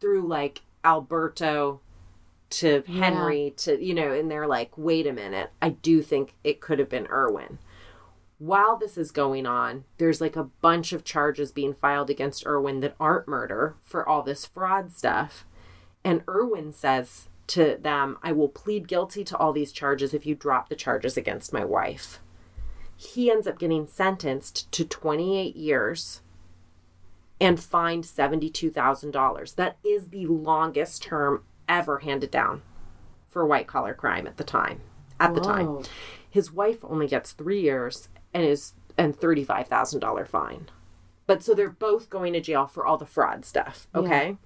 through 0.00 0.26
like 0.26 0.62
Alberto 0.84 1.80
to 2.50 2.82
Henry 2.86 3.52
to 3.58 3.82
you 3.82 3.94
know 3.94 4.12
and 4.12 4.30
they're 4.30 4.46
like 4.46 4.70
wait 4.76 5.06
a 5.06 5.12
minute 5.12 5.50
I 5.60 5.70
do 5.70 6.00
think 6.02 6.34
it 6.42 6.60
could 6.60 6.78
have 6.78 6.88
been 6.88 7.06
Irwin. 7.06 7.58
While 8.38 8.76
this 8.76 8.96
is 8.96 9.10
going 9.10 9.46
on, 9.46 9.84
there's 9.96 10.20
like 10.20 10.36
a 10.36 10.44
bunch 10.44 10.92
of 10.92 11.04
charges 11.04 11.50
being 11.50 11.74
filed 11.74 12.08
against 12.08 12.46
Irwin 12.46 12.80
that 12.80 12.94
aren't 13.00 13.26
murder 13.26 13.76
for 13.82 14.08
all 14.08 14.22
this 14.22 14.46
fraud 14.46 14.92
stuff. 14.92 15.44
And 16.04 16.22
Irwin 16.28 16.72
says 16.72 17.28
to 17.48 17.78
them, 17.80 18.18
I 18.22 18.32
will 18.32 18.48
plead 18.48 18.88
guilty 18.88 19.24
to 19.24 19.36
all 19.36 19.52
these 19.52 19.72
charges 19.72 20.14
if 20.14 20.26
you 20.26 20.34
drop 20.34 20.68
the 20.68 20.76
charges 20.76 21.16
against 21.16 21.52
my 21.52 21.64
wife. 21.64 22.20
He 22.96 23.30
ends 23.30 23.46
up 23.46 23.58
getting 23.58 23.86
sentenced 23.86 24.70
to 24.72 24.84
28 24.84 25.54
years 25.56 26.22
and 27.40 27.60
fined 27.60 28.04
$72,000. 28.04 29.54
That 29.54 29.76
is 29.84 30.08
the 30.08 30.26
longest 30.26 31.02
term 31.02 31.44
ever 31.68 31.98
handed 31.98 32.30
down 32.30 32.62
for 33.28 33.46
white 33.46 33.66
collar 33.66 33.94
crime 33.94 34.26
at 34.26 34.36
the 34.36 34.44
time. 34.44 34.80
At 35.20 35.34
the 35.34 35.40
time. 35.40 35.84
His 36.28 36.52
wife 36.52 36.78
only 36.82 37.06
gets 37.06 37.32
3 37.32 37.60
years 37.60 38.08
and 38.34 38.44
is 38.44 38.74
and 38.96 39.16
$35,000 39.16 40.26
fine. 40.26 40.68
But 41.26 41.42
so 41.42 41.54
they're 41.54 41.70
both 41.70 42.10
going 42.10 42.32
to 42.32 42.40
jail 42.40 42.66
for 42.66 42.84
all 42.84 42.96
the 42.96 43.06
fraud 43.06 43.44
stuff, 43.44 43.86
okay? 43.94 44.36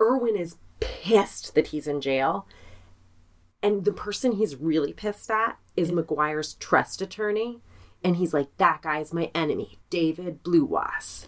Irwin 0.00 0.36
is 0.36 0.56
pissed 0.80 1.54
that 1.54 1.68
he's 1.68 1.86
in 1.86 2.00
jail. 2.00 2.46
And 3.62 3.84
the 3.84 3.92
person 3.92 4.32
he's 4.32 4.56
really 4.56 4.92
pissed 4.92 5.30
at 5.30 5.58
is 5.76 5.90
McGuire's 5.90 6.54
trust 6.54 7.00
attorney. 7.02 7.60
And 8.04 8.16
he's 8.16 8.32
like, 8.34 8.48
that 8.58 8.82
guy's 8.82 9.12
my 9.12 9.30
enemy, 9.34 9.78
David 9.90 10.44
Bluewas. 10.44 11.26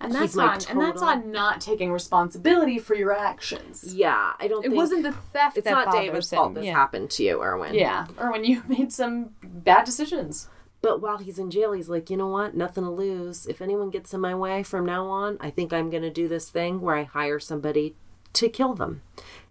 and 0.00 0.14
that's 0.14 0.36
like 0.36 0.70
on 0.70 0.70
and 0.70 0.80
that's 0.80 1.02
on 1.02 1.30
not 1.32 1.60
taking 1.60 1.90
responsibility 1.92 2.78
for 2.78 2.94
your 2.94 3.12
actions. 3.12 3.92
Yeah, 3.94 4.32
I 4.38 4.46
don't 4.48 4.64
It 4.64 4.68
think 4.68 4.76
wasn't 4.76 5.02
the 5.02 5.12
theft 5.12 5.58
it's 5.58 5.64
that 5.64 5.72
not 5.72 5.92
David's 5.92 6.30
him. 6.32 6.36
fault 6.36 6.54
this 6.54 6.66
yeah. 6.66 6.72
happened 6.74 7.10
to 7.10 7.24
you, 7.24 7.42
Irwin. 7.42 7.74
Yeah, 7.74 8.06
or 8.16 8.30
when 8.30 8.44
you 8.44 8.62
made 8.68 8.92
some 8.92 9.30
bad 9.42 9.84
decisions. 9.84 10.48
But 10.80 11.00
while 11.00 11.18
he's 11.18 11.38
in 11.38 11.50
jail, 11.50 11.72
he's 11.72 11.88
like, 11.88 12.08
you 12.08 12.16
know 12.16 12.28
what? 12.28 12.54
Nothing 12.54 12.84
to 12.84 12.90
lose. 12.90 13.46
If 13.46 13.60
anyone 13.60 13.90
gets 13.90 14.14
in 14.14 14.20
my 14.20 14.34
way 14.34 14.62
from 14.62 14.86
now 14.86 15.06
on, 15.08 15.36
I 15.40 15.50
think 15.50 15.72
I'm 15.72 15.90
going 15.90 16.04
to 16.04 16.10
do 16.10 16.28
this 16.28 16.50
thing 16.50 16.80
where 16.80 16.94
I 16.94 17.02
hire 17.02 17.40
somebody 17.40 17.96
to 18.34 18.48
kill 18.48 18.74
them. 18.74 19.02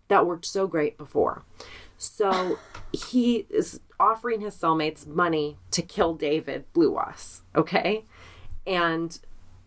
That 0.08 0.26
worked 0.26 0.46
so 0.46 0.68
great 0.68 0.98
before. 0.98 1.44
So 1.98 2.60
he 2.94 3.46
is 3.50 3.82
offering 4.00 4.42
his 4.42 4.56
cellmates 4.56 5.06
money 5.06 5.58
to 5.72 5.82
kill 5.82 6.14
David 6.14 6.66
Bluewas, 6.74 7.42
okay? 7.56 8.06
And 8.66 9.20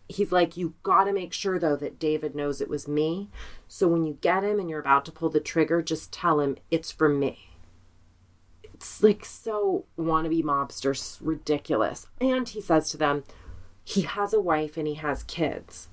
he's 0.07 0.31
like, 0.31 0.57
you 0.57 0.73
got 0.81 1.03
to 1.03 1.13
make 1.13 1.33
sure, 1.33 1.59
though, 1.59 1.75
that 1.75 1.99
David 1.99 2.33
knows 2.33 2.59
it 2.59 2.69
was 2.69 2.87
me. 2.87 3.29
So 3.67 3.87
when 3.87 4.03
you 4.03 4.17
get 4.21 4.43
him 4.43 4.59
and 4.59 4.69
you're 4.69 4.79
about 4.79 5.05
to 5.05 5.11
pull 5.11 5.29
the 5.29 5.39
trigger, 5.39 5.81
just 5.83 6.11
tell 6.11 6.39
him 6.39 6.57
it's 6.71 6.91
from 6.91 7.19
me 7.19 7.50
it's 8.81 9.03
like 9.03 9.23
so 9.23 9.85
wannabe 9.97 10.43
mobsters 10.43 11.19
ridiculous. 11.21 12.07
And 12.19 12.49
he 12.49 12.59
says 12.59 12.89
to 12.89 12.97
them 12.97 13.23
he 13.83 14.01
has 14.01 14.33
a 14.33 14.41
wife 14.41 14.75
and 14.75 14.87
he 14.87 14.95
has 14.95 15.21
kids. 15.23 15.87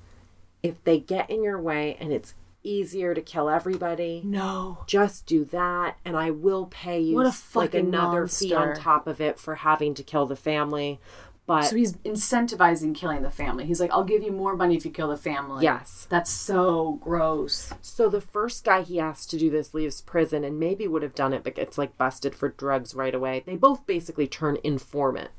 If 0.62 0.82
they 0.84 0.98
get 0.98 1.28
in 1.28 1.42
your 1.42 1.60
way 1.60 1.96
and 2.00 2.12
it's 2.12 2.34
easier 2.64 3.14
to 3.14 3.20
kill 3.22 3.48
everybody 3.48 4.20
No. 4.24 4.78
just 4.86 5.26
do 5.26 5.44
that 5.46 5.96
and 6.04 6.16
i 6.16 6.30
will 6.30 6.66
pay 6.66 7.00
you 7.00 7.14
What 7.14 7.26
a 7.26 7.58
like 7.58 7.72
another 7.72 8.26
fee 8.26 8.52
on 8.52 8.74
top 8.74 9.06
of 9.06 9.20
it 9.20 9.38
for 9.38 9.54
having 9.54 9.94
to 9.94 10.02
kill 10.02 10.26
the 10.26 10.34
family 10.36 10.98
but 11.48 11.62
So 11.62 11.76
he's 11.76 11.94
incentivizing 12.04 12.94
killing 12.94 13.22
the 13.22 13.30
family. 13.30 13.64
He's 13.64 13.80
like, 13.80 13.90
I'll 13.90 14.04
give 14.04 14.22
you 14.22 14.30
more 14.30 14.54
money 14.54 14.76
if 14.76 14.84
you 14.84 14.90
kill 14.90 15.08
the 15.08 15.16
family. 15.16 15.64
Yes. 15.64 16.06
That's 16.10 16.30
so 16.30 17.00
gross. 17.00 17.72
So 17.80 18.10
the 18.10 18.20
first 18.20 18.64
guy 18.64 18.82
he 18.82 19.00
asked 19.00 19.30
to 19.30 19.38
do 19.38 19.48
this 19.48 19.72
leaves 19.72 20.02
prison 20.02 20.44
and 20.44 20.60
maybe 20.60 20.86
would 20.86 21.02
have 21.02 21.14
done 21.14 21.32
it, 21.32 21.42
but 21.42 21.54
gets 21.54 21.78
like 21.78 21.96
busted 21.96 22.34
for 22.34 22.50
drugs 22.50 22.94
right 22.94 23.14
away. 23.14 23.42
They 23.46 23.56
both 23.56 23.86
basically 23.86 24.26
turn 24.26 24.58
informant. 24.62 25.30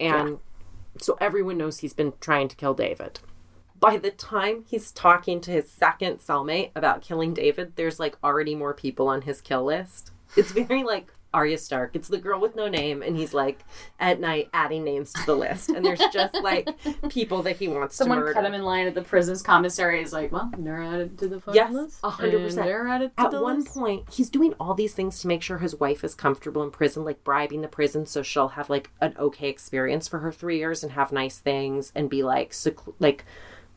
And 0.00 0.40
so 0.98 1.16
everyone 1.20 1.58
knows 1.58 1.78
he's 1.78 1.92
been 1.92 2.14
trying 2.20 2.48
to 2.48 2.56
kill 2.56 2.74
David. 2.74 3.20
By 3.78 3.98
the 3.98 4.10
time 4.10 4.64
he's 4.68 4.90
talking 4.90 5.40
to 5.42 5.52
his 5.52 5.70
second 5.70 6.18
cellmate 6.18 6.72
about 6.74 7.02
killing 7.02 7.34
David, 7.34 7.76
there's 7.76 8.00
like 8.00 8.16
already 8.24 8.56
more 8.56 8.74
people 8.74 9.06
on 9.06 9.22
his 9.22 9.40
kill 9.40 9.62
list. 9.64 10.10
It's 10.36 10.50
very 10.50 10.82
like 10.82 11.12
Arya 11.32 11.58
Stark. 11.58 11.90
It's 11.94 12.08
the 12.08 12.18
girl 12.18 12.40
with 12.40 12.56
no 12.56 12.68
name, 12.68 13.02
and 13.02 13.16
he's 13.16 13.32
like 13.32 13.64
at 13.98 14.18
night 14.20 14.48
adding 14.52 14.84
names 14.84 15.12
to 15.12 15.24
the 15.26 15.36
list. 15.36 15.68
And 15.70 15.84
there's 15.84 16.02
just 16.12 16.34
like 16.42 16.68
people 17.08 17.42
that 17.42 17.56
he 17.56 17.68
wants 17.68 17.96
Someone 17.96 18.18
to 18.18 18.22
murder. 18.24 18.34
cut 18.34 18.44
him 18.44 18.54
in 18.54 18.62
line 18.62 18.86
at 18.86 18.94
the 18.94 19.02
prison's 19.02 19.42
commissary. 19.42 20.00
He's 20.00 20.12
like, 20.12 20.32
well, 20.32 20.50
they're 20.58 20.82
added 20.82 21.18
to 21.18 21.28
the 21.28 21.40
phone 21.40 21.54
Yes, 21.54 21.72
list. 21.72 22.00
hundred 22.04 22.42
percent. 22.42 22.66
They're 22.66 22.88
added 22.88 23.12
to 23.16 23.22
At 23.22 23.32
one 23.40 23.60
list. 23.60 23.74
point, 23.74 24.08
he's 24.12 24.28
doing 24.30 24.54
all 24.58 24.74
these 24.74 24.94
things 24.94 25.20
to 25.20 25.28
make 25.28 25.42
sure 25.42 25.58
his 25.58 25.76
wife 25.76 26.02
is 26.04 26.14
comfortable 26.14 26.62
in 26.62 26.70
prison, 26.70 27.04
like 27.04 27.22
bribing 27.24 27.60
the 27.60 27.68
prison 27.68 28.06
so 28.06 28.22
she'll 28.22 28.48
have 28.48 28.68
like 28.70 28.90
an 29.00 29.14
okay 29.18 29.48
experience 29.48 30.08
for 30.08 30.18
her 30.18 30.32
three 30.32 30.58
years 30.58 30.82
and 30.82 30.92
have 30.92 31.12
nice 31.12 31.38
things 31.38 31.92
and 31.94 32.10
be 32.10 32.22
like 32.22 32.50
seclu- 32.50 32.94
like 32.98 33.24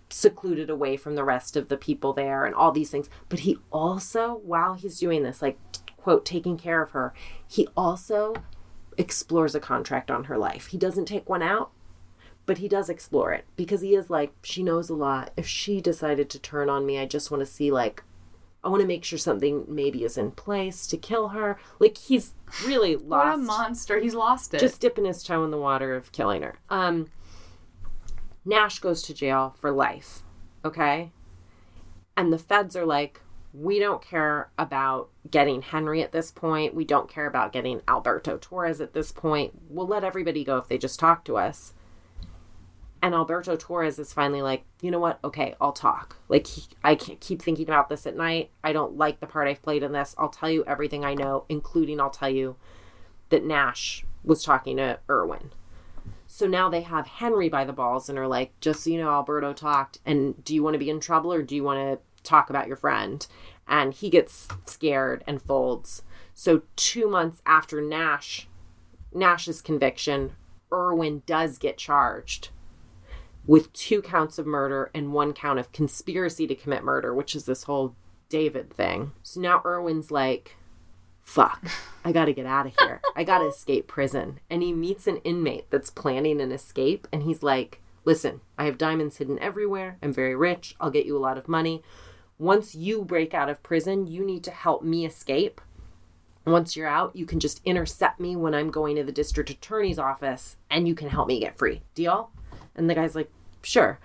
secluded 0.10 0.70
away 0.70 0.96
from 0.98 1.16
the 1.16 1.24
rest 1.24 1.56
of 1.58 1.70
the 1.70 1.78
people 1.78 2.14
there 2.14 2.46
and 2.46 2.54
all 2.56 2.72
these 2.72 2.90
things. 2.92 3.10
But 3.30 3.40
he 3.40 3.58
also, 3.72 4.42
while 4.44 4.76
he's 4.76 5.00
doing 5.00 5.24
this, 5.24 5.42
like 5.42 5.58
quote, 6.04 6.26
taking 6.26 6.58
care 6.58 6.82
of 6.82 6.92
her, 6.92 7.14
he 7.48 7.68
also 7.78 8.34
explores 8.98 9.56
a 9.56 9.60
contract 9.60 10.12
on 10.12 10.26
her 10.26 10.38
life. 10.38 10.68
He 10.68 10.78
doesn't 10.78 11.06
take 11.06 11.30
one 11.30 11.42
out, 11.42 11.72
but 12.46 12.58
he 12.58 12.68
does 12.68 12.90
explore 12.90 13.32
it 13.32 13.46
because 13.56 13.80
he 13.82 13.96
is 13.96 14.10
like, 14.10 14.34
she 14.44 14.64
knows 14.64 14.90
a 14.90 14.96
lot. 14.96 15.32
If 15.38 15.48
she 15.48 15.80
decided 15.80 16.30
to 16.30 16.40
turn 16.40 16.70
on 16.70 16.86
me, 16.86 17.00
I 17.00 17.06
just 17.06 17.32
want 17.32 17.40
to 17.40 17.46
see 17.46 17.72
like 17.72 18.04
I 18.66 18.70
want 18.70 18.82
to 18.82 18.88
make 18.88 19.04
sure 19.04 19.18
something 19.20 19.66
maybe 19.68 20.04
is 20.04 20.18
in 20.18 20.32
place 20.32 20.88
to 20.88 20.98
kill 20.98 21.30
her. 21.30 21.58
Like 21.80 21.98
he's 21.98 22.34
really 22.66 22.96
What 22.98 23.26
lost 23.26 23.40
a 23.40 23.44
monster. 23.44 24.00
He's 24.00 24.14
lost 24.14 24.54
it. 24.54 24.60
just 24.60 24.80
dipping 24.82 25.06
his 25.06 25.24
toe 25.24 25.44
in 25.44 25.52
the 25.52 25.58
water 25.58 25.96
of 25.96 26.12
killing 26.12 26.42
her. 26.44 26.60
Um, 26.70 27.08
Nash 28.46 28.80
goes 28.80 29.02
to 29.04 29.14
jail 29.14 29.56
for 29.60 29.72
life, 29.72 30.24
okay? 30.66 31.12
And 32.16 32.32
the 32.32 32.38
feds 32.38 32.76
are 32.76 32.86
like, 32.86 33.22
we 33.54 33.78
don't 33.78 34.02
care 34.02 34.50
about 34.58 35.10
getting 35.30 35.62
Henry 35.62 36.02
at 36.02 36.12
this 36.12 36.32
point. 36.32 36.74
We 36.74 36.86
don't 36.86 37.10
care 37.10 37.28
about 37.28 37.54
getting 37.54 37.82
Alberto 37.88 38.38
Torres 38.38 38.82
at 38.82 38.94
this 38.94 39.12
point. 39.12 39.54
We'll 39.70 39.88
let 39.88 40.04
everybody 40.04 40.44
go 40.44 40.58
if 40.58 40.68
they 40.68 40.80
just 40.80 41.00
talk 41.00 41.24
to 41.26 41.38
us. 41.38 41.74
And 43.02 43.14
Alberto 43.14 43.56
Torres 43.56 44.00
is 44.00 44.14
finally 44.14 44.42
like, 44.42 44.64
you 44.82 44.90
know 44.90 45.00
what? 45.00 45.20
Okay, 45.24 45.56
I'll 45.62 45.74
talk. 45.74 46.18
Like, 46.30 46.48
he, 46.48 46.64
I 46.84 46.96
can't 46.96 47.20
keep 47.20 47.42
thinking 47.42 47.68
about 47.68 47.90
this 47.90 48.08
at 48.08 48.16
night. 48.16 48.50
I 48.64 48.74
don't 48.74 48.98
like 48.98 49.20
the 49.20 49.28
part 49.28 49.48
I've 49.48 49.62
played 49.62 49.84
in 49.84 49.92
this. 49.92 50.16
I'll 50.18 50.30
tell 50.30 50.50
you 50.50 50.64
everything 50.66 51.04
I 51.04 51.14
know, 51.14 51.46
including 51.50 52.00
I'll 52.00 52.10
tell 52.10 52.30
you 52.30 52.56
that 53.30 53.46
Nash 53.46 54.06
was 54.24 54.44
talking 54.44 54.78
to 54.78 55.00
Irwin. 55.10 55.52
So 56.28 56.48
now 56.48 56.70
they 56.70 56.82
have 56.82 57.06
Henry 57.06 57.50
by 57.50 57.66
the 57.66 57.74
balls 57.74 58.10
and 58.10 58.18
are 58.18 58.28
like, 58.28 58.60
just 58.62 58.84
so 58.84 58.90
you 58.90 58.98
know, 58.98 59.12
Alberto 59.12 59.54
talked. 59.54 60.00
And 60.06 60.42
do 60.44 60.56
you 60.56 60.64
want 60.64 60.74
to 60.74 60.80
be 60.80 60.90
in 60.90 61.00
trouble 61.00 61.32
or 61.32 61.44
do 61.44 61.56
you 61.56 61.64
want 61.64 61.80
to 61.80 62.04
talk 62.24 62.50
about 62.50 62.68
your 62.68 62.78
friend? 62.78 63.26
And 63.68 63.94
he 63.94 64.10
gets 64.10 64.48
scared 64.66 65.24
and 65.28 65.42
folds. 65.42 66.02
So 66.34 66.64
two 66.76 67.10
months 67.10 67.42
after 67.46 67.82
Nash 67.82 68.48
Nash's 69.14 69.62
conviction, 69.62 70.36
Irwin 70.72 71.22
does 71.26 71.58
get 71.58 71.78
charged 71.78 72.50
with 73.46 73.72
two 73.74 74.02
counts 74.02 74.40
of 74.40 74.46
murder 74.46 74.90
and 74.94 75.14
one 75.14 75.34
count 75.34 75.60
of 75.60 75.72
conspiracy 75.72 76.48
to 76.48 76.56
commit 76.56 76.84
murder, 76.84 77.14
which 77.14 77.36
is 77.36 77.46
this 77.46 77.64
whole 77.64 77.96
David 78.30 78.74
thing. 78.74 79.12
So 79.22 79.40
now 79.40 79.62
Irwin's 79.66 80.12
like, 80.12 80.56
fuck, 81.22 81.64
I 82.04 82.12
gotta 82.12 82.34
get 82.34 82.46
out 82.46 82.66
of 82.66 82.76
here. 82.80 83.02
I 83.16 83.24
gotta 83.24 83.48
escape 83.48 83.88
prison. 83.88 84.40
And 84.50 84.64
he 84.64 84.74
meets 84.74 85.08
an 85.08 85.18
inmate 85.18 85.70
that's 85.70 85.90
planning 85.90 86.42
an 86.42 86.52
escape, 86.52 87.08
and 87.12 87.24
he's 87.24 87.44
like, 87.44 87.82
listen, 88.06 88.42
I 88.58 88.66
have 88.66 88.78
diamonds 88.78 89.18
hidden 89.18 89.38
everywhere. 89.40 89.98
I'm 90.02 90.14
very 90.14 90.36
rich. 90.36 90.76
I'll 90.80 90.92
get 90.92 91.06
you 91.06 91.16
a 91.18 91.20
lot 91.20 91.38
of 91.38 91.48
money. 91.48 91.84
Once 92.44 92.76
you 92.76 93.06
break 93.06 93.34
out 93.34 93.48
of 93.48 93.64
prison, 93.64 94.06
you 94.06 94.22
need 94.22 94.44
to 94.44 94.52
help 94.52 94.84
me 94.84 95.06
escape. 95.06 95.62
Once 96.46 96.76
you're 96.76 96.86
out, 96.86 97.16
you 97.16 97.26
can 97.26 97.40
just 97.40 97.62
intercept 97.64 98.20
me 98.20 98.36
when 98.36 98.54
I'm 98.54 98.70
going 98.70 98.98
to 98.98 99.04
the 99.06 99.14
district 99.14 99.50
attorney's 99.50 99.98
office 99.98 100.58
and 100.70 100.86
you 100.86 100.94
can 100.94 101.08
help 101.08 101.30
me 101.30 101.40
get 101.40 101.58
free. 101.58 101.84
Deal? 101.96 102.32
And 102.76 102.90
the 102.90 102.96
guy's 102.96 103.16
like, 103.16 103.32
sure. 103.62 103.98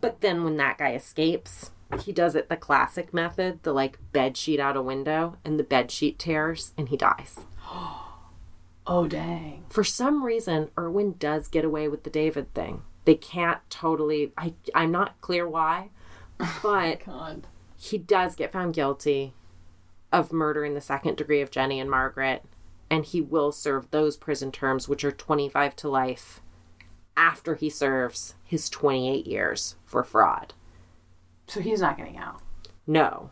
But 0.00 0.22
then 0.22 0.42
when 0.42 0.56
that 0.56 0.78
guy 0.78 0.94
escapes, 0.94 1.70
he 2.00 2.10
does 2.10 2.34
it 2.34 2.48
the 2.48 2.56
classic 2.56 3.14
method, 3.14 3.62
the 3.62 3.72
like 3.72 4.00
bed 4.10 4.36
sheet 4.36 4.58
out 4.58 4.76
a 4.76 4.82
window, 4.82 5.36
and 5.44 5.56
the 5.56 5.62
bed 5.62 5.92
sheet 5.92 6.18
tears 6.18 6.72
and 6.76 6.88
he 6.88 6.96
dies. 6.96 7.38
oh, 8.88 9.06
dang. 9.08 9.66
For 9.68 9.84
some 9.84 10.24
reason, 10.24 10.70
Irwin 10.76 11.14
does 11.20 11.46
get 11.46 11.64
away 11.64 11.86
with 11.86 12.02
the 12.02 12.10
David 12.10 12.52
thing. 12.54 12.82
They 13.04 13.14
can't 13.14 13.60
totally 13.70 14.32
I 14.36 14.54
I'm 14.74 14.90
not 14.90 15.20
clear 15.20 15.48
why, 15.48 15.90
but 16.62 17.00
God. 17.06 17.46
he 17.76 17.98
does 17.98 18.36
get 18.36 18.52
found 18.52 18.74
guilty 18.74 19.34
of 20.12 20.32
murder 20.32 20.64
in 20.64 20.74
the 20.74 20.80
second 20.80 21.16
degree 21.16 21.40
of 21.40 21.50
Jenny 21.50 21.80
and 21.80 21.90
Margaret, 21.90 22.44
and 22.90 23.04
he 23.04 23.20
will 23.20 23.52
serve 23.52 23.90
those 23.90 24.16
prison 24.16 24.52
terms, 24.52 24.88
which 24.88 25.04
are 25.04 25.12
25 25.12 25.76
to 25.76 25.88
life, 25.88 26.40
after 27.16 27.54
he 27.54 27.68
serves 27.68 28.34
his 28.44 28.68
28 28.68 29.26
years 29.26 29.76
for 29.84 30.04
fraud. 30.04 30.54
So 31.48 31.60
he's 31.60 31.80
not 31.80 31.96
getting 31.96 32.16
out. 32.16 32.40
No. 32.86 33.30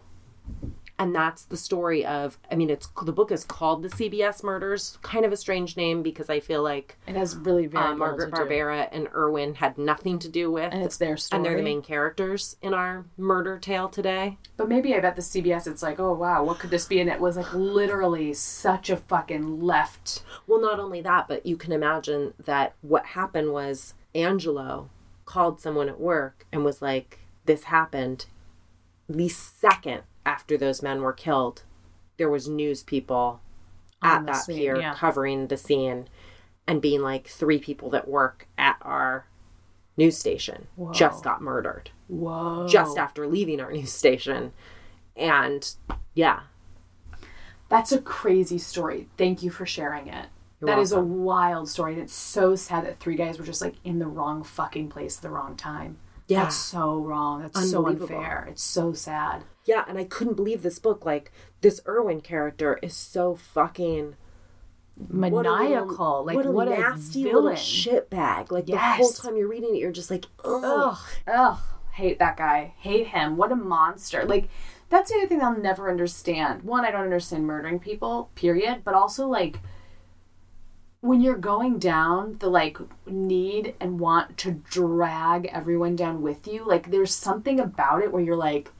And 0.98 1.12
that's 1.14 1.44
the 1.44 1.56
story 1.56 2.06
of, 2.06 2.38
I 2.50 2.54
mean, 2.54 2.70
it's 2.70 2.88
the 3.04 3.12
book 3.12 3.32
is 3.32 3.44
called 3.44 3.82
The 3.82 3.88
CBS 3.88 4.44
Murders, 4.44 4.98
kind 5.02 5.24
of 5.24 5.32
a 5.32 5.36
strange 5.36 5.76
name 5.76 6.02
because 6.04 6.30
I 6.30 6.38
feel 6.38 6.62
like 6.62 6.96
It 7.08 7.16
has 7.16 7.36
really 7.36 7.66
very 7.66 7.84
uh, 7.84 7.96
Margaret 7.96 8.32
do. 8.32 8.40
Barbera 8.40 8.88
and 8.92 9.08
Irwin 9.12 9.54
had 9.56 9.76
nothing 9.76 10.20
to 10.20 10.28
do 10.28 10.52
with. 10.52 10.72
And 10.72 10.84
it's 10.84 10.96
their 10.96 11.16
story. 11.16 11.38
And 11.38 11.44
they're 11.44 11.56
the 11.56 11.64
main 11.64 11.82
characters 11.82 12.56
in 12.62 12.74
our 12.74 13.06
murder 13.16 13.58
tale 13.58 13.88
today. 13.88 14.38
But 14.56 14.68
maybe 14.68 14.94
I 14.94 15.00
bet 15.00 15.16
the 15.16 15.22
CBS 15.22 15.66
it's 15.66 15.82
like, 15.82 15.98
oh 15.98 16.12
wow, 16.14 16.44
what 16.44 16.60
could 16.60 16.70
this 16.70 16.86
be? 16.86 17.00
And 17.00 17.10
it 17.10 17.20
was 17.20 17.36
like 17.36 17.52
literally 17.52 18.32
such 18.32 18.88
a 18.88 18.96
fucking 18.96 19.60
left. 19.60 20.22
Well, 20.46 20.60
not 20.60 20.78
only 20.78 21.00
that, 21.00 21.26
but 21.26 21.44
you 21.44 21.56
can 21.56 21.72
imagine 21.72 22.34
that 22.44 22.74
what 22.82 23.06
happened 23.06 23.52
was 23.52 23.94
Angelo 24.14 24.90
called 25.24 25.60
someone 25.60 25.88
at 25.88 26.00
work 26.00 26.46
and 26.52 26.64
was 26.64 26.80
like, 26.80 27.18
This 27.46 27.64
happened. 27.64 28.26
The 29.08 29.28
second 29.28 30.02
after 30.26 30.56
those 30.56 30.82
men 30.82 31.02
were 31.02 31.12
killed, 31.12 31.62
there 32.16 32.30
was 32.30 32.48
news 32.48 32.82
people 32.82 33.40
at 34.02 34.26
that 34.26 34.36
scene, 34.36 34.56
pier 34.56 34.76
yeah. 34.76 34.94
covering 34.94 35.46
the 35.48 35.56
scene 35.56 36.08
and 36.66 36.80
being 36.80 37.00
like 37.00 37.26
three 37.28 37.58
people 37.58 37.90
that 37.90 38.08
work 38.08 38.46
at 38.58 38.76
our 38.82 39.26
news 39.96 40.18
station 40.18 40.66
just 40.92 41.22
got 41.22 41.40
murdered 41.40 41.90
Whoa. 42.08 42.66
just 42.68 42.98
after 42.98 43.26
leaving 43.26 43.60
our 43.60 43.72
news 43.72 43.92
station. 43.92 44.52
And 45.16 45.74
yeah, 46.14 46.40
That's 47.68 47.92
a 47.92 48.00
crazy 48.00 48.58
story. 48.58 49.08
Thank 49.16 49.42
you 49.42 49.50
for 49.50 49.66
sharing 49.66 50.08
it. 50.08 50.26
You're 50.60 50.66
That 50.66 50.78
is 50.78 50.92
a 50.92 51.00
wild 51.00 51.68
story. 51.68 51.94
And 51.94 52.02
it's 52.02 52.14
so 52.14 52.56
sad 52.56 52.84
that 52.86 52.98
three 52.98 53.16
guys 53.16 53.38
were 53.38 53.44
just 53.44 53.62
like 53.62 53.74
in 53.84 53.98
the 53.98 54.06
wrong 54.06 54.42
fucking 54.42 54.88
place 54.88 55.16
at 55.16 55.22
the 55.22 55.30
wrong 55.30 55.56
time. 55.56 55.98
Yeah. 56.26 56.44
That's 56.44 56.56
so 56.56 56.98
wrong. 56.98 57.42
That's 57.42 57.70
so 57.70 57.86
unfair. 57.86 58.46
It's 58.50 58.62
so 58.62 58.92
sad. 58.92 59.44
Yeah, 59.64 59.84
and 59.88 59.98
I 59.98 60.04
couldn't 60.04 60.34
believe 60.34 60.62
this 60.62 60.78
book. 60.78 61.04
Like, 61.04 61.32
this 61.60 61.80
Irwin 61.86 62.20
character 62.20 62.78
is 62.82 62.94
so 62.94 63.34
fucking 63.34 64.16
what 64.96 65.46
a 65.46 65.50
Maniacal. 65.50 66.24
like 66.24 66.36
what 66.36 66.46
a 66.46 66.50
what 66.50 66.68
nasty 66.68 67.24
villain. 67.24 67.44
little 67.44 67.58
shitbag. 67.58 68.50
Like 68.50 68.66
the 68.66 68.78
whole 68.78 69.10
time 69.10 69.36
you're 69.36 69.48
reading 69.48 69.74
it, 69.74 69.78
you're 69.78 69.90
just 69.90 70.10
like, 70.10 70.26
ugh. 70.44 70.62
Ugh, 70.64 70.98
ugh, 71.26 71.58
hate 71.92 72.18
that 72.20 72.36
guy. 72.36 72.74
Hate 72.78 73.08
him. 73.08 73.36
What 73.36 73.52
a 73.52 73.56
monster. 73.56 74.24
Like, 74.24 74.48
that's 74.90 75.10
the 75.10 75.18
other 75.18 75.26
thing 75.26 75.42
I'll 75.42 75.56
never 75.58 75.90
understand. 75.90 76.62
One, 76.62 76.84
I 76.84 76.90
don't 76.90 77.02
understand 77.02 77.44
murdering 77.44 77.80
people, 77.80 78.30
period. 78.34 78.82
But 78.84 78.94
also, 78.94 79.26
like, 79.26 79.58
when 81.04 81.20
you're 81.20 81.36
going 81.36 81.78
down 81.78 82.36
the 82.38 82.48
like 82.48 82.78
need 83.06 83.74
and 83.78 84.00
want 84.00 84.38
to 84.38 84.50
drag 84.52 85.44
everyone 85.52 85.94
down 85.96 86.22
with 86.22 86.46
you, 86.48 86.64
like, 86.66 86.90
there's 86.90 87.14
something 87.14 87.60
about 87.60 88.02
it 88.02 88.10
where 88.10 88.22
you're 88.22 88.34
like, 88.36 88.72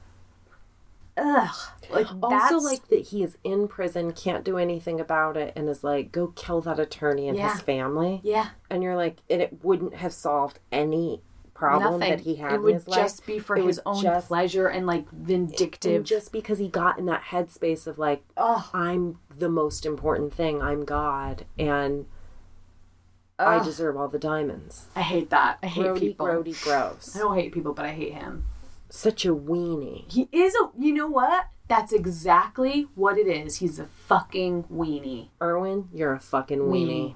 ugh. 1.17 1.55
Like, 1.91 2.07
Also, 2.23 2.57
like 2.57 2.87
that 2.89 3.01
he 3.09 3.23
is 3.23 3.37
in 3.43 3.67
prison, 3.67 4.11
can't 4.11 4.43
do 4.43 4.57
anything 4.57 4.99
about 4.99 5.37
it, 5.37 5.53
and 5.55 5.69
is 5.69 5.83
like, 5.83 6.11
go 6.11 6.27
kill 6.35 6.61
that 6.61 6.79
attorney 6.79 7.27
and 7.29 7.37
Yeah. 7.37 7.51
his 7.53 7.61
family. 7.61 8.21
yeah. 8.23 8.49
And 8.69 8.81
you're 8.81 8.95
like, 8.95 9.17
and 9.29 9.41
it 9.41 9.63
wouldn't 9.63 9.93
have 9.95 10.11
solved 10.13 10.59
any 10.71 11.21
problem 11.53 11.99
Nothing. 11.99 12.09
that 12.09 12.19
he 12.21 12.35
had 12.35 12.51
it 12.53 12.55
in 12.55 12.61
would 12.63 12.73
his 12.73 12.85
just 12.85 13.19
life. 13.21 13.27
be 13.27 13.39
for 13.39 13.55
It 13.55 13.63
his 13.65 13.79
own 13.85 14.01
just- 14.01 14.27
pleasure 14.27 14.67
and 14.67 14.85
like 14.85 15.09
vindictive. 15.11 15.95
And 15.97 16.05
just 16.05 16.31
because 16.33 16.57
he 16.57 16.67
got 16.67 16.97
in 16.99 17.05
that 17.05 17.21
headspace 17.29 17.87
of 17.87 17.97
like, 17.97 18.23
Ugh. 18.35 18.63
I'm 18.73 19.19
the 19.29 19.47
most 19.47 19.85
important 19.85 20.33
thing, 20.33 20.61
I'm 20.61 20.83
God, 20.83 21.45
and 21.57 22.07
I 23.37 23.63
deserve 23.63 23.97
all 23.97 24.07
the 24.07 24.19
diamonds. 24.19 24.87
I 24.95 25.01
hate 25.01 25.29
that. 25.29 25.57
I 25.61 25.67
hate 25.67 25.85
Grody, 25.85 25.99
people. 25.99 26.25
grody, 26.27 26.63
gross. 26.63 27.15
I 27.15 27.19
don't 27.19 27.35
hate 27.35 27.51
people, 27.51 27.73
but 27.73 27.85
I 27.85 27.91
hate 27.91 28.13
him. 28.13 28.45
Such 28.89 29.25
a 29.25 29.35
weenie. 29.35 30.09
He 30.11 30.29
is 30.31 30.55
a. 30.55 30.69
You 30.79 30.93
know 30.93 31.07
what? 31.07 31.47
That's 31.67 31.91
exactly 31.91 32.87
what 32.95 33.17
it 33.17 33.27
is. 33.27 33.57
He's 33.57 33.79
a 33.79 33.85
fucking 33.85 34.65
weenie. 34.65 35.29
Irwin, 35.41 35.89
you're 35.93 36.13
a 36.13 36.19
fucking 36.19 36.59
weenie. 36.59 37.15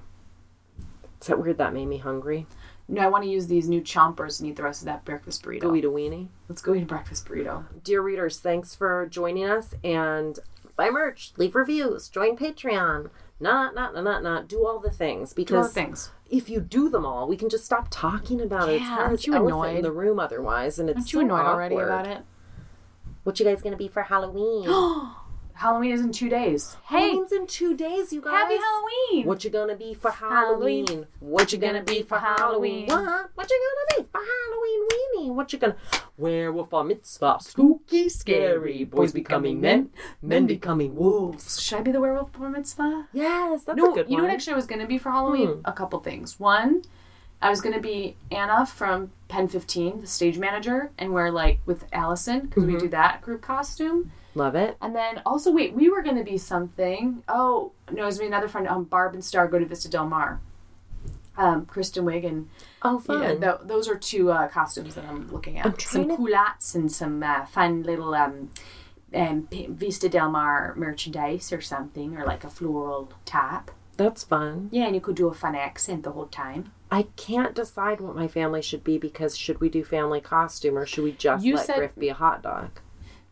Is 1.20 1.26
that 1.28 1.40
weird? 1.40 1.58
That 1.58 1.72
made 1.72 1.86
me 1.86 1.98
hungry. 1.98 2.46
No, 2.88 3.02
I 3.02 3.06
want 3.06 3.22
to 3.22 3.30
use 3.30 3.46
these 3.46 3.68
new 3.68 3.80
chompers 3.80 4.40
and 4.40 4.48
eat 4.48 4.56
the 4.56 4.64
rest 4.64 4.82
of 4.82 4.86
that 4.86 5.04
breakfast 5.04 5.44
burrito. 5.44 5.60
Go 5.60 5.74
eat 5.76 5.84
a 5.84 5.90
weenie. 5.90 6.28
Let's 6.48 6.60
go 6.60 6.74
eat 6.74 6.82
a 6.82 6.86
breakfast 6.86 7.24
burrito. 7.26 7.64
Dear 7.84 8.02
readers, 8.02 8.40
thanks 8.40 8.74
for 8.74 9.06
joining 9.06 9.44
us 9.44 9.74
and 9.84 10.40
buy 10.74 10.90
merch, 10.90 11.32
leave 11.36 11.54
reviews, 11.54 12.08
join 12.08 12.36
Patreon. 12.36 13.10
Not, 13.40 13.74
not, 13.74 13.94
not, 13.94 14.04
not, 14.04 14.22
not. 14.22 14.48
Do 14.48 14.66
all 14.66 14.78
the 14.78 14.90
things 14.90 15.32
because 15.32 15.66
all 15.66 15.72
things. 15.72 16.10
if 16.28 16.50
you 16.50 16.60
do 16.60 16.88
them 16.90 17.06
all, 17.06 17.26
we 17.26 17.36
can 17.36 17.48
just 17.48 17.64
stop 17.64 17.88
talking 17.90 18.40
about 18.40 18.68
it. 18.68 18.74
It's 18.76 18.84
Yeah, 18.84 18.96
kind 18.96 19.14
of 19.14 19.26
you 19.26 19.34
annoyed? 19.34 19.76
in 19.76 19.82
the 19.82 19.92
room 19.92 20.20
otherwise, 20.20 20.78
and 20.78 20.90
it's 20.90 20.96
Aren't 20.98 21.12
you 21.14 21.20
so 21.20 21.24
annoyed 21.24 21.46
already 21.46 21.76
about 21.76 22.06
it? 22.06 22.22
What 23.24 23.40
you 23.40 23.46
guys 23.46 23.62
gonna 23.62 23.76
be 23.76 23.88
for 23.88 24.02
Halloween? 24.02 24.66
Halloween 25.60 25.90
is 25.92 26.00
in 26.00 26.10
two 26.10 26.30
days. 26.30 26.78
Hey, 26.88 27.10
Halloween's 27.10 27.32
in 27.32 27.46
two 27.46 27.76
days, 27.76 28.14
you 28.14 28.22
guys. 28.22 28.32
happy 28.32 28.56
Halloween! 28.56 29.26
What 29.26 29.44
you 29.44 29.50
gonna 29.50 29.76
be 29.76 29.92
for 29.92 30.10
Halloween? 30.10 30.86
Halloween. 30.86 31.06
What 31.20 31.52
you 31.52 31.58
gonna 31.58 31.82
be 31.82 32.00
for 32.00 32.18
Halloween? 32.18 32.86
What? 32.86 33.30
What 33.34 33.50
you 33.50 33.60
gonna 33.66 34.02
be 34.02 34.08
for 34.10 34.20
Halloween 34.20 34.88
weenie? 34.88 35.34
What 35.34 35.52
you 35.52 35.58
gonna 35.58 35.76
werewolf 36.16 36.70
bar 36.70 36.82
mitzvah? 36.84 37.36
Spooky, 37.42 38.08
scary. 38.08 38.84
Boys 38.84 39.12
becoming 39.12 39.60
men, 39.60 39.90
men 40.22 40.46
becoming 40.46 40.96
wolves. 40.96 41.60
Should 41.60 41.80
I 41.80 41.82
be 41.82 41.92
the 41.92 42.00
werewolf 42.00 42.32
bar 42.32 42.48
mitzvah? 42.48 43.08
Yes, 43.12 43.64
that's 43.64 43.76
no, 43.76 43.92
a 43.92 43.94
good 43.94 44.06
one. 44.06 44.10
you 44.10 44.14
one. 44.14 44.22
know 44.22 44.28
what 44.28 44.34
actually 44.34 44.54
I 44.54 44.56
was 44.56 44.66
going 44.66 44.80
to 44.80 44.86
be 44.86 44.96
for 44.96 45.10
Halloween? 45.10 45.48
Hmm. 45.48 45.60
A 45.66 45.72
couple 45.74 46.00
things. 46.00 46.40
One, 46.40 46.84
I 47.42 47.50
was 47.50 47.60
gonna 47.60 47.80
be 47.80 48.16
Anna 48.30 48.64
from 48.64 49.10
Pen 49.28 49.46
15, 49.48 50.00
the 50.00 50.06
stage 50.06 50.38
manager, 50.38 50.90
and 50.96 51.12
wear 51.12 51.30
like 51.30 51.60
with 51.66 51.84
Allison 51.92 52.40
because 52.46 52.64
we 52.64 52.74
Mhm. 52.76 52.80
do 52.80 52.88
that 52.88 53.20
group 53.20 53.42
costume. 53.42 54.12
Love 54.34 54.54
it. 54.54 54.76
And 54.80 54.94
then 54.94 55.20
also 55.26 55.50
wait, 55.52 55.74
we 55.74 55.88
were 55.90 56.02
gonna 56.02 56.22
be 56.24 56.38
something. 56.38 57.22
Oh 57.28 57.72
no, 57.90 58.02
it 58.02 58.06
was 58.06 58.20
me 58.20 58.26
another 58.26 58.48
friend. 58.48 58.68
Um, 58.68 58.84
Barb 58.84 59.14
and 59.14 59.24
Star 59.24 59.48
go 59.48 59.58
to 59.58 59.66
Vista 59.66 59.88
Del 59.88 60.06
Mar. 60.06 60.40
Um, 61.36 61.64
Kristen 61.64 62.04
Wiig 62.04 62.26
and 62.26 62.48
Oh, 62.82 62.98
fun. 62.98 63.22
yeah, 63.22 63.34
tho- 63.34 63.60
those 63.64 63.88
are 63.88 63.96
two 63.96 64.30
uh, 64.30 64.48
costumes 64.48 64.94
that 64.94 65.04
I'm 65.06 65.30
looking 65.32 65.58
at. 65.58 65.64
I'm 65.66 65.78
some 65.78 66.08
to- 66.08 66.16
culottes 66.16 66.74
and 66.74 66.90
some 66.92 67.22
uh, 67.22 67.46
fun 67.46 67.82
little 67.82 68.14
um, 68.14 68.50
um, 69.14 69.48
Vista 69.50 70.08
Del 70.08 70.30
Mar 70.30 70.74
merchandise 70.76 71.50
or 71.52 71.60
something, 71.60 72.16
or 72.16 72.26
like 72.26 72.44
a 72.44 72.50
floral 72.50 73.10
top. 73.24 73.70
That's 73.96 74.24
fun. 74.24 74.68
Yeah, 74.72 74.86
and 74.86 74.94
you 74.94 75.00
could 75.00 75.16
do 75.16 75.28
a 75.28 75.34
fun 75.34 75.54
accent 75.54 76.02
the 76.02 76.12
whole 76.12 76.26
time. 76.26 76.72
I 76.90 77.02
can't 77.16 77.54
decide 77.54 78.00
what 78.00 78.16
my 78.16 78.28
family 78.28 78.60
should 78.62 78.82
be 78.84 78.98
because 78.98 79.36
should 79.36 79.60
we 79.60 79.68
do 79.68 79.82
family 79.84 80.20
costume 80.20 80.76
or 80.76 80.84
should 80.86 81.04
we 81.04 81.12
just 81.12 81.44
You 81.44 81.56
let 81.56 81.66
said- 81.66 81.76
Griff 81.76 81.96
be 81.96 82.08
a 82.08 82.14
hot 82.14 82.42
dog? 82.42 82.70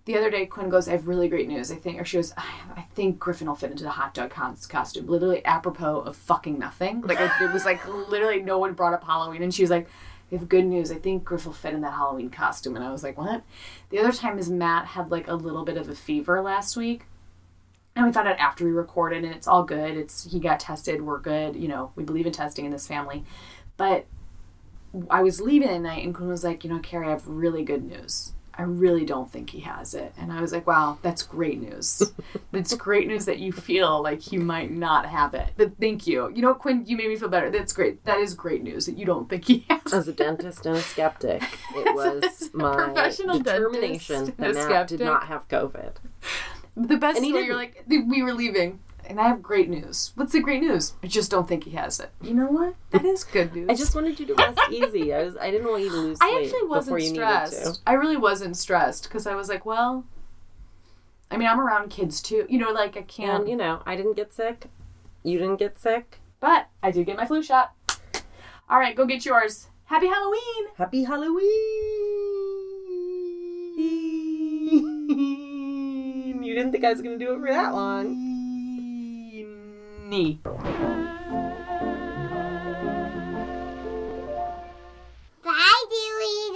The 0.09 0.17
other 0.17 0.31
day, 0.31 0.47
Quinn 0.47 0.71
goes, 0.71 0.89
"I 0.89 0.93
have 0.93 1.07
really 1.07 1.29
great 1.29 1.49
news. 1.49 1.71
I 1.71 1.75
think," 1.75 2.01
or 2.01 2.05
she 2.07 2.17
goes, 2.17 2.33
"I 2.35 2.87
think 2.95 3.19
Griffin 3.19 3.47
will 3.47 3.55
fit 3.55 3.73
into 3.73 3.85
the 3.85 3.91
hot 3.91 4.15
dog 4.15 4.31
cons- 4.31 4.67
costume." 4.67 5.07
Literally 5.07 5.45
apropos 5.45 6.01
of 6.01 6.17
fucking 6.17 6.59
nothing. 6.59 7.03
Like 7.03 7.21
it, 7.21 7.31
it 7.43 7.53
was 7.53 7.67
like 7.67 7.87
literally 7.87 8.41
no 8.41 8.59
one 8.59 8.73
brought 8.73 8.95
up 8.95 9.05
Halloween, 9.05 9.43
and 9.43 9.53
she 9.53 9.63
was 9.63 9.71
like, 9.71 9.87
"I 10.33 10.37
have 10.37 10.49
good 10.49 10.65
news. 10.65 10.91
I 10.91 10.95
think 10.95 11.25
Griff 11.25 11.45
will 11.45 11.53
fit 11.53 11.75
in 11.75 11.83
that 11.83 11.93
Halloween 11.93 12.31
costume." 12.31 12.75
And 12.75 12.83
I 12.83 12.91
was 12.91 13.03
like, 13.03 13.19
"What?" 13.19 13.43
The 13.91 13.99
other 13.99 14.13
time 14.13 14.39
is 14.39 14.49
Matt 14.49 14.87
had 14.87 15.11
like 15.11 15.29
a 15.29 15.35
little 15.35 15.63
bit 15.63 15.77
of 15.77 15.91
a 15.91 15.95
fever 15.95 16.41
last 16.41 16.75
week, 16.75 17.05
and 17.95 18.07
we 18.07 18.11
found 18.11 18.29
out 18.29 18.39
after 18.39 18.65
we 18.65 18.71
recorded, 18.71 19.25
and 19.25 19.35
it's 19.35 19.47
all 19.47 19.63
good. 19.63 19.95
It's 19.95 20.25
he 20.33 20.41
got 20.41 20.59
tested. 20.59 21.03
We're 21.03 21.21
good. 21.21 21.55
You 21.55 21.69
know, 21.69 21.93
we 21.97 22.03
believe 22.03 22.25
in 22.25 22.33
testing 22.33 22.65
in 22.65 22.71
this 22.71 22.87
family, 22.87 23.25
but 23.77 24.07
I 25.11 25.23
was 25.23 25.43
leaving 25.43 25.69
at 25.69 25.83
night, 25.83 26.03
and 26.03 26.15
Quinn 26.15 26.31
was 26.31 26.45
like, 26.45 26.65
"You 26.65 26.71
know, 26.71 26.79
Kerry, 26.79 27.09
I 27.09 27.11
have 27.11 27.29
really 27.29 27.63
good 27.63 27.85
news." 27.85 28.33
I 28.59 28.63
really 28.63 29.05
don't 29.05 29.31
think 29.31 29.51
he 29.51 29.61
has 29.61 29.95
it. 29.95 30.13
And 30.19 30.33
I 30.33 30.41
was 30.41 30.53
like, 30.53 30.67
wow, 30.67 30.99
that's 31.01 31.23
great 31.23 31.61
news. 31.61 32.03
that's 32.51 32.75
great 32.75 33.07
news 33.07 33.25
that 33.27 33.39
you 33.39 33.53
feel 33.53 34.03
like 34.03 34.21
he 34.21 34.37
might 34.37 34.73
not 34.73 35.07
have 35.07 35.33
it. 35.33 35.51
But 35.57 35.79
thank 35.79 36.09
you. 36.09 36.29
You 36.35 36.43
know, 36.43 36.55
Quinn, 36.55 36.85
you 36.85 36.97
made 36.97 37.09
me 37.09 37.15
feel 37.15 37.29
better. 37.29 37.51
That's 37.51 37.73
great. 37.73 38.05
That 38.05 38.19
is 38.19 38.35
great 38.35 38.65
news 38.65 38.87
that 38.87 38.99
you 38.99 39.05
don't 39.07 39.31
think 39.31 39.45
he 39.45 39.65
has 39.71 39.95
As 39.95 40.09
a 40.09 40.13
dentist 40.13 40.67
and 40.67 40.77
a 40.77 40.81
skeptic, 40.81 41.41
it 41.77 41.95
was 41.95 42.51
my 42.53 42.75
professional 42.75 43.39
determination 43.39 44.35
that 44.39 44.55
Matt 44.55 44.89
did 44.89 45.01
not 45.01 45.29
have 45.29 45.47
COVID. 45.47 45.93
The 46.77 46.97
best 46.97 47.19
And 47.19 47.25
is 47.25 47.29
he 47.29 47.33
when 47.33 47.45
you're 47.45 47.55
like, 47.55 47.85
we 47.87 48.23
were 48.25 48.35
leaving. 48.35 48.81
And 49.09 49.19
I 49.19 49.27
have 49.29 49.43
great 49.43 49.71
news. 49.71 50.13
What's 50.17 50.33
the 50.33 50.41
great 50.41 50.61
news? 50.61 50.93
I 51.03 51.07
just 51.07 51.31
don't 51.31 51.49
think 51.49 51.65
he 51.65 51.71
has 51.71 51.99
it. 51.99 52.11
You 52.21 52.35
know 52.35 52.49
what? 52.49 52.75
That 52.91 53.07
is 53.07 53.25
good 53.25 53.55
news. 53.55 53.71
I 53.71 53.75
just 53.75 53.95
wanted 53.95 54.21
you 54.21 54.27
to 54.27 54.35
rest 54.35 54.61
easy. 54.71 55.15
I 55.15 55.25
was 55.25 55.37
I 55.39 55.51
didn't 55.51 55.67
want 55.67 55.83
you 55.83 55.89
to 55.89 55.97
lose 55.97 56.19
sleep 56.19 56.31
I 56.31 56.43
actually 56.45 56.69
wasn't 56.69 57.01
you 57.01 57.09
stressed. 57.09 57.77
to. 57.77 57.81
I 57.87 57.95
really 57.95 58.19
wasn't 58.19 58.59
stressed 58.59 59.05
because 59.05 59.27
I 59.27 59.35
was 59.35 59.49
like, 59.49 59.65
well, 59.65 60.05
I 61.31 61.39
mean, 61.39 61.49
I'm 61.49 61.59
around 61.59 61.89
kids 61.89 62.21
too. 62.21 62.45
You 62.51 62.59
know, 62.59 62.71
like 62.71 62.99
I 62.99 63.03
can't. 63.03 63.41
And 63.41 63.49
you 63.49 63.57
know, 63.57 63.83
I 63.87 63.97
didn't 63.97 64.15
get 64.15 64.35
sick. 64.35 64.67
You 65.23 65.39
didn't 65.39 65.57
get 65.57 65.79
sick. 65.79 66.19
But 66.39 66.69
I 66.83 66.91
did 66.91 67.07
get 67.07 67.17
my 67.17 67.25
flu 67.25 67.43
shot. 67.43 67.73
All 68.69 68.79
right, 68.79 68.95
go 68.95 69.07
get 69.07 69.25
yours. 69.25 69.69
Happy 69.87 70.09
Halloween! 70.09 70.69
Happy 70.77 71.05
Halloween! 71.05 71.49
You 76.45 76.55
didn't 76.55 76.73
think 76.73 76.85
I 76.85 76.93
was 76.93 77.01
gonna 77.01 77.19
do 77.19 77.33
it 77.33 77.41
for 77.41 77.51
that 77.51 77.73
long 77.73 78.38
knee. 80.09 80.41
Bye, 85.45 85.85
Dewey. 85.91 86.48